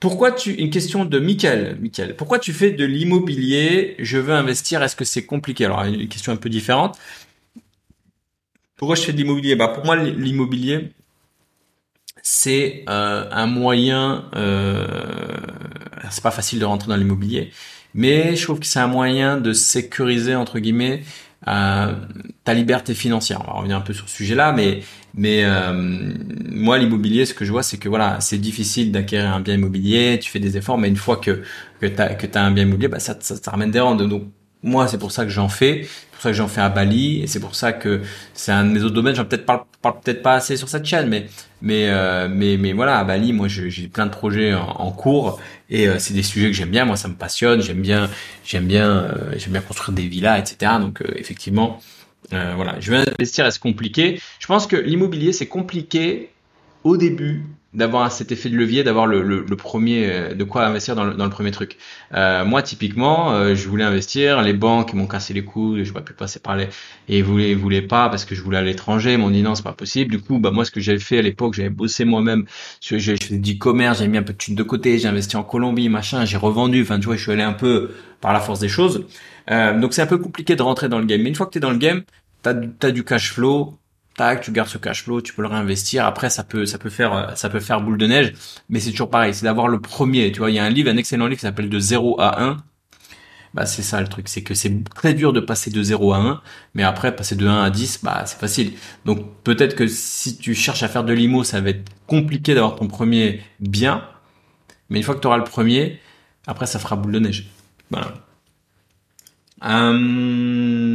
pourquoi 0.01 0.33
tu 0.33 0.53
une 0.55 0.71
question 0.71 1.05
de 1.05 1.19
Michael, 1.21 1.79
Michael. 1.81 2.17
Pourquoi 2.17 2.41
tu 2.41 2.53
fais 2.53 2.73
de 2.73 2.85
l'immobilier? 2.85 3.95
Je 4.01 4.19
veux 4.19 4.35
investir. 4.35 4.83
Est-ce 4.83 4.97
que 4.97 5.05
c'est 5.05 5.25
compliqué? 5.25 5.65
Alors 5.65 5.85
une 5.85 6.09
question 6.09 6.33
un 6.33 6.37
peu 6.37 6.49
différente. 6.49 6.99
Pourquoi 8.77 8.97
je 8.97 9.03
fais 9.03 9.13
de 9.13 9.19
l'immobilier? 9.19 9.55
Bah 9.55 9.69
pour 9.69 9.85
moi 9.85 9.97
l'immobilier 9.97 10.93
c'est 12.23 12.85
euh, 12.89 13.29
un 13.31 13.47
moyen. 13.47 14.31
Euh, 14.35 14.87
c'est 16.11 16.23
pas 16.23 16.31
facile 16.31 16.59
de 16.61 16.65
rentrer 16.65 16.89
dans 16.89 16.97
l'immobilier, 16.97 17.53
mais 17.95 18.37
je 18.37 18.43
trouve 18.43 18.61
que 18.61 18.67
c'est 18.67 18.81
un 18.81 18.87
moyen 18.87 19.37
de 19.39 19.53
sécuriser 19.53 20.35
entre 20.35 20.59
guillemets 20.59 21.03
euh, 21.49 21.93
ta 22.45 22.55
liberté 22.55 22.95
financière. 22.95 23.41
On 23.43 23.47
va 23.47 23.53
revenir 23.59 23.77
un 23.77 23.81
peu 23.81 23.93
sur 23.93 24.09
ce 24.09 24.17
sujet-là, 24.17 24.53
mais 24.53 24.81
mais 25.15 25.45
euh, 25.45 25.73
moi 26.49 26.79
l'immobilier, 26.79 27.27
ce 27.27 27.35
que 27.35 27.45
je 27.45 27.53
vois, 27.53 27.63
c'est 27.63 27.79
que 27.79 27.89
voilà, 27.89 28.21
c'est 28.21 28.39
difficile 28.39 28.93
d'acquérir 28.93 29.33
un 29.33 29.41
bien 29.41 29.55
immobilier. 29.55 30.19
Tu 30.21 30.31
fais 30.31 30.39
des 30.39 30.57
efforts, 30.57 30.79
mais 30.79 30.89
une 30.89 30.97
fois 30.97 31.17
que 31.17 31.43
que 31.81 31.87
t'as 31.87 32.15
que 32.15 32.27
t'as 32.27 32.43
un 32.43 32.53
bien 32.53 32.65
immobilier, 32.65 32.89
bah 32.89 33.01
ça, 33.01 33.17
ça, 33.21 33.37
ça 33.37 33.51
ramène 33.51 33.71
des 33.71 33.81
rentes. 33.81 34.03
Donc 34.03 34.25
moi, 34.63 34.87
c'est 34.89 34.99
pour 34.99 35.13
ça 35.13 35.25
que 35.25 35.31
j'en 35.31 35.49
fais. 35.49 35.87
Pour 36.23 36.29
ça 36.29 36.35
que 36.35 36.37
j'en 36.37 36.47
fais 36.47 36.61
à 36.61 36.69
Bali, 36.69 37.21
et 37.21 37.27
c'est 37.27 37.41
pour 37.41 37.57
ça 37.57 37.73
que 37.73 38.01
c'est 38.33 38.53
un 38.53 38.65
de 38.65 38.71
mes 38.71 38.85
autres 38.85 38.95
domaines. 38.95 39.17
J'en 39.17 39.25
parle 39.25 39.65
peut-être 39.83 40.23
pas 40.23 40.35
assez 40.35 40.57
sur 40.57 40.69
cette 40.69 40.85
chaîne, 40.85 41.09
mais 41.09 41.27
mais 41.63 41.89
euh, 41.89 42.29
mais 42.31 42.57
mais 42.59 42.73
voilà, 42.73 43.01
à 43.01 43.03
Bali, 43.03 43.33
moi, 43.33 43.49
j'ai 43.49 43.89
plein 43.89 44.07
de 44.07 44.13
projets 44.13 44.55
en, 44.55 44.93
cours, 44.93 45.41
et 45.69 45.89
euh, 45.89 45.99
c'est 45.99 46.15
des 46.15 46.23
sujets 46.23 46.47
que 46.47 46.53
j'aime 46.53 46.71
bien. 46.71 46.85
Moi, 46.85 46.97
ça 46.97 47.09
me 47.09 47.15
passionne. 47.15 47.61
J'aime 47.61 47.83
bien, 47.83 48.09
j'aime 48.45 48.69
bien, 48.69 48.89
euh, 48.89 49.33
j'aime 49.37 49.51
bien 49.51 49.63
construire 49.63 49.97
des 49.97 50.07
villas, 50.07 50.39
etc. 50.39 50.75
Donc 50.79 51.03
effectivement, 51.17 51.81
voilà, 52.31 52.77
je 52.79 52.93
vais 52.93 52.99
investir. 52.99 53.45
Est-ce 53.45 53.59
compliqué? 53.59 54.21
Je 54.39 54.47
pense 54.47 54.69
que 54.69 54.77
l'immobilier, 54.77 55.33
c'est 55.33 55.49
compliqué 55.49 56.31
au 56.85 56.97
début 56.97 57.43
d'avoir 57.75 58.13
cet 58.13 58.33
effet 58.33 58.51
de 58.51 58.57
levier, 58.57 58.85
d'avoir 58.85 59.07
le, 59.07 59.23
le, 59.23 59.47
le, 59.49 59.57
premier, 59.57 60.07
euh, 60.07 60.35
de 60.35 60.45
quoi 60.45 60.67
investir 60.67 60.95
dans 60.95 61.05
le, 61.05 61.15
dans 61.15 61.25
le 61.25 61.31
premier 61.31 61.51
truc. 61.51 61.79
Euh, 62.13 62.45
moi, 62.45 62.63
typiquement, 62.63 63.33
euh, 63.33 63.55
je 63.55 63.67
voulais 63.67 63.85
investir, 63.85 64.43
les 64.43 64.53
banques 64.53 64.93
m'ont 64.93 65.07
cassé 65.07 65.33
les 65.33 65.43
couilles, 65.43 65.85
je 65.85 65.93
ne 65.93 66.01
plus 66.01 66.15
passer 66.15 66.39
par 66.39 66.57
les, 66.57 66.65
et 67.09 67.19
ils 67.19 67.25
voulaient, 67.25 67.55
voulaient 67.55 67.81
pas 67.81 68.11
parce 68.11 68.27
que 68.27 68.35
je 68.35 68.43
voulais 68.43 68.59
à 68.59 68.63
l'étranger, 68.63 69.15
ils 69.15 69.19
m'ont 69.19 69.31
dit 69.31 69.43
non, 69.43 69.55
c'est 69.55 69.63
pas 69.63 69.73
possible. 69.73 70.11
Du 70.11 70.21
coup, 70.21 70.39
bah 70.39 70.51
moi, 70.51 70.67
ce 70.67 70.71
que 70.71 70.81
j'avais 70.81 70.99
fait 70.99 71.19
à 71.19 71.23
l'époque, 71.23 71.55
j'avais 71.55 71.71
bossé 71.71 72.05
moi-même, 72.05 72.45
j'ai 72.81 73.17
fait 73.17 73.39
du 73.39 73.57
commerce, 73.57 74.01
j'ai 74.01 74.09
mis 74.09 74.19
un 74.19 74.23
peu 74.23 74.35
de 74.35 74.39
thunes 74.39 74.55
de 74.55 74.63
côté, 74.63 74.99
j'ai 74.99 75.09
investi 75.09 75.37
en 75.37 75.45
Colombie, 75.45 75.89
machin, 75.89 76.27
j'ai 76.27 76.37
revendu. 76.37 76.83
Enfin, 76.83 76.99
tu 76.99 77.07
vois, 77.07 77.17
je 77.17 77.23
suis 77.23 77.33
allé 77.33 77.43
un 77.43 77.55
peu 77.55 77.93
par 78.21 78.35
la 78.35 78.41
force 78.41 78.61
des 78.61 78.69
choses. 78.69 79.07
Euh, 79.51 79.79
donc 79.79 79.95
c'est 79.95 80.03
un 80.03 80.07
peu 80.07 80.19
compliqué 80.19 80.57
de 80.57 80.63
rentrer 80.63 80.89
dans 80.89 80.99
le 80.99 81.07
game. 81.07 81.23
Mais 81.23 81.29
une 81.31 81.35
fois 81.35 81.47
que 81.47 81.53
tu 81.53 81.59
es 81.59 81.61
dans 81.61 81.71
le 81.71 81.79
game, 81.79 82.03
t'as 82.43 82.55
as 82.83 82.91
du 82.91 83.05
cash 83.05 83.33
flow, 83.33 83.79
tac, 84.17 84.43
tu 84.43 84.53
gardes 84.53 84.69
ce 84.69 84.79
cash 84.79 85.05
flow, 85.05 85.21
tu 85.21 85.33
peux 85.33 85.43
le 85.43 85.49
réinvestir. 85.49 86.07
Après, 86.07 86.31
ça 86.31 86.45
peut, 86.45 86.65
faire 86.67 87.81
boule 87.81 87.99
de 87.99 88.07
neige, 88.07 88.33
mais 88.69 88.81
c'est 88.81 88.91
toujours 88.91 89.11
pareil. 89.11 89.35
C'est 89.35 89.45
d'avoir 89.45 89.69
le 89.69 89.81
premier. 89.81 90.33
Tu 90.33 90.39
vois, 90.39 90.51
il 90.51 90.55
y 90.55 90.59
a 90.59 90.65
un 90.65 90.71
livre, 90.71 90.91
un 90.91 90.97
excellent 90.97 91.27
livre 91.27 91.39
qui 91.39 91.47
s'appelle 91.47 91.69
De 91.69 91.79
0 91.79 92.21
à 92.21 92.43
1. 92.43 92.57
Bah, 93.55 93.67
c'est 93.67 93.83
ça 93.83 94.01
le 94.01 94.09
truc. 94.09 94.29
C'est 94.29 94.43
que 94.43 94.55
c'est 94.55 94.83
très 94.95 95.15
dur 95.15 95.33
de 95.33 95.41
passer 95.41 95.71
de 95.71 95.83
0 95.83 96.13
à 96.13 96.19
1, 96.19 96.43
mais 96.75 96.83
après, 96.83 97.15
passer 97.15 97.37
de 97.37 97.47
1 97.47 97.65
à 97.65 97.71
10, 97.71 98.01
bah, 98.03 98.23
c'est 98.27 98.39
facile. 98.39 98.73
Donc, 99.05 99.43
peut-être 99.45 99.77
que 99.77 99.87
si 99.87 100.39
tu 100.39 100.55
cherches 100.55 100.83
à 100.83 100.89
faire 100.89 101.05
de 101.05 101.13
l'IMO, 101.13 101.45
ça 101.45 101.61
va 101.61 101.71
être 101.71 101.91
compliqué 102.07 102.55
d'avoir 102.55 102.77
ton 102.77 102.89
premier 102.89 103.43
bien, 103.61 104.05
mais 104.89 104.99
une 104.99 105.05
fois 105.05 105.15
que 105.15 105.21
tu 105.21 105.27
auras 105.27 105.37
le 105.37 105.45
premier, 105.45 106.01
après, 106.47 106.67
ça 106.67 106.79
fera 106.79 106.97
boule 106.97 107.13
de 107.13 107.19
neige. 107.19 107.51
Voilà. 107.91 108.15
Hum... 109.61 110.92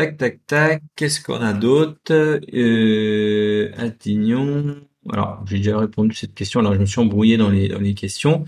Tac, 0.00 0.16
tac, 0.16 0.38
tac. 0.46 0.82
Qu'est-ce 0.96 1.22
qu'on 1.22 1.42
a 1.42 1.52
d'autre? 1.52 2.40
Euh, 2.54 3.70
Attignon. 3.76 4.76
Alors, 5.12 5.44
j'ai 5.44 5.58
déjà 5.58 5.76
répondu 5.76 6.12
à 6.12 6.18
cette 6.18 6.34
question. 6.34 6.60
Alors, 6.60 6.72
je 6.72 6.78
me 6.78 6.86
suis 6.86 7.00
embrouillé 7.00 7.36
dans 7.36 7.50
les, 7.50 7.68
dans 7.68 7.80
les 7.80 7.92
questions. 7.92 8.46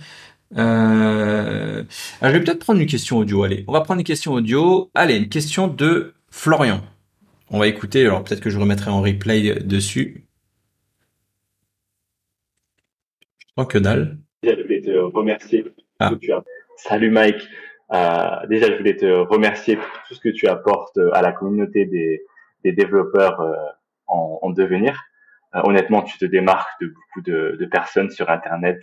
Euh, 0.57 1.85
je 2.23 2.27
vais 2.27 2.41
peut-être 2.41 2.61
prendre 2.61 2.81
une 2.81 2.87
question 2.87 3.19
audio. 3.19 3.43
Allez, 3.43 3.65
on 3.69 3.73
va 3.75 3.83
prendre 3.83 4.01
une 4.01 4.07
question 4.07 4.33
audio. 4.33 4.91
Allez, 4.95 5.17
une 5.17 5.29
question 5.29 5.69
de 5.69 6.15
Florian. 6.31 6.81
On 7.51 7.59
va 7.59 7.69
écouter. 7.69 8.07
Alors, 8.07 8.25
peut-être 8.25 8.41
que 8.41 8.49
je 8.49 8.59
remettrai 8.59 8.91
en 8.91 9.03
replay 9.03 9.57
dessus. 9.57 10.25
Je 13.59 13.65
que 13.65 13.77
dalle. 13.77 14.17
Je 14.43 14.53
voulais 14.53 14.81
te 14.81 14.91
remercier. 14.91 15.67
Ah. 15.99 16.13
Salut 16.79 17.11
Mike. 17.11 17.47
Euh, 17.93 18.47
déjà, 18.47 18.69
je 18.69 18.77
voulais 18.77 18.97
te 18.97 19.07
remercier 19.07 19.77
pour 19.77 20.03
tout 20.09 20.15
ce 20.15 20.21
que 20.21 20.31
tu 20.31 20.49
apportes 20.49 20.97
euh, 20.97 21.11
à 21.13 21.21
la 21.21 21.33
communauté 21.33 21.85
des, 21.85 22.25
des 22.65 22.73
développeurs 22.73 23.41
euh, 23.41 23.55
en, 24.07 24.39
en, 24.43 24.51
devenir. 24.51 25.03
honnêtement, 25.53 26.03
tu 26.03 26.17
te 26.19 26.25
démarques 26.25 26.81
de 26.81 26.89
beaucoup 26.89 27.21
de, 27.23 27.57
de 27.59 27.67
personnes 27.67 28.11
sur 28.11 28.31
Internet 28.31 28.81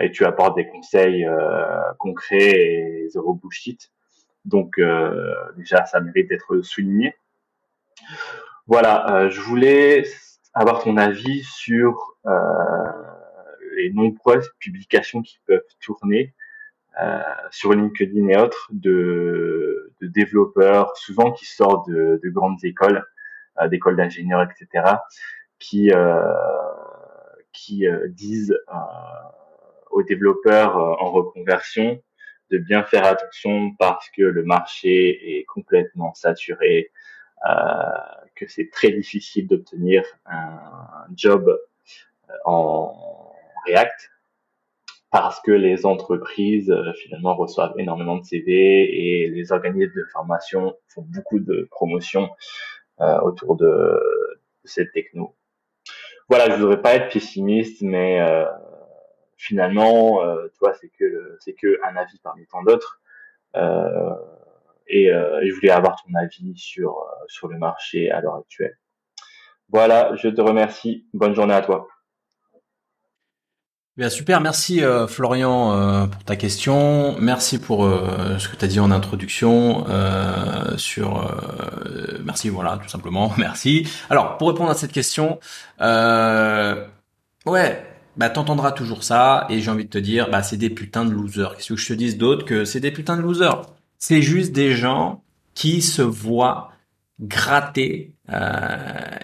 et 0.00 0.12
tu 0.12 0.24
apportes 0.24 0.54
des 0.56 0.68
conseils 0.68 1.26
concrets 1.98 2.50
et 2.50 3.08
zéro 3.08 3.34
bullshit. 3.34 3.90
Donc 4.44 4.80
déjà, 5.56 5.84
ça 5.84 6.00
mérite 6.00 6.28
d'être 6.28 6.60
souligné. 6.62 7.16
Voilà, 8.66 9.28
je 9.30 9.40
voulais 9.40 10.04
avoir 10.52 10.82
ton 10.82 10.96
avis 10.96 11.42
sur 11.42 12.16
les 13.76 13.90
nombreuses 13.92 14.50
publications 14.60 15.22
qui 15.22 15.40
peuvent 15.46 15.62
tourner 15.80 16.34
euh, 16.34 16.43
sur 17.50 17.72
LinkedIn 17.72 18.28
et 18.28 18.36
autres 18.36 18.68
de, 18.70 19.92
développeurs, 20.00 20.96
souvent 20.96 21.32
qui 21.32 21.46
sortent 21.46 21.88
de, 21.88 22.20
de 22.22 22.30
grandes 22.30 22.62
écoles, 22.64 23.04
euh, 23.60 23.68
d'écoles 23.68 23.96
d'ingénieurs, 23.96 24.42
etc., 24.42 24.96
qui 25.58 25.92
euh, 25.92 26.22
qui 27.52 27.86
disent 28.08 28.58
aux 29.90 30.02
développeurs 30.02 30.76
en 30.76 31.12
reconversion 31.12 32.02
de 32.50 32.58
bien 32.58 32.82
faire 32.82 33.04
attention 33.04 33.72
parce 33.78 34.10
que 34.10 34.22
le 34.22 34.42
marché 34.42 35.38
est 35.38 35.44
complètement 35.44 36.12
saturé, 36.14 36.90
que 38.34 38.48
c'est 38.48 38.70
très 38.72 38.90
difficile 38.90 39.46
d'obtenir 39.46 40.02
un 40.26 41.06
job 41.14 41.56
en 42.44 43.32
React 43.66 44.13
parce 45.14 45.40
que 45.40 45.52
les 45.52 45.86
entreprises 45.86 46.72
euh, 46.72 46.92
finalement 46.94 47.36
reçoivent 47.36 47.74
énormément 47.78 48.16
de 48.16 48.24
CV 48.24 49.22
et 49.22 49.30
les 49.30 49.52
organismes 49.52 49.92
de 49.94 50.04
formation 50.12 50.76
font 50.88 51.02
beaucoup 51.02 51.38
de 51.38 51.68
promotions 51.70 52.30
euh, 53.00 53.20
autour 53.20 53.54
de, 53.54 53.96
cette 54.64 54.90
techno. 54.90 55.36
Voilà, 56.28 56.50
je 56.50 56.60
voudrais 56.60 56.82
pas 56.82 56.96
être 56.96 57.12
pessimiste, 57.12 57.80
mais 57.82 58.20
euh, 58.20 58.44
finalement, 59.36 60.20
tu 60.48 60.58
vois, 60.60 60.74
c'est 60.74 60.88
que 60.88 61.36
c'est 61.38 61.52
que 61.52 61.78
un 61.84 61.94
avis 61.96 62.18
parmi 62.20 62.44
tant 62.46 62.64
d'autres. 62.64 63.00
et, 64.88 65.10
je 65.12 65.54
voulais 65.54 65.70
avoir 65.70 66.02
ton 66.02 66.12
avis 66.14 66.56
sur 66.56 67.06
sur 67.28 67.46
le 67.46 67.58
marché 67.58 68.10
à 68.10 68.20
l'heure 68.20 68.36
actuelle. 68.36 68.76
Voilà, 69.68 70.16
je 70.16 70.28
te 70.28 70.40
remercie. 70.40 71.06
Bonne 71.12 71.34
journée 71.34 71.54
à 71.54 71.62
toi. 71.62 71.86
Bien 73.96 74.10
super, 74.10 74.40
merci 74.40 74.82
euh, 74.82 75.06
Florian 75.06 75.72
euh, 75.72 76.06
pour 76.08 76.24
ta 76.24 76.34
question, 76.34 77.16
merci 77.20 77.60
pour 77.60 77.84
euh, 77.84 78.40
ce 78.40 78.48
que 78.48 78.56
tu 78.56 78.64
as 78.64 78.68
dit 78.68 78.80
en 78.80 78.90
introduction 78.90 79.86
sur 80.76 81.32
merci 82.24 82.48
voilà 82.48 82.80
tout 82.82 82.88
simplement 82.88 83.32
merci. 83.38 83.86
Alors 84.10 84.36
pour 84.36 84.48
répondre 84.48 84.70
à 84.70 84.74
cette 84.74 84.90
question, 84.90 85.38
ouais 87.46 87.86
bah 88.16 88.30
t'entendras 88.30 88.72
toujours 88.72 89.04
ça 89.04 89.46
et 89.48 89.60
j'ai 89.60 89.70
envie 89.70 89.84
de 89.84 89.90
te 89.90 89.98
dire 89.98 90.28
bah 90.28 90.42
c'est 90.42 90.56
des 90.56 90.70
putains 90.70 91.04
de 91.04 91.12
losers. 91.12 91.54
Qu'est-ce 91.54 91.74
que 91.74 91.76
je 91.76 91.86
te 91.86 91.92
dise 91.92 92.18
d'autre 92.18 92.44
que 92.44 92.64
c'est 92.64 92.80
des 92.80 92.90
putains 92.90 93.16
de 93.16 93.22
losers? 93.22 93.62
C'est 94.00 94.22
juste 94.22 94.50
des 94.50 94.74
gens 94.74 95.22
qui 95.54 95.82
se 95.82 96.02
voient 96.02 96.72
gratter. 97.20 98.13
Euh, 98.32 98.76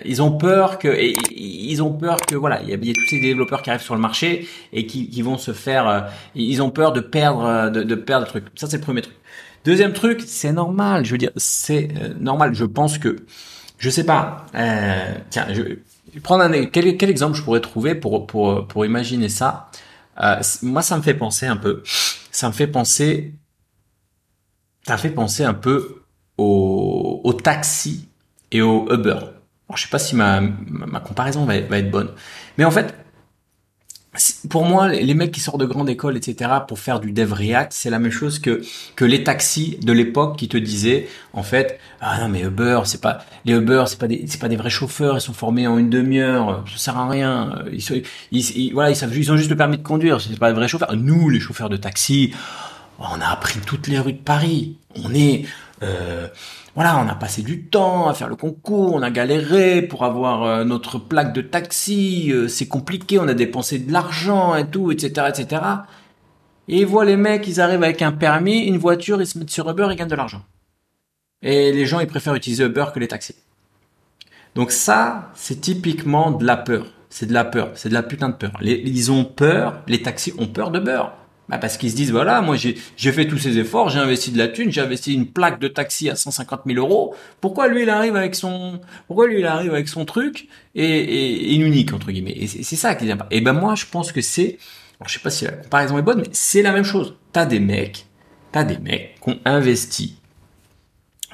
ils 0.04 0.20
ont 0.20 0.32
peur 0.36 0.78
que, 0.78 0.88
ils 1.32 1.82
ont 1.82 1.92
peur 1.92 2.18
que 2.18 2.34
voilà, 2.34 2.60
il 2.62 2.68
y, 2.68 2.90
a, 2.90 2.94
tous 2.94 3.06
ces 3.08 3.20
développeurs 3.20 3.62
qui 3.62 3.70
arrivent 3.70 3.82
sur 3.82 3.94
le 3.94 4.00
marché 4.00 4.46
et 4.72 4.86
qui, 4.86 5.22
vont 5.22 5.38
se 5.38 5.52
faire, 5.52 5.88
euh, 5.88 6.00
ils 6.34 6.60
ont 6.62 6.70
peur 6.70 6.92
de 6.92 7.00
perdre, 7.00 7.44
euh, 7.44 7.70
de, 7.70 7.94
perdre 7.94 8.26
le 8.26 8.30
truc. 8.30 8.44
Ça 8.56 8.66
c'est 8.68 8.76
le 8.76 8.82
premier 8.82 9.00
truc. 9.00 9.16
Deuxième 9.64 9.92
truc, 9.92 10.22
c'est 10.26 10.52
normal. 10.52 11.04
Je 11.04 11.12
veux 11.12 11.18
dire, 11.18 11.30
c'est 11.36 11.88
euh, 11.96 12.14
normal. 12.18 12.54
Je 12.54 12.64
pense 12.64 12.98
que, 12.98 13.16
je 13.78 13.88
sais 13.90 14.04
pas. 14.04 14.46
Euh, 14.54 15.14
tiens, 15.30 15.46
je 15.50 15.62
vais 15.62 15.78
prendre 16.22 16.44
un 16.44 16.66
quel, 16.66 16.96
quel 16.98 17.10
exemple 17.10 17.36
je 17.36 17.42
pourrais 17.42 17.60
trouver 17.60 17.94
pour 17.94 18.26
pour 18.26 18.66
pour 18.66 18.84
imaginer 18.84 19.28
ça. 19.30 19.70
moi, 20.62 20.82
ça 20.82 20.96
me 20.96 21.02
fait 21.02 21.14
penser 21.14 21.46
un 21.46 21.56
peu. 21.56 21.82
Ça 22.30 22.48
me 22.48 22.52
fait 22.52 22.66
penser. 22.66 23.34
Ça 24.86 24.94
me 24.94 24.98
fait 24.98 25.10
penser 25.10 25.44
un 25.44 25.54
peu 25.54 26.02
au, 26.36 27.32
taxi 27.42 28.08
et 28.52 28.62
au 28.62 28.86
Uber. 28.92 29.10
Alors, 29.10 29.76
je 29.76 29.82
sais 29.82 29.88
pas 29.88 29.98
si 29.98 30.16
ma, 30.16 30.40
ma, 30.40 31.00
comparaison 31.00 31.44
va, 31.44 31.60
va, 31.60 31.78
être 31.78 31.90
bonne. 31.90 32.10
Mais 32.58 32.64
en 32.64 32.70
fait, 32.70 32.94
pour 34.48 34.64
moi, 34.64 34.88
les 34.88 35.14
mecs 35.14 35.30
qui 35.30 35.38
sortent 35.38 35.60
de 35.60 35.66
grande 35.66 35.88
école, 35.88 36.16
etc., 36.16 36.50
pour 36.66 36.80
faire 36.80 36.98
du 36.98 37.12
dev 37.12 37.32
React, 37.32 37.72
c'est 37.72 37.90
la 37.90 38.00
même 38.00 38.10
chose 38.10 38.40
que 38.40 38.60
que 38.96 39.04
les 39.04 39.22
taxis 39.22 39.78
de 39.80 39.92
l'époque 39.92 40.36
qui 40.36 40.48
te 40.48 40.56
disaient, 40.56 41.08
en 41.32 41.44
fait, 41.44 41.78
ah 42.00 42.18
non 42.20 42.28
mais 42.28 42.42
Uber, 42.42 42.80
c'est 42.86 43.00
pas 43.00 43.24
les 43.44 43.52
Uber, 43.52 43.84
c'est 43.86 44.00
pas 44.00 44.08
des 44.08 44.24
c'est 44.26 44.40
pas 44.40 44.48
des 44.48 44.56
vrais 44.56 44.70
chauffeurs, 44.70 45.16
ils 45.16 45.20
sont 45.20 45.32
formés 45.32 45.68
en 45.68 45.78
une 45.78 45.90
demi-heure, 45.90 46.64
ça 46.72 46.78
sert 46.78 46.98
à 46.98 47.08
rien. 47.08 47.62
Ils, 48.32 48.72
voilà, 48.72 48.90
ils 48.90 48.96
savent, 48.96 49.16
ils 49.16 49.30
ont 49.30 49.36
juste 49.36 49.50
le 49.50 49.56
permis 49.56 49.78
de 49.78 49.84
conduire, 49.84 50.20
c'est 50.20 50.36
pas 50.36 50.48
des 50.48 50.56
vrais 50.56 50.66
chauffeurs. 50.66 50.96
Nous, 50.96 51.28
les 51.28 51.38
chauffeurs 51.38 51.68
de 51.68 51.76
taxi, 51.76 52.32
on 52.98 53.20
a 53.20 53.26
appris 53.26 53.60
toutes 53.60 53.86
les 53.86 54.00
rues 54.00 54.14
de 54.14 54.18
Paris. 54.18 54.76
On 54.96 55.14
est 55.14 55.44
euh, 55.82 56.26
voilà, 56.74 56.98
on 56.98 57.08
a 57.08 57.14
passé 57.14 57.42
du 57.42 57.66
temps 57.66 58.08
à 58.08 58.14
faire 58.14 58.28
le 58.28 58.36
concours, 58.36 58.94
on 58.94 59.02
a 59.02 59.10
galéré 59.10 59.82
pour 59.82 60.04
avoir 60.04 60.44
euh, 60.44 60.64
notre 60.64 60.98
plaque 60.98 61.32
de 61.32 61.40
taxi, 61.40 62.30
euh, 62.32 62.46
c'est 62.46 62.68
compliqué, 62.68 63.18
on 63.18 63.26
a 63.26 63.34
dépensé 63.34 63.78
de 63.78 63.92
l'argent 63.92 64.54
et 64.54 64.66
tout, 64.66 64.92
etc., 64.92 65.28
etc. 65.28 65.62
Et 66.68 66.84
voilà 66.84 67.10
les 67.10 67.16
mecs, 67.16 67.46
ils 67.48 67.60
arrivent 67.60 67.82
avec 67.82 68.02
un 68.02 68.12
permis, 68.12 68.60
une 68.60 68.78
voiture, 68.78 69.20
ils 69.20 69.26
se 69.26 69.38
mettent 69.38 69.50
sur 69.50 69.68
Uber, 69.68 69.88
ils 69.90 69.96
gagnent 69.96 70.08
de 70.08 70.14
l'argent. 70.14 70.42
Et 71.42 71.72
les 71.72 71.86
gens, 71.86 72.00
ils 72.00 72.06
préfèrent 72.06 72.34
utiliser 72.34 72.64
Uber 72.64 72.86
que 72.94 73.00
les 73.00 73.08
taxis. 73.08 73.34
Donc 74.54 74.70
ça, 74.70 75.30
c'est 75.34 75.60
typiquement 75.60 76.30
de 76.30 76.44
la 76.44 76.56
peur. 76.56 76.86
C'est 77.08 77.26
de 77.26 77.32
la 77.32 77.44
peur. 77.44 77.70
C'est 77.74 77.88
de 77.88 77.94
la 77.94 78.02
putain 78.02 78.28
de 78.28 78.34
peur. 78.34 78.52
ils 78.62 79.10
ont 79.10 79.24
peur, 79.24 79.82
les 79.88 80.02
taxis 80.02 80.32
ont 80.38 80.46
peur 80.46 80.70
de 80.70 80.78
beurre. 80.78 81.12
Bah 81.50 81.58
parce 81.58 81.76
qu'ils 81.76 81.90
se 81.90 81.96
disent 81.96 82.12
voilà 82.12 82.40
moi 82.42 82.54
j'ai 82.56 83.12
fait 83.12 83.26
tous 83.26 83.38
ces 83.38 83.58
efforts 83.58 83.88
j'ai 83.88 83.98
investi 83.98 84.30
de 84.30 84.38
la 84.38 84.46
thune 84.46 84.70
j'ai 84.70 84.80
investi 84.80 85.14
une 85.14 85.26
plaque 85.26 85.58
de 85.58 85.66
taxi 85.66 86.08
à 86.08 86.14
150 86.14 86.60
000 86.64 86.78
euros. 86.78 87.14
Pourquoi 87.40 87.66
lui 87.66 87.82
il 87.82 87.90
arrive 87.90 88.14
avec 88.14 88.36
son 88.36 88.80
pourquoi 89.08 89.26
lui 89.26 89.40
il 89.40 89.46
arrive 89.46 89.74
avec 89.74 89.88
son 89.88 90.04
truc 90.04 90.46
et, 90.76 91.52
et, 91.52 91.56
unique 91.56 91.92
entre 91.92 92.12
guillemets? 92.12 92.36
Et 92.36 92.46
c'est 92.46 92.76
ça 92.76 92.94
qui 92.94 93.04
vient 93.04 93.16
pas 93.16 93.26
et 93.32 93.40
ben 93.40 93.52
moi 93.52 93.74
je 93.74 93.86
pense 93.90 94.12
que 94.12 94.20
c'est 94.20 94.58
je 95.04 95.12
sais 95.12 95.18
pas 95.18 95.30
si 95.30 95.44
la 95.44 95.52
comparaison 95.52 95.98
est 95.98 96.02
bonne 96.02 96.18
mais 96.18 96.28
c'est 96.30 96.62
la 96.62 96.70
même 96.70 96.84
chose. 96.84 97.16
T'as 97.32 97.46
des 97.46 97.58
mecs 97.58 98.06
t'as 98.52 98.62
des 98.62 98.78
mecs 98.78 99.16
qui 99.20 99.30
ont 99.30 99.38
investi 99.44 100.19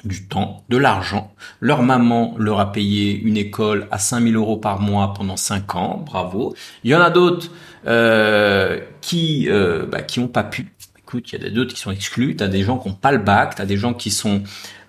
du 0.03 0.27
temps, 0.27 0.63
de 0.69 0.77
l'argent. 0.77 1.33
Leur 1.59 1.81
maman 1.83 2.35
leur 2.37 2.59
a 2.59 2.71
payé 2.71 3.19
une 3.19 3.37
école 3.37 3.87
à 3.91 3.97
5000 3.97 4.35
euros 4.35 4.57
par 4.57 4.79
mois 4.79 5.13
pendant 5.13 5.37
5 5.37 5.75
ans, 5.75 6.03
bravo. 6.05 6.55
Il 6.83 6.91
y 6.91 6.95
en 6.95 7.01
a 7.01 7.09
d'autres 7.09 7.49
euh, 7.85 8.79
qui 9.01 9.47
euh, 9.49 9.85
bah, 9.85 10.01
qui 10.01 10.19
ont 10.19 10.27
pas 10.27 10.43
pu. 10.43 10.73
Écoute, 10.97 11.31
il 11.31 11.41
y 11.41 11.45
a 11.45 11.49
d'autres 11.49 11.73
qui 11.73 11.79
sont 11.79 11.91
exclus. 11.91 12.35
T'as 12.35 12.47
des 12.47 12.63
gens 12.63 12.77
qui 12.77 12.89
ont 12.89 12.93
pas 12.93 13.11
le 13.11 13.17
bac, 13.17 13.55
t'as 13.55 13.65
des 13.65 13.77
gens 13.77 13.93
qui 13.93 14.11
sont 14.11 14.43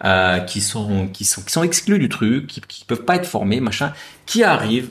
euh, 0.05 0.41
qui 0.41 0.61
sont 0.61 1.09
qui 1.09 1.25
sont 1.25 1.43
qui 1.43 1.53
sont 1.53 1.63
exclus 1.63 1.99
du 1.99 2.09
truc, 2.09 2.47
qui, 2.47 2.61
qui 2.61 2.85
peuvent 2.85 3.05
pas 3.05 3.17
être 3.17 3.27
formés, 3.27 3.61
machin, 3.61 3.93
qui 4.27 4.43
arrivent, 4.43 4.91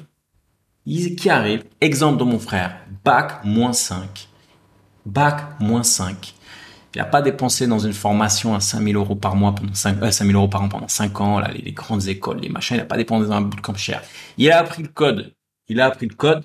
qui 0.85 1.29
arrivent. 1.29 1.65
Exemple 1.81 2.19
de 2.19 2.23
mon 2.23 2.39
frère, 2.39 2.77
bac 3.03 3.43
moins 3.43 3.73
5, 3.73 4.29
bac 5.05 5.59
moins 5.59 5.83
5 5.83 6.33
il 6.97 7.01
n'a 7.01 7.05
pas 7.05 7.21
dépensé 7.21 7.67
dans 7.67 7.77
une 7.77 7.93
formation 7.93 8.55
à 8.55 8.59
5000 8.59 8.95
euros 8.95 9.13
par 9.13 9.35
mois 9.35 9.53
pendant 9.53 9.75
5, 9.75 10.01
euh, 10.01 10.09
5000 10.09 10.35
euros 10.35 10.47
par 10.47 10.63
an 10.63 10.67
pendant 10.67 10.87
5 10.87 11.21
ans, 11.21 11.39
là, 11.39 11.51
les, 11.53 11.71
grandes 11.71 12.07
écoles, 12.07 12.39
les 12.39 12.49
machins. 12.49 12.75
Il 12.75 12.79
n'a 12.79 12.85
pas 12.85 12.97
dépensé 12.97 13.27
dans 13.27 13.33
un 13.33 13.41
bootcamp 13.41 13.75
cher. 13.75 14.01
Il 14.39 14.49
a 14.49 14.57
appris 14.57 14.81
le 14.81 14.87
code. 14.87 15.31
Il 15.67 15.79
a 15.79 15.85
appris 15.85 16.07
le 16.07 16.15
code 16.15 16.43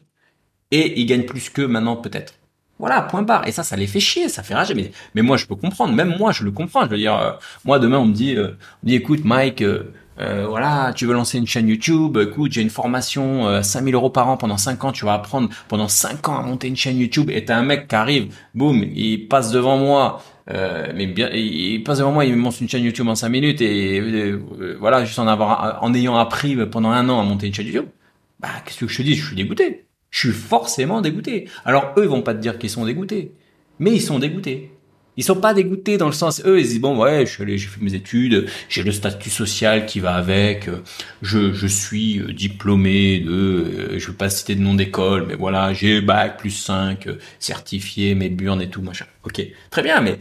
et 0.71 1.01
il 1.01 1.07
gagne 1.07 1.23
plus 1.23 1.49
que 1.49 1.63
maintenant 1.63 1.97
peut-être. 1.97 2.35
Voilà, 2.79 3.01
point 3.01 3.23
barre. 3.23 3.49
Et 3.49 3.53
ça, 3.53 3.63
ça 3.63 3.77
les 3.77 3.87
fait 3.87 4.01
chier, 4.01 4.29
ça 4.29 4.43
fait 4.43 4.55
rager. 4.55 4.75
Mais, 4.75 4.93
mais 5.15 5.23
moi, 5.23 5.39
je 5.39 5.47
peux 5.47 5.57
comprendre. 5.57 5.95
Même 5.95 6.17
moi, 6.19 6.33
je 6.33 6.45
le 6.45 6.51
comprends. 6.51 6.85
Je 6.85 6.91
veux 6.91 6.99
dire, 6.99 7.19
euh, 7.19 7.33
moi, 7.65 7.79
demain, 7.79 7.97
on 7.97 8.05
me 8.05 8.13
dit, 8.13 8.37
euh, 8.37 8.59
on 8.83 8.87
me 8.87 8.89
dit, 8.89 8.95
écoute, 8.97 9.25
Mike, 9.25 9.63
euh, 9.63 9.91
euh, 10.21 10.47
voilà, 10.47 10.93
tu 10.95 11.07
veux 11.07 11.15
lancer 11.15 11.39
une 11.39 11.47
chaîne 11.47 11.69
YouTube, 11.69 12.19
écoute, 12.19 12.53
j'ai 12.53 12.61
une 12.61 12.71
formation 12.71 13.49
euh, 13.49 13.63
5000 13.63 13.95
euros 13.95 14.11
par 14.11 14.29
an 14.29 14.37
pendant 14.37 14.59
5 14.59 14.85
ans, 14.85 14.93
tu 14.93 15.07
vas 15.07 15.15
apprendre 15.15 15.49
pendant 15.69 15.89
5 15.89 16.29
ans 16.29 16.39
à 16.39 16.43
monter 16.43 16.69
une 16.69 16.77
chaîne 16.77 16.99
YouTube 16.99 17.31
et 17.31 17.45
t'as 17.47 17.57
un 17.57 17.63
mec 17.63 17.89
qui 17.89 17.95
arrive, 17.95 18.35
boum, 18.55 18.85
il 18.95 19.27
passe 19.29 19.51
devant 19.53 19.79
moi, 19.79 20.23
euh, 20.51 20.93
mais 20.95 21.07
bien, 21.07 21.31
il 21.31 21.83
passe 21.85 21.99
devant 21.99 22.13
moi, 22.13 22.25
il 22.25 22.37
monte 22.37 22.61
une 22.61 22.69
chaîne 22.69 22.83
YouTube 22.83 23.09
en 23.09 23.15
5 23.15 23.29
minutes 23.29 23.61
et 23.61 24.01
euh, 24.01 24.77
voilà, 24.81 25.05
juste 25.05 25.19
en 25.19 25.29
avoir, 25.29 25.83
en 25.83 25.95
ayant 25.95 26.17
appris 26.17 26.57
pendant 26.67 26.91
un 26.91 27.09
an 27.09 27.21
à 27.21 27.25
monter 27.25 27.47
une 27.47 27.55
chaîne 27.55 27.67
YouTube, 27.67 27.87
bah 28.41 28.49
qu'est-ce 28.65 28.81
que 28.81 28.89
je 28.89 28.97
te 28.97 29.03
dis, 29.03 29.15
je 29.15 29.25
suis 29.25 29.37
dégoûté, 29.37 29.87
je 30.11 30.19
suis 30.19 30.37
forcément 30.37 31.01
dégoûté. 31.01 31.49
Alors 31.65 31.93
eux 31.97 32.03
ils 32.03 32.09
vont 32.09 32.23
pas 32.23 32.35
te 32.35 32.41
dire 32.41 32.59
qu'ils 32.59 32.71
sont 32.71 32.85
dégoûtés, 32.85 33.33
mais 33.79 33.93
ils 33.93 34.03
sont 34.03 34.19
dégoûtés. 34.19 34.72
Ils 35.17 35.25
sont 35.25 35.37
pas 35.37 35.53
dégoûtés 35.53 35.99
dans 35.99 36.07
le 36.07 36.13
sens, 36.13 36.43
eux, 36.47 36.59
ils 36.59 36.67
disent 36.67 36.81
bon 36.81 36.97
ouais, 36.97 37.27
je 37.27 37.33
suis 37.33 37.43
allé, 37.43 37.59
j'ai 37.59 37.69
fait 37.69 37.83
mes 37.83 37.95
études, 37.95 38.47
j'ai 38.69 38.83
le 38.83 38.93
statut 38.93 39.29
social 39.29 39.85
qui 39.85 40.01
va 40.01 40.15
avec, 40.15 40.71
je, 41.21 41.53
je 41.53 41.67
suis 41.67 42.19
euh, 42.21 42.33
diplômé 42.33 43.21
de, 43.21 43.31
euh, 43.31 43.99
je 43.99 44.07
veux 44.09 44.17
pas 44.17 44.31
citer 44.31 44.55
de 44.55 44.61
nom 44.61 44.75
d'école, 44.75 45.27
mais 45.27 45.35
voilà, 45.35 45.75
j'ai 45.75 46.01
bac 46.01 46.39
plus 46.39 46.51
5, 46.51 47.07
euh, 47.07 47.19
certifié, 47.39 48.15
mes 48.15 48.31
burnes 48.31 48.63
et 48.63 48.71
tout 48.71 48.81
machin. 48.81 49.05
Ok, 49.25 49.43
très 49.71 49.83
bien, 49.83 50.01
mais 50.01 50.19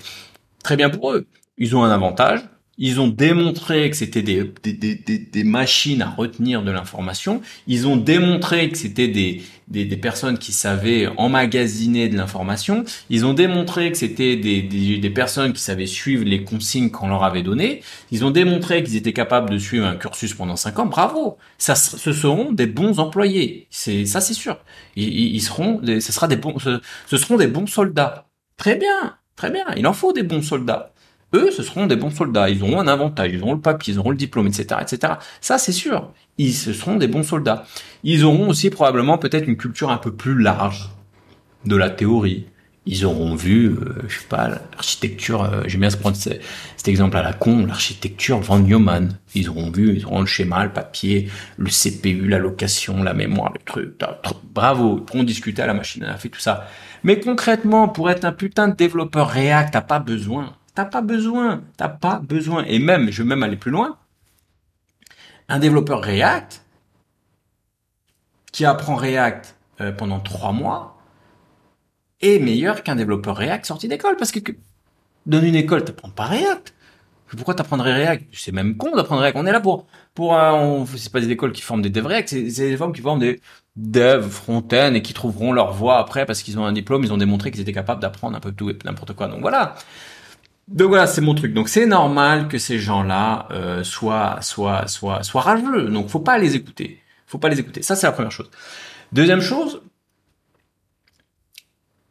très 0.64 0.76
bien 0.76 0.90
pour 0.90 1.14
eux. 1.14 1.26
Ils 1.58 1.76
ont 1.76 1.84
un 1.84 1.92
avantage, 1.92 2.42
ils 2.78 3.00
ont 3.00 3.08
démontré 3.08 3.90
que 3.90 3.96
c'était 3.96 4.24
des, 4.24 4.52
des, 4.64 4.74
des, 4.74 4.96
des, 4.96 5.44
machines 5.44 6.02
à 6.02 6.10
retenir 6.10 6.64
de 6.64 6.72
l'information. 6.72 7.42
Ils 7.68 7.88
ont 7.88 7.96
démontré 7.96 8.70
que 8.70 8.78
c'était 8.78 9.08
des, 9.08 9.44
des, 9.72 9.98
personnes 9.98 10.38
qui 10.38 10.52
savaient 10.52 11.08
emmagasiner 11.18 12.10
de 12.10 12.18
l'information. 12.18 12.84
Ils 13.10 13.26
ont 13.26 13.34
démontré 13.34 13.92
que 13.92 13.98
c'était 13.98 14.36
des, 14.36 14.62
des, 14.62 15.10
personnes 15.10 15.54
qui 15.54 15.62
savaient 15.62 15.86
suivre 15.86 16.26
les 16.26 16.44
consignes 16.44 16.90
qu'on 16.90 17.08
leur 17.08 17.24
avait 17.24 17.44
données. 17.44 17.82
Ils 18.12 18.26
ont 18.26 18.32
démontré 18.32 18.84
qu'ils 18.84 18.96
étaient 18.96 19.14
capables 19.14 19.50
de 19.50 19.58
suivre 19.58 19.86
un 19.86 19.96
cursus 19.96 20.34
pendant 20.34 20.56
cinq 20.56 20.80
ans. 20.80 20.86
Bravo. 20.86 21.38
Ça, 21.58 21.76
ce 21.76 22.12
seront 22.12 22.52
des 22.52 22.68
bons 22.68 23.00
employés. 23.00 23.68
C'est 23.70 24.06
ça, 24.06 24.22
c'est 24.22 24.34
sûr. 24.34 24.58
Ils, 24.96 25.36
ils 25.36 25.42
seront, 25.42 25.80
des, 25.80 26.02
ce 26.02 26.12
sera 26.12 26.28
des 26.28 26.38
bons, 26.38 26.58
ce 26.60 27.18
seront 27.18 27.38
des 27.38 27.48
bons 27.48 27.68
soldats. 27.68 28.26
Très 28.58 28.76
bien, 28.76 29.18
très 29.36 29.52
bien. 29.52 29.66
Il 29.78 29.88
en 29.88 29.94
faut 29.94 30.14
des 30.14 30.24
bons 30.24 30.42
soldats. 30.42 30.94
eux, 31.34 31.50
ce 31.52 31.64
seront 31.64 31.88
des 31.88 31.96
bons 31.96 32.12
soldats. 32.12 32.50
Ils 32.50 32.62
auront 32.62 32.80
un 32.80 32.88
avantage, 32.88 33.32
ils 33.34 33.42
auront 33.42 33.54
le 33.54 33.62
papier, 33.62 33.94
ils 33.94 34.00
auront 34.00 34.12
le 34.12 34.18
diplôme, 34.18 34.48
etc., 34.48 34.82
etc. 34.82 35.14
Ça, 35.40 35.58
c'est 35.58 35.72
sûr. 35.72 36.12
Ils 36.42 36.54
seront 36.54 36.96
des 36.96 37.08
bons 37.08 37.22
soldats. 37.22 37.66
Ils 38.04 38.26
auront 38.26 38.50
aussi 38.50 38.72
probablement 38.72 39.20
peut-être 39.20 39.48
une 39.48 39.58
culture 39.58 39.92
un 39.92 39.98
peu 39.98 40.12
plus 40.12 40.36
large 40.36 40.90
de 41.66 41.76
la 41.76 41.92
théorie. 41.92 42.48
Ils 42.88 43.06
auront 43.06 43.36
vu, 43.36 43.68
euh, 43.68 44.02
je 44.08 44.22
sais 44.22 44.28
pas, 44.28 44.50
l'architecture. 44.50 45.44
Euh, 45.44 45.62
J'aime 45.68 45.82
bien 45.82 45.92
se 45.92 45.98
prendre 45.98 46.18
cet 46.18 46.88
exemple 46.88 47.16
à 47.16 47.22
la 47.22 47.34
con, 47.34 47.68
l'architecture 47.68 48.40
Van 48.40 48.58
Neumann. 48.58 49.20
Ils 49.36 49.50
auront 49.50 49.70
vu, 49.70 49.96
ils 49.96 50.04
auront 50.04 50.22
le 50.22 50.26
schéma, 50.26 50.64
le 50.64 50.74
papier, 50.74 51.30
le 51.58 51.70
CPU, 51.70 52.28
la 52.28 52.40
location, 52.40 53.04
la 53.04 53.14
mémoire, 53.14 53.54
le 53.54 53.60
truc. 53.64 53.94
Bravo, 54.52 54.98
ils 54.98 55.06
pourront 55.06 55.24
discuter 55.24 55.62
à 55.62 55.68
la 55.68 55.76
machine 55.76 56.04
à 56.06 56.18
fait 56.18 56.30
tout 56.30 56.40
ça. 56.40 56.66
Mais 57.04 57.20
concrètement, 57.20 57.88
pour 57.88 58.10
être 58.10 58.26
un 58.26 58.32
putain 58.32 58.68
de 58.68 58.76
développeur 58.76 59.30
React, 59.30 59.74
t'as 59.74 59.82
pas 59.82 60.00
besoin. 60.00 60.54
T'as 60.74 60.86
pas 60.86 61.02
besoin. 61.02 61.62
T'as 61.78 61.90
pas 61.90 62.20
besoin. 62.20 62.64
Et 62.64 62.80
même, 62.80 63.12
je 63.12 63.22
vais 63.22 63.30
même 63.30 63.44
aller 63.44 63.58
plus 63.58 63.70
loin. 63.70 63.98
Un 65.52 65.60
développeur 65.60 66.02
React 66.02 66.64
qui 68.54 68.64
apprend 68.64 68.96
React 68.96 69.58
euh, 69.82 69.92
pendant 69.92 70.22
trois 70.22 70.54
mois 70.54 70.98
est 72.22 72.40
meilleur 72.40 72.84
qu'un 72.84 72.96
développeur 72.96 73.36
React 73.36 73.66
sorti 73.66 73.90
d'école 73.90 74.16
parce 74.16 74.32
que, 74.32 74.40
dans 75.26 75.42
une 75.42 75.56
école, 75.56 75.84
t'apprends 75.84 76.10
pas 76.10 76.28
React. 76.28 76.74
Pourquoi 77.36 77.54
t'apprendrais 77.54 77.92
React? 77.94 78.30
C'est 78.32 78.54
même 78.54 78.78
con 78.78 78.96
d'apprendre 78.96 79.24
React. 79.24 79.38
On 79.38 79.46
est 79.46 79.52
là 79.52 79.60
pour 79.60 79.88
pour 80.14 80.38
euh, 80.38 80.52
on 80.52 80.86
c'est 80.86 81.12
pas 81.12 81.20
des 81.20 81.30
écoles 81.30 81.52
qui 81.52 81.62
forment 81.62 81.82
des 81.82 81.90
devs 81.90 82.08
React, 82.08 82.30
c'est 82.30 82.70
des 82.70 82.78
formes 82.78 82.94
qui 82.94 83.02
forment 83.02 83.20
des 83.20 83.42
devs 83.76 84.30
front-end 84.30 84.94
et 84.94 85.02
qui 85.02 85.14
trouveront 85.14 85.52
leur 85.52 85.74
voie 85.74 85.98
après 85.98 86.26
parce 86.26 86.44
qu'ils 86.44 86.60
ont 86.60 86.66
un 86.66 86.72
diplôme, 86.72 87.04
ils 87.04 87.12
ont 87.12 87.18
démontré 87.18 87.52
qu'ils 87.52 87.60
étaient 87.60 87.74
capables 87.74 88.02
d'apprendre 88.02 88.38
un 88.38 88.40
peu 88.40 88.54
tout 88.54 88.70
et 88.70 88.78
n'importe 88.86 89.14
quoi. 89.14 89.28
Donc 89.28 89.42
voilà. 89.42 89.76
Donc 90.72 90.88
voilà, 90.88 91.06
c'est 91.06 91.22
mon 91.22 91.36
truc. 91.36 91.54
Donc 91.54 91.68
c'est 91.68 91.86
normal 91.86 92.48
que 92.48 92.58
ces 92.58 92.80
gens-là 92.80 93.48
euh, 93.52 93.84
soient 93.84 94.42
soient 94.42 94.88
soient 94.88 95.22
soient 95.22 95.42
rageux. 95.42 95.90
Donc 95.90 96.08
faut 96.08 96.20
pas 96.20 96.38
les 96.38 96.56
écouter. 96.56 97.02
Faut 97.28 97.38
pas 97.38 97.50
les 97.50 97.60
écouter. 97.60 97.82
Ça 97.82 97.96
c'est 97.96 98.08
la 98.08 98.14
première 98.14 98.32
chose. 98.32 98.50
Deuxième 99.12 99.42
chose, 99.42 99.82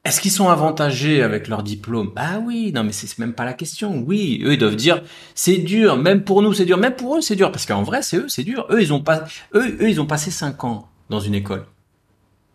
est-ce 0.05 0.21
qu'ils 0.21 0.31
sont 0.31 0.51
avantagés 0.51 1.23
avec 1.23 1.49
leur 1.49 1.63
diplôme? 1.63 2.13
Bah 2.15 2.39
oui, 2.45 2.71
non 2.75 2.85
mais 2.85 2.93
c'est 2.93 3.19
même 3.19 3.33
pas 3.33 3.47
la 3.47 3.55
question. 3.55 4.05
Oui, 4.07 4.43
eux 4.45 4.53
ils 4.53 4.59
doivent 4.59 4.77
dire 4.77 5.03
c'est 5.35 5.57
dur, 5.57 5.97
même 5.97 6.25
pour 6.25 6.43
nous 6.43 6.53
c'est 6.53 6.67
dur, 6.67 6.77
même 6.77 6.97
pour 6.97 7.17
eux 7.17 7.23
c'est 7.23 7.37
dur 7.37 7.51
parce 7.53 7.65
qu'en 7.65 7.83
vrai 7.83 8.03
c'est 8.03 8.19
eux 8.19 8.29
c'est 8.29 8.45
dur. 8.45 8.67
Eux 8.71 8.83
ils 8.83 8.93
ont 8.93 9.01
pas 9.03 9.25
eux 9.55 9.79
eux 9.81 9.89
ils 9.89 10.01
ont 10.03 10.07
passé 10.07 10.31
cinq 10.31 10.65
ans 10.65 10.89
dans 11.09 11.21
une 11.21 11.35
école. 11.35 11.65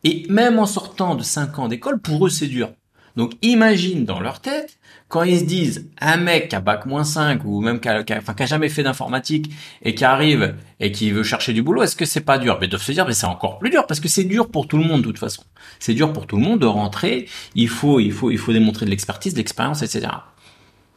Et 0.04 0.28
même 0.30 0.60
en 0.60 0.68
sortant 0.68 1.16
de 1.16 1.24
cinq 1.24 1.58
ans 1.58 1.68
d'école, 1.68 2.00
pour 2.00 2.28
eux 2.28 2.30
c'est 2.30 2.48
dur. 2.48 2.72
Donc 3.16 3.34
imagine 3.42 4.06
dans 4.06 4.20
leur 4.20 4.40
tête 4.40 4.78
quand 5.08 5.24
ils 5.24 5.40
se 5.40 5.44
disent 5.46 5.90
un 6.02 6.18
mec 6.18 6.50
qui 6.50 6.56
a 6.56 6.60
bac 6.60 6.86
moins 6.86 7.04
5 7.04 7.46
ou 7.46 7.62
même 7.62 7.80
qui 7.80 7.90
a, 7.90 8.04
qui 8.04 8.48
jamais 8.48 8.70
fait 8.70 8.84
d'informatique 8.84 9.52
et 9.82 9.96
qui 9.96 10.04
arrive 10.04 10.56
et 10.80 10.92
qui 10.92 11.12
veut 11.12 11.24
chercher 11.24 11.54
du 11.54 11.62
boulot, 11.62 11.84
est-ce 11.84 11.96
que 11.96 12.06
c'est 12.06 12.22
pas 12.22 12.38
dur? 12.38 12.58
Mais 12.60 12.68
doivent 12.68 12.82
se 12.82 12.92
dire 12.92 13.06
mais 13.06 13.14
c'est 13.14 13.28
encore 13.28 13.60
plus 13.60 13.70
dur 13.70 13.86
parce 13.88 14.00
que 14.00 14.08
c'est 14.08 14.24
dur 14.24 14.50
pour 14.50 14.68
tout 14.68 14.78
le 14.78 14.84
monde 14.84 15.02
de 15.02 15.08
toute 15.08 15.20
façon. 15.20 15.44
C'est 15.80 15.94
dur 15.94 16.12
pour 16.12 16.28
tout 16.28 16.38
le 16.38 16.44
monde 16.44 16.60
de 16.60 16.66
rentrer. 16.66 17.28
Il 17.54 17.70
faut 17.70 18.00
il 18.00 18.12
faut 18.12 18.32
il 18.32 18.38
faut 18.38 18.52
démontrer 18.52 18.86
de 18.86 18.92
l'expertise, 18.92 19.34
de 19.34 19.38
l'expérience, 19.38 19.82
etc. 19.84 20.08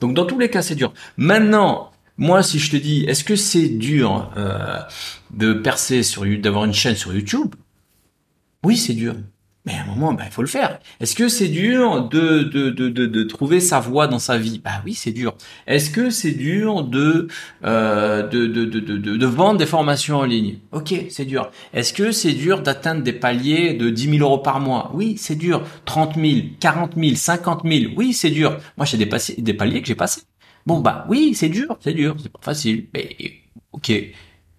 Donc 0.00 0.14
dans 0.14 0.24
tous 0.24 0.38
les 0.38 0.50
cas 0.50 0.62
c'est 0.62 0.74
dur. 0.74 0.92
Maintenant 1.16 1.90
moi, 2.18 2.42
si 2.42 2.58
je 2.58 2.70
te 2.72 2.76
dis, 2.76 3.04
est-ce 3.04 3.22
que 3.22 3.36
c'est 3.36 3.68
dur 3.68 4.32
euh, 4.36 4.80
de 5.30 5.52
percer 5.52 6.02
sur 6.02 6.26
d'avoir 6.40 6.64
une 6.64 6.74
chaîne 6.74 6.96
sur 6.96 7.14
YouTube? 7.14 7.54
Oui, 8.64 8.76
c'est 8.76 8.94
dur. 8.94 9.14
Mais 9.66 9.74
à 9.74 9.82
un 9.82 9.86
moment, 9.86 10.14
bah, 10.14 10.22
il 10.26 10.30
faut 10.30 10.42
le 10.42 10.48
faire. 10.48 10.78
Est-ce 11.00 11.14
que 11.14 11.28
c'est 11.28 11.48
dur 11.48 12.08
de, 12.08 12.42
de, 12.44 12.70
de, 12.70 12.88
de, 12.88 13.22
trouver 13.24 13.60
sa 13.60 13.80
voie 13.80 14.06
dans 14.06 14.18
sa 14.18 14.38
vie? 14.38 14.60
Bah 14.64 14.80
oui, 14.84 14.94
c'est 14.94 15.10
dur. 15.10 15.34
Est-ce 15.66 15.90
que 15.90 16.10
c'est 16.10 16.32
dur 16.32 16.84
de, 16.84 17.28
euh, 17.64 18.26
de, 18.26 18.46
de, 18.46 18.64
de, 18.64 18.80
de, 18.80 19.26
vendre 19.26 19.58
des 19.58 19.66
formations 19.66 20.18
en 20.18 20.24
ligne? 20.24 20.58
Ok, 20.72 20.94
c'est 21.10 21.26
dur. 21.26 21.50
Est-ce 21.74 21.92
que 21.92 22.12
c'est 22.12 22.32
dur 22.32 22.62
d'atteindre 22.62 23.02
des 23.02 23.12
paliers 23.12 23.74
de 23.74 23.90
10 23.90 24.18
000 24.18 24.24
euros 24.24 24.38
par 24.38 24.60
mois? 24.60 24.90
Oui, 24.94 25.16
c'est 25.18 25.36
dur. 25.36 25.62
30 25.84 26.14
000, 26.14 26.40
40 26.60 26.94
000, 26.96 27.14
50 27.16 27.62
000 27.64 27.92
Oui, 27.96 28.14
c'est 28.14 28.30
dur. 28.30 28.58
Moi, 28.76 28.86
j'ai 28.86 28.96
des, 28.96 29.10
des 29.38 29.54
paliers 29.54 29.82
que 29.82 29.88
j'ai 29.88 29.94
passés. 29.94 30.22
Bon, 30.66 30.80
bah 30.80 31.04
oui, 31.08 31.34
c'est 31.34 31.48
dur, 31.48 31.78
c'est 31.80 31.94
dur, 31.94 32.14
c'est 32.22 32.30
pas 32.30 32.40
facile. 32.42 32.88
Mais 32.94 33.16
ok, 33.72 33.92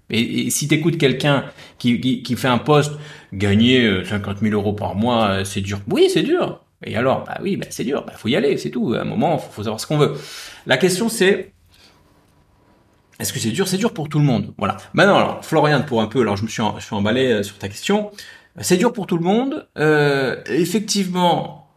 et, 0.09 0.49
si 0.49 0.67
t'écoutes 0.67 0.97
quelqu'un 0.97 1.45
qui, 1.77 1.99
qui, 1.99 2.23
qui, 2.23 2.35
fait 2.35 2.47
un 2.47 2.57
poste, 2.57 2.93
gagner 3.33 4.03
50 4.05 4.37
euh, 4.37 4.39
000 4.41 4.53
euros 4.53 4.73
par 4.73 4.95
mois, 4.95 5.29
euh, 5.29 5.43
c'est 5.43 5.61
dur. 5.61 5.79
Oui, 5.89 6.09
c'est 6.11 6.23
dur. 6.23 6.63
Et 6.85 6.95
alors, 6.95 7.25
bah 7.25 7.37
oui, 7.41 7.57
bah 7.57 7.67
c'est 7.69 7.83
dur. 7.83 8.05
Bah 8.05 8.13
faut 8.15 8.29
y 8.29 8.35
aller, 8.35 8.57
c'est 8.57 8.69
tout. 8.69 8.93
À 8.93 9.01
un 9.01 9.05
moment, 9.05 9.37
faut, 9.37 9.51
faut 9.51 9.63
savoir 9.63 9.79
ce 9.79 9.87
qu'on 9.87 9.97
veut. 9.97 10.13
La 10.65 10.77
question 10.77 11.09
c'est, 11.09 11.51
est-ce 13.19 13.33
que 13.33 13.39
c'est 13.39 13.51
dur? 13.51 13.67
C'est 13.67 13.77
dur 13.77 13.93
pour 13.93 14.07
tout 14.07 14.19
le 14.19 14.25
monde. 14.25 14.53
Voilà. 14.57 14.77
Maintenant, 14.93 15.17
alors, 15.17 15.45
Florian, 15.45 15.83
pour 15.83 16.01
un 16.01 16.07
peu, 16.07 16.21
alors 16.21 16.37
je 16.37 16.43
me 16.43 16.47
suis, 16.47 16.63
je 16.77 16.83
suis 16.83 16.95
emballé 16.95 17.27
euh, 17.27 17.43
sur 17.43 17.57
ta 17.57 17.67
question. 17.67 18.11
C'est 18.61 18.77
dur 18.77 18.93
pour 18.93 19.07
tout 19.07 19.17
le 19.17 19.23
monde. 19.23 19.67
Euh, 19.77 20.41
effectivement, 20.45 21.69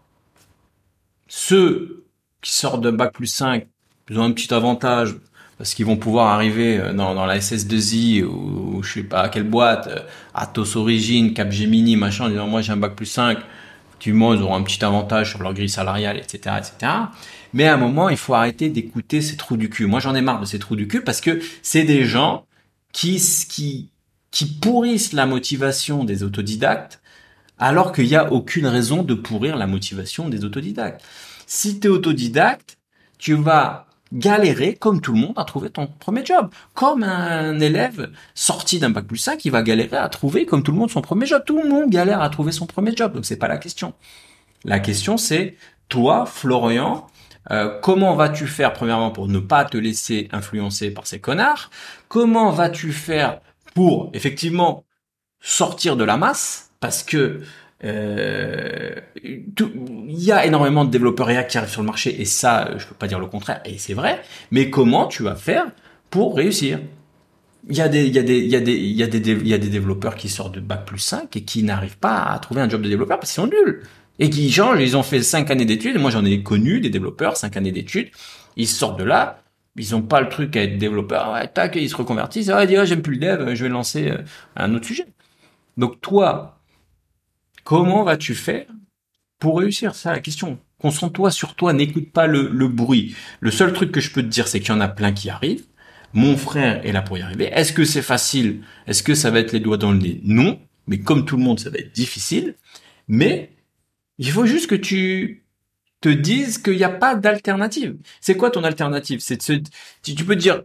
ceux 1.27 2.07
qui 2.41 2.53
sortent 2.53 2.81
d'un 2.81 2.93
bac 2.93 3.13
plus 3.13 3.27
5, 3.27 3.67
ils 4.09 4.19
ont 4.19 4.23
un 4.23 4.33
petit 4.33 4.53
avantage 4.55 5.17
parce 5.63 5.75
qu'ils 5.75 5.87
vont 5.87 5.97
pouvoir 5.97 6.27
arriver 6.27 6.79
euh, 6.79 6.93
dans, 6.93 7.15
dans 7.15 7.25
la 7.25 7.39
SS2I 7.39 8.25
ou, 8.25 8.83
je 8.83 8.95
sais 8.95 9.05
pas 9.05 9.21
à 9.21 9.29
quelle 9.29 9.45
boîte, 9.45 9.87
euh, 9.87 10.01
Atos 10.35 10.75
Origin, 10.75 11.35
Capgemini, 11.35 11.95
machin, 11.95 12.25
en 12.25 12.31
disant 12.31 12.49
moi 12.49 12.63
j'ai 12.63 12.73
un 12.73 12.77
bac 12.77 12.97
plus 12.97 13.07
5, 13.07 13.39
effectivement 13.91 14.35
ils 14.35 14.43
auront 14.43 14.57
un 14.57 14.65
petit 14.65 14.85
avantage 14.85 15.31
sur 15.31 15.41
leur 15.41 15.55
grille 15.55 15.69
salariale, 15.69 16.17
etc., 16.17 16.57
etc. 16.59 16.93
Mais 17.53 17.69
à 17.69 17.75
un 17.75 17.77
moment, 17.77 18.09
il 18.09 18.17
faut 18.17 18.35
arrêter 18.35 18.71
d'écouter 18.71 19.23
ces 19.23 19.37
trous 19.37 19.57
du 19.57 19.71
cul. 19.71 19.87
Moi 19.87 20.01
j'en 20.01 20.17
ai 20.17 20.21
marre 20.21 20.41
de 20.41 20.47
ces 20.47 20.59
trous 20.59 20.75
du 20.75 20.89
cul 20.89 21.03
parce 21.03 21.21
que 21.21 21.39
c'est 21.63 21.85
des 21.85 22.07
gens 22.07 22.45
qui, 22.93 23.23
qui, 23.49 23.93
qui 24.33 24.47
pourrissent 24.47 25.13
la 25.13 25.27
motivation 25.27 26.03
des 26.03 26.25
autodidactes 26.25 27.01
alors 27.57 27.93
qu'il 27.93 28.07
n'y 28.07 28.17
a 28.17 28.33
aucune 28.33 28.67
raison 28.67 29.05
de 29.05 29.15
pourrir 29.15 29.57
la 29.57 29.69
motivation 29.69 30.29
des 30.29 30.45
autodidactes. 30.45 31.05
Si 31.47 31.79
tu 31.79 31.87
es 31.87 31.91
autodidacte, 31.91 32.79
tu 33.17 33.35
vas 33.35 33.87
galérer, 34.13 34.75
comme 34.75 35.01
tout 35.01 35.13
le 35.15 35.21
monde, 35.21 35.35
à 35.37 35.45
trouver 35.45 35.71
ton 35.71 35.87
premier 35.87 36.25
job. 36.25 36.51
Comme 36.75 37.03
un 37.03 37.59
élève 37.61 38.11
sorti 38.35 38.79
d'un 38.79 38.91
bac 38.91 39.07
plus 39.07 39.17
5, 39.17 39.39
qui 39.39 39.51
va 39.51 39.63
galérer 39.63 39.97
à 39.97 40.09
trouver, 40.09 40.47
comme 40.47 40.63
tout 40.63 40.73
le 40.73 40.79
monde, 40.79 40.91
son 40.91 41.03
premier 41.03 41.27
job. 41.27 41.43
Tout 41.47 41.61
le 41.61 41.69
monde 41.69 41.91
galère 41.91 42.21
à 42.21 42.29
trouver 42.29 42.53
son 42.53 42.67
premier 42.67 42.95
job. 42.95 43.15
Donc 43.15 43.25
c'est 43.25 43.37
pas 43.37 43.49
la 43.49 43.59
question. 43.59 43.95
La 44.65 44.79
question 44.79 45.17
c'est, 45.17 45.57
toi, 45.89 46.27
Florian, 46.27 47.07
euh, 47.51 47.79
comment 47.81 48.15
vas-tu 48.15 48.47
faire 48.47 48.73
premièrement 48.73 49.11
pour 49.11 49.29
ne 49.29 49.39
pas 49.39 49.65
te 49.65 49.77
laisser 49.77 50.29
influencer 50.33 50.91
par 50.91 51.07
ces 51.07 51.21
connards? 51.21 51.71
Comment 52.09 52.51
vas-tu 52.51 52.93
faire 52.93 53.41
pour 53.75 54.11
effectivement 54.15 54.85
sortir 55.41 55.97
de 55.97 56.05
la 56.05 56.17
masse? 56.17 56.71
Parce 56.81 57.03
que 57.03 57.41
euh, 57.85 58.95
il 59.25 60.23
y 60.23 60.33
a 60.33 60.47
énormément 60.47 60.85
de 60.85 60.91
développeurs 60.91 61.27
React 61.27 61.51
qui 61.51 61.59
arrivent 61.59 61.71
sur 61.71 61.83
le 61.83 61.87
marché 61.87 62.21
et 62.21 62.25
ça, 62.25 62.71
je 62.77 62.87
peux 62.87 62.95
pas 62.95 63.09
dire 63.09 63.19
le 63.19 63.27
contraire 63.27 63.61
et 63.65 63.79
c'est 63.79 63.95
vrai. 63.95 64.23
Mais 64.51 64.71
comment 64.71 65.07
tu 65.07 65.23
vas 65.23 65.35
faire 65.35 65.67
pour 66.11 66.37
réussir? 66.37 66.81
Il 67.69 67.77
y 67.77 67.81
a 67.81 67.89
des, 67.89 68.07
il 68.07 68.15
y 68.15 68.19
a 68.19 68.23
des, 68.23 68.39
il 68.39 68.51
y 68.51 68.57
a 68.57 68.61
des, 68.61 68.73
il 68.73 68.97
y 68.97 69.03
a 69.03 69.07
des, 69.07 69.19
il 69.19 69.49
y 69.49 69.55
a 69.55 69.59
des 69.59 69.69
développeurs 69.69 70.17
qui 70.17 70.29
sortent 70.29 70.55
de 70.55 70.61
bac 70.61 70.85
plus 70.85 70.99
5 70.99 71.37
et 71.37 71.43
qui 71.43 71.63
n'arrivent 71.63 71.99
pas 71.99 72.23
à 72.23 72.39
trouver 72.39 72.61
un 72.61 72.69
job 72.69 72.83
de 72.83 72.89
développeur 72.89 73.21
parce 73.21 73.33
qu'ils 73.33 73.43
sont 73.43 73.49
nuls 73.49 73.83
et 74.19 74.31
qui 74.31 74.51
changent. 74.51 74.81
Ils 74.81 74.97
ont 74.97 75.03
fait 75.03 75.23
5 75.23 75.51
années 75.51 75.65
d'études. 75.65 75.99
Moi, 75.99 76.11
j'en 76.11 76.25
ai 76.25 76.43
connu 76.43 76.81
des 76.81 76.91
développeurs 76.91 77.37
5 77.37 77.57
années 77.57 77.73
d'études. 77.73 78.11
Ils 78.57 78.67
sortent 78.67 78.99
de 78.99 79.05
là. 79.05 79.43
Ils 79.77 79.95
ont 79.95 80.03
pas 80.03 80.21
le 80.21 80.29
truc 80.29 80.57
à 80.57 80.63
être 80.63 80.77
développeur. 80.77 81.33
Ouais, 81.33 81.47
tac, 81.49 81.77
ils 81.77 81.89
se 81.89 81.97
reconvertissent. 81.97 82.51
Ah, 82.51 82.65
ils 82.65 82.69
disent, 82.69 82.85
j'aime 82.85 83.03
plus 83.03 83.15
le 83.15 83.21
dev, 83.21 83.55
je 83.55 83.63
vais 83.63 83.71
lancer 83.71 84.11
euh, 84.11 84.19
un 84.57 84.75
autre 84.75 84.87
sujet. 84.87 85.07
Donc 85.79 86.01
toi, 86.01 86.59
Comment 87.65 88.05
vas-tu 88.05 88.35
faire 88.35 88.67
pour 89.39 89.59
réussir? 89.59 89.95
Ça, 89.95 90.13
la 90.13 90.21
question. 90.21 90.59
Concentre-toi 90.79 91.31
sur 91.31 91.55
toi, 91.55 91.73
n'écoute 91.73 92.11
pas 92.11 92.27
le, 92.27 92.49
bruit. 92.69 93.15
Le 93.41 93.51
seul 93.51 93.73
truc 93.73 93.93
que 93.93 94.01
je 94.01 94.11
peux 94.11 94.23
te 94.23 94.29
dire, 94.29 94.49
c'est 94.49 94.61
qu'il 94.61 94.71
y 94.71 94.77
en 94.77 94.81
a 94.81 94.89
plein 94.89 95.13
qui 95.13 95.31
arrivent. 95.31 95.67
Mon 96.13 96.37
frère 96.37 96.85
est 96.85 96.93
là 96.93 97.03
pour 97.03 97.17
y 97.17 97.23
arriver. 97.23 97.49
Est-ce 97.53 97.73
que 97.73 97.85
c'est 97.85 98.03
facile? 98.03 98.63
Est-ce 98.87 99.03
que 99.03 99.15
ça 99.15 99.31
va 99.31 99.39
être 99.39 99.53
les 99.53 99.61
doigts 99.61 99.79
dans 99.79 99.93
le 99.93 99.99
nez? 99.99 100.21
Non. 100.25 100.61
Mais 100.89 100.99
comme 100.99 101.25
tout 101.25 101.37
le 101.37 101.43
monde, 101.43 101.61
ça 101.61 101.71
va 101.71 101.79
être 101.79 101.93
difficile. 101.93 102.57
Mais 103.09 103.53
il 104.19 104.31
faut 104.31 104.47
juste 104.47 104.69
que 104.69 104.75
tu 104.75 105.45
te 106.01 106.09
dises 106.09 106.59
qu'il 106.59 106.77
n'y 106.77 106.85
a 106.85 106.91
pas 106.91 107.15
d'alternative. 107.15 107.97
C'est 108.21 108.37
quoi 108.37 108.51
ton 108.51 108.65
alternative? 108.65 109.21
C'est 109.21 109.37
de 109.37 109.43
se... 109.43 109.53
Tu 110.03 110.25
peux 110.25 110.35
te 110.35 110.41
dire, 110.41 110.63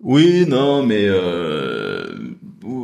oui, 0.00 0.46
non, 0.46 0.82
mais 0.84 1.04
euh, 1.06 2.34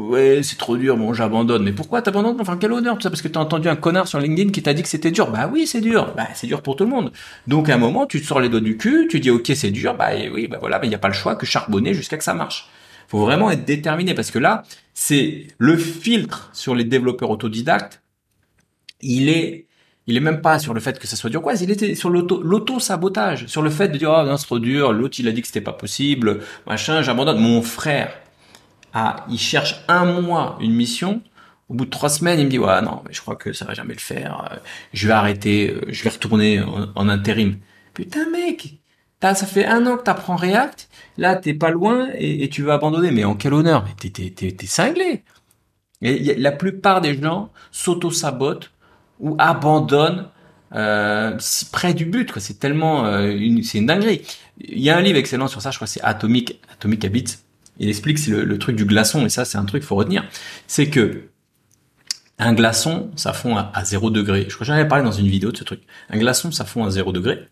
ouais, 0.09 0.40
c'est 0.42 0.57
trop 0.57 0.76
dur, 0.76 0.96
bon, 0.96 1.12
j'abandonne. 1.12 1.62
Mais 1.62 1.72
pourquoi 1.72 2.02
t'abandonnes? 2.02 2.36
Enfin, 2.40 2.57
quel 2.59 2.72
honneur, 2.72 2.96
tout 2.96 3.02
ça, 3.02 3.11
parce 3.11 3.22
que 3.22 3.28
t'as 3.28 3.40
entendu 3.40 3.68
un 3.68 3.76
connard 3.76 4.09
sur 4.09 4.18
LinkedIn 4.20 4.50
qui 4.50 4.62
t'a 4.62 4.74
dit 4.74 4.82
que 4.82 4.88
c'était 4.88 5.11
dur. 5.11 5.30
Bah 5.30 5.48
oui, 5.52 5.66
c'est 5.66 5.80
dur. 5.80 6.12
Bah 6.16 6.28
c'est 6.34 6.46
dur 6.46 6.62
pour 6.62 6.76
tout 6.76 6.84
le 6.84 6.90
monde. 6.90 7.12
Donc 7.46 7.68
à 7.68 7.74
un 7.74 7.78
moment, 7.78 8.07
tu 8.07 8.20
te 8.20 8.26
sors 8.26 8.40
les 8.40 8.48
doigts 8.48 8.61
du 8.61 8.76
cul, 8.76 9.09
tu 9.11 9.20
dis 9.20 9.30
ok, 9.30 9.50
c'est 9.54 9.70
dur. 9.70 9.94
Bah 9.94 10.11
oui, 10.32 10.48
bah 10.48 10.59
voilà, 10.61 10.80
il 10.82 10.88
n'y 10.88 10.94
a 10.94 10.98
pas 10.98 11.09
le 11.09 11.14
choix 11.14 11.36
que 11.36 11.46
charbonner 11.46 11.94
jusqu'à 11.94 12.16
que 12.16 12.24
ça 12.24 12.34
marche. 12.34 12.68
Faut 13.09 13.20
vraiment 13.20 13.50
être 13.50 13.64
déterminé 13.64 14.14
parce 14.14 14.30
que 14.30 14.38
là, 14.38 14.62
c'est 14.94 15.46
le 15.59 15.76
filtre 15.76 16.50
sur 16.52 16.74
les 16.74 16.84
développeurs 16.84 17.30
autodidactes. 17.30 18.02
Il 19.00 19.28
est 19.28 19.66
Il 20.09 20.16
est 20.16 20.20
même 20.20 20.40
pas 20.40 20.59
sur 20.61 20.72
le 20.72 20.80
fait 20.80 20.98
que 21.00 21.07
ça 21.09 21.16
soit 21.16 21.30
dur 21.30 21.42
quoi, 21.42 21.54
il 21.54 21.70
était 21.70 21.96
sur 21.96 22.11
l'auto 22.11 22.40
l'auto 22.42 22.78
sabotage, 22.78 23.46
sur 23.46 23.61
le 23.62 23.70
fait 23.70 23.88
de 23.88 23.98
dire 23.98 24.12
oh 24.16 24.24
non 24.24 24.36
c'est 24.36 24.46
trop 24.46 24.61
dur, 24.61 24.92
l'autre 24.92 25.16
il 25.18 25.26
a 25.28 25.32
dit 25.32 25.40
que 25.42 25.48
c'était 25.48 25.61
pas 25.61 25.72
possible, 25.72 26.40
machin, 26.66 27.02
j'abandonne. 27.02 27.40
Mon 27.40 27.61
frère, 27.62 28.11
ah, 28.95 29.26
il 29.28 29.39
cherche 29.39 29.84
un 29.89 30.20
mois 30.20 30.59
une 30.61 30.74
mission. 30.74 31.22
Au 31.68 31.74
bout 31.74 31.84
de 31.84 31.91
trois 31.91 32.09
semaines, 32.09 32.39
il 32.39 32.47
me 32.47 32.51
dit 32.51 32.59
ouais 32.59 32.80
non, 32.82 33.03
mais 33.07 33.12
je 33.12 33.20
crois 33.20 33.37
que 33.37 33.53
ça 33.53 33.64
va 33.64 33.74
jamais 33.74 33.95
le 33.95 34.01
faire. 34.01 34.61
Je 34.93 35.09
vais 35.09 35.14
arrêter, 35.14 35.74
je 35.89 36.05
vais 36.05 36.11
retourner 36.11 36.62
en, 36.95 37.09
intérim. 37.09 37.59
Putain 37.93 38.30
mec, 38.30 38.78
ça 39.20 39.34
fait 39.34 39.66
un 39.66 39.84
an 39.87 39.97
que 39.97 40.05
t'apprends 40.05 40.37
React, 40.37 40.89
là 41.16 41.34
t'es 41.34 41.55
pas 41.55 41.70
loin 41.70 42.09
et, 42.14 42.49
tu 42.49 42.62
veux 42.62 42.70
abandonner. 42.70 43.11
Mais 43.11 43.24
en 43.24 43.34
quel 43.34 43.55
honneur? 43.55 43.84
T'es 43.99 44.11
t'es 44.11 44.66
cinglé. 44.66 45.24
La 46.01 46.53
plupart 46.53 47.01
des 47.01 47.20
gens 47.20 47.51
s'auto-sabotent 47.72 48.70
ou 49.18 49.34
abandonnent 49.39 50.28
euh, 50.74 51.39
près 51.72 51.95
du 51.95 52.05
but. 52.05 52.32
C'est 52.39 52.59
tellement 52.59 53.07
euh, 53.07 53.30
une, 53.30 53.62
c'est 53.62 53.78
une 53.78 53.87
dinguerie. 53.87 54.22
Il 54.59 54.80
y 54.80 54.91
a 54.91 54.97
un 54.97 55.01
livre 55.01 55.18
excellent 55.18 55.49
sur 55.49 55.62
ça, 55.62 55.70
je 55.70 55.76
crois, 55.76 55.87
c'est 55.87 56.03
Atomic, 56.03 56.61
Atomic 56.72 57.05
Habits. 57.05 57.37
Il 57.79 57.89
explique 57.89 58.18
c'est 58.18 58.31
le, 58.31 58.59
truc 58.59 58.77
du 58.77 58.85
glaçon 58.85 59.24
et 59.27 59.29
ça, 59.29 59.45
c'est 59.45 59.59
un 59.59 59.64
truc 59.64 59.83
qu'il 59.83 59.89
faut 59.89 59.97
retenir. 59.97 60.24
C'est 60.66 60.89
que 60.89 61.29
un 62.39 62.53
glaçon, 62.53 63.11
ça 63.16 63.33
fond 63.33 63.57
à, 63.57 63.70
à 63.74 63.85
0 63.85 64.11
degré. 64.11 64.47
Je 64.49 64.55
crois 64.55 64.61
que 64.61 64.64
j'en 64.64 64.74
avais 64.74 64.89
parlé 64.89 65.05
dans 65.05 65.12
une 65.12 65.29
vidéo 65.29 65.53
de 65.53 65.57
ce 65.57 65.64
truc. 65.64 65.81
Un 66.11 66.18
glaçon, 66.18 66.51
ça 66.51 66.64
fond 66.64 66.85
à 66.85 66.91
0 66.91 67.12
degré. 67.12 67.49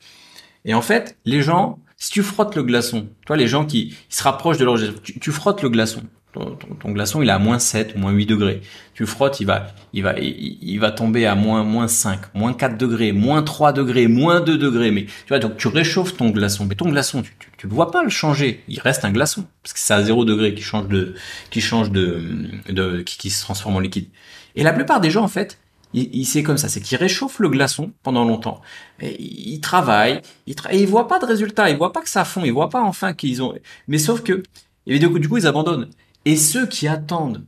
Et 0.64 0.74
en 0.74 0.82
fait, 0.82 1.16
les 1.24 1.42
gens, 1.42 1.78
si 1.96 2.10
tu 2.10 2.22
frottes 2.22 2.54
le 2.54 2.62
glaçon, 2.62 3.08
toi, 3.26 3.36
les 3.36 3.48
gens 3.48 3.64
qui, 3.64 3.96
se 4.08 4.22
rapprochent 4.22 4.58
de 4.58 4.64
leur, 4.64 4.78
tu, 5.02 5.18
tu 5.18 5.32
frottes 5.32 5.62
le 5.62 5.68
glaçon. 5.68 6.02
Ton, 6.32 6.90
glaçon, 6.90 7.22
il 7.22 7.28
est 7.28 7.32
à 7.32 7.38
moins 7.38 7.60
7 7.60 7.94
ou 7.94 8.00
moins 8.00 8.10
8 8.10 8.26
degrés. 8.26 8.60
Tu 8.94 9.06
frottes, 9.06 9.38
il 9.40 9.46
va, 9.46 9.68
il 9.92 10.02
va, 10.02 10.18
il, 10.18 10.78
va 10.78 10.90
tomber 10.90 11.26
à 11.26 11.36
moins, 11.36 11.62
moins 11.62 11.86
5, 11.86 12.34
moins 12.34 12.52
4 12.52 12.76
degrés, 12.76 13.12
moins 13.12 13.42
3 13.42 13.72
degrés, 13.72 14.08
moins 14.08 14.40
2 14.40 14.58
degrés. 14.58 14.90
Mais 14.90 15.04
tu 15.04 15.28
vois, 15.28 15.38
donc 15.38 15.56
tu 15.56 15.68
réchauffes 15.68 16.16
ton 16.16 16.30
glaçon. 16.30 16.66
Mais 16.66 16.74
ton 16.74 16.88
glaçon, 16.88 17.22
tu, 17.22 17.36
tu, 17.38 17.48
tu 17.68 17.74
vois 17.74 17.90
pas 17.90 18.02
le 18.02 18.10
changer. 18.10 18.62
Il 18.68 18.78
reste 18.80 19.04
un 19.04 19.10
glaçon. 19.10 19.46
Parce 19.62 19.72
que 19.72 19.78
c'est 19.78 19.94
à 19.94 20.02
0 20.02 20.24
degré 20.24 20.54
qui 20.54 20.62
change 20.62 20.88
de, 20.88 21.14
qui 21.50 21.60
change 21.60 21.90
de, 21.90 22.22
de, 22.68 23.00
qui, 23.00 23.30
se 23.30 23.42
transforme 23.42 23.76
en 23.76 23.80
liquide. 23.80 24.08
Et 24.54 24.62
la 24.62 24.72
plupart 24.72 25.00
des 25.00 25.10
gens, 25.10 25.24
en 25.24 25.28
fait, 25.28 25.58
il, 25.94 26.26
c'est 26.26 26.42
comme 26.42 26.58
ça, 26.58 26.68
c'est 26.68 26.80
qu'ils 26.80 26.98
réchauffent 26.98 27.38
le 27.38 27.48
glaçon 27.48 27.92
pendant 28.02 28.24
longtemps. 28.24 28.60
Et 29.00 29.16
ils 29.20 29.60
travaillent, 29.60 30.20
ils 30.46 30.56
et 30.70 30.80
ils 30.80 30.86
voient 30.86 31.08
pas 31.08 31.18
de 31.18 31.24
résultat, 31.24 31.70
ils 31.70 31.76
voient 31.76 31.92
pas 31.92 32.02
que 32.02 32.08
ça 32.08 32.24
fond, 32.24 32.44
ils 32.44 32.52
voient 32.52 32.68
pas 32.68 32.82
enfin 32.82 33.14
qu'ils 33.14 33.42
ont. 33.42 33.54
Mais 33.88 33.98
sauf 33.98 34.22
que, 34.22 34.42
et 34.86 34.98
du 34.98 35.08
coup, 35.08 35.18
du 35.18 35.28
coup, 35.28 35.38
ils 35.38 35.46
abandonnent. 35.46 35.88
Et 36.26 36.36
ceux 36.36 36.66
qui 36.66 36.86
attendent, 36.88 37.44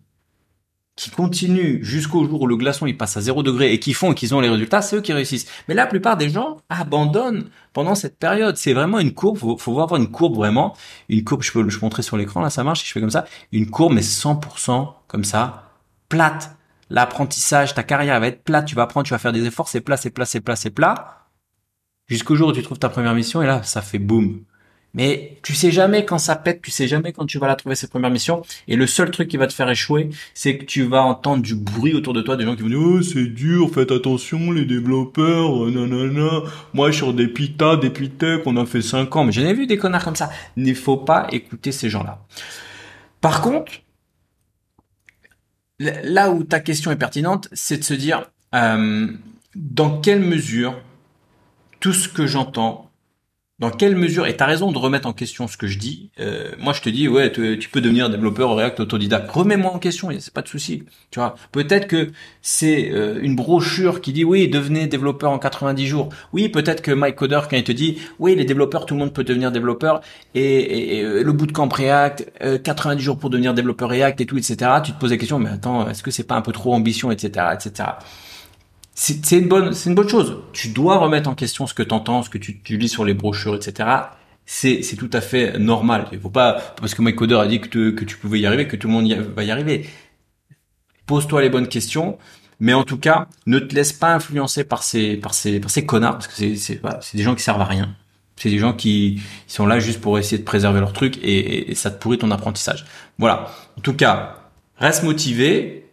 qui 0.97 1.11
continuent 1.11 1.83
jusqu'au 1.83 2.25
jour 2.25 2.41
où 2.41 2.47
le 2.47 2.57
glaçon 2.57 2.87
il 2.87 2.97
passe 2.97 3.19
à 3.19 3.21
0 3.21 3.43
degré 3.43 3.73
et 3.73 3.79
qui 3.79 3.93
font 3.93 4.13
et 4.13 4.15
qu'ils 4.15 4.35
ont 4.35 4.41
les 4.41 4.49
résultats, 4.49 4.81
c'est 4.81 4.97
eux 4.97 5.03
qui 5.03 5.13
réussissent. 5.13 5.47
Mais 5.69 5.75
la 5.75 5.87
plupart 5.87 6.17
des 6.17 6.31
gens 6.31 6.57
abandonnent 6.71 7.51
pendant 7.75 7.95
cette 7.95 8.19
période. 8.19 8.57
C'est 8.57 8.73
vraiment 8.73 8.99
une 8.99 9.13
courbe. 9.13 9.37
Faut, 9.37 9.59
faut 9.59 9.79
avoir 9.81 10.01
une 10.01 10.11
courbe 10.11 10.37
vraiment. 10.37 10.75
Une 11.11 11.23
courbe, 11.23 11.43
je 11.43 11.53
peux 11.53 11.69
je 11.69 11.81
montrer 11.81 12.03
sur 12.03 12.17
l'écran 12.17 12.41
là, 12.41 12.49
ça 12.49 12.65
marche. 12.65 12.81
Si 12.81 12.87
je 12.87 12.93
fais 12.93 13.01
comme 13.01 13.11
ça, 13.11 13.27
une 13.53 13.71
courbe 13.71 13.93
mais 13.93 14.01
100% 14.01 14.95
comme 15.07 15.25
ça, 15.25 15.71
plate. 16.09 16.57
L'apprentissage, 16.89 17.75
ta 17.75 17.83
carrière 17.83 18.19
va 18.19 18.29
être 18.29 18.43
plate. 18.43 18.65
Tu 18.65 18.75
vas 18.75 18.83
apprendre, 18.83 19.07
tu 19.07 19.13
vas 19.13 19.19
faire 19.19 19.33
des 19.33 19.45
efforts, 19.45 19.69
c'est 19.69 19.83
plat, 19.83 19.99
c'est 19.99 20.11
plat, 20.11 20.25
c'est 20.25 20.41
plat, 20.41 20.57
c'est 20.57 20.71
plat. 20.71 21.27
Jusqu'au 22.09 22.37
jour 22.37 22.49
où 22.49 22.53
tu 22.53 22.63
trouves 22.63 22.79
ta 22.79 22.89
première 22.89 23.15
mission 23.15 23.43
et 23.43 23.47
là, 23.47 23.63
ça 23.65 23.83
fait 23.83 23.99
boum. 23.99 24.45
Mais 24.97 25.37
tu 25.43 25.55
sais 25.55 25.71
jamais 25.71 26.05
quand 26.07 26.19
ça 26.19 26.35
pète, 26.35 26.63
tu 26.63 26.71
sais 26.71 26.89
jamais 26.89 27.13
quand 27.13 27.27
tu 27.27 27.39
vas 27.39 27.47
la 27.47 27.55
trouver 27.55 27.77
cette 27.77 27.91
première 27.91 28.11
mission. 28.11 28.43
Et 28.67 28.77
le 28.77 28.87
seul 28.87 29.11
truc 29.11 29.29
qui 29.29 29.37
va 29.37 29.47
te 29.47 29.53
faire 29.53 29.69
échouer, 29.69 30.09
c'est 30.33 30.57
que 30.57 30.65
tu 30.65 30.83
vas 30.83 31.03
entendre 31.03 31.43
du 31.43 31.55
bruit 31.55 31.95
autour 31.95 32.15
de 32.15 32.23
toi, 32.23 32.37
des 32.37 32.45
gens 32.45 32.57
qui 32.57 32.63
vont 32.63 32.69
dire 32.69 32.81
oh 32.81 33.03
c'est 33.03 33.27
dur, 33.27 33.71
faites 33.73 33.93
attention 33.93 34.51
les 34.51 34.65
développeurs, 34.65 35.65
euh, 35.65 35.71
nanana. 35.71 36.43
Moi 36.73 36.91
sur 36.93 37.13
des 37.13 37.29
pita, 37.29 37.77
des 37.77 37.91
pitech, 37.91 38.41
on 38.47 38.57
a 38.57 38.65
fait 38.65 38.83
5 38.83 39.15
ans, 39.15 39.25
mais 39.25 39.33
j'en 39.33 39.43
ai 39.43 39.53
vu 39.53 39.67
des 39.67 39.77
connards 39.77 40.05
comme 40.05 40.17
ça. 40.17 40.31
Il 40.57 40.65
ne 40.65 40.75
faut 40.75 40.97
pas 40.97 41.27
écouter 41.31 41.73
ces 41.73 41.91
gens-là. 41.91 42.25
Par 43.21 43.43
contre, 43.43 43.73
là 45.79 46.31
où 46.31 46.43
ta 46.43 46.61
question 46.61 46.91
est 46.91 46.97
pertinente, 46.97 47.49
c'est 47.53 47.77
de 47.77 47.85
se 47.85 47.93
dire 47.93 48.31
euh, 48.55 49.09
dans 49.55 50.01
quelle 50.01 50.21
mesure 50.21 50.81
tout 51.81 51.93
ce 51.93 52.09
que 52.09 52.27
j'entends 52.27 52.86
dans 53.59 53.71
quelle 53.71 53.97
mesure, 53.97 54.27
et 54.27 54.37
t'as 54.37 54.45
raison 54.45 54.71
de 54.71 54.77
remettre 54.77 55.09
en 55.09 55.15
question 55.15 55.49
ce 55.49 55.57
que 55.57 55.67
je 55.67 55.79
dis, 55.79 56.11
euh, 56.21 56.51
moi 56.59 56.75
je 56.75 56.83
te 56.83 56.91
dis, 56.91 57.09
ouais, 57.09 57.33
tu, 57.33 57.69
peux 57.71 57.81
devenir 57.81 58.11
développeur 58.11 58.55
React 58.55 58.81
autodidacte, 58.81 59.31
remets-moi 59.31 59.73
en 59.73 59.79
question, 59.79 60.11
c'est 60.19 60.33
pas 60.33 60.43
de 60.43 60.49
souci, 60.49 60.83
tu 61.11 61.21
vois. 61.21 61.37
Peut-être 61.53 61.87
que 61.87 62.11
c'est 62.43 62.91
euh, 62.93 63.19
une 63.23 63.35
brochure 63.35 64.03
qui 64.03 64.13
dit, 64.13 64.25
oui, 64.25 64.49
devenez 64.49 64.87
développeur 64.87 65.31
en 65.31 65.39
90 65.39 65.87
jours. 65.87 66.11
Oui, 66.35 66.51
peut-être 66.51 66.83
que 66.83 66.91
Mike 66.91 67.17
Coder, 67.17 67.41
quand 67.49 67.57
il 67.57 67.65
te 67.65 67.73
dit, 67.73 67.97
oui, 68.19 68.37
les 68.37 68.45
développeurs, 68.45 68.85
tout 68.85 68.93
le 68.93 69.01
monde 69.01 69.15
peut 69.15 69.25
devenir 69.25 69.51
développeur, 69.51 70.03
et, 70.35 71.03
euh, 71.03 71.23
le 71.23 71.33
bootcamp 71.33 71.69
React, 71.69 72.31
90 72.63 73.03
jours 73.03 73.19
pour 73.19 73.31
devenir 73.31 73.55
développeur 73.55 73.89
React 73.89 74.21
et 74.21 74.27
tout, 74.27 74.37
etc., 74.37 74.57
tu 74.85 74.93
te 74.93 75.01
poses 75.01 75.13
la 75.13 75.17
question, 75.17 75.39
mais 75.39 75.49
attends, 75.49 75.89
est-ce 75.89 76.03
que 76.03 76.11
c'est 76.11 76.25
pas 76.25 76.35
un 76.35 76.43
peu 76.43 76.53
trop 76.53 76.75
ambition, 76.75 77.11
etc., 77.11 77.47
etc 77.55 77.85
c'est 78.99 79.37
une 79.37 79.47
bonne, 79.47 79.75
c'est 79.75 79.91
une 79.91 79.95
bonne 79.95 80.09
chose. 80.09 80.39
Tu 80.55 80.69
dois 80.69 80.97
remettre 80.97 81.29
en 81.29 81.35
question 81.35 81.67
ce 81.67 81.75
que 81.75 81.83
tu 81.83 81.93
entends, 81.93 82.23
ce 82.23 82.31
que 82.31 82.39
tu, 82.39 82.63
tu, 82.63 82.79
lis 82.79 82.89
sur 82.89 83.05
les 83.05 83.13
brochures, 83.13 83.55
etc. 83.55 83.91
C'est, 84.47 84.83
c'est 84.83 84.97
tout 84.97 85.11
à 85.13 85.21
fait 85.21 85.59
normal. 85.59 86.07
Il 86.13 86.19
faut 86.19 86.31
pas, 86.31 86.75
parce 86.81 86.95
que 86.95 87.03
Mike 87.03 87.17
Coder 87.17 87.37
a 87.37 87.47
dit 87.47 87.61
que, 87.61 87.91
que 87.91 88.05
tu 88.07 88.17
pouvais 88.17 88.41
y 88.41 88.47
arriver, 88.47 88.67
que 88.67 88.77
tout 88.77 88.89
le 88.89 88.95
monde 88.95 89.13
va 89.13 89.45
y 89.45 89.51
arriver. 89.51 89.87
Pose-toi 91.05 91.43
les 91.43 91.51
bonnes 91.51 91.69
questions. 91.69 92.17
Mais 92.59 92.73
en 92.73 92.85
tout 92.85 92.97
cas, 92.97 93.29
ne 93.45 93.59
te 93.59 93.75
laisse 93.75 93.93
pas 93.93 94.15
influencer 94.15 94.65
par 94.65 94.83
ces, 94.83 95.19
par 95.19 95.35
ces, 95.35 95.61
par 95.61 95.71
ces 95.71 95.85
connards, 95.85 96.15
parce 96.15 96.29
que 96.29 96.33
c'est, 96.35 96.57
c'est, 96.57 96.81
c'est 97.03 97.19
des 97.19 97.23
gens 97.23 97.35
qui 97.35 97.43
servent 97.43 97.61
à 97.61 97.67
rien. 97.67 97.95
C'est 98.37 98.49
des 98.49 98.59
gens 98.59 98.73
qui 98.73 99.21
sont 99.47 99.67
là 99.67 99.79
juste 99.79 100.01
pour 100.01 100.19
essayer 100.19 100.39
de 100.39 100.45
préserver 100.45 100.81
leur 100.81 100.95
truc 100.95 101.19
et, 101.19 101.71
et 101.71 101.75
ça 101.75 101.91
te 101.91 102.01
pourrit 102.01 102.17
ton 102.17 102.31
apprentissage. 102.31 102.87
Voilà. 103.19 103.51
En 103.77 103.83
tout 103.83 103.95
cas, 103.95 104.37
reste 104.79 105.03
motivé, 105.03 105.86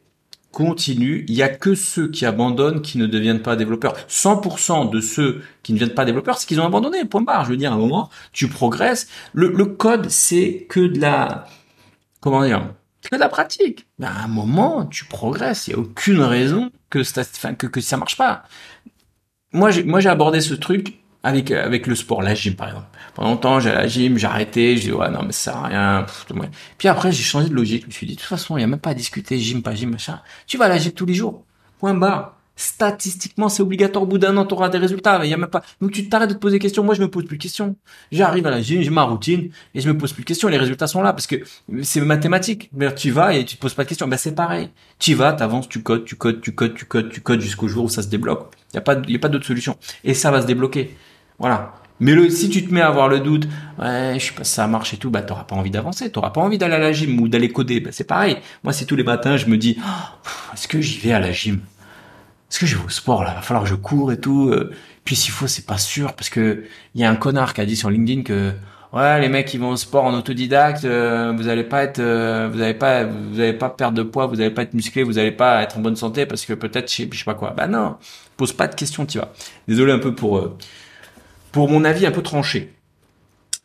continue. 0.54 1.26
Il 1.28 1.34
y 1.34 1.42
a 1.42 1.50
que 1.50 1.76
ceux 1.76 2.08
qui 2.08 2.26
abandonnent 2.26 2.82
qui 2.82 2.98
ne 3.00 3.08
deviennent 3.08 3.42
pas 3.42 3.58
développeurs. 3.58 3.96
100% 4.08 4.92
de 4.92 5.02
ceux 5.02 5.42
qui 5.64 5.74
ne 5.74 5.80
deviennent 5.80 5.96
pas 5.96 6.06
développeurs, 6.06 6.38
c'est 6.38 6.48
qu'ils 6.48 6.62
ont 6.62 6.66
abandonné. 6.66 7.04
Point 7.04 7.24
barre. 7.24 7.44
Je 7.44 7.50
veux 7.50 7.58
dire, 7.58 7.72
à 7.72 7.76
un 7.76 7.80
moment, 7.80 8.10
tu 8.32 8.48
progresses. 8.48 9.08
Le, 9.34 9.50
code, 9.66 10.10
c'est 10.10 10.68
que 10.70 10.80
de 10.80 11.02
la, 11.02 11.48
comment 12.22 12.46
dire, 12.46 12.72
que 13.10 13.16
de 13.16 13.20
la 13.20 13.30
pratique. 13.30 13.88
À 14.02 14.24
un 14.24 14.28
moment, 14.28 14.86
tu 14.86 15.06
progresses. 15.06 15.68
Il 15.68 15.72
n'y 15.72 15.80
a 15.82 15.84
aucune 15.84 16.22
raison 16.22 16.72
que 16.90 17.04
ça, 17.04 17.24
que, 17.56 17.68
que 17.68 17.82
ça 17.82 17.98
marche 17.98 18.16
pas. 18.16 18.44
Moi, 19.52 19.72
j'ai, 19.72 19.84
moi, 19.84 20.00
j'ai 20.00 20.10
abordé 20.10 20.40
ce 20.40 20.54
truc 20.54 21.00
avec 21.24 21.52
avec 21.52 21.88
le 21.88 21.96
sport, 21.96 22.22
la 22.22 22.36
gym 22.36 22.56
par 22.56 22.68
exemple. 22.68 22.88
Pendant 23.16 23.30
longtemps, 23.30 23.60
j'ai 23.60 23.72
la 23.72 23.88
gym, 23.88 24.18
arrêté, 24.24 24.76
je 24.78 24.82
dis 24.84 24.92
ouais 24.92 25.10
non 25.10 25.22
mais 25.24 25.32
ça 25.32 25.52
sert 25.52 25.58
à 25.58 25.68
rien. 25.68 26.06
Puis 26.78 26.88
après, 26.88 27.12
j'ai 27.12 27.24
changé 27.24 27.50
de 27.50 27.54
logique. 27.54 27.84
Je 27.84 27.88
me 27.88 27.92
suis 27.92 28.08
dit 28.08 28.16
de 28.16 28.20
toute 28.20 28.28
façon, 28.28 28.58
il 28.58 28.62
y 28.62 28.64
a 28.64 28.68
même 28.68 28.80
pas 28.80 28.92
à 28.92 28.94
discuter 28.96 29.38
gym 29.38 29.62
pas 29.62 29.76
gym 29.76 29.92
machin. 29.92 30.22
Tu 30.48 30.58
vas 30.58 30.66
à 30.66 30.70
la 30.70 30.78
gym 30.78 30.92
tous 30.92 31.06
les 31.06 31.14
jours. 31.14 31.44
Point 31.80 31.94
barre. 31.94 32.38
Statistiquement, 32.56 33.50
c'est 33.50 33.64
obligatoire. 33.64 34.04
Au 34.04 34.06
bout 34.06 34.20
d'un 34.20 34.38
an, 34.38 34.46
tu 34.46 34.54
auras 34.54 34.70
des 34.70 34.78
résultats. 34.78 35.20
Il 35.24 35.30
y 35.30 35.34
a 35.34 35.38
même 35.38 35.50
pas. 35.50 35.64
Donc 35.82 35.92
tu 35.92 36.08
t'arrêtes 36.08 36.30
de 36.30 36.36
te 36.36 36.40
poser 36.40 36.58
des 36.58 36.60
questions. 36.60 36.84
Moi, 36.84 36.94
je 36.94 37.02
me 37.02 37.10
pose 37.10 37.26
plus 37.26 37.38
de 37.38 37.42
questions. 37.42 37.76
J'arrive 38.12 38.46
à 38.46 38.52
la 38.52 38.62
gym, 38.62 38.82
j'ai 38.82 38.92
ma 38.92 39.04
routine 39.04 39.50
et 39.74 39.82
je 39.82 39.88
me 39.88 39.98
pose 39.98 40.14
plus 40.14 40.22
de 40.22 40.28
questions. 40.28 40.50
Les 40.50 40.58
résultats 40.58 40.86
sont 40.86 41.02
là 41.02 41.14
parce 41.14 41.26
que 41.26 41.38
c'est 41.82 42.02
mathématique. 42.02 42.70
Tu 42.96 43.10
vas 43.10 43.34
et 43.34 43.44
tu 43.44 43.56
te 43.56 43.62
poses 43.62 43.74
pas 43.74 43.84
de 43.84 43.90
questions. 43.90 44.08
Ben 44.08 44.18
c'est 44.18 44.36
pareil. 44.36 44.70
Tu 45.00 45.16
vas, 45.16 45.34
t'avances, 45.34 45.68
tu 45.68 45.82
codes, 45.82 46.06
tu 46.06 46.16
codes, 46.16 46.42
tu 46.42 46.54
codes, 46.54 46.76
tu 46.76 46.86
codes, 46.86 47.10
tu 47.10 47.22
codes 47.22 47.42
jusqu'au 47.42 47.68
jour 47.68 47.86
où 47.86 47.90
ça 47.90 48.04
se 48.04 48.08
débloque. 48.08 48.54
Il 48.72 48.76
y 48.76 48.78
a 48.78 48.82
pas, 48.82 48.96
il 49.08 49.12
y 49.12 49.16
a 49.16 49.20
pas 49.20 49.30
d'autre 49.30 49.46
solution. 49.46 49.76
Et 50.04 50.14
ça 50.14 50.30
va 50.30 50.42
se 50.42 50.46
débloquer. 50.48 50.96
Voilà. 51.40 51.74
Mais 52.04 52.30
si 52.30 52.50
tu 52.50 52.66
te 52.66 52.74
mets 52.74 52.82
à 52.82 52.88
avoir 52.88 53.08
le 53.08 53.22
doute, 53.22 53.48
ouais, 53.80 54.16
je 54.20 54.26
sais 54.26 54.34
pas 54.34 54.44
si 54.44 54.52
ça 54.52 54.68
marche 54.68 54.94
et 54.94 54.98
tout, 54.98 55.10
bah 55.10 55.22
t'auras 55.22 55.46
pas 55.46 55.56
envie 55.56 55.72
d'avancer, 55.72 56.12
t'auras 56.12 56.32
pas 56.32 56.42
envie 56.42 56.58
d'aller 56.58 56.74
à 56.74 56.80
la 56.80 56.92
gym 56.92 57.18
ou 57.22 57.30
d'aller 57.30 57.50
coder. 57.50 57.80
Bah, 57.80 57.92
c'est 57.94 58.04
pareil. 58.04 58.36
Moi, 58.62 58.74
c'est 58.74 58.84
tous 58.84 58.98
les 58.98 59.06
matins, 59.06 59.38
je 59.38 59.46
me 59.46 59.58
dis, 59.58 59.78
oh, 59.80 60.30
est-ce 60.54 60.68
que 60.68 60.82
j'y 60.82 61.00
vais 61.00 61.14
à 61.14 61.22
la 61.22 61.32
gym? 61.32 61.62
Est-ce 62.52 62.60
que 62.60 62.66
je 62.66 62.76
vais 62.76 62.84
au 62.84 62.90
sport 62.90 63.24
là? 63.24 63.36
Va 63.36 63.42
falloir 63.42 63.64
que 63.64 63.70
je 63.70 63.76
cours 63.76 64.12
et 64.12 64.20
tout. 64.20 64.50
Euh. 64.50 64.72
Puis 65.06 65.16
s'il 65.16 65.32
faut, 65.32 65.48
c'est 65.48 65.66
pas 65.66 65.78
sûr 65.78 66.12
parce 66.14 66.30
que 66.30 66.66
il 66.94 67.00
y 67.00 67.06
a 67.06 67.10
un 67.10 67.16
connard 67.16 67.54
qui 67.54 67.62
a 67.62 67.66
dit 67.66 67.78
sur 67.78 67.90
LinkedIn 67.90 68.24
que 68.24 68.52
ouais, 68.92 69.22
les 69.22 69.30
mecs 69.30 69.48
qui 69.48 69.58
vont 69.58 69.70
au 69.70 69.78
sport 69.78 70.04
en 70.04 70.14
autodidacte, 70.14 70.84
euh, 70.84 71.34
vous 71.38 71.48
allez 71.48 71.64
pas 71.64 71.84
être, 71.84 72.00
euh, 72.00 72.50
vous 72.52 72.62
allez 72.62 72.74
pas, 72.74 73.06
vous 73.06 73.40
allez 73.40 73.54
pas 73.54 73.70
perdre 73.70 73.98
de 73.98 74.04
poids, 74.04 74.28
vous 74.28 74.42
allez 74.42 74.52
pas 74.52 74.64
être 74.64 74.74
musclé, 74.74 75.04
vous 75.04 75.20
allez 75.20 75.32
pas 75.32 75.64
être 75.64 75.78
en 75.78 75.80
bonne 75.80 75.96
santé 75.96 76.26
parce 76.26 76.46
que 76.46 76.52
peut-être, 76.54 76.92
je 76.92 76.96
sais, 76.96 77.10
sais 77.12 77.24
pas 77.24 77.34
quoi. 77.34 77.52
Bah 77.52 77.68
non, 77.68 77.96
pose 78.36 78.52
pas 78.52 78.68
de 78.68 78.76
questions, 78.76 79.06
tu 79.06 79.20
vois. 79.20 79.32
Désolé 79.70 79.94
un 79.94 80.00
peu 80.00 80.14
pour 80.14 80.58
pour 81.54 81.70
mon 81.70 81.86
avis 81.86 82.08
un 82.08 82.12
peu 82.12 82.24
tranché. 82.24 82.74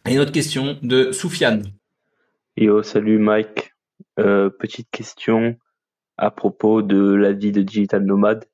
Et 0.06 0.12
une 0.12 0.20
autre 0.20 0.30
question 0.30 0.78
de 0.82 1.10
Soufiane. 1.10 1.64
Yo, 2.56 2.82
salut 2.82 3.18
Mike. 3.18 3.72
Euh, 4.20 4.50
petite 4.50 4.90
question 4.90 5.56
à 6.18 6.30
propos 6.30 6.82
de 6.82 7.14
la 7.14 7.32
vie 7.32 7.50
de 7.50 7.62
digital 7.62 8.04
nomade. 8.04 8.44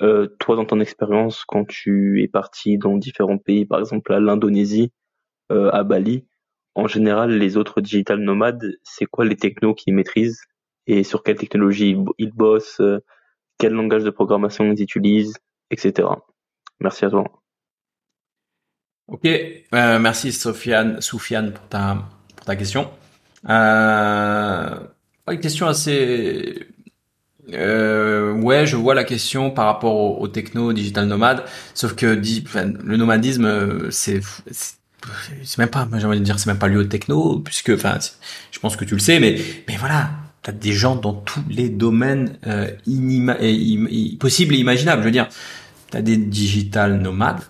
Euh, 0.00 0.28
toi, 0.40 0.56
dans 0.56 0.64
ton 0.64 0.80
expérience, 0.80 1.44
quand 1.44 1.66
tu 1.66 2.22
es 2.22 2.28
parti 2.28 2.78
dans 2.78 2.96
différents 2.96 3.38
pays, 3.38 3.66
par 3.66 3.80
exemple 3.80 4.12
à 4.14 4.18
l'Indonésie, 4.18 4.92
euh, 5.52 5.70
à 5.70 5.84
Bali, 5.84 6.26
en 6.74 6.88
général, 6.88 7.36
les 7.36 7.58
autres 7.58 7.82
digital 7.82 8.18
nomades, 8.18 8.78
c'est 8.82 9.04
quoi 9.04 9.26
les 9.26 9.36
technos 9.36 9.74
qu'ils 9.74 9.94
maîtrisent 9.94 10.40
et 10.86 11.04
sur 11.04 11.22
quelle 11.22 11.36
technologie 11.36 11.96
ils 12.18 12.32
bossent, 12.32 12.80
quel 13.58 13.74
langage 13.74 14.04
de 14.04 14.10
programmation 14.10 14.72
ils 14.72 14.82
utilisent 14.82 15.34
etc. 15.70 16.08
Merci 16.80 17.04
à 17.04 17.10
toi. 17.10 17.43
Ok, 19.06 19.26
euh, 19.26 19.98
merci 19.98 20.32
Sofiane, 20.32 21.00
Soufiane 21.00 21.52
pour 21.52 21.68
ta 21.68 22.08
pour 22.36 22.46
ta 22.46 22.56
question. 22.56 22.90
Euh, 23.48 24.78
une 25.30 25.40
question 25.40 25.66
assez 25.66 26.66
euh, 27.52 28.32
ouais, 28.32 28.66
je 28.66 28.76
vois 28.76 28.94
la 28.94 29.04
question 29.04 29.50
par 29.50 29.66
rapport 29.66 29.94
au, 29.94 30.20
au 30.22 30.28
techno 30.28 30.72
digital 30.72 31.06
nomade, 31.06 31.44
sauf 31.74 31.94
que 31.94 32.14
dit, 32.14 32.44
le 32.54 32.96
nomadisme, 32.96 33.44
euh, 33.44 33.90
c'est 33.90 34.20
c'est 35.42 35.58
même 35.58 35.68
pas, 35.68 35.86
j'ai 35.98 36.06
envie 36.06 36.18
de 36.18 36.24
dire, 36.24 36.38
c'est 36.38 36.46
même 36.46 36.58
pas 36.58 36.68
lié 36.68 36.76
au 36.76 36.84
techno, 36.84 37.40
puisque, 37.40 37.70
enfin, 37.70 37.98
je 38.50 38.58
pense 38.58 38.76
que 38.76 38.86
tu 38.86 38.94
le 38.94 39.00
sais, 39.00 39.20
mais 39.20 39.38
mais 39.68 39.76
voilà, 39.76 40.10
t'as 40.42 40.52
des 40.52 40.72
gens 40.72 40.96
dans 40.96 41.12
tous 41.12 41.42
les 41.50 41.68
domaines 41.68 42.38
euh, 42.46 42.70
possibles 44.18 44.54
et 44.54 44.58
imaginables. 44.58 45.02
Je 45.02 45.06
veux 45.06 45.12
dire, 45.12 45.28
t'as 45.90 46.00
des 46.00 46.16
digital 46.16 47.00
nomades, 47.00 47.42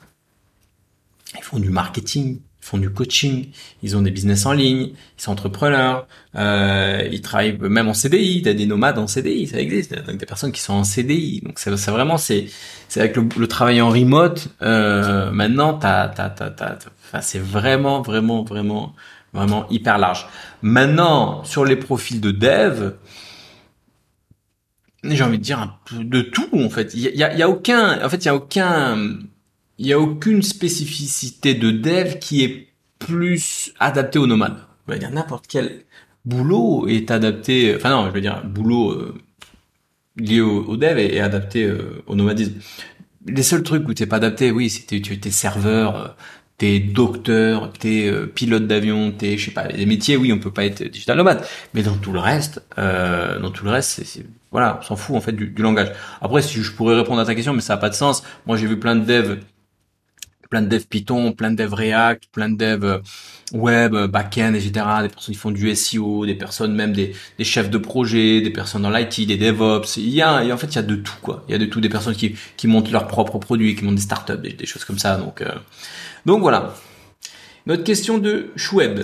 ils 1.38 1.44
font 1.44 1.58
du 1.58 1.70
marketing, 1.70 2.40
ils 2.64 2.64
font 2.66 2.78
du 2.78 2.90
coaching, 2.90 3.48
ils 3.82 3.96
ont 3.96 4.02
des 4.02 4.10
business 4.10 4.46
en 4.46 4.52
ligne, 4.52 4.92
ils 5.18 5.22
sont 5.22 5.32
entrepreneurs, 5.32 6.06
euh, 6.34 7.06
ils 7.12 7.20
travaillent 7.20 7.58
même 7.58 7.88
en 7.88 7.94
CDI, 7.94 8.42
t'as 8.42 8.54
des 8.54 8.66
nomades 8.66 8.98
en 8.98 9.06
CDI, 9.06 9.46
ça 9.46 9.58
existe, 9.60 9.94
donc 10.06 10.16
des 10.16 10.26
personnes 10.26 10.52
qui 10.52 10.60
sont 10.60 10.72
en 10.72 10.84
CDI. 10.84 11.42
Donc 11.42 11.58
c'est 11.58 11.90
vraiment 11.90 12.16
c'est 12.18 12.48
avec 12.96 13.16
le, 13.16 13.46
travail 13.46 13.80
en 13.80 13.90
remote. 13.90 14.48
Euh, 14.62 15.30
maintenant, 15.30 15.74
t'as 15.74 16.08
t'as 16.08 16.30
t'as 16.30 16.50
t'as, 16.50 17.20
c'est 17.20 17.40
vraiment 17.40 18.02
vraiment 18.02 18.44
vraiment 18.44 18.94
vraiment 19.32 19.68
hyper 19.68 19.98
large. 19.98 20.26
Maintenant, 20.62 21.44
sur 21.44 21.64
les 21.64 21.76
profils 21.76 22.20
de 22.20 22.30
dev, 22.30 22.92
j'ai 25.02 25.22
envie 25.22 25.38
de 25.38 25.42
dire 25.42 25.58
un 25.58 25.74
peu 25.84 26.02
de 26.02 26.22
tout 26.22 26.48
en 26.54 26.70
fait. 26.70 26.94
Il 26.94 27.00
y 27.00 27.22
a, 27.22 27.34
y 27.34 27.42
a 27.42 27.48
aucun, 27.48 28.02
en 28.02 28.08
fait, 28.08 28.24
il 28.24 28.26
y 28.26 28.28
a 28.28 28.34
aucun 28.34 29.18
il 29.78 29.86
y 29.86 29.92
a 29.92 29.98
aucune 29.98 30.42
spécificité 30.42 31.54
de 31.54 31.70
dev 31.70 32.18
qui 32.18 32.44
est 32.44 32.68
plus 32.98 33.72
adaptée 33.80 34.18
aux 34.18 34.26
nomades. 34.26 34.58
On 34.86 34.92
va 34.92 34.98
dire 34.98 35.10
n'importe 35.10 35.46
quel 35.48 35.84
boulot 36.24 36.86
est 36.88 37.10
adapté, 37.10 37.74
enfin 37.76 37.90
non, 37.90 38.06
je 38.06 38.12
veux 38.12 38.20
dire 38.20 38.42
boulot 38.44 38.92
euh, 38.92 39.14
lié 40.16 40.40
au, 40.40 40.76
dev 40.76 40.98
est, 40.98 41.20
adapté 41.20 41.64
euh, 41.64 42.02
au 42.06 42.14
nomadisme. 42.14 42.54
Les 43.26 43.42
seuls 43.42 43.62
trucs 43.62 43.88
où 43.88 43.94
t'es 43.94 44.06
pas 44.06 44.16
adapté, 44.16 44.50
oui, 44.50 44.70
c'était 44.70 45.00
tu 45.00 45.14
es 45.14 45.30
serveur, 45.30 45.96
euh, 45.96 46.08
t'es 46.58 46.78
docteur, 46.78 47.72
t'es 47.72 48.06
euh, 48.08 48.26
pilote 48.26 48.66
d'avion, 48.66 49.12
t'es 49.12 49.36
je 49.38 49.46
sais 49.46 49.50
pas, 49.50 49.66
les 49.68 49.86
métiers, 49.86 50.16
oui, 50.16 50.32
on 50.32 50.38
peut 50.38 50.52
pas 50.52 50.64
être 50.64 50.84
digital 50.84 51.16
nomade, 51.16 51.44
mais 51.72 51.82
dans 51.82 51.96
tout 51.96 52.12
le 52.12 52.20
reste, 52.20 52.62
dans 52.76 53.50
tout 53.50 53.64
le 53.64 53.70
reste, 53.70 54.02
c'est 54.04 54.24
voilà, 54.52 54.78
on 54.80 54.84
s'en 54.84 54.94
fout 54.94 55.16
en 55.16 55.20
fait 55.20 55.32
du, 55.32 55.48
du, 55.48 55.62
langage. 55.62 55.90
Après, 56.20 56.40
si 56.40 56.62
je 56.62 56.70
pourrais 56.70 56.94
répondre 56.94 57.20
à 57.20 57.24
ta 57.24 57.34
question, 57.34 57.52
mais 57.54 57.60
ça 57.60 57.74
a 57.74 57.76
pas 57.76 57.88
de 57.88 57.94
sens. 57.94 58.22
Moi, 58.46 58.56
j'ai 58.56 58.68
vu 58.68 58.78
plein 58.78 58.94
de 58.94 59.04
devs 59.04 59.40
plein 60.54 60.62
de 60.62 60.68
devs 60.68 60.86
Python, 60.86 61.32
plein 61.32 61.50
de 61.50 61.56
devs 61.56 61.74
React, 61.74 62.24
plein 62.30 62.48
de 62.48 62.56
devs 62.56 62.84
euh, 62.84 62.98
web, 63.52 63.92
euh, 63.96 64.06
backend, 64.06 64.54
etc. 64.54 64.70
Des 65.02 65.08
personnes 65.08 65.34
qui 65.34 65.34
font 65.34 65.50
du 65.50 65.74
SEO, 65.74 66.26
des 66.26 66.36
personnes 66.36 66.72
même 66.72 66.92
des, 66.92 67.12
chefs 67.40 67.70
de 67.70 67.78
projet, 67.78 68.40
des 68.40 68.50
personnes 68.50 68.82
dans 68.82 68.90
l'IT, 68.90 69.26
des 69.26 69.36
DevOps. 69.36 69.96
Il 69.96 70.10
y 70.10 70.22
a, 70.22 70.44
en 70.44 70.56
fait, 70.56 70.68
il 70.68 70.76
y 70.76 70.78
a 70.78 70.82
de 70.82 70.94
tout, 70.94 71.16
quoi. 71.22 71.44
Il 71.48 71.52
y 71.52 71.54
a 71.56 71.58
de 71.58 71.66
tout, 71.66 71.80
des 71.80 71.88
personnes 71.88 72.14
qui, 72.14 72.36
montent 72.68 72.92
leurs 72.92 73.08
propres 73.08 73.38
produits, 73.38 73.74
qui 73.74 73.84
montent 73.84 73.96
des 73.96 74.02
startups, 74.02 74.38
des, 74.38 74.64
choses 74.64 74.84
comme 74.84 74.98
ça. 74.98 75.16
Donc, 75.16 75.42
euh, 75.42 75.50
donc 76.24 76.40
voilà. 76.40 76.72
Notre 77.66 77.82
question 77.82 78.18
de 78.18 78.50
Choueb. 78.54 79.00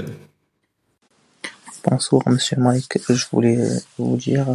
Bonsoir, 1.84 2.22
monsieur 2.28 2.58
Mike. 2.58 2.98
Je 3.08 3.24
voulais 3.32 3.58
vous 3.98 4.16
dire 4.16 4.46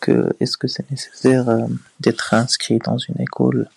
que 0.00 0.34
est-ce 0.38 0.58
que 0.58 0.68
c'est 0.68 0.90
nécessaire 0.90 1.46
d'être 2.00 2.34
inscrit 2.34 2.78
dans 2.78 2.98
une 2.98 3.22
école 3.22 3.68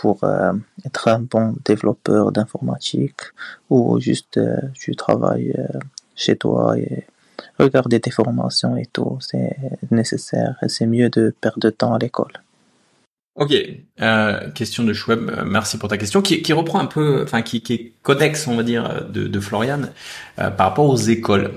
pour 0.00 0.22
euh, 0.22 0.52
être 0.86 1.08
un 1.08 1.18
bon 1.18 1.56
développeur 1.64 2.30
d'informatique 2.30 3.22
ou 3.68 3.98
juste 3.98 4.36
euh, 4.36 4.60
tu 4.74 4.94
travailles 4.94 5.52
euh, 5.58 5.78
chez 6.14 6.36
toi 6.36 6.78
et 6.78 7.04
regarder 7.58 7.98
tes 7.98 8.12
formations 8.12 8.76
et 8.76 8.86
tout, 8.86 9.18
c'est 9.20 9.56
nécessaire 9.90 10.54
c'est 10.68 10.86
mieux 10.86 11.10
de 11.10 11.34
perdre 11.40 11.58
de 11.58 11.70
temps 11.70 11.94
à 11.94 11.98
l'école. 11.98 12.32
Ok, 13.34 13.52
question 14.54 14.82
de 14.82 14.92
Schweb, 14.92 15.30
merci 15.46 15.78
pour 15.78 15.88
ta 15.88 15.96
question, 15.96 16.22
qui, 16.22 16.42
qui 16.42 16.52
reprend 16.52 16.80
un 16.80 16.86
peu, 16.86 17.22
enfin 17.22 17.42
qui, 17.42 17.60
qui 17.60 17.72
est 17.72 17.92
codex, 18.02 18.48
on 18.48 18.56
va 18.56 18.64
dire, 18.64 19.06
de, 19.08 19.28
de 19.28 19.40
Florian 19.40 19.82
par 20.36 20.58
rapport 20.58 20.86
aux 20.86 20.96
écoles. 20.96 21.52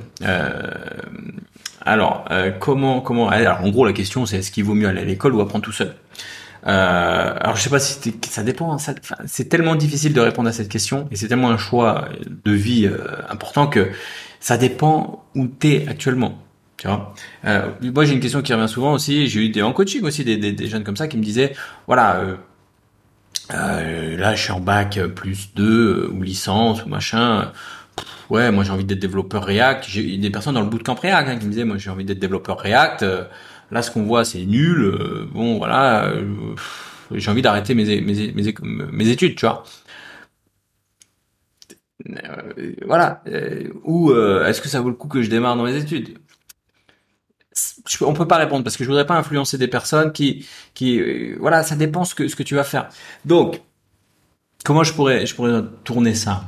alors, 1.84 2.28
comment, 2.60 3.02
comment, 3.02 3.30
alors 3.30 3.62
en 3.62 3.70
gros 3.70 3.86
la 3.86 3.94
question 3.94 4.28
c'est 4.28 4.38
est-ce 4.38 4.52
qu'il 4.52 4.64
vaut 4.64 4.76
mieux 4.76 4.88
aller 4.88 5.02
à 5.02 5.06
l'école 5.06 5.34
ou 5.34 5.42
apprendre 5.42 5.66
tout 5.66 5.72
seul? 5.72 5.96
Euh, 6.68 7.34
alors 7.40 7.56
je 7.56 7.62
sais 7.62 7.70
pas 7.70 7.80
si 7.80 8.14
ça 8.30 8.44
dépend. 8.44 8.74
Hein, 8.74 8.94
c'est 9.26 9.50
tellement 9.50 9.76
difficile 9.76 10.14
de 10.14 10.22
répondre 10.22 10.50
à 10.50 10.52
cette 10.52 10.70
question 10.70 11.08
et 11.12 11.16
c'est 11.16 11.28
tellement 11.28 11.50
un 11.50 11.58
choix 11.58 12.10
de 12.46 12.52
vie 12.52 12.86
euh, 12.86 13.08
important 13.30 13.68
que 13.68 13.90
ça 14.40 14.58
dépend 14.58 15.26
où 15.36 15.48
t'es 15.48 15.86
actuellement. 15.88 16.38
Tu 16.78 16.88
vois. 16.88 17.14
Euh, 17.46 17.70
moi 17.84 18.06
j'ai 18.06 18.14
une 18.14 18.20
question 18.20 18.42
qui 18.42 18.54
revient 18.54 18.70
souvent 18.70 18.94
aussi. 18.94 19.28
J'ai 19.28 19.46
eu 19.46 19.50
des 19.50 19.62
en 19.62 19.74
coaching 19.74 20.04
aussi 20.04 20.24
des, 20.24 20.38
des, 20.38 20.52
des, 20.52 20.68
jeunes 20.68 20.84
comme 20.84 20.98
ça 20.98 21.08
qui 21.08 21.18
me 21.18 21.24
disaient 21.24 21.54
voilà. 21.88 22.18
Euh, 22.18 22.36
euh 23.54 24.18
là, 24.18 24.36
je 24.36 24.44
suis 24.44 24.52
en 24.52 24.60
bac 24.60 25.00
plus 25.16 25.54
2 25.56 26.12
ou 26.14 26.22
licence 26.22 26.86
ou 26.86 26.90
machin. 26.90 27.52
ouais, 28.30 28.52
moi 28.52 28.64
j'ai 28.64 28.72
envie 28.72 28.86
d'être 28.86 29.00
développeur 29.00 29.46
React. 29.46 29.86
J'ai 29.88 30.18
des 30.18 30.30
personnes 30.30 30.54
dans 30.54 30.62
le 30.62 30.70
bootcamp 30.70 30.96
React 30.96 31.30
hein, 31.30 31.38
qui 31.38 31.46
me 31.46 31.52
disaient 31.52 31.66
moi 31.66 31.78
j'ai 31.78 31.90
envie 31.90 32.06
d'être 32.06 32.20
développeur 32.20 32.60
React. 32.60 33.06
Là, 33.72 33.82
ce 33.82 33.90
qu'on 33.90 34.04
voit, 34.04 34.26
c'est 34.26 34.46
nul. 34.46 34.82
Euh, 34.82 35.28
bon, 35.32 35.58
voilà, 35.58 36.06
euh, 36.10 36.56
j'ai 37.12 37.32
envie 37.32 37.42
d'arrêter 37.42 37.74
mes, 37.74 38.02
mes, 38.02 38.32
mes, 38.34 38.54
mes, 38.92 39.10
études, 39.10 39.36
tu 39.36 39.46
vois. 39.46 39.64
Euh, 42.10 42.74
voilà. 42.86 43.24
ou 43.84 44.14
est-ce 44.14 44.62
que 44.62 44.68
ça 44.68 44.82
vaut 44.82 44.90
le 44.90 44.96
coup 44.96 45.08
que 45.08 45.22
je 45.22 45.30
démarre 45.30 45.56
dans 45.56 45.64
mes 45.64 45.76
études? 45.76 46.18
On 48.02 48.14
peut 48.14 48.28
pas 48.28 48.38
répondre 48.38 48.64
parce 48.64 48.78
que 48.78 48.84
je 48.84 48.90
voudrais 48.90 49.06
pas 49.06 49.18
influencer 49.18 49.58
des 49.58 49.68
personnes 49.68 50.12
qui, 50.14 50.48
qui, 50.74 51.34
voilà, 51.34 51.64
ça 51.64 51.76
dépend 51.76 52.06
ce 52.06 52.16
que 52.16 52.28
ce 52.28 52.36
que 52.36 52.44
tu 52.44 52.56
vas 52.56 52.64
faire. 52.64 52.90
Donc, 53.26 53.62
comment 54.64 54.84
je 54.84 54.94
pourrais, 54.94 55.26
je 55.26 55.36
pourrais 55.36 55.62
tourner 55.84 56.16
ça? 56.16 56.44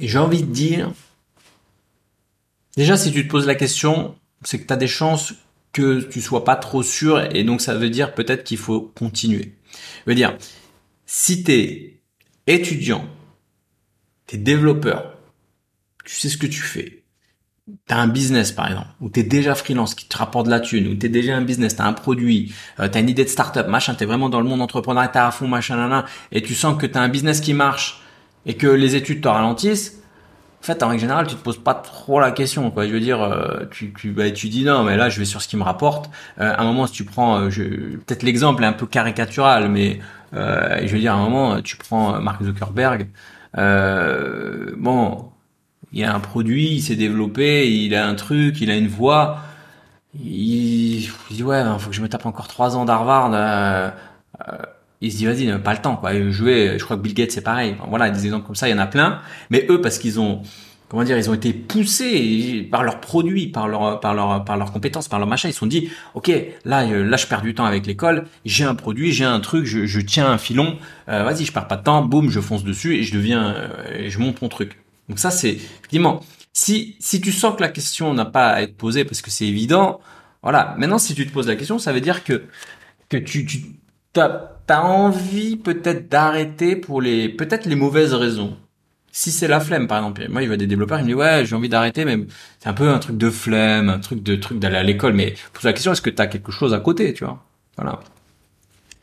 J'ai 0.00 0.18
envie 0.18 0.42
de 0.42 0.52
dire, 0.52 0.92
déjà, 2.76 2.96
si 2.96 3.12
tu 3.12 3.26
te 3.26 3.30
poses 3.30 3.46
la 3.46 3.54
question, 3.54 4.16
c'est 4.42 4.60
que 4.60 4.66
tu 4.66 4.72
as 4.72 4.76
des 4.76 4.88
chances 4.88 5.34
que 5.76 6.00
tu 6.00 6.22
sois 6.22 6.42
pas 6.42 6.56
trop 6.56 6.82
sûr 6.82 7.20
et 7.34 7.44
donc 7.44 7.60
ça 7.60 7.74
veut 7.74 7.90
dire 7.90 8.14
peut-être 8.14 8.44
qu'il 8.44 8.56
faut 8.56 8.80
continuer. 8.80 9.52
Je 10.06 10.10
veux 10.10 10.14
dire, 10.14 10.34
si 11.04 11.44
tu 11.44 11.52
es 11.52 12.00
étudiant, 12.46 13.04
tu 14.26 14.36
es 14.36 14.38
développeur, 14.38 15.18
tu 16.06 16.16
sais 16.16 16.30
ce 16.30 16.38
que 16.38 16.46
tu 16.46 16.62
fais, 16.62 17.04
tu 17.66 17.94
as 17.94 17.98
un 17.98 18.08
business 18.08 18.52
par 18.52 18.68
exemple, 18.68 18.88
ou 19.02 19.10
tu 19.10 19.20
es 19.20 19.22
déjà 19.22 19.54
freelance 19.54 19.94
qui 19.94 20.08
te 20.08 20.16
rapporte 20.16 20.46
de 20.46 20.50
la 20.50 20.60
thune, 20.60 20.88
ou 20.88 20.94
tu 20.94 21.06
es 21.06 21.08
déjà 21.10 21.36
un 21.36 21.42
business, 21.42 21.76
tu 21.76 21.82
as 21.82 21.86
un 21.86 21.92
produit, 21.92 22.54
euh, 22.80 22.88
tu 22.88 22.96
as 22.96 23.00
une 23.02 23.10
idée 23.10 23.24
de 23.24 23.28
startup, 23.28 23.68
machin, 23.68 23.94
tu 23.94 24.04
es 24.04 24.06
vraiment 24.06 24.30
dans 24.30 24.40
le 24.40 24.48
monde 24.48 24.62
entrepreneurial, 24.62 25.12
tu 25.12 25.18
à 25.18 25.30
fond, 25.30 25.46
machin, 25.46 26.06
et 26.32 26.40
tu 26.40 26.54
sens 26.54 26.80
que 26.80 26.86
tu 26.86 26.96
as 26.96 27.02
un 27.02 27.10
business 27.10 27.42
qui 27.42 27.52
marche 27.52 28.00
et 28.46 28.54
que 28.54 28.66
les 28.66 28.94
études 28.94 29.20
te 29.20 29.28
ralentissent, 29.28 29.98
en 29.98 30.05
fait, 30.66 30.82
en 30.82 30.88
règle 30.88 31.00
générale, 31.00 31.26
tu 31.26 31.36
te 31.36 31.42
poses 31.42 31.62
pas 31.62 31.74
trop 31.74 32.20
la 32.20 32.30
question. 32.32 32.70
Quoi. 32.70 32.86
Je 32.86 32.92
veux 32.92 33.00
dire, 33.00 33.22
euh, 33.22 33.64
tu, 33.70 33.92
tu, 33.92 34.10
bah, 34.10 34.30
tu 34.30 34.48
dis 34.48 34.64
non, 34.64 34.82
mais 34.84 34.96
là, 34.96 35.08
je 35.08 35.18
vais 35.18 35.24
sur 35.24 35.40
ce 35.40 35.48
qui 35.48 35.56
me 35.56 35.62
rapporte. 35.62 36.10
Euh, 36.40 36.52
à 36.52 36.60
un 36.60 36.64
moment, 36.64 36.86
si 36.86 36.92
tu 36.92 37.04
prends, 37.04 37.40
euh, 37.40 37.48
peut-être 38.06 38.22
l'exemple 38.22 38.62
est 38.64 38.66
un 38.66 38.72
peu 38.72 38.86
caricatural, 38.86 39.68
mais 39.70 40.00
euh, 40.34 40.80
je 40.84 40.92
veux 40.92 40.98
dire, 40.98 41.12
à 41.14 41.16
un 41.16 41.22
moment, 41.22 41.62
tu 41.62 41.76
prends 41.76 42.20
Mark 42.20 42.42
Zuckerberg. 42.42 43.08
bon, 43.54 45.30
il 45.92 46.04
a 46.04 46.14
un 46.14 46.20
produit, 46.20 46.74
il 46.74 46.82
s'est 46.82 46.96
développé, 46.96 47.70
il 47.70 47.94
a 47.94 48.06
un 48.06 48.14
truc, 48.14 48.60
il 48.60 48.70
a 48.70 48.76
une 48.76 48.88
voix. 48.88 49.38
Il, 50.14 51.04
il 51.30 51.36
dit 51.36 51.42
ouais, 51.42 51.62
faut 51.78 51.90
que 51.90 51.96
je 51.96 52.02
me 52.02 52.08
tape 52.08 52.26
encore 52.26 52.48
trois 52.48 52.76
ans 52.76 52.84
d'Harvard 52.84 53.30
il 55.00 55.12
se 55.12 55.18
dit 55.18 55.26
vas-y 55.26 55.58
pas 55.60 55.72
le 55.74 55.80
temps 55.80 55.96
quoi. 55.96 56.12
Jouer 56.30 56.76
je 56.78 56.84
crois 56.84 56.96
que 56.96 57.02
Bill 57.02 57.14
Gates 57.14 57.32
c'est 57.32 57.42
pareil. 57.42 57.76
Voilà 57.88 58.10
des 58.10 58.24
exemples 58.24 58.46
comme 58.46 58.54
ça 58.54 58.68
il 58.68 58.72
y 58.72 58.74
en 58.74 58.78
a 58.78 58.86
plein. 58.86 59.20
Mais 59.50 59.66
eux 59.68 59.80
parce 59.80 59.98
qu'ils 59.98 60.18
ont 60.20 60.42
comment 60.88 61.04
dire 61.04 61.18
ils 61.18 61.28
ont 61.28 61.34
été 61.34 61.52
poussés 61.52 62.66
par 62.70 62.84
leurs 62.84 63.00
produits 63.00 63.48
par 63.48 63.68
leur 63.68 64.00
par 64.00 64.14
leur 64.14 64.44
par 64.44 64.56
leurs 64.56 64.72
compétences 64.72 65.08
par 65.08 65.18
leur 65.18 65.28
machin 65.28 65.48
ils 65.48 65.52
se 65.52 65.58
sont 65.58 65.66
dit 65.66 65.90
ok 66.14 66.30
là 66.64 66.84
là 66.86 67.16
je 67.16 67.26
perds 67.26 67.42
du 67.42 67.54
temps 67.54 67.64
avec 67.64 67.86
l'école 67.86 68.26
j'ai 68.44 68.64
un 68.64 68.74
produit 68.74 69.12
j'ai 69.12 69.24
un 69.24 69.40
truc 69.40 69.66
je, 69.66 69.86
je 69.86 70.00
tiens 70.00 70.30
un 70.30 70.38
filon 70.38 70.78
euh, 71.08 71.24
vas-y 71.24 71.44
je 71.44 71.52
perds 71.52 71.66
pas 71.68 71.76
de 71.76 71.82
temps 71.82 72.02
boum 72.04 72.30
je 72.30 72.40
fonce 72.40 72.64
dessus 72.64 72.94
et 72.96 73.02
je 73.02 73.14
deviens 73.14 73.54
euh, 73.54 74.08
je 74.08 74.18
monte 74.18 74.40
mon 74.42 74.48
truc. 74.48 74.78
Donc 75.08 75.18
ça 75.18 75.30
c'est 75.30 75.50
effectivement 75.50 76.20
si 76.52 76.96
si 77.00 77.20
tu 77.20 77.32
sens 77.32 77.56
que 77.56 77.62
la 77.62 77.68
question 77.68 78.14
n'a 78.14 78.24
pas 78.24 78.48
à 78.50 78.62
être 78.62 78.76
posée 78.76 79.04
parce 79.04 79.22
que 79.22 79.30
c'est 79.30 79.46
évident 79.46 80.00
voilà. 80.42 80.76
Maintenant 80.78 80.98
si 80.98 81.14
tu 81.14 81.26
te 81.26 81.32
poses 81.32 81.48
la 81.48 81.56
question 81.56 81.78
ça 81.78 81.92
veut 81.92 82.00
dire 82.00 82.22
que 82.22 82.44
que 83.08 83.16
tu, 83.16 83.44
tu 83.46 83.64
t'as 84.12 84.55
envie 84.70 85.56
peut-être 85.56 86.08
d'arrêter 86.08 86.76
pour 86.76 87.00
les 87.00 87.28
peut-être 87.28 87.66
les 87.66 87.76
mauvaises 87.76 88.14
raisons. 88.14 88.56
Si 89.12 89.30
c'est 89.32 89.48
la 89.48 89.60
flemme, 89.60 89.86
par 89.86 89.98
exemple, 89.98 90.26
moi 90.28 90.42
il 90.42 90.50
y 90.50 90.52
a 90.52 90.56
des 90.56 90.66
développeurs, 90.66 90.98
ils 90.98 91.02
me 91.02 91.08
disent 91.08 91.16
ouais 91.16 91.46
j'ai 91.46 91.56
envie 91.56 91.68
d'arrêter, 91.68 92.04
mais 92.04 92.18
c'est 92.58 92.68
un 92.68 92.74
peu 92.74 92.88
un 92.88 92.98
truc 92.98 93.16
de 93.16 93.30
flemme, 93.30 93.88
un 93.88 93.98
truc 93.98 94.22
de 94.22 94.36
truc 94.36 94.58
d'aller 94.58 94.76
à 94.76 94.82
l'école. 94.82 95.14
Mais 95.14 95.34
pose 95.52 95.64
la 95.64 95.72
question, 95.72 95.92
est-ce 95.92 96.02
que 96.02 96.10
tu 96.10 96.20
as 96.20 96.26
quelque 96.26 96.52
chose 96.52 96.74
à 96.74 96.80
côté, 96.80 97.14
tu 97.14 97.24
vois? 97.24 97.42
Voilà. 97.76 98.00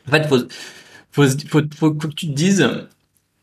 En 0.06 0.10
fait, 0.10 0.26
faut, 0.28 0.38
faut, 1.12 1.26
faut, 1.48 1.62
faut, 1.76 1.92
que 1.92 2.06
tu 2.08 2.26
te 2.28 2.32
dises, 2.32 2.68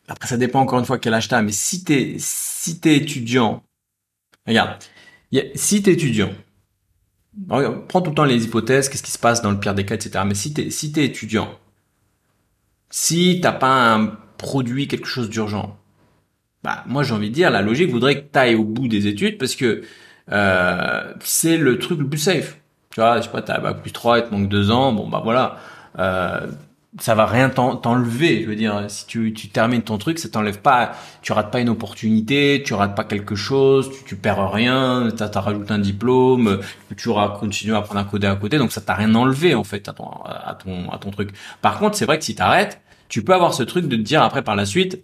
après 0.08 0.28
ça 0.28 0.38
dépend 0.38 0.62
encore 0.62 0.80
une 0.80 0.86
fois 0.86 1.00
quel 1.00 1.14
âge 1.14 1.28
t'as, 1.28 1.42
mais 1.42 1.52
si 1.52 1.84
t'es, 1.84 2.16
si 2.20 2.80
t'es 2.80 2.96
étudiant, 2.98 3.64
regarde, 4.48 4.78
si 5.56 5.82
t'es 5.82 5.94
étudiant, 5.94 6.32
prends 7.88 8.02
tout 8.02 8.12
le 8.12 8.16
temps 8.16 8.26
les 8.26 8.44
hypothèses, 8.46 8.90
qu'est-ce 8.90 9.04
qui 9.04 9.12
se 9.12 9.20
passe 9.20 9.42
dans 9.42 9.52
le 9.52 9.60
pire 9.60 9.74
des 9.74 9.86
cas, 9.86 9.96
etc. 9.96 10.24
Mais 10.26 10.36
si 10.36 10.54
t'es, 10.54 10.70
si 10.70 10.92
t'es 10.92 11.06
étudiant, 11.06 11.58
si 12.92 13.40
t'as 13.42 13.54
pas 13.54 13.94
un 13.96 14.12
produit, 14.38 14.88
quelque 14.88 15.08
chose 15.08 15.30
d'urgent, 15.30 15.78
bah, 16.64 16.84
moi 16.88 17.04
j'ai 17.04 17.14
envie 17.14 17.30
de 17.30 17.36
dire, 17.36 17.50
la 17.50 17.62
logique 17.62 17.90
voudrait 17.90 18.22
que 18.22 18.28
t'ailles 18.28 18.56
au 18.56 18.64
bout 18.64 18.88
des 18.88 19.08
études 19.08 19.38
parce 19.38 19.56
que 19.56 19.82
euh, 20.32 21.14
c'est 21.22 21.58
le 21.58 21.80
truc 21.80 22.00
le 22.00 22.08
plus 22.08 22.20
safe. 22.20 22.58
Tu 22.92 23.00
vois, 23.00 23.18
je 23.18 23.24
sais 23.24 23.30
pas, 23.30 23.42
t'as 23.42 23.60
bac 23.60 23.82
plus 23.82 23.92
3, 23.92 24.20
il 24.20 24.24
te 24.26 24.34
manque 24.34 24.50
2 24.50 24.70
ans, 24.72 24.92
bon 24.94 25.08
bah 25.08 25.22
voilà. 25.24 25.58
Euh, 25.98 26.48
ça 27.00 27.16
va 27.16 27.26
rien 27.26 27.50
t'enlever. 27.50 28.44
Je 28.44 28.48
veux 28.48 28.56
dire, 28.56 28.84
si 28.90 29.08
tu, 29.08 29.34
tu 29.34 29.48
termines 29.50 29.82
ton 29.82 29.98
truc, 29.98 30.20
ça 30.20 30.28
t'enlève 30.28 30.60
pas. 30.60 30.92
Tu 31.22 31.32
rates 31.32 31.50
pas 31.52 31.62
une 31.62 31.70
opportunité, 31.70 32.62
tu 32.66 32.74
rates 32.74 32.96
pas 32.96 33.06
quelque 33.06 33.36
chose, 33.36 33.90
tu, 33.92 34.04
tu 34.04 34.16
perds 34.18 34.52
rien. 34.52 35.10
T'as 35.16 35.32
as 35.34 35.40
rajouté 35.40 35.72
un 35.72 35.80
diplôme, 35.80 36.60
tu 36.98 37.08
auras 37.10 37.30
continué 37.30 37.76
à 37.76 37.80
apprendre 37.80 38.02
à 38.02 38.04
coder 38.04 38.28
à 38.28 38.36
côté, 38.36 38.58
donc 38.58 38.72
ça 38.74 38.82
t'a 38.82 38.94
rien 38.96 39.14
enlevé 39.16 39.56
en 39.56 39.64
fait 39.64 39.88
à 39.88 39.94
ton 39.94 40.10
à 40.26 40.58
ton 40.62 40.92
à 40.92 40.98
ton 40.98 41.12
truc. 41.12 41.32
Par 41.62 41.80
contre, 41.80 41.96
c'est 41.96 42.06
vrai 42.06 42.20
que 42.20 42.26
si 42.26 42.36
t'arrêtes, 42.36 42.81
tu 43.12 43.24
peux 43.24 43.34
avoir 43.34 43.54
ce 43.54 43.64
truc 43.64 43.88
de 43.88 43.98
te 43.98 44.02
dire 44.02 44.24
après 44.24 44.42
par 44.42 44.56
la 44.56 44.66
suite, 44.66 45.04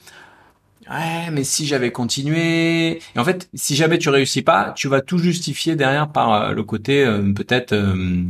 ouais, 0.90 1.30
mais 1.32 1.44
si 1.44 1.68
j'avais 1.68 1.92
continué. 1.92 3.02
Et 3.16 3.20
en 3.20 3.26
fait, 3.26 3.50
si 3.54 3.76
jamais 3.76 3.98
tu 3.98 4.08
réussis 4.08 4.42
pas, 4.42 4.72
tu 4.78 4.88
vas 4.88 5.02
tout 5.02 5.18
justifier 5.18 5.76
derrière 5.76 6.10
par 6.10 6.34
euh, 6.34 6.54
le 6.54 6.64
côté 6.64 7.04
euh, 7.04 7.34
peut-être, 7.34 7.74
euh, 7.74 8.24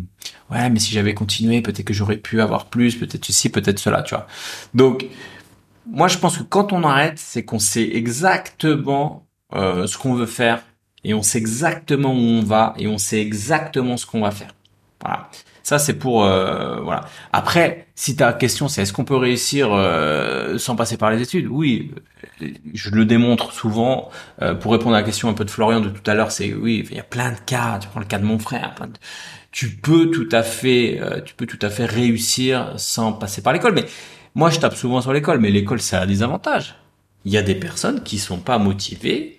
ouais, 0.51 0.69
mais 0.71 0.79
si 0.79 0.93
j'avais 0.93 1.13
continué, 1.13 1.61
peut-être 1.61 1.85
que 1.85 1.93
j'aurais 1.93 2.17
pu 2.17 2.41
avoir 2.41 2.65
plus, 2.65 2.95
peut-être 2.95 3.23
ceci, 3.23 3.49
peut-être 3.49 3.77
cela, 3.77 4.01
tu 4.01 4.15
vois. 4.15 4.25
Donc, 4.73 5.05
moi, 5.85 6.07
je 6.07 6.17
pense 6.17 6.39
que 6.39 6.43
quand 6.43 6.73
on 6.73 6.83
arrête, 6.83 7.19
c'est 7.19 7.45
qu'on 7.45 7.59
sait 7.59 7.87
exactement 7.95 9.27
ce 9.53 9.97
qu'on 9.97 10.15
veut 10.15 10.25
faire 10.25 10.63
et 11.03 11.13
on 11.13 11.21
sait 11.21 11.37
exactement 11.37 12.13
où 12.13 12.17
on 12.17 12.41
va 12.41 12.73
et 12.79 12.87
on 12.87 12.97
sait 12.97 13.21
exactement 13.21 13.95
ce 13.95 14.07
qu'on 14.07 14.21
va 14.21 14.31
faire. 14.31 14.53
Voilà. 15.01 15.29
Ça, 15.67 15.79
c'est 15.79 15.95
pour 15.95 16.23
euh, 16.23 16.79
voilà. 16.79 17.01
Après, 17.33 17.87
si 17.93 18.15
ta 18.15 18.31
question 18.31 18.69
c'est 18.69 18.83
est-ce 18.83 18.93
qu'on 18.93 19.03
peut 19.03 19.17
réussir 19.17 19.67
euh, 19.73 20.57
sans 20.57 20.77
passer 20.77 20.95
par 20.95 21.11
les 21.11 21.21
études? 21.21 21.47
Oui, 21.49 21.91
je 22.73 22.89
le 22.89 23.03
démontre 23.03 23.51
souvent. 23.51 24.09
Euh, 24.41 24.55
pour 24.55 24.71
répondre 24.71 24.95
à 24.95 24.99
la 24.99 25.03
question 25.03 25.27
un 25.27 25.33
peu 25.33 25.43
de 25.43 25.49
Florian 25.49 25.81
de 25.81 25.89
tout 25.89 26.09
à 26.09 26.13
l'heure, 26.13 26.31
c'est 26.31 26.53
oui, 26.53 26.87
il 26.89 26.95
y 26.95 27.01
a 27.01 27.03
plein 27.03 27.33
de 27.33 27.39
cas. 27.45 27.79
Tu 27.81 27.89
prends 27.89 27.99
le 27.99 28.05
cas 28.05 28.17
de 28.17 28.23
mon 28.23 28.39
frère. 28.39 28.75
Tu 29.51 29.71
peux 29.71 30.09
tout 30.09 30.29
à 30.31 30.41
fait, 30.41 31.01
tu 31.25 31.33
peux 31.35 31.45
tout 31.45 31.59
à 31.61 31.69
fait 31.69 31.85
réussir 31.85 32.71
sans 32.77 33.11
passer 33.11 33.41
par 33.41 33.51
l'école. 33.51 33.73
Mais 33.73 33.83
moi, 34.35 34.49
je 34.49 34.59
tape 34.59 34.75
souvent 34.77 35.01
sur 35.01 35.11
l'école, 35.11 35.41
mais 35.41 35.51
l'école, 35.51 35.81
ça 35.81 35.99
a 35.99 36.05
des 36.05 36.23
avantages. 36.23 36.75
Il 37.25 37.33
y 37.33 37.37
a 37.37 37.41
des 37.41 37.55
personnes 37.55 38.03
qui 38.03 38.19
sont 38.19 38.39
pas 38.39 38.57
motivées 38.57 39.37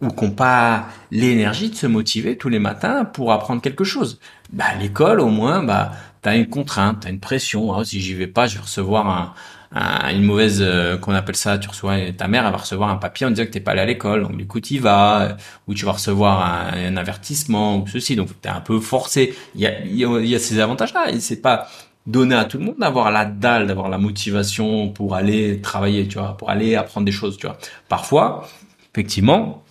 ou 0.00 0.08
qui 0.08 0.24
n'ont 0.24 0.30
pas 0.30 0.88
l'énergie 1.10 1.70
de 1.70 1.74
se 1.74 1.86
motiver 1.86 2.36
tous 2.36 2.48
les 2.48 2.58
matins 2.58 3.04
pour 3.04 3.32
apprendre 3.32 3.60
quelque 3.60 3.84
chose. 3.84 4.20
Bah, 4.54 4.66
l'école, 4.80 5.20
au 5.20 5.28
moins, 5.28 5.64
bah, 5.64 5.92
t'as 6.22 6.36
une 6.36 6.48
contrainte, 6.48 7.00
t'as 7.00 7.10
une 7.10 7.18
pression. 7.18 7.72
Ah, 7.74 7.84
si 7.84 8.00
j'y 8.00 8.14
vais 8.14 8.28
pas, 8.28 8.46
je 8.46 8.54
vais 8.54 8.62
recevoir 8.62 9.34
un, 9.72 10.10
une 10.12 10.22
mauvaise, 10.22 10.60
euh, 10.62 10.96
qu'on 10.96 11.12
appelle 11.12 11.34
ça, 11.34 11.58
tu 11.58 11.68
reçois, 11.68 11.96
ta 12.16 12.28
mère, 12.28 12.46
elle 12.46 12.52
va 12.52 12.58
recevoir 12.58 12.88
un 12.90 12.96
papier 12.96 13.26
en 13.26 13.30
disant 13.30 13.46
que 13.46 13.50
t'es 13.50 13.58
pas 13.58 13.72
allé 13.72 13.80
à 13.80 13.84
l'école. 13.84 14.22
Donc, 14.22 14.36
du 14.36 14.46
coup, 14.46 14.60
tu 14.60 14.78
vas, 14.78 15.22
euh, 15.22 15.32
ou 15.66 15.74
tu 15.74 15.84
vas 15.84 15.92
recevoir 15.92 16.72
un, 16.72 16.96
avertissement, 16.96 17.78
ou 17.78 17.86
ceci. 17.88 18.14
Donc, 18.14 18.28
t'es 18.40 18.48
un 18.48 18.60
peu 18.60 18.78
forcé. 18.78 19.34
Il 19.56 19.62
y 19.62 19.66
a, 19.66 19.80
il 19.84 19.96
y 19.96 20.34
a, 20.36 20.38
ces 20.38 20.60
avantages-là. 20.60 21.10
Et 21.10 21.18
c'est 21.18 21.42
pas 21.42 21.66
donné 22.06 22.36
à 22.36 22.44
tout 22.44 22.58
le 22.58 22.64
monde 22.64 22.76
d'avoir 22.78 23.10
la 23.10 23.24
dalle, 23.24 23.66
d'avoir 23.66 23.88
la 23.88 23.98
motivation 23.98 24.90
pour 24.90 25.16
aller 25.16 25.60
travailler, 25.62 26.06
tu 26.06 26.18
vois, 26.18 26.36
pour 26.36 26.50
aller 26.50 26.76
apprendre 26.76 27.06
des 27.06 27.12
choses, 27.12 27.36
tu 27.38 27.46
vois. 27.46 27.58
Parfois, 27.88 28.46
effectivement, 28.92 29.63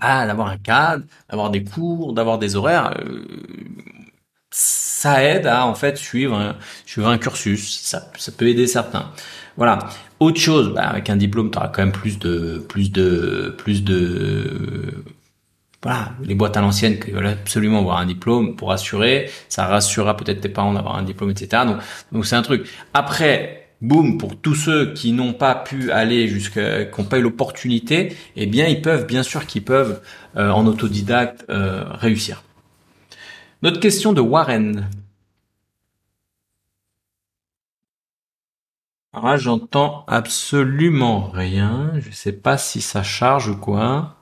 ah, 0.00 0.26
d'avoir 0.26 0.48
un 0.48 0.58
cadre, 0.58 1.04
d'avoir 1.30 1.50
des 1.50 1.64
cours, 1.64 2.12
d'avoir 2.12 2.38
des 2.38 2.56
horaires, 2.56 2.94
euh, 2.98 3.24
ça 4.50 5.22
aide 5.24 5.46
à 5.46 5.66
en 5.66 5.74
fait 5.74 5.96
suivre 5.96 6.36
un, 6.36 6.56
suivre 6.86 7.08
un 7.08 7.18
cursus. 7.18 7.80
Ça, 7.82 8.10
ça 8.16 8.32
peut 8.32 8.48
aider 8.48 8.66
certains. 8.66 9.10
Voilà. 9.56 9.78
Autre 10.20 10.40
chose, 10.40 10.72
bah, 10.74 10.88
avec 10.88 11.10
un 11.10 11.16
diplôme, 11.16 11.50
tu 11.50 11.58
auras 11.58 11.68
quand 11.68 11.82
même 11.82 11.92
plus 11.92 12.18
de 12.18 12.64
plus 12.68 12.90
de 12.92 13.54
plus 13.58 13.84
de 13.84 15.04
voilà, 15.82 16.12
les 16.22 16.34
boîtes 16.34 16.56
à 16.56 16.60
l'ancienne 16.60 16.98
qui 16.98 17.10
veulent 17.12 17.26
absolument 17.26 17.78
avoir 17.80 17.98
un 17.98 18.06
diplôme 18.06 18.56
pour 18.56 18.72
assurer, 18.72 19.30
ça 19.48 19.66
rassurera 19.66 20.16
peut-être 20.16 20.40
tes 20.40 20.48
parents 20.48 20.72
d'avoir 20.72 20.96
un 20.96 21.02
diplôme, 21.02 21.30
etc. 21.30 21.64
Donc, 21.66 21.78
donc 22.12 22.26
c'est 22.26 22.34
un 22.34 22.42
truc. 22.42 22.68
Après, 22.94 23.65
boum, 23.80 24.18
pour 24.18 24.40
tous 24.40 24.54
ceux 24.54 24.92
qui 24.94 25.12
n'ont 25.12 25.32
pas 25.32 25.54
pu 25.54 25.90
aller 25.90 26.28
jusqu'à, 26.28 26.84
qui 26.84 27.00
n'ont 27.00 27.06
pas 27.06 27.18
eu 27.18 27.22
l'opportunité, 27.22 28.16
eh 28.36 28.46
bien, 28.46 28.66
ils 28.66 28.82
peuvent, 28.82 29.06
bien 29.06 29.22
sûr 29.22 29.46
qu'ils 29.46 29.64
peuvent, 29.64 30.02
euh, 30.36 30.50
en 30.50 30.66
autodidacte, 30.66 31.44
euh, 31.50 31.84
réussir. 31.90 32.42
Notre 33.62 33.80
question 33.80 34.12
de 34.12 34.20
Warren. 34.20 34.88
Alors 39.12 39.30
là, 39.30 39.36
j'entends 39.38 40.04
absolument 40.08 41.30
rien. 41.30 41.92
Je 41.98 42.10
sais 42.10 42.32
pas 42.32 42.58
si 42.58 42.82
ça 42.82 43.02
charge 43.02 43.48
ou 43.48 43.56
quoi. 43.56 44.16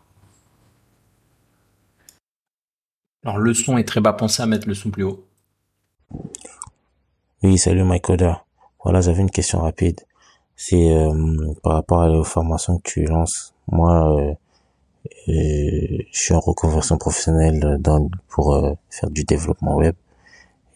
Alors, 3.25 3.39
le 3.39 3.55
son 3.55 3.77
est 3.77 3.85
très 3.85 4.01
bas. 4.01 4.13
Pensez 4.13 4.43
à 4.43 4.47
mettre 4.47 4.69
le 4.69 4.75
son 4.75 4.91
plus 4.91 5.03
haut. 5.03 5.27
Oui, 7.43 7.59
salut 7.59 7.83
Mike 7.83 8.09
voilà, 8.85 9.01
j'avais 9.01 9.23
une 9.23 9.31
question 9.31 9.61
rapide. 9.61 10.01
C'est 10.57 10.93
euh, 10.93 11.55
par 11.63 11.73
rapport 11.73 12.03
à 12.03 12.09
la 12.09 12.23
formation 12.23 12.77
que 12.79 12.83
tu 12.83 13.05
lances. 13.07 13.55
Moi, 13.67 14.15
euh, 14.15 14.35
euh, 15.29 15.99
je 16.13 16.19
suis 16.19 16.35
en 16.35 16.41
reconversion 16.41 16.99
professionnelle 16.99 17.79
dans, 17.81 18.09
pour 18.29 18.57
faire 18.91 19.11
du 19.11 19.25
développement 19.25 19.77
web. 19.77 19.95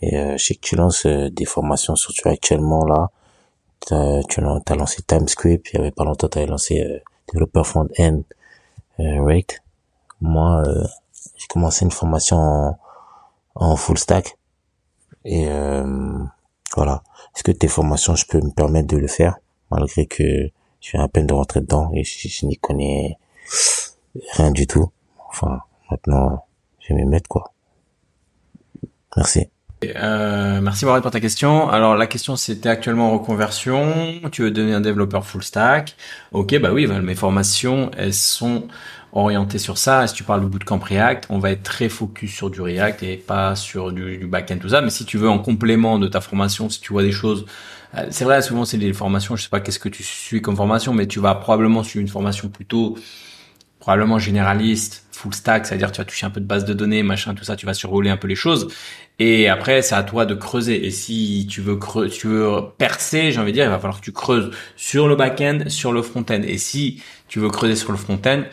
Et 0.00 0.16
je 0.16 0.42
sais 0.42 0.54
que 0.54 0.60
tu 0.60 0.76
lances 0.76 1.06
des 1.06 1.44
formations, 1.44 1.96
surtout 1.96 2.28
actuellement 2.28 2.84
là. 2.86 3.10
As, 3.90 4.22
tu 4.28 4.40
as, 4.40 4.74
lancé 4.74 5.02
TimeScript, 5.02 5.70
il 5.72 5.76
y 5.76 5.80
avait 5.80 5.90
pas 5.90 6.04
longtemps, 6.04 6.28
tu 6.28 6.38
avais 6.38 6.46
lancé 6.46 7.02
développeur 7.32 7.66
front-end 7.66 8.22
Rate. 8.98 9.60
Moi, 10.20 10.62
j'ai 11.36 11.46
commencé 11.48 11.84
une 11.84 11.90
formation 11.90 12.36
en, 12.36 12.78
en 13.54 13.76
full 13.76 13.98
stack. 13.98 14.36
Et 15.24 15.48
voilà. 16.76 17.02
Est-ce 17.34 17.42
que 17.42 17.52
tes 17.52 17.68
formations, 17.68 18.14
je 18.14 18.26
peux 18.26 18.40
me 18.40 18.50
permettre 18.50 18.88
de 18.88 18.96
le 18.96 19.06
faire, 19.06 19.36
malgré 19.70 20.06
que 20.06 20.50
je 20.80 20.90
viens 20.92 21.02
à 21.02 21.08
peine 21.08 21.26
de 21.26 21.34
rentrer 21.34 21.60
dedans 21.60 21.90
et 21.94 22.04
je, 22.04 22.46
n'y 22.46 22.56
connais 22.56 23.18
rien 24.32 24.50
du 24.50 24.66
tout? 24.66 24.90
Enfin, 25.28 25.60
maintenant, 25.90 26.44
je 26.80 26.94
vais 26.94 27.00
m'y 27.00 27.06
mettre, 27.06 27.28
quoi. 27.28 27.52
Merci. 29.16 29.48
Euh, 29.84 30.60
merci 30.60 30.84
Maurice 30.84 31.02
pour 31.02 31.10
ta 31.12 31.20
question. 31.20 31.68
Alors 31.68 31.94
la 31.94 32.08
question 32.08 32.34
c'était 32.34 32.68
actuellement 32.68 33.12
en 33.12 33.18
reconversion. 33.18 34.20
Tu 34.32 34.42
veux 34.42 34.50
devenir 34.50 34.76
un 34.76 34.80
développeur 34.80 35.24
full 35.24 35.42
stack 35.44 35.96
Ok, 36.32 36.58
bah 36.58 36.72
oui, 36.72 36.86
mes 36.86 37.14
formations 37.14 37.90
elles 37.96 38.14
sont 38.14 38.66
orienté 39.12 39.58
sur 39.58 39.78
ça. 39.78 40.06
Si 40.06 40.14
tu 40.14 40.24
parles 40.24 40.42
de 40.42 40.46
bootcamp 40.46 40.78
React, 40.78 41.26
on 41.30 41.38
va 41.38 41.50
être 41.50 41.62
très 41.62 41.88
focus 41.88 42.34
sur 42.34 42.50
du 42.50 42.60
React 42.60 43.02
et 43.02 43.16
pas 43.16 43.56
sur 43.56 43.92
du, 43.92 44.18
du 44.18 44.26
back-end, 44.26 44.58
tout 44.58 44.70
ça. 44.70 44.80
Mais 44.80 44.90
si 44.90 45.04
tu 45.04 45.18
veux 45.18 45.28
en 45.28 45.38
complément 45.38 45.98
de 45.98 46.08
ta 46.08 46.20
formation, 46.20 46.68
si 46.68 46.80
tu 46.80 46.92
vois 46.92 47.02
des 47.02 47.12
choses, 47.12 47.46
euh, 47.96 48.06
c'est 48.10 48.24
vrai, 48.24 48.42
souvent 48.42 48.64
c'est 48.64 48.78
des 48.78 48.92
formations, 48.92 49.36
je 49.36 49.42
sais 49.42 49.48
pas 49.48 49.60
qu'est-ce 49.60 49.78
que 49.78 49.88
tu 49.88 50.02
suis 50.02 50.42
comme 50.42 50.56
formation, 50.56 50.92
mais 50.92 51.06
tu 51.06 51.20
vas 51.20 51.34
probablement 51.34 51.82
suivre 51.82 52.02
une 52.02 52.08
formation 52.08 52.48
plutôt, 52.48 52.98
probablement 53.78 54.18
généraliste, 54.18 55.06
full 55.12 55.34
stack, 55.34 55.66
c'est-à-dire 55.66 55.90
tu 55.90 55.98
vas 55.98 56.04
toucher 56.04 56.26
un 56.26 56.30
peu 56.30 56.40
de 56.40 56.46
base 56.46 56.64
de 56.64 56.74
données, 56.74 57.02
machin, 57.02 57.34
tout 57.34 57.44
ça, 57.44 57.56
tu 57.56 57.66
vas 57.66 57.74
survoler 57.74 58.10
un 58.10 58.16
peu 58.16 58.28
les 58.28 58.36
choses. 58.36 58.68
Et 59.18 59.48
après, 59.48 59.82
c'est 59.82 59.96
à 59.96 60.04
toi 60.04 60.26
de 60.26 60.34
creuser. 60.34 60.86
Et 60.86 60.92
si 60.92 61.48
tu 61.50 61.60
veux 61.60 61.74
creuser, 61.74 62.10
tu 62.14 62.28
veux 62.28 62.60
percer, 62.76 63.32
j'ai 63.32 63.40
envie 63.40 63.50
de 63.50 63.56
dire, 63.56 63.64
il 63.64 63.70
va 63.70 63.78
falloir 63.78 64.00
que 64.00 64.04
tu 64.04 64.12
creuses 64.12 64.52
sur 64.76 65.08
le 65.08 65.16
back-end, 65.16 65.64
sur 65.68 65.92
le 65.92 66.02
front-end. 66.02 66.42
Et 66.44 66.56
si 66.56 67.02
tu 67.26 67.40
veux 67.40 67.48
creuser 67.48 67.74
sur 67.74 67.90
le 67.90 67.98
front-end, 67.98 68.44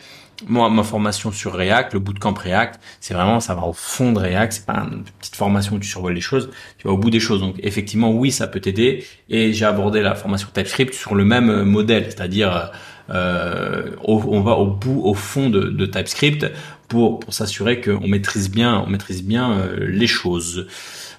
moi, 0.46 0.68
ma 0.70 0.82
formation 0.82 1.32
sur 1.32 1.54
React, 1.54 1.94
le 1.94 2.00
bootcamp 2.00 2.34
React, 2.34 2.80
c'est 3.00 3.14
vraiment, 3.14 3.40
ça 3.40 3.54
va 3.54 3.62
au 3.62 3.72
fond 3.72 4.12
de 4.12 4.18
React. 4.18 4.52
C'est 4.52 4.66
pas 4.66 4.86
une 4.90 5.04
petite 5.18 5.36
formation 5.36 5.76
où 5.76 5.78
tu 5.78 5.88
survoles 5.88 6.14
les 6.14 6.20
choses. 6.20 6.50
Tu 6.78 6.86
vas 6.86 6.92
au 6.92 6.98
bout 6.98 7.10
des 7.10 7.20
choses. 7.20 7.40
Donc, 7.40 7.56
effectivement, 7.58 8.12
oui, 8.12 8.30
ça 8.30 8.46
peut 8.46 8.60
t'aider. 8.60 9.04
Et 9.28 9.52
j'ai 9.52 9.64
abordé 9.64 10.00
la 10.02 10.14
formation 10.14 10.48
TypeScript 10.52 10.94
sur 10.94 11.14
le 11.14 11.24
même 11.24 11.50
euh, 11.50 11.64
modèle, 11.64 12.04
c'est-à-dire, 12.04 12.72
euh, 13.10 13.90
on 14.02 14.40
va 14.40 14.52
au 14.52 14.66
bout, 14.66 15.00
au 15.04 15.14
fond 15.14 15.48
de, 15.48 15.86
TypeScript 15.86 16.46
pour 16.88 17.20
pour 17.20 17.32
s'assurer 17.34 17.80
qu'on 17.80 18.08
maîtrise 18.08 18.50
bien, 18.50 18.82
on 18.86 18.90
maîtrise 18.90 19.22
bien 19.22 19.52
euh, 19.52 19.86
les 19.88 20.06
choses. 20.06 20.66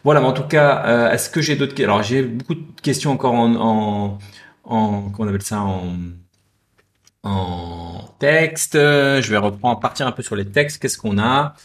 Voilà. 0.03 0.21
Mais 0.21 0.27
en 0.27 0.33
tout 0.33 0.43
cas, 0.43 0.83
euh, 0.85 1.11
est-ce 1.11 1.29
que 1.29 1.41
j'ai 1.41 1.55
d'autres 1.55 1.81
Alors, 1.83 2.03
j'ai 2.03 2.23
beaucoup 2.23 2.55
de 2.55 2.63
questions 2.81 3.11
encore 3.11 3.33
en, 3.33 3.55
en, 3.55 4.17
en 4.65 5.01
comment 5.09 5.13
on 5.19 5.27
appelle 5.27 5.41
ça 5.41 5.61
en 5.61 5.95
en 7.27 8.15
texte. 8.19 8.73
Je 8.75 9.29
vais 9.29 9.37
reprendre, 9.37 9.79
partir 9.79 10.07
un 10.07 10.11
peu 10.11 10.23
sur 10.23 10.35
les 10.35 10.45
textes. 10.45 10.81
Qu'est-ce 10.81 10.97
qu'on 10.97 11.17
a? 11.19 11.55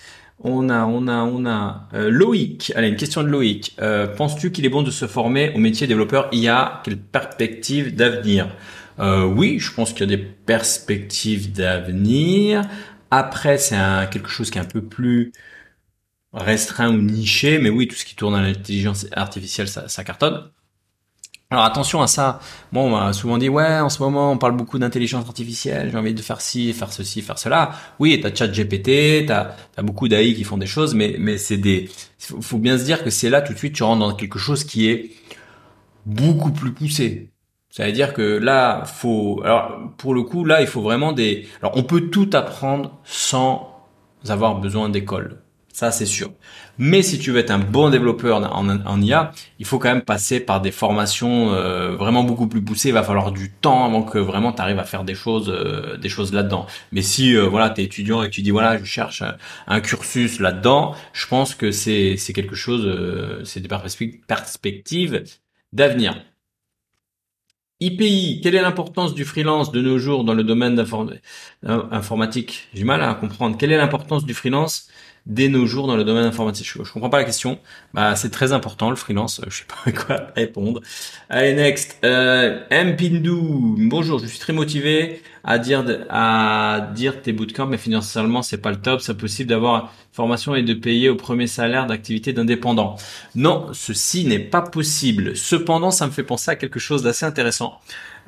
On 0.44 0.68
a, 0.70 0.86
on 0.86 1.06
a, 1.08 1.22
on 1.22 1.46
a 1.46 1.88
euh, 1.94 2.10
Loïc. 2.10 2.72
Allez, 2.74 2.88
une 2.88 2.96
question 2.96 3.22
de 3.22 3.28
Loïc. 3.28 3.76
Euh, 3.80 4.08
penses-tu 4.08 4.50
qu'il 4.50 4.66
est 4.66 4.68
bon 4.70 4.82
de 4.82 4.90
se 4.90 5.06
former 5.06 5.52
au 5.54 5.58
métier 5.58 5.86
développeur 5.86 6.28
IA 6.32 6.80
Quelle 6.84 6.98
perspective 6.98 7.94
d'avenir? 7.94 8.48
Euh, 8.98 9.24
Oui, 9.24 9.58
je 9.60 9.72
pense 9.72 9.92
qu'il 9.92 10.00
y 10.10 10.12
a 10.12 10.16
des 10.16 10.22
perspectives 10.22 11.52
d'avenir. 11.52 12.62
Après, 13.10 13.58
c'est 13.58 13.76
quelque 14.10 14.28
chose 14.28 14.50
qui 14.50 14.58
est 14.58 14.60
un 14.62 14.64
peu 14.64 14.82
plus 14.82 15.32
restreint 16.34 16.90
ou 16.94 16.98
niché, 17.00 17.58
mais 17.58 17.70
oui, 17.70 17.88
tout 17.88 17.94
ce 17.96 18.04
qui 18.04 18.14
tourne 18.16 18.34
à 18.34 18.42
l'intelligence 18.42 19.06
artificielle, 19.12 19.68
ça, 19.68 19.88
ça 19.88 20.04
cartonne. 20.04 20.50
Alors 21.53 21.64
attention 21.66 22.00
à 22.00 22.07
ça. 22.07 22.40
Moi, 22.72 22.82
on 22.82 22.88
m'a 22.88 23.12
souvent 23.12 23.36
dit 23.36 23.50
ouais, 23.50 23.78
en 23.78 23.90
ce 23.90 24.03
moment, 24.03 24.32
on 24.32 24.38
parle 24.38 24.57
beaucoup 24.57 24.78
d'intelligence 24.78 25.26
artificielle. 25.26 25.90
J'ai 25.92 25.98
envie 25.98 26.14
de 26.14 26.22
faire 26.22 26.40
ci, 26.40 26.72
faire 26.72 26.90
ceci, 26.90 27.20
faire 27.20 27.38
cela. 27.38 27.72
Oui, 27.98 28.18
t'as 28.22 28.34
ChatGPT, 28.34 29.26
t'as 29.26 29.50
as 29.76 29.82
beaucoup 29.82 30.09
d'AI 30.09 30.32
qui 30.32 30.44
font 30.44 30.57
des 30.57 30.66
choses, 30.66 30.94
mais 30.94 31.14
mais 31.18 31.36
c'est 31.36 31.59
des. 31.59 31.90
Faut 32.18 32.57
bien 32.57 32.78
se 32.78 32.84
dire 32.84 33.05
que 33.05 33.11
c'est 33.11 33.28
là 33.28 33.42
tout 33.42 33.53
de 33.53 33.59
suite 33.59 33.74
tu 33.74 33.82
rentres 33.82 34.00
dans 34.00 34.14
quelque 34.14 34.38
chose 34.38 34.64
qui 34.64 34.88
est 34.88 35.11
beaucoup 36.07 36.53
plus 36.53 36.72
poussé. 36.72 37.32
Ça 37.68 37.84
veut 37.84 37.92
dire 37.92 38.14
que 38.14 38.22
là, 38.22 38.84
faut. 38.86 39.42
Alors 39.44 39.78
pour 39.98 40.14
le 40.14 40.22
coup, 40.22 40.46
là, 40.46 40.62
il 40.62 40.66
faut 40.66 40.80
vraiment 40.80 41.12
des. 41.12 41.46
Alors 41.61 41.76
on 41.76 41.82
peut 41.82 42.09
tout 42.09 42.30
apprendre 42.32 42.98
sans 43.05 43.68
avoir 44.26 44.59
besoin 44.59 44.88
d'école. 44.88 45.41
Ça, 45.72 45.90
c'est 45.90 46.06
sûr. 46.06 46.32
Mais 46.76 47.02
si 47.02 47.18
tu 47.18 47.32
veux 47.32 47.38
être 47.38 47.50
un 47.50 47.58
bon 47.58 47.88
développeur 47.88 48.38
en, 48.38 48.68
en, 48.68 49.00
IA, 49.00 49.32
il 49.58 49.64
faut 49.64 49.78
quand 49.78 49.88
même 49.88 50.02
passer 50.02 50.38
par 50.38 50.60
des 50.60 50.70
formations 50.70 51.54
euh, 51.54 51.96
vraiment 51.96 52.24
beaucoup 52.24 52.46
plus 52.46 52.62
poussées. 52.62 52.88
Il 52.90 52.94
va 52.94 53.02
falloir 53.02 53.32
du 53.32 53.50
temps 53.50 53.86
avant 53.86 54.02
que 54.02 54.18
vraiment 54.18 54.52
tu 54.52 54.60
arrives 54.60 54.78
à 54.78 54.84
faire 54.84 55.04
des 55.04 55.14
choses, 55.14 55.48
euh, 55.48 55.96
choses 56.08 56.34
là-dedans. 56.34 56.66
Mais 56.92 57.00
si 57.00 57.34
euh, 57.34 57.46
voilà, 57.48 57.70
tu 57.70 57.80
es 57.80 57.84
étudiant 57.84 58.22
et 58.22 58.26
que 58.26 58.34
tu 58.34 58.42
dis 58.42 58.50
voilà, 58.50 58.76
je 58.76 58.84
cherche 58.84 59.22
un, 59.66 59.80
cursus 59.80 60.40
là-dedans, 60.40 60.94
je 61.14 61.26
pense 61.26 61.54
que 61.54 61.70
c'est 61.70 62.16
quelque 62.34 62.54
chose, 62.54 63.42
c'est 63.44 63.60
des 63.60 63.68
perspectives 64.26 65.24
d'avenir. 65.72 66.22
IPI, 67.80 68.40
quelle 68.42 68.54
est 68.54 68.62
l'importance 68.62 69.14
du 69.14 69.24
freelance 69.24 69.72
de 69.72 69.80
nos 69.80 69.98
jours 69.98 70.22
dans 70.24 70.34
le 70.34 70.44
domaine 70.44 70.78
informatique? 71.64 72.68
J'ai 72.74 72.84
mal 72.84 73.02
à 73.02 73.14
comprendre. 73.14 73.56
Quelle 73.58 73.72
est 73.72 73.76
l'importance 73.76 74.24
du 74.24 74.34
freelance 74.34 74.88
dès 75.26 75.48
nos 75.48 75.66
jours 75.66 75.86
dans 75.86 75.96
le 75.96 76.04
domaine 76.04 76.24
informatique 76.24 76.66
je, 76.66 76.92
comprends 76.92 77.10
pas 77.10 77.18
la 77.18 77.24
question. 77.24 77.58
Bah, 77.94 78.16
c'est 78.16 78.30
très 78.30 78.52
important 78.52 78.90
le 78.90 78.96
freelance. 78.96 79.40
Je 79.48 79.58
sais 79.58 79.64
pas 79.84 79.92
quoi 79.92 80.26
répondre. 80.36 80.80
Allez 81.28 81.54
next. 81.54 81.98
Euh, 82.04 82.60
Mpindu. 82.70 83.88
Bonjour, 83.88 84.18
je 84.18 84.26
suis 84.26 84.38
très 84.38 84.52
motivé 84.52 85.22
à 85.44 85.58
dire 85.58 85.84
à 86.08 86.88
dire 86.94 87.20
tes 87.20 87.32
bootcamps, 87.32 87.66
mais 87.66 87.78
financièrement 87.78 88.42
c'est 88.42 88.58
pas 88.58 88.70
le 88.70 88.80
top. 88.80 89.00
C'est 89.00 89.16
possible 89.16 89.50
d'avoir 89.50 89.92
formation 90.12 90.54
et 90.54 90.62
de 90.62 90.74
payer 90.74 91.08
au 91.08 91.16
premier 91.16 91.46
salaire 91.46 91.86
d'activité 91.86 92.32
d'indépendant. 92.32 92.96
Non, 93.34 93.68
ceci 93.72 94.24
n'est 94.24 94.38
pas 94.38 94.62
possible. 94.62 95.36
Cependant, 95.36 95.90
ça 95.90 96.06
me 96.06 96.12
fait 96.12 96.22
penser 96.22 96.50
à 96.50 96.56
quelque 96.56 96.78
chose 96.78 97.02
d'assez 97.02 97.24
intéressant. 97.24 97.80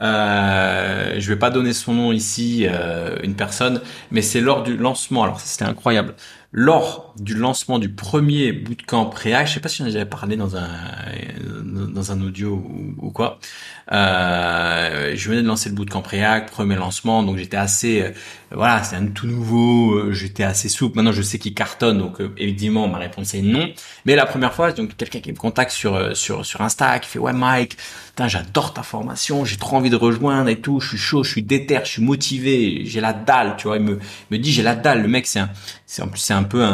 Euh, 0.02 1.14
je 1.18 1.28
vais 1.28 1.38
pas 1.38 1.50
donner 1.50 1.72
son 1.72 1.94
nom 1.94 2.12
ici, 2.12 2.66
euh, 2.68 3.16
une 3.22 3.34
personne, 3.34 3.80
mais 4.10 4.22
c'est 4.22 4.40
lors 4.40 4.62
du 4.62 4.76
lancement. 4.76 5.22
Alors 5.22 5.40
c'était 5.40 5.64
incroyable 5.64 6.14
lors 6.56 7.12
du 7.18 7.34
lancement 7.34 7.80
du 7.80 7.88
premier 7.88 8.52
bootcamp 8.52 9.10
React, 9.10 9.48
je 9.48 9.54
sais 9.54 9.60
pas 9.60 9.68
si 9.68 9.78
j'en 9.78 9.86
avais 9.86 10.06
parlé 10.06 10.36
dans 10.36 10.56
un 10.56 10.68
dans 11.64 12.12
un 12.12 12.20
audio 12.20 12.64
ou, 13.00 13.10
quoi. 13.10 13.40
Euh, 13.92 15.12
je 15.16 15.28
venais 15.28 15.42
de 15.42 15.46
lancer 15.46 15.68
le 15.68 15.74
bootcamp 15.74 16.02
React, 16.02 16.50
premier 16.50 16.76
lancement, 16.76 17.24
donc 17.24 17.38
j'étais 17.38 17.56
assez 17.56 18.02
euh, 18.02 18.10
voilà, 18.52 18.84
c'est 18.84 18.94
un 18.94 19.06
tout 19.06 19.26
nouveau, 19.26 19.94
euh, 19.94 20.12
j'étais 20.12 20.44
assez 20.44 20.68
souple. 20.68 20.96
Maintenant, 20.96 21.12
je 21.12 21.22
sais 21.22 21.38
qu'il 21.38 21.54
cartonne, 21.54 21.98
donc 21.98 22.20
euh, 22.20 22.32
évidemment 22.38 22.86
ma 22.86 22.98
réponse 22.98 23.34
est 23.34 23.42
non. 23.42 23.72
Mais 24.06 24.14
la 24.14 24.26
première 24.26 24.54
fois, 24.54 24.72
donc 24.72 24.96
quelqu'un 24.96 25.20
qui 25.20 25.32
me 25.32 25.36
contacte 25.36 25.72
sur 25.72 26.16
sur 26.16 26.46
sur 26.46 26.60
Insta, 26.60 26.98
qui 27.00 27.10
fait 27.10 27.18
ouais 27.18 27.32
Mike, 27.32 27.76
j'adore 28.26 28.72
ta 28.72 28.82
formation, 28.82 29.44
j'ai 29.44 29.56
trop 29.56 29.76
envie 29.76 29.90
de 29.90 29.96
rejoindre 29.96 30.48
et 30.48 30.60
tout, 30.60 30.80
je 30.80 30.90
suis 30.90 30.98
chaud, 30.98 31.24
je 31.24 31.30
suis 31.30 31.42
déter, 31.42 31.80
je 31.84 31.90
suis 31.90 32.02
motivé, 32.02 32.82
j'ai 32.84 33.00
la 33.00 33.12
dalle, 33.12 33.56
tu 33.58 33.66
vois. 33.66 33.76
Il 33.76 33.82
me 33.82 33.98
me 34.30 34.38
dit 34.38 34.52
j'ai 34.52 34.62
la 34.62 34.76
dalle. 34.76 35.02
Le 35.02 35.08
mec, 35.08 35.26
c'est 35.26 35.40
un, 35.40 35.50
c'est 35.94 36.02
en 36.02 36.08
plus 36.08 36.18
c'est 36.18 36.34
un 36.34 36.42
peu 36.42 36.66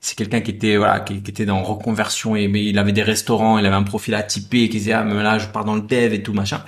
c'est 0.00 0.16
quelqu'un 0.16 0.40
qui 0.40 0.52
était 0.52 0.76
voilà 0.76 1.00
qui, 1.00 1.14
était 1.14 1.44
dans 1.44 1.62
reconversion 1.62 2.36
et 2.36 2.46
mais 2.46 2.64
il 2.64 2.78
avait 2.78 2.92
des 2.92 3.02
restaurants, 3.02 3.58
il 3.58 3.66
avait 3.66 3.74
un 3.74 3.82
profil 3.82 4.14
atypé, 4.14 4.68
qui 4.68 4.78
disait 4.78 4.92
ah 4.92 5.02
mais 5.02 5.22
là 5.22 5.38
je 5.38 5.48
pars 5.48 5.64
dans 5.64 5.74
le 5.74 5.82
dev 5.82 6.14
et 6.14 6.22
tout 6.22 6.32
machin. 6.32 6.62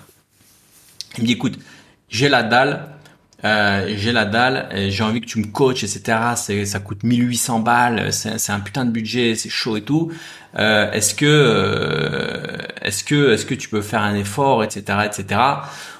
Il 1.16 1.22
me 1.22 1.26
dit 1.26 1.34
écoute, 1.34 1.59
j'ai 2.09 2.28
la 2.28 2.42
dalle, 2.42 2.88
euh, 3.44 3.94
j'ai 3.96 4.12
la 4.12 4.24
dalle, 4.24 4.68
j'ai 4.90 5.05
envie 5.05 5.20
que 5.20 5.26
tu 5.26 5.38
me 5.38 5.46
coaches, 5.46 5.84
etc. 5.84 6.18
Ça 6.64 6.80
coûte 6.80 7.05
1800 7.05 7.61
balles, 7.61 8.12
c'est, 8.12 8.50
un 8.50 8.61
putain 8.61 8.84
de 8.84 8.90
budget, 8.90 9.34
c'est 9.36 9.50
chaud 9.50 9.76
et 9.76 9.82
tout. 9.82 10.11
Euh, 10.59 10.90
est-ce 10.90 11.14
que, 11.14 11.26
euh, 11.26 12.42
est-ce 12.82 13.05
que, 13.05 13.32
est-ce 13.32 13.46
que 13.46 13.55
tu 13.55 13.68
peux 13.68 13.82
faire 13.82 14.03
un 14.03 14.14
effort, 14.14 14.64
etc., 14.64 14.98
etc. 15.07 15.40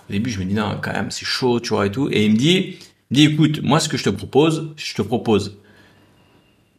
Au 0.09 0.13
début, 0.13 0.31
je 0.31 0.41
me 0.41 0.45
dis 0.45 0.55
non, 0.55 0.79
quand 0.83 0.93
même, 0.93 1.11
c'est 1.11 1.27
chaud, 1.27 1.61
tu 1.61 1.71
vois 1.71 1.87
et 1.87 1.91
tout. 1.91 2.09
Et 2.11 2.25
il 2.25 2.33
me 2.33 2.37
dit, 2.37 2.79
il 3.11 3.15
dit 3.15 3.25
écoute, 3.25 3.63
moi, 3.63 3.79
ce 3.81 3.89
que 3.89 3.97
je 3.97 4.05
te 4.05 4.11
propose, 4.11 4.73
je 4.77 4.95
te 4.95 5.03
propose, 5.03 5.59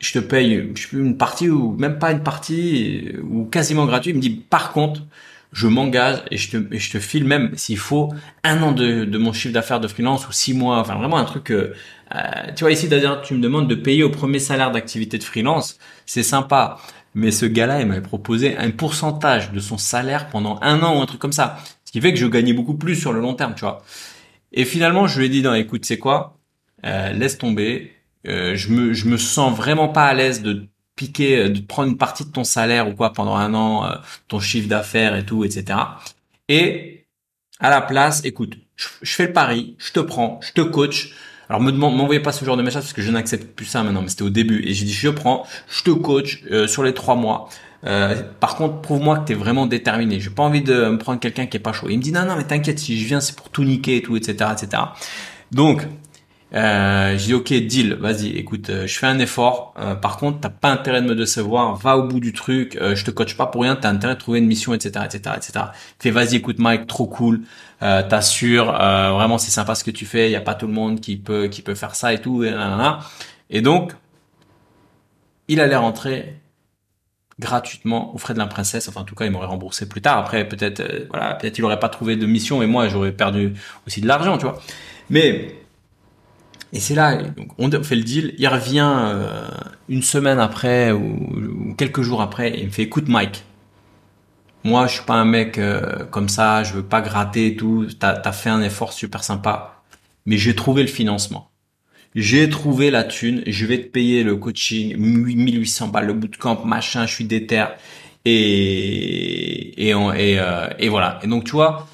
je 0.04 0.12
te 0.12 0.20
paye 0.20 0.74
une 0.92 1.18
partie 1.18 1.50
ou 1.50 1.72
même 1.78 1.98
pas 1.98 2.12
une 2.12 2.24
partie 2.24 3.14
ou 3.24 3.46
quasiment 3.46 3.86
gratuit. 3.86 4.12
Il 4.12 4.18
me 4.18 4.22
dit 4.22 4.32
par 4.32 4.74
contre, 4.74 5.02
je 5.54 5.68
m'engage 5.68 6.20
et 6.30 6.38
je 6.38 6.52
te, 6.52 6.78
je 6.78 6.92
te 6.92 7.00
file 7.00 7.26
même 7.26 7.52
s'il 7.56 7.78
faut 7.78 8.14
un 8.44 8.62
an 8.62 8.74
de, 8.74 9.06
de 9.06 9.18
mon 9.18 9.32
chiffre 9.32 9.54
d'affaires 9.54 9.80
de 9.80 9.88
freelance 9.88 10.28
ou 10.28 10.34
six 10.34 10.54
mois, 10.54 10.80
enfin 10.80 10.96
vraiment 10.96 11.18
un 11.18 11.24
truc. 11.24 11.52
Euh, 11.52 11.74
euh 12.16 12.20
tu 12.56 12.66
vois 12.66 12.72
ici 12.72 12.90
d'ailleurs 12.90 13.22
tu 13.22 13.34
me 13.34 13.42
demandes 13.42 13.70
de 13.70 13.76
payer 13.76 14.04
au 14.04 14.10
premier 14.10 14.40
salaire 14.40 14.72
d'activité 14.72 15.18
de 15.18 15.24
freelance, 15.24 15.78
c'est 16.06 16.24
sympa. 16.24 16.80
Mais 17.16 17.32
ce 17.32 17.46
gars-là, 17.46 17.80
il 17.80 17.88
m'avait 17.88 18.02
proposé 18.02 18.58
un 18.58 18.72
pourcentage 18.72 19.52
de 19.52 19.60
son 19.60 19.78
salaire 19.78 20.30
pendant 20.30 20.60
un 20.64 20.82
an 20.82 20.98
ou 20.98 21.02
un 21.02 21.06
truc 21.06 21.22
comme 21.22 21.32
ça. 21.32 21.58
Ce 21.86 21.92
qui 21.92 22.02
fait 22.02 22.12
que 22.12 22.20
je 22.20 22.26
gagnais 22.26 22.54
beaucoup 22.54 22.74
plus 22.74 22.96
sur 22.96 23.14
le 23.14 23.22
long 23.22 23.36
terme, 23.36 23.54
tu 23.56 23.62
vois. 23.62 23.84
Et 24.52 24.66
finalement, 24.66 25.06
je 25.08 25.20
lui 25.20 25.28
ai 25.28 25.30
dit, 25.30 25.44
non, 25.44 25.54
écoute, 25.54 25.86
c'est 25.86 26.00
quoi? 26.00 26.40
Euh, 26.86 27.14
Laisse 27.14 27.38
tomber. 27.38 27.92
Euh, 28.28 28.56
je 28.56 28.70
me 28.70 28.94
je 28.94 29.08
me 29.08 29.18
sens 29.18 29.56
vraiment 29.56 29.90
pas 29.90 30.06
à 30.06 30.14
l'aise 30.14 30.42
de 30.42 30.68
piquer, 30.96 31.38
euh, 31.38 31.50
de 31.50 31.60
prendre 31.60 31.90
une 31.90 31.98
partie 31.98 32.26
de 32.26 32.32
ton 32.32 32.44
salaire 32.44 32.88
ou 32.88 32.94
quoi 32.94 33.14
pendant 33.14 33.36
un 33.36 33.54
an, 33.54 33.86
euh, 33.86 33.96
ton 34.28 34.40
chiffre 34.40 34.68
d'affaires 34.68 35.16
et 35.16 35.26
tout, 35.26 35.44
etc. 35.44 35.80
Et 36.50 37.08
à 37.60 37.70
la 37.70 37.82
place, 37.82 38.24
écoute, 38.26 38.56
je, 38.76 38.88
fais 39.04 39.28
le 39.28 39.34
pari, 39.34 39.76
je 39.78 39.92
te 39.92 40.00
prends, 40.00 40.40
je 40.42 40.54
te 40.54 40.62
coach. 40.62 41.14
Alors 41.50 41.62
me 41.62 41.72
m'envoyez 41.72 42.22
pas 42.22 42.32
ce 42.32 42.46
genre 42.46 42.58
de 42.58 42.64
message 42.64 42.84
parce 42.84 42.94
que 42.94 43.02
je 43.02 43.12
n'accepte 43.12 43.56
plus 43.56 43.66
ça 43.66 43.84
maintenant, 43.84 44.02
mais 44.02 44.10
c'était 44.10 44.24
au 44.24 44.30
début. 44.30 44.64
Et 44.66 44.74
j'ai 44.74 44.86
dit, 44.86 44.94
je 44.94 45.10
prends, 45.10 45.46
je 45.70 45.84
te 45.84 45.92
coach 45.92 46.44
euh, 46.52 46.68
sur 46.68 46.84
les 46.84 46.94
trois 46.94 47.16
mois. 47.16 47.50
par 48.40 48.56
contre, 48.56 48.82
prouve-moi 48.82 49.20
que 49.20 49.28
tu 49.28 49.34
es 49.34 49.36
vraiment 49.36 49.66
déterminé. 49.66 50.20
J'ai 50.20 50.30
pas 50.30 50.44
envie 50.44 50.62
de 50.62 50.90
me 50.90 50.98
prendre 50.98 51.20
quelqu'un 51.20 51.46
qui 51.46 51.58
est 51.58 51.60
pas 51.60 51.74
chaud. 51.74 51.88
Il 51.90 51.98
me 51.98 52.02
dit 52.02 52.12
non 52.12 52.26
non 52.26 52.36
mais 52.38 52.46
t'inquiète, 52.46 52.80
si 52.80 53.00
je 53.00 53.06
viens 53.06 53.20
c'est 53.20 53.36
pour 53.36 53.50
tout 53.50 53.64
niquer 53.64 53.98
et 53.98 54.02
tout, 54.02 54.16
etc. 54.16 54.52
etc. 54.54 54.84
Donc 55.52 55.86
euh, 56.56 57.18
j'ai 57.18 57.26
dit 57.28 57.34
ok 57.34 57.52
deal, 57.54 57.96
vas-y, 57.96 58.38
écoute, 58.38 58.70
euh, 58.70 58.86
je 58.86 59.00
fais 59.00 59.08
un 59.08 59.18
effort. 59.18 59.74
Euh, 59.80 59.96
par 59.96 60.18
contre, 60.18 60.40
t'as 60.40 60.50
pas 60.50 60.72
intérêt 60.72 61.02
de 61.02 61.08
me 61.08 61.16
décevoir, 61.16 61.76
va 61.76 61.98
au 61.98 62.04
bout 62.04 62.20
du 62.20 62.32
truc. 62.32 62.76
Euh, 62.76 62.96
je 62.96 63.04
te 63.04 63.10
coach 63.12 63.36
pas 63.36 63.48
pour 63.48 63.64
rien, 63.64 63.76
t'as 63.76 63.90
intérêt 63.90 64.14
de 64.14 64.20
trouver 64.20 64.38
une 64.40 64.46
mission, 64.46 64.74
etc., 64.74 65.06
etc., 65.06 65.36
etc. 65.36 65.66
Fais 66.00 66.12
vas-y, 66.12 66.36
écoute 66.36 66.60
Mike, 66.60 66.86
trop 66.86 67.08
cool. 67.08 67.42
Euh, 67.82 68.04
T'assures, 68.08 68.66
vraiment 68.72 69.38
c'est 69.38 69.52
sympa 69.52 69.74
ce 69.76 69.84
que 69.84 69.92
tu 69.92 70.06
fais. 70.06 70.30
Il 70.30 70.32
y 70.32 70.36
a 70.36 70.42
pas 70.42 70.54
tout 70.54 70.68
le 70.68 70.74
monde 70.74 71.02
qui 71.02 71.18
peut 71.18 71.48
qui 71.48 71.62
peut 71.64 71.76
faire 71.76 71.96
ça 71.96 72.14
et 72.14 72.22
tout. 72.22 72.44
Et, 72.44 72.54
et 73.50 73.62
donc, 73.62 73.94
il 75.48 75.60
allait 75.60 75.76
rentrer 75.76 76.40
gratuitement 77.40 78.14
aux 78.14 78.18
frais 78.20 78.34
de 78.36 78.40
la 78.40 78.48
princesse. 78.48 78.88
Enfin, 78.88 79.02
en 79.02 79.06
tout 79.06 79.16
cas, 79.16 79.26
il 79.26 79.32
m'aurait 79.32 79.48
remboursé 79.48 79.90
plus 79.90 80.02
tard. 80.02 80.18
Après, 80.20 80.48
peut-être, 80.48 80.84
voilà, 81.10 81.34
peut-être 81.34 81.58
il 81.58 81.66
aurait 81.66 81.80
pas 81.80 81.90
trouvé 81.90 82.16
de 82.16 82.26
mission 82.26 82.62
et 82.62 82.68
moi, 82.68 82.88
j'aurais 82.88 83.12
perdu 83.12 83.54
aussi 83.88 84.02
de 84.02 84.08
l'argent, 84.08 84.38
tu 84.38 84.46
vois. 84.46 84.60
Mais 85.10 85.63
et 86.74 86.80
c'est 86.80 86.96
là, 86.96 87.22
donc 87.22 87.50
on 87.60 87.70
fait 87.84 87.96
le 87.96 88.04
deal. 88.04 88.34
Il 88.40 88.48
revient 88.48 88.92
euh, 88.92 89.48
une 89.90 90.02
semaine 90.02 90.40
après 90.40 90.92
ou, 90.92 91.76
quelques 91.78 92.02
jours 92.02 92.22
après 92.22 92.52
il 92.58 92.66
me 92.66 92.72
fait 92.72 92.82
écoute 92.82 93.08
Mike, 93.08 93.44
moi 94.64 94.88
je 94.88 94.96
suis 94.96 95.06
pas 95.06 95.14
un 95.14 95.26
mec 95.26 95.60
euh, 95.60 96.06
comme 96.10 96.30
ça, 96.30 96.64
je 96.64 96.74
veux 96.74 96.84
pas 96.84 97.02
gratter 97.02 97.48
et 97.48 97.56
tout. 97.56 97.88
T'as 98.00 98.20
as 98.26 98.32
fait 98.32 98.50
un 98.50 98.64
effort 98.64 98.92
super 98.92 99.24
sympa, 99.24 99.84
mais 100.26 100.38
j'ai 100.38 100.56
trouvé 100.56 100.82
le 100.82 100.88
financement. 100.88 101.52
J'ai 102.16 102.50
trouvé 102.50 102.92
la 102.92 103.04
thune, 103.04 103.44
je 103.48 103.66
vais 103.66 103.80
te 103.80 103.88
payer 103.88 104.24
le 104.24 104.36
coaching, 104.36 104.96
1800 104.98 105.88
balles, 105.90 106.08
le 106.08 106.14
bootcamp, 106.14 106.64
machin, 106.66 107.06
je 107.08 107.14
suis 107.14 107.26
déter. 107.26 107.66
Et, 108.26 109.90
et, 109.90 109.94
euh, 109.94 110.68
et 110.80 110.90
voilà. 110.90 111.20
Et 111.24 111.28
donc 111.28 111.44
tu 111.44 111.52
vois, 111.52 111.88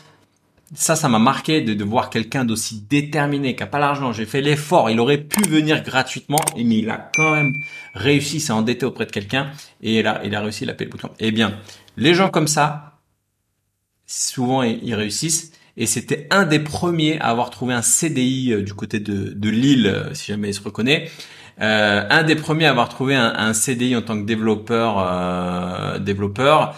ça, 0.75 0.95
ça 0.95 1.09
m'a 1.09 1.19
marqué 1.19 1.61
de, 1.61 1.73
de 1.73 1.83
voir 1.83 2.09
quelqu'un 2.09 2.45
d'aussi 2.45 2.83
déterminé, 2.89 3.55
qui 3.55 3.63
a 3.63 3.67
pas 3.67 3.79
l'argent. 3.79 4.13
J'ai 4.13 4.25
fait 4.25 4.41
l'effort. 4.41 4.89
Il 4.89 4.99
aurait 4.99 5.17
pu 5.17 5.41
venir 5.49 5.83
gratuitement, 5.83 6.39
mais 6.55 6.63
il 6.63 6.89
a 6.89 7.09
quand 7.15 7.33
même 7.35 7.53
réussi, 7.93 8.39
s'est 8.39 8.53
endetté 8.53 8.85
auprès 8.85 9.05
de 9.05 9.11
quelqu'un, 9.11 9.51
et 9.81 10.01
là, 10.01 10.21
il 10.23 10.35
a 10.35 10.41
réussi 10.41 10.69
à 10.69 10.73
payer 10.73 10.85
le 10.85 10.91
bouton. 10.91 11.09
Eh 11.19 11.31
bien, 11.31 11.57
les 11.97 12.13
gens 12.13 12.29
comme 12.29 12.47
ça, 12.47 12.99
souvent, 14.05 14.63
ils 14.63 14.95
réussissent. 14.95 15.51
Et 15.79 15.85
c'était 15.85 16.27
un 16.29 16.45
des 16.45 16.59
premiers 16.59 17.19
à 17.21 17.27
avoir 17.27 17.49
trouvé 17.49 17.73
un 17.73 17.81
CDI 17.81 18.51
euh, 18.51 18.61
du 18.61 18.73
côté 18.73 18.99
de, 18.99 19.29
de 19.33 19.49
Lille, 19.49 19.87
euh, 19.87 20.13
si 20.13 20.31
jamais 20.31 20.49
il 20.49 20.53
se 20.53 20.61
reconnaît. 20.61 21.09
Euh, 21.61 22.05
un 22.09 22.23
des 22.23 22.35
premiers 22.35 22.65
à 22.65 22.71
avoir 22.71 22.89
trouvé 22.89 23.15
un, 23.15 23.53
CDI 23.53 23.95
en 23.95 24.01
tant 24.01 24.19
que 24.19 24.25
développeur, 24.25 25.99
développeur. 25.99 26.73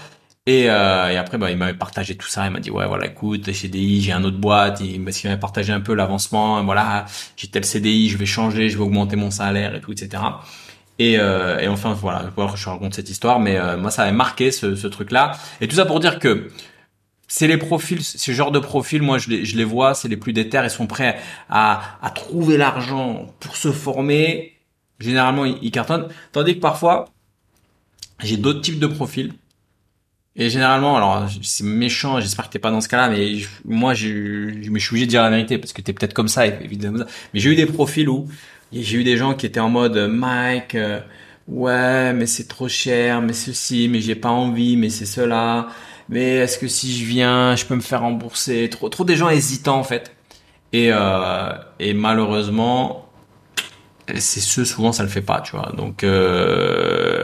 Et, 0.47 0.69
euh, 0.69 1.09
et 1.09 1.17
après, 1.17 1.37
bah, 1.37 1.51
il 1.51 1.57
m'avait 1.57 1.77
partagé 1.77 2.15
tout 2.17 2.27
ça. 2.27 2.45
Il 2.45 2.51
m'a 2.51 2.59
dit, 2.59 2.71
ouais, 2.71 2.87
voilà, 2.87 3.05
écoute, 3.07 3.51
CDI, 3.51 4.01
j'ai 4.01 4.11
un 4.11 4.23
autre 4.23 4.37
boîte. 4.37 4.79
Il, 4.81 5.03
parce 5.03 5.17
qu'il 5.19 5.29
m'avait 5.29 5.39
partagé 5.39 5.71
un 5.71 5.81
peu 5.81 5.93
l'avancement. 5.93 6.63
Voilà, 6.63 7.05
j'ai 7.37 7.47
tel 7.47 7.63
CDI, 7.63 8.09
je 8.09 8.17
vais 8.17 8.25
changer, 8.25 8.69
je 8.69 8.77
vais 8.77 8.83
augmenter 8.83 9.15
mon 9.15 9.31
salaire 9.31 9.75
et 9.75 9.81
tout, 9.81 9.91
etc. 9.91 10.23
Et, 10.99 11.19
euh, 11.19 11.59
et 11.59 11.67
enfin, 11.67 11.93
voilà, 11.93 12.31
je 12.55 12.69
raconte 12.69 12.95
cette 12.95 13.09
histoire. 13.09 13.39
Mais 13.39 13.57
euh, 13.57 13.77
moi, 13.77 13.91
ça 13.91 14.03
avait 14.03 14.11
marqué 14.11 14.51
ce, 14.51 14.75
ce 14.75 14.87
truc-là. 14.87 15.33
Et 15.61 15.67
tout 15.67 15.75
ça 15.75 15.85
pour 15.85 15.99
dire 15.99 16.19
que 16.19 16.49
c'est 17.27 17.47
les 17.47 17.57
profils, 17.57 18.03
ce 18.03 18.31
genre 18.33 18.51
de 18.51 18.59
profils, 18.59 19.01
moi 19.01 19.17
je 19.17 19.29
les, 19.29 19.45
je 19.45 19.55
les 19.55 19.63
vois, 19.63 19.93
c'est 19.93 20.09
les 20.09 20.17
plus 20.17 20.33
déter, 20.33 20.59
ils 20.65 20.69
sont 20.69 20.85
prêts 20.85 21.17
à, 21.49 21.97
à 22.01 22.09
trouver 22.09 22.57
l'argent 22.57 23.33
pour 23.39 23.55
se 23.55 23.71
former. 23.71 24.57
Généralement, 24.99 25.45
ils, 25.45 25.71
cartonnent. 25.71 26.09
Tandis 26.33 26.55
que 26.55 26.59
parfois, 26.59 27.05
j'ai 28.21 28.35
d'autres 28.35 28.59
types 28.59 28.79
de 28.79 28.87
profils. 28.87 29.33
Et 30.37 30.49
généralement, 30.49 30.95
alors 30.95 31.27
c'est 31.43 31.65
méchant, 31.65 32.19
j'espère 32.21 32.47
que 32.47 32.53
t'es 32.53 32.59
pas 32.59 32.71
dans 32.71 32.79
ce 32.79 32.87
cas-là, 32.87 33.09
mais 33.09 33.33
moi 33.65 33.93
je, 33.93 34.07
je 34.61 34.69
me 34.69 34.79
suis 34.79 34.91
obligé 34.91 35.05
de 35.05 35.09
dire 35.09 35.23
la 35.23 35.29
vérité 35.29 35.57
parce 35.57 35.73
que 35.73 35.81
t'es 35.81 35.91
peut-être 35.91 36.13
comme 36.13 36.29
ça, 36.29 36.45
évidemment. 36.47 37.03
Mais 37.33 37.39
j'ai 37.41 37.49
eu 37.51 37.55
des 37.55 37.65
profils 37.65 38.07
où 38.07 38.27
j'ai 38.71 38.99
eu 38.99 39.03
des 39.03 39.17
gens 39.17 39.33
qui 39.33 39.45
étaient 39.45 39.59
en 39.59 39.69
mode 39.69 39.97
Mike, 40.09 40.75
euh, 40.75 41.01
ouais, 41.49 42.13
mais 42.13 42.25
c'est 42.27 42.47
trop 42.47 42.69
cher, 42.69 43.21
mais 43.21 43.33
ceci, 43.33 43.89
mais 43.89 43.99
j'ai 43.99 44.15
pas 44.15 44.29
envie, 44.29 44.77
mais 44.77 44.89
c'est 44.89 45.05
cela 45.05 45.67
mais 46.09 46.35
est-ce 46.35 46.57
que 46.59 46.67
si 46.67 46.93
je 46.95 47.05
viens, 47.05 47.55
je 47.55 47.65
peux 47.65 47.75
me 47.75 47.81
faire 47.81 48.01
rembourser? 48.01 48.69
Trop, 48.69 48.89
trop 48.89 49.05
des 49.05 49.15
gens 49.15 49.29
hésitants 49.29 49.79
en 49.79 49.83
fait. 49.83 50.13
Et, 50.73 50.89
euh, 50.91 51.53
et 51.79 51.93
malheureusement, 51.93 53.09
c'est 54.17 54.41
ceux 54.41 54.65
souvent 54.65 54.91
ça 54.91 55.03
le 55.03 55.09
fait 55.09 55.21
pas, 55.21 55.41
tu 55.41 55.55
vois. 55.55 55.71
Donc 55.77 56.03
euh, 56.03 57.20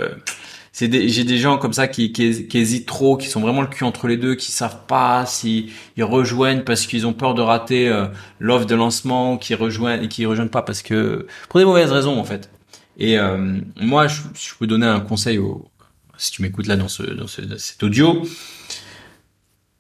c'est 0.78 1.10
j'ai 1.10 1.24
des 1.24 1.40
gens 1.40 1.58
comme 1.58 1.74
ça 1.74 1.88
qui, 1.88 2.12
qui, 2.12 2.48
qui, 2.48 2.58
hésitent 2.60 2.86
trop, 2.86 3.18
qui 3.18 3.30
sont 3.30 3.42
vraiment 3.42 3.62
le 3.62 3.68
cul 3.68 3.84
entre 3.84 4.08
les 4.08 4.16
deux, 4.16 4.36
qui 4.36 4.52
savent 4.52 4.86
pas 4.86 5.26
si 5.26 5.72
ils 5.96 6.04
rejoignent 6.04 6.62
parce 6.62 6.86
qu'ils 6.86 7.08
ont 7.08 7.14
peur 7.14 7.34
de 7.34 7.42
rater 7.42 7.90
euh, 7.90 8.06
l'offre 8.40 8.68
de 8.68 8.76
lancement, 8.76 9.40
qui 9.40 9.56
rejoignent 9.56 10.04
et 10.04 10.08
qui 10.08 10.28
rejoignent 10.28 10.52
pas 10.52 10.62
parce 10.62 10.84
que 10.84 11.26
pour 11.50 11.60
des 11.60 11.66
mauvaises 11.66 11.92
raisons 11.92 12.20
en 12.20 12.24
fait. 12.24 12.52
Et 13.00 13.18
euh, 13.18 13.58
moi, 13.82 14.06
je, 14.06 14.22
je, 14.36 14.54
peux 14.60 14.68
donner 14.68 14.86
un 14.86 15.00
conseil 15.00 15.40
au, 15.40 15.68
si 16.20 16.30
tu 16.30 16.44
m'écoutes 16.44 16.68
là 16.68 16.76
dans 16.76 16.90
ce 16.90 17.02
dans, 17.02 17.26
ce, 17.26 17.42
dans 17.42 17.58
cet 17.58 17.82
audio 17.82 18.22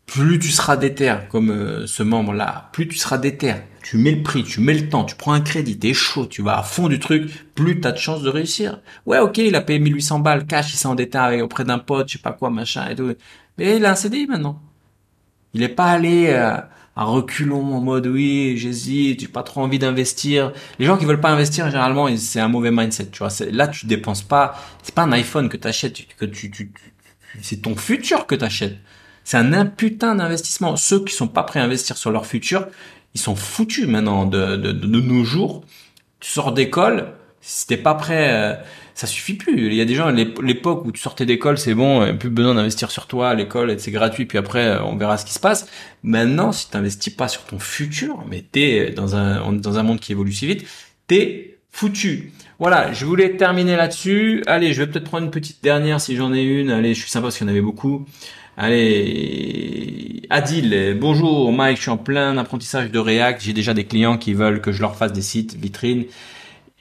plus 0.07 0.39
tu 0.39 0.49
seras 0.49 0.77
déter 0.77 1.15
comme 1.29 1.51
euh, 1.51 1.85
ce 1.85 2.01
membre-là, 2.01 2.69
plus 2.71 2.87
tu 2.87 2.97
seras 2.97 3.17
déter, 3.19 3.53
tu 3.83 3.97
mets 3.97 4.11
le 4.11 4.23
prix, 4.23 4.43
tu 4.43 4.61
mets 4.61 4.73
le 4.73 4.89
temps, 4.89 5.03
tu 5.03 5.15
prends 5.15 5.33
un 5.33 5.41
crédit, 5.41 5.77
t'es 5.77 5.93
chaud, 5.93 6.25
tu 6.25 6.41
vas 6.41 6.57
à 6.57 6.63
fond 6.63 6.87
du 6.87 6.97
truc, 6.97 7.29
plus 7.53 7.79
t'as 7.79 7.91
de 7.91 7.97
chances 7.97 8.23
de 8.23 8.29
réussir. 8.29 8.81
Ouais, 9.05 9.19
ok, 9.19 9.37
il 9.37 9.55
a 9.55 9.61
payé 9.61 9.79
1800 9.79 10.19
balles 10.19 10.47
cash, 10.47 10.73
il 10.73 10.77
s'est 10.77 10.87
endetté 10.87 11.41
auprès 11.41 11.65
d'un 11.65 11.77
pote, 11.77 12.07
je 12.07 12.13
sais 12.13 12.21
pas 12.21 12.31
quoi, 12.31 12.49
machin 12.49 12.89
et 12.89 12.95
tout. 12.95 13.13
Mais 13.57 13.77
il 13.77 13.85
a 13.85 13.91
un 13.91 13.95
CDI 13.95 14.27
maintenant. 14.27 14.61
Il 15.53 15.61
est 15.63 15.69
pas 15.69 15.85
allé 15.91 16.27
euh, 16.29 16.57
à 16.95 17.03
reculons 17.03 17.75
en 17.75 17.81
mode 17.81 18.07
oui, 18.07 18.57
j'hésite, 18.57 19.19
j'ai 19.19 19.27
pas 19.27 19.43
trop 19.43 19.61
envie 19.61 19.79
d'investir. 19.79 20.53
Les 20.79 20.85
gens 20.85 20.97
qui 20.97 21.05
veulent 21.05 21.21
pas 21.21 21.31
investir, 21.31 21.65
généralement, 21.67 22.07
c'est 22.17 22.39
un 22.39 22.47
mauvais 22.47 22.71
mindset, 22.71 23.07
tu 23.11 23.19
vois. 23.19 23.29
Là, 23.51 23.67
tu 23.67 23.85
dépenses 23.85 24.23
pas, 24.23 24.55
c'est 24.83 24.95
pas 24.95 25.03
un 25.03 25.11
iPhone 25.11 25.49
que 25.49 25.57
t'achètes, 25.57 26.07
que 26.17 26.25
tu, 26.25 26.49
tu, 26.49 26.71
tu 26.71 26.93
c'est 27.41 27.61
ton 27.61 27.75
futur 27.75 28.25
que 28.25 28.35
t'achètes. 28.35 28.77
C'est 29.27 29.35
un 29.35 29.65
putain 29.65 30.15
d'investissement. 30.15 30.77
Ceux 30.77 31.03
qui 31.03 31.13
sont 31.13 31.27
pas 31.27 31.43
prêts 31.43 31.59
à 31.59 31.63
investir 31.65 31.97
sur 31.97 32.11
leur 32.11 32.25
futur, 32.25 32.65
ils 33.13 33.19
sont 33.19 33.35
foutus 33.35 33.85
maintenant 33.85 34.25
de, 34.25 34.55
de, 34.55 34.71
de, 34.71 35.01
nos 35.01 35.25
jours. 35.25 35.65
Tu 36.21 36.29
sors 36.29 36.53
d'école, 36.53 37.09
si 37.41 37.67
t'es 37.67 37.75
pas 37.75 37.93
prêt, 37.93 38.29
euh, 38.31 38.53
ça 38.95 39.05
suffit 39.05 39.33
plus. 39.33 39.67
Il 39.67 39.73
y 39.73 39.81
a 39.81 39.85
des 39.85 39.95
gens, 39.95 40.11
l'époque 40.11 40.85
où 40.85 40.93
tu 40.93 41.01
sortais 41.01 41.25
d'école, 41.25 41.57
c'est 41.57 41.73
bon, 41.73 42.03
euh, 42.03 42.13
plus 42.13 42.29
besoin 42.29 42.55
d'investir 42.55 42.89
sur 42.89 43.05
toi, 43.05 43.33
l'école, 43.33 43.77
c'est 43.81 43.91
gratuit, 43.91 44.25
puis 44.25 44.37
après, 44.37 44.65
euh, 44.65 44.83
on 44.83 44.95
verra 44.95 45.17
ce 45.17 45.25
qui 45.25 45.33
se 45.33 45.41
passe. 45.41 45.67
Maintenant, 46.03 46.53
si 46.53 46.69
t'investis 46.69 47.13
pas 47.13 47.27
sur 47.27 47.43
ton 47.43 47.59
futur, 47.59 48.23
mais 48.29 48.45
t'es 48.49 48.91
dans 48.91 49.17
un, 49.17 49.51
dans 49.51 49.77
un 49.77 49.83
monde 49.83 49.99
qui 49.99 50.13
évolue 50.13 50.31
si 50.31 50.47
vite, 50.47 50.65
t'es 51.07 51.57
foutu. 51.69 52.31
Voilà, 52.59 52.93
je 52.93 53.05
voulais 53.05 53.35
terminer 53.35 53.75
là-dessus. 53.75 54.41
Allez, 54.47 54.71
je 54.71 54.83
vais 54.83 54.89
peut-être 54.89 55.03
prendre 55.03 55.25
une 55.25 55.31
petite 55.31 55.61
dernière 55.61 55.99
si 55.99 56.15
j'en 56.15 56.33
ai 56.33 56.43
une. 56.43 56.71
Allez, 56.71 56.93
je 56.93 57.01
suis 57.01 57.09
sympa 57.09 57.23
parce 57.23 57.37
qu'il 57.37 57.45
y 57.45 57.49
en 57.49 57.51
avait 57.51 57.59
beaucoup. 57.59 58.05
Allez, 58.59 60.23
Adil, 60.31 60.97
bonjour 60.99 61.51
Mike, 61.53 61.77
je 61.77 61.83
suis 61.83 61.91
en 61.91 61.97
plein 61.97 62.35
apprentissage 62.39 62.89
de 62.89 62.97
React. 62.97 63.39
J'ai 63.43 63.53
déjà 63.53 63.75
des 63.75 63.85
clients 63.85 64.17
qui 64.17 64.33
veulent 64.33 64.61
que 64.61 64.71
je 64.71 64.81
leur 64.81 64.95
fasse 64.95 65.13
des 65.13 65.21
sites 65.21 65.53
vitrines. 65.55 66.05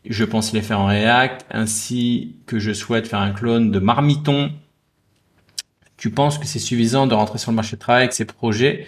Je 0.09 0.25
pense 0.25 0.55
les 0.55 0.63
faire 0.63 0.81
en 0.81 0.87
React, 0.87 1.45
ainsi 1.51 2.37
que 2.47 2.59
je 2.59 2.73
souhaite 2.73 3.07
faire 3.07 3.21
un 3.21 3.33
clone 3.33 3.71
de 3.73 3.79
Marmiton. 3.79 4.53
Tu 5.99 6.11
penses 6.11 6.39
que 6.39 6.47
c'est 6.47 6.59
suffisant 6.59 7.07
de 7.07 7.15
rentrer 7.15 7.37
sur 7.39 7.51
le 7.51 7.57
marché 7.57 7.77
de 7.77 7.81
travail 7.81 8.05
avec 8.05 8.15
ces 8.15 8.25
projets? 8.25 8.87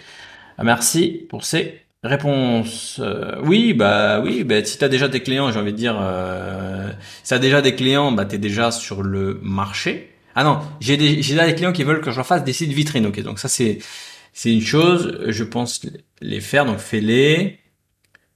Ah, 0.57 0.63
Merci 0.63 1.27
pour 1.29 1.43
ces 1.43 1.81
réponses. 2.03 2.99
Euh, 3.03 3.39
oui, 3.43 3.73
bah 3.73 4.19
oui, 4.21 4.43
bah, 4.43 4.63
si 4.65 4.79
tu 4.79 4.83
as 4.83 4.89
déjà 4.89 5.07
des 5.07 5.21
clients, 5.21 5.51
j'ai 5.51 5.59
envie 5.59 5.73
de 5.73 5.77
dire, 5.77 5.97
euh, 6.01 6.91
si 7.23 7.35
tu 7.35 7.39
déjà 7.39 7.61
des 7.61 7.75
clients, 7.75 8.11
bah, 8.11 8.25
tu 8.25 8.35
es 8.35 8.39
déjà 8.39 8.71
sur 8.71 9.03
le 9.03 9.39
marché. 9.43 10.09
Ah 10.41 10.45
non, 10.45 10.61
j'ai 10.79 10.95
des, 10.95 11.17
des 11.17 11.53
clients 11.53 11.73
qui 11.73 11.83
veulent 11.83 11.99
que 11.99 12.11
je 12.11 12.15
leur 12.15 12.25
fasse 12.25 12.45
des 12.45 12.53
sites 12.53 12.71
vitrines. 12.71 13.05
Ok, 13.05 13.19
donc 13.23 13.39
ça 13.39 13.49
c'est 13.49 13.79
c'est 14.31 14.53
une 14.53 14.61
chose. 14.61 15.19
Je 15.27 15.43
pense 15.43 15.81
les 16.21 16.39
faire, 16.39 16.65
donc 16.65 16.77
fais-les. 16.79 17.59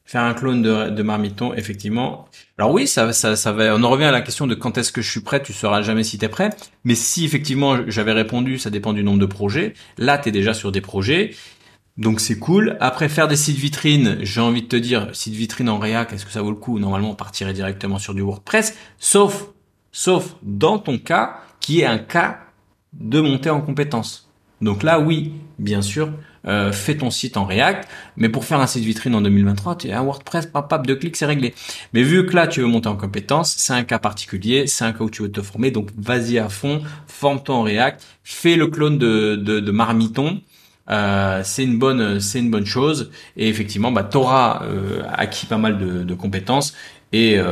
Faire 0.03 0.23
un 0.23 0.34
clone 0.34 0.61
de, 0.61 0.89
de 0.89 1.01
Marmiton, 1.01 1.53
effectivement. 1.53 2.27
Alors 2.57 2.71
oui, 2.71 2.88
ça, 2.88 3.13
ça, 3.13 3.38
ça 3.38 3.53
va. 3.53 3.73
On 3.73 3.81
en 3.84 3.89
revient 3.89 4.03
à 4.03 4.11
la 4.11 4.19
question 4.19 4.47
de 4.47 4.53
quand 4.53 4.77
est-ce 4.77 4.91
que 4.91 5.01
je 5.01 5.09
suis 5.09 5.21
prêt. 5.21 5.41
Tu 5.41 5.53
sauras 5.53 5.81
jamais 5.81 6.03
si 6.03 6.17
t'es 6.17 6.27
prêt. 6.27 6.49
Mais 6.84 6.95
si 6.95 7.23
effectivement 7.23 7.77
j'avais 7.88 8.11
répondu, 8.11 8.59
ça 8.59 8.69
dépend 8.69 8.91
du 8.91 9.01
nombre 9.01 9.19
de 9.19 9.25
projets. 9.25 9.73
Là, 9.97 10.17
t'es 10.17 10.31
déjà 10.31 10.53
sur 10.53 10.73
des 10.73 10.81
projets. 10.81 11.34
Donc 11.95 12.19
c'est 12.19 12.38
cool. 12.38 12.75
Après 12.81 13.07
faire 13.07 13.30
des 13.30 13.38
sites 13.38 13.55
vitrines, 13.57 14.17
j'ai 14.19 14.41
envie 14.41 14.63
de 14.63 14.67
te 14.67 14.75
dire, 14.75 15.07
site 15.13 15.35
vitrine 15.35 15.69
en 15.69 15.80
React, 15.80 16.11
est-ce 16.11 16.25
que 16.25 16.34
ça 16.34 16.41
vaut 16.41 16.51
le 16.51 16.57
coup? 16.57 16.80
Normalement, 16.80 17.11
on 17.11 17.15
partirait 17.15 17.53
directement 17.53 17.97
sur 17.97 18.13
du 18.13 18.21
WordPress, 18.21 18.75
sauf, 18.99 19.45
sauf 19.93 20.35
dans 20.43 20.80
ton 20.80 20.97
cas, 20.97 21.39
qui 21.64 21.80
est 21.80 21.85
un 21.85 21.98
cas 21.98 22.41
de 22.91 23.22
montée 23.22 23.49
en 23.49 23.61
compétence. 23.61 24.30
Donc 24.61 24.84
là, 24.84 24.99
oui, 24.99 25.34
bien 25.60 25.81
sûr, 25.81 26.11
euh, 26.45 26.73
fais 26.73 26.98
ton 26.98 27.10
site 27.10 27.38
en 27.38 27.45
React, 27.45 27.88
mais 28.18 28.27
pour 28.27 28.44
faire 28.44 28.60
un 28.60 28.68
site 28.68 28.84
vitrine 28.84 29.15
en 29.15 29.22
2023, 29.22 29.77
tu 29.77 29.90
as 29.90 29.99
un 29.99 30.03
WordPress, 30.03 30.45
papap, 30.45 30.85
de 30.85 30.94
clics, 30.94 31.15
c'est 31.15 31.26
réglé. 31.26 31.56
Mais 31.94 32.03
vu 32.03 32.26
que 32.26 32.35
là, 32.35 32.48
tu 32.48 32.60
veux 32.60 32.68
monter 32.68 32.90
en 32.90 32.98
compétence, 32.98 33.56
c'est 33.57 33.73
un 33.73 33.85
cas 33.85 33.98
particulier, 33.98 34.68
c'est 34.68 34.84
un 34.84 34.91
cas 34.91 35.06
où 35.06 35.10
tu 35.10 35.22
veux 35.22 35.31
te 35.31 35.41
former, 35.41 35.72
donc 35.72 35.90
vas-y 35.98 36.38
à 36.38 36.49
fond, 36.49 36.81
forme-toi 37.07 37.56
en 37.56 37.64
React, 37.64 38.06
fais 38.23 38.57
le 38.57 38.68
clone 38.68 38.98
de, 38.98 39.35
de, 39.38 39.72
Marmiton, 39.72 40.41
euh, 40.90 41.41
c'est 41.45 41.64
une 41.64 41.80
bonne 41.80 42.19
c'est 42.19 42.40
une 42.40 42.52
bonne 42.52 42.65
chose 42.65 43.10
et 43.38 43.48
effectivement 43.48 43.94
bah 43.94 44.03
t'auras 44.03 44.64
euh, 44.65 45.02
acquis 45.14 45.45
pas 45.45 45.57
mal 45.57 45.77
de, 45.77 46.03
de 46.03 46.14
compétences 46.14 46.73
et 47.14 47.35
euh, 47.38 47.45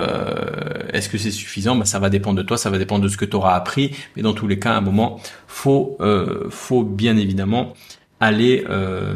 est-ce 0.92 1.08
que 1.08 1.20
c'est 1.20 1.32
suffisant? 1.32 1.76
Ben, 1.76 1.86
Ça 1.86 2.00
va 2.00 2.10
dépendre 2.10 2.38
de 2.38 2.44
toi, 2.44 2.58
ça 2.58 2.72
va 2.72 2.80
dépendre 2.80 3.04
de 3.04 3.08
ce 3.08 3.16
que 3.16 3.26
tu 3.26 3.36
auras 3.36 3.56
appris. 3.56 3.96
Mais 4.16 4.24
dans 4.24 4.34
tous 4.34 4.48
les 4.48 4.60
cas, 4.60 4.74
à 4.74 4.78
un 4.78 4.82
moment, 4.82 5.22
faut, 5.48 5.96
euh, 6.02 6.50
faut 6.50 6.84
bien 6.84 7.16
évidemment 7.16 7.74
aller, 8.20 8.66
euh, 8.70 9.14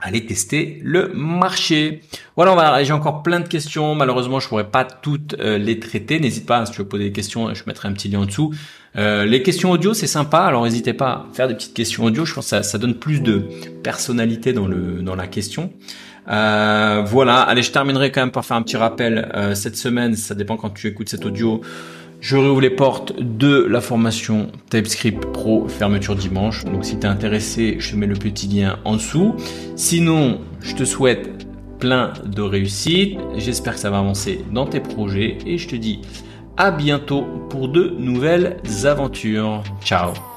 aller 0.00 0.26
tester 0.26 0.80
le 0.82 1.12
marché. 1.14 2.00
Voilà, 2.34 2.82
j'ai 2.82 2.92
encore 2.92 3.22
plein 3.22 3.38
de 3.38 3.46
questions. 3.46 3.94
Malheureusement, 3.94 4.40
je 4.40 4.48
pourrais 4.48 4.68
pas 4.68 4.84
toutes 4.84 5.36
les 5.38 5.78
traiter. 5.78 6.18
N'hésite 6.18 6.46
pas, 6.46 6.66
si 6.66 6.72
tu 6.72 6.78
veux 6.78 6.88
poser 6.88 7.04
des 7.04 7.12
questions, 7.12 7.54
je 7.54 7.62
mettrai 7.68 7.88
un 7.88 7.92
petit 7.92 8.08
lien 8.08 8.20
en 8.20 8.26
dessous. 8.26 8.52
les 8.96 9.42
questions 9.44 9.70
audio, 9.70 9.94
c'est 9.94 10.08
sympa. 10.08 10.40
Alors, 10.40 10.64
n'hésitez 10.64 10.92
pas 10.92 11.10
à 11.10 11.26
faire 11.34 11.46
des 11.46 11.54
petites 11.54 11.74
questions 11.74 12.04
audio. 12.04 12.24
Je 12.24 12.34
pense 12.34 12.46
que 12.46 12.50
ça, 12.50 12.62
ça 12.64 12.78
donne 12.78 12.94
plus 12.94 13.20
de 13.20 13.44
personnalité 13.84 14.52
dans 14.52 14.66
le 14.66 15.02
dans 15.02 15.14
la 15.14 15.28
question. 15.28 15.72
Euh, 16.30 17.02
voilà, 17.06 17.40
allez, 17.40 17.62
je 17.62 17.72
terminerai 17.72 18.12
quand 18.12 18.20
même 18.20 18.30
par 18.30 18.44
faire 18.44 18.56
un 18.56 18.62
petit 18.62 18.76
rappel. 18.76 19.30
Euh, 19.34 19.54
cette 19.54 19.76
semaine, 19.76 20.14
ça 20.14 20.34
dépend 20.34 20.56
quand 20.56 20.70
tu 20.70 20.86
écoutes 20.86 21.08
cet 21.08 21.26
audio, 21.26 21.60
je 22.20 22.36
réouvre 22.36 22.60
les 22.60 22.70
portes 22.70 23.14
de 23.20 23.66
la 23.68 23.80
formation 23.80 24.48
TypeScript 24.70 25.24
Pro 25.32 25.66
fermeture 25.68 26.14
dimanche. 26.14 26.64
Donc 26.64 26.84
si 26.84 26.98
tu 26.98 27.06
es 27.06 27.08
intéressé, 27.08 27.76
je 27.78 27.92
te 27.92 27.96
mets 27.96 28.06
le 28.06 28.14
petit 28.14 28.46
lien 28.46 28.78
en 28.84 28.94
dessous. 28.94 29.34
Sinon, 29.74 30.40
je 30.60 30.74
te 30.74 30.84
souhaite 30.84 31.46
plein 31.78 32.12
de 32.26 32.42
réussite. 32.42 33.18
J'espère 33.36 33.74
que 33.74 33.80
ça 33.80 33.90
va 33.90 33.98
avancer 33.98 34.44
dans 34.52 34.66
tes 34.66 34.80
projets 34.80 35.38
et 35.46 35.58
je 35.58 35.66
te 35.66 35.76
dis 35.76 36.00
à 36.56 36.70
bientôt 36.70 37.22
pour 37.48 37.68
de 37.68 37.94
nouvelles 37.98 38.58
aventures. 38.84 39.62
Ciao 39.82 40.29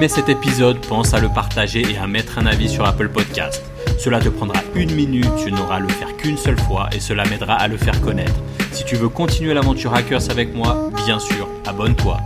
aimé 0.00 0.08
cet 0.08 0.30
épisode, 0.30 0.78
pense 0.86 1.12
à 1.12 1.20
le 1.20 1.28
partager 1.28 1.82
et 1.82 1.98
à 1.98 2.06
mettre 2.06 2.38
un 2.38 2.46
avis 2.46 2.70
sur 2.70 2.86
Apple 2.86 3.10
Podcast. 3.10 3.62
Cela 3.98 4.18
te 4.18 4.30
prendra 4.30 4.58
une 4.74 4.94
minute, 4.94 5.28
tu 5.44 5.52
n'auras 5.52 5.76
à 5.76 5.78
le 5.78 5.88
faire 5.88 6.16
qu'une 6.16 6.38
seule 6.38 6.58
fois 6.58 6.88
et 6.94 7.00
cela 7.00 7.26
m'aidera 7.26 7.56
à 7.56 7.68
le 7.68 7.76
faire 7.76 8.00
connaître. 8.00 8.40
Si 8.72 8.82
tu 8.86 8.96
veux 8.96 9.10
continuer 9.10 9.52
l'aventure 9.52 9.92
Hackers 9.92 10.30
avec 10.30 10.54
moi, 10.54 10.88
bien 11.04 11.18
sûr, 11.18 11.46
abonne-toi. 11.66 12.16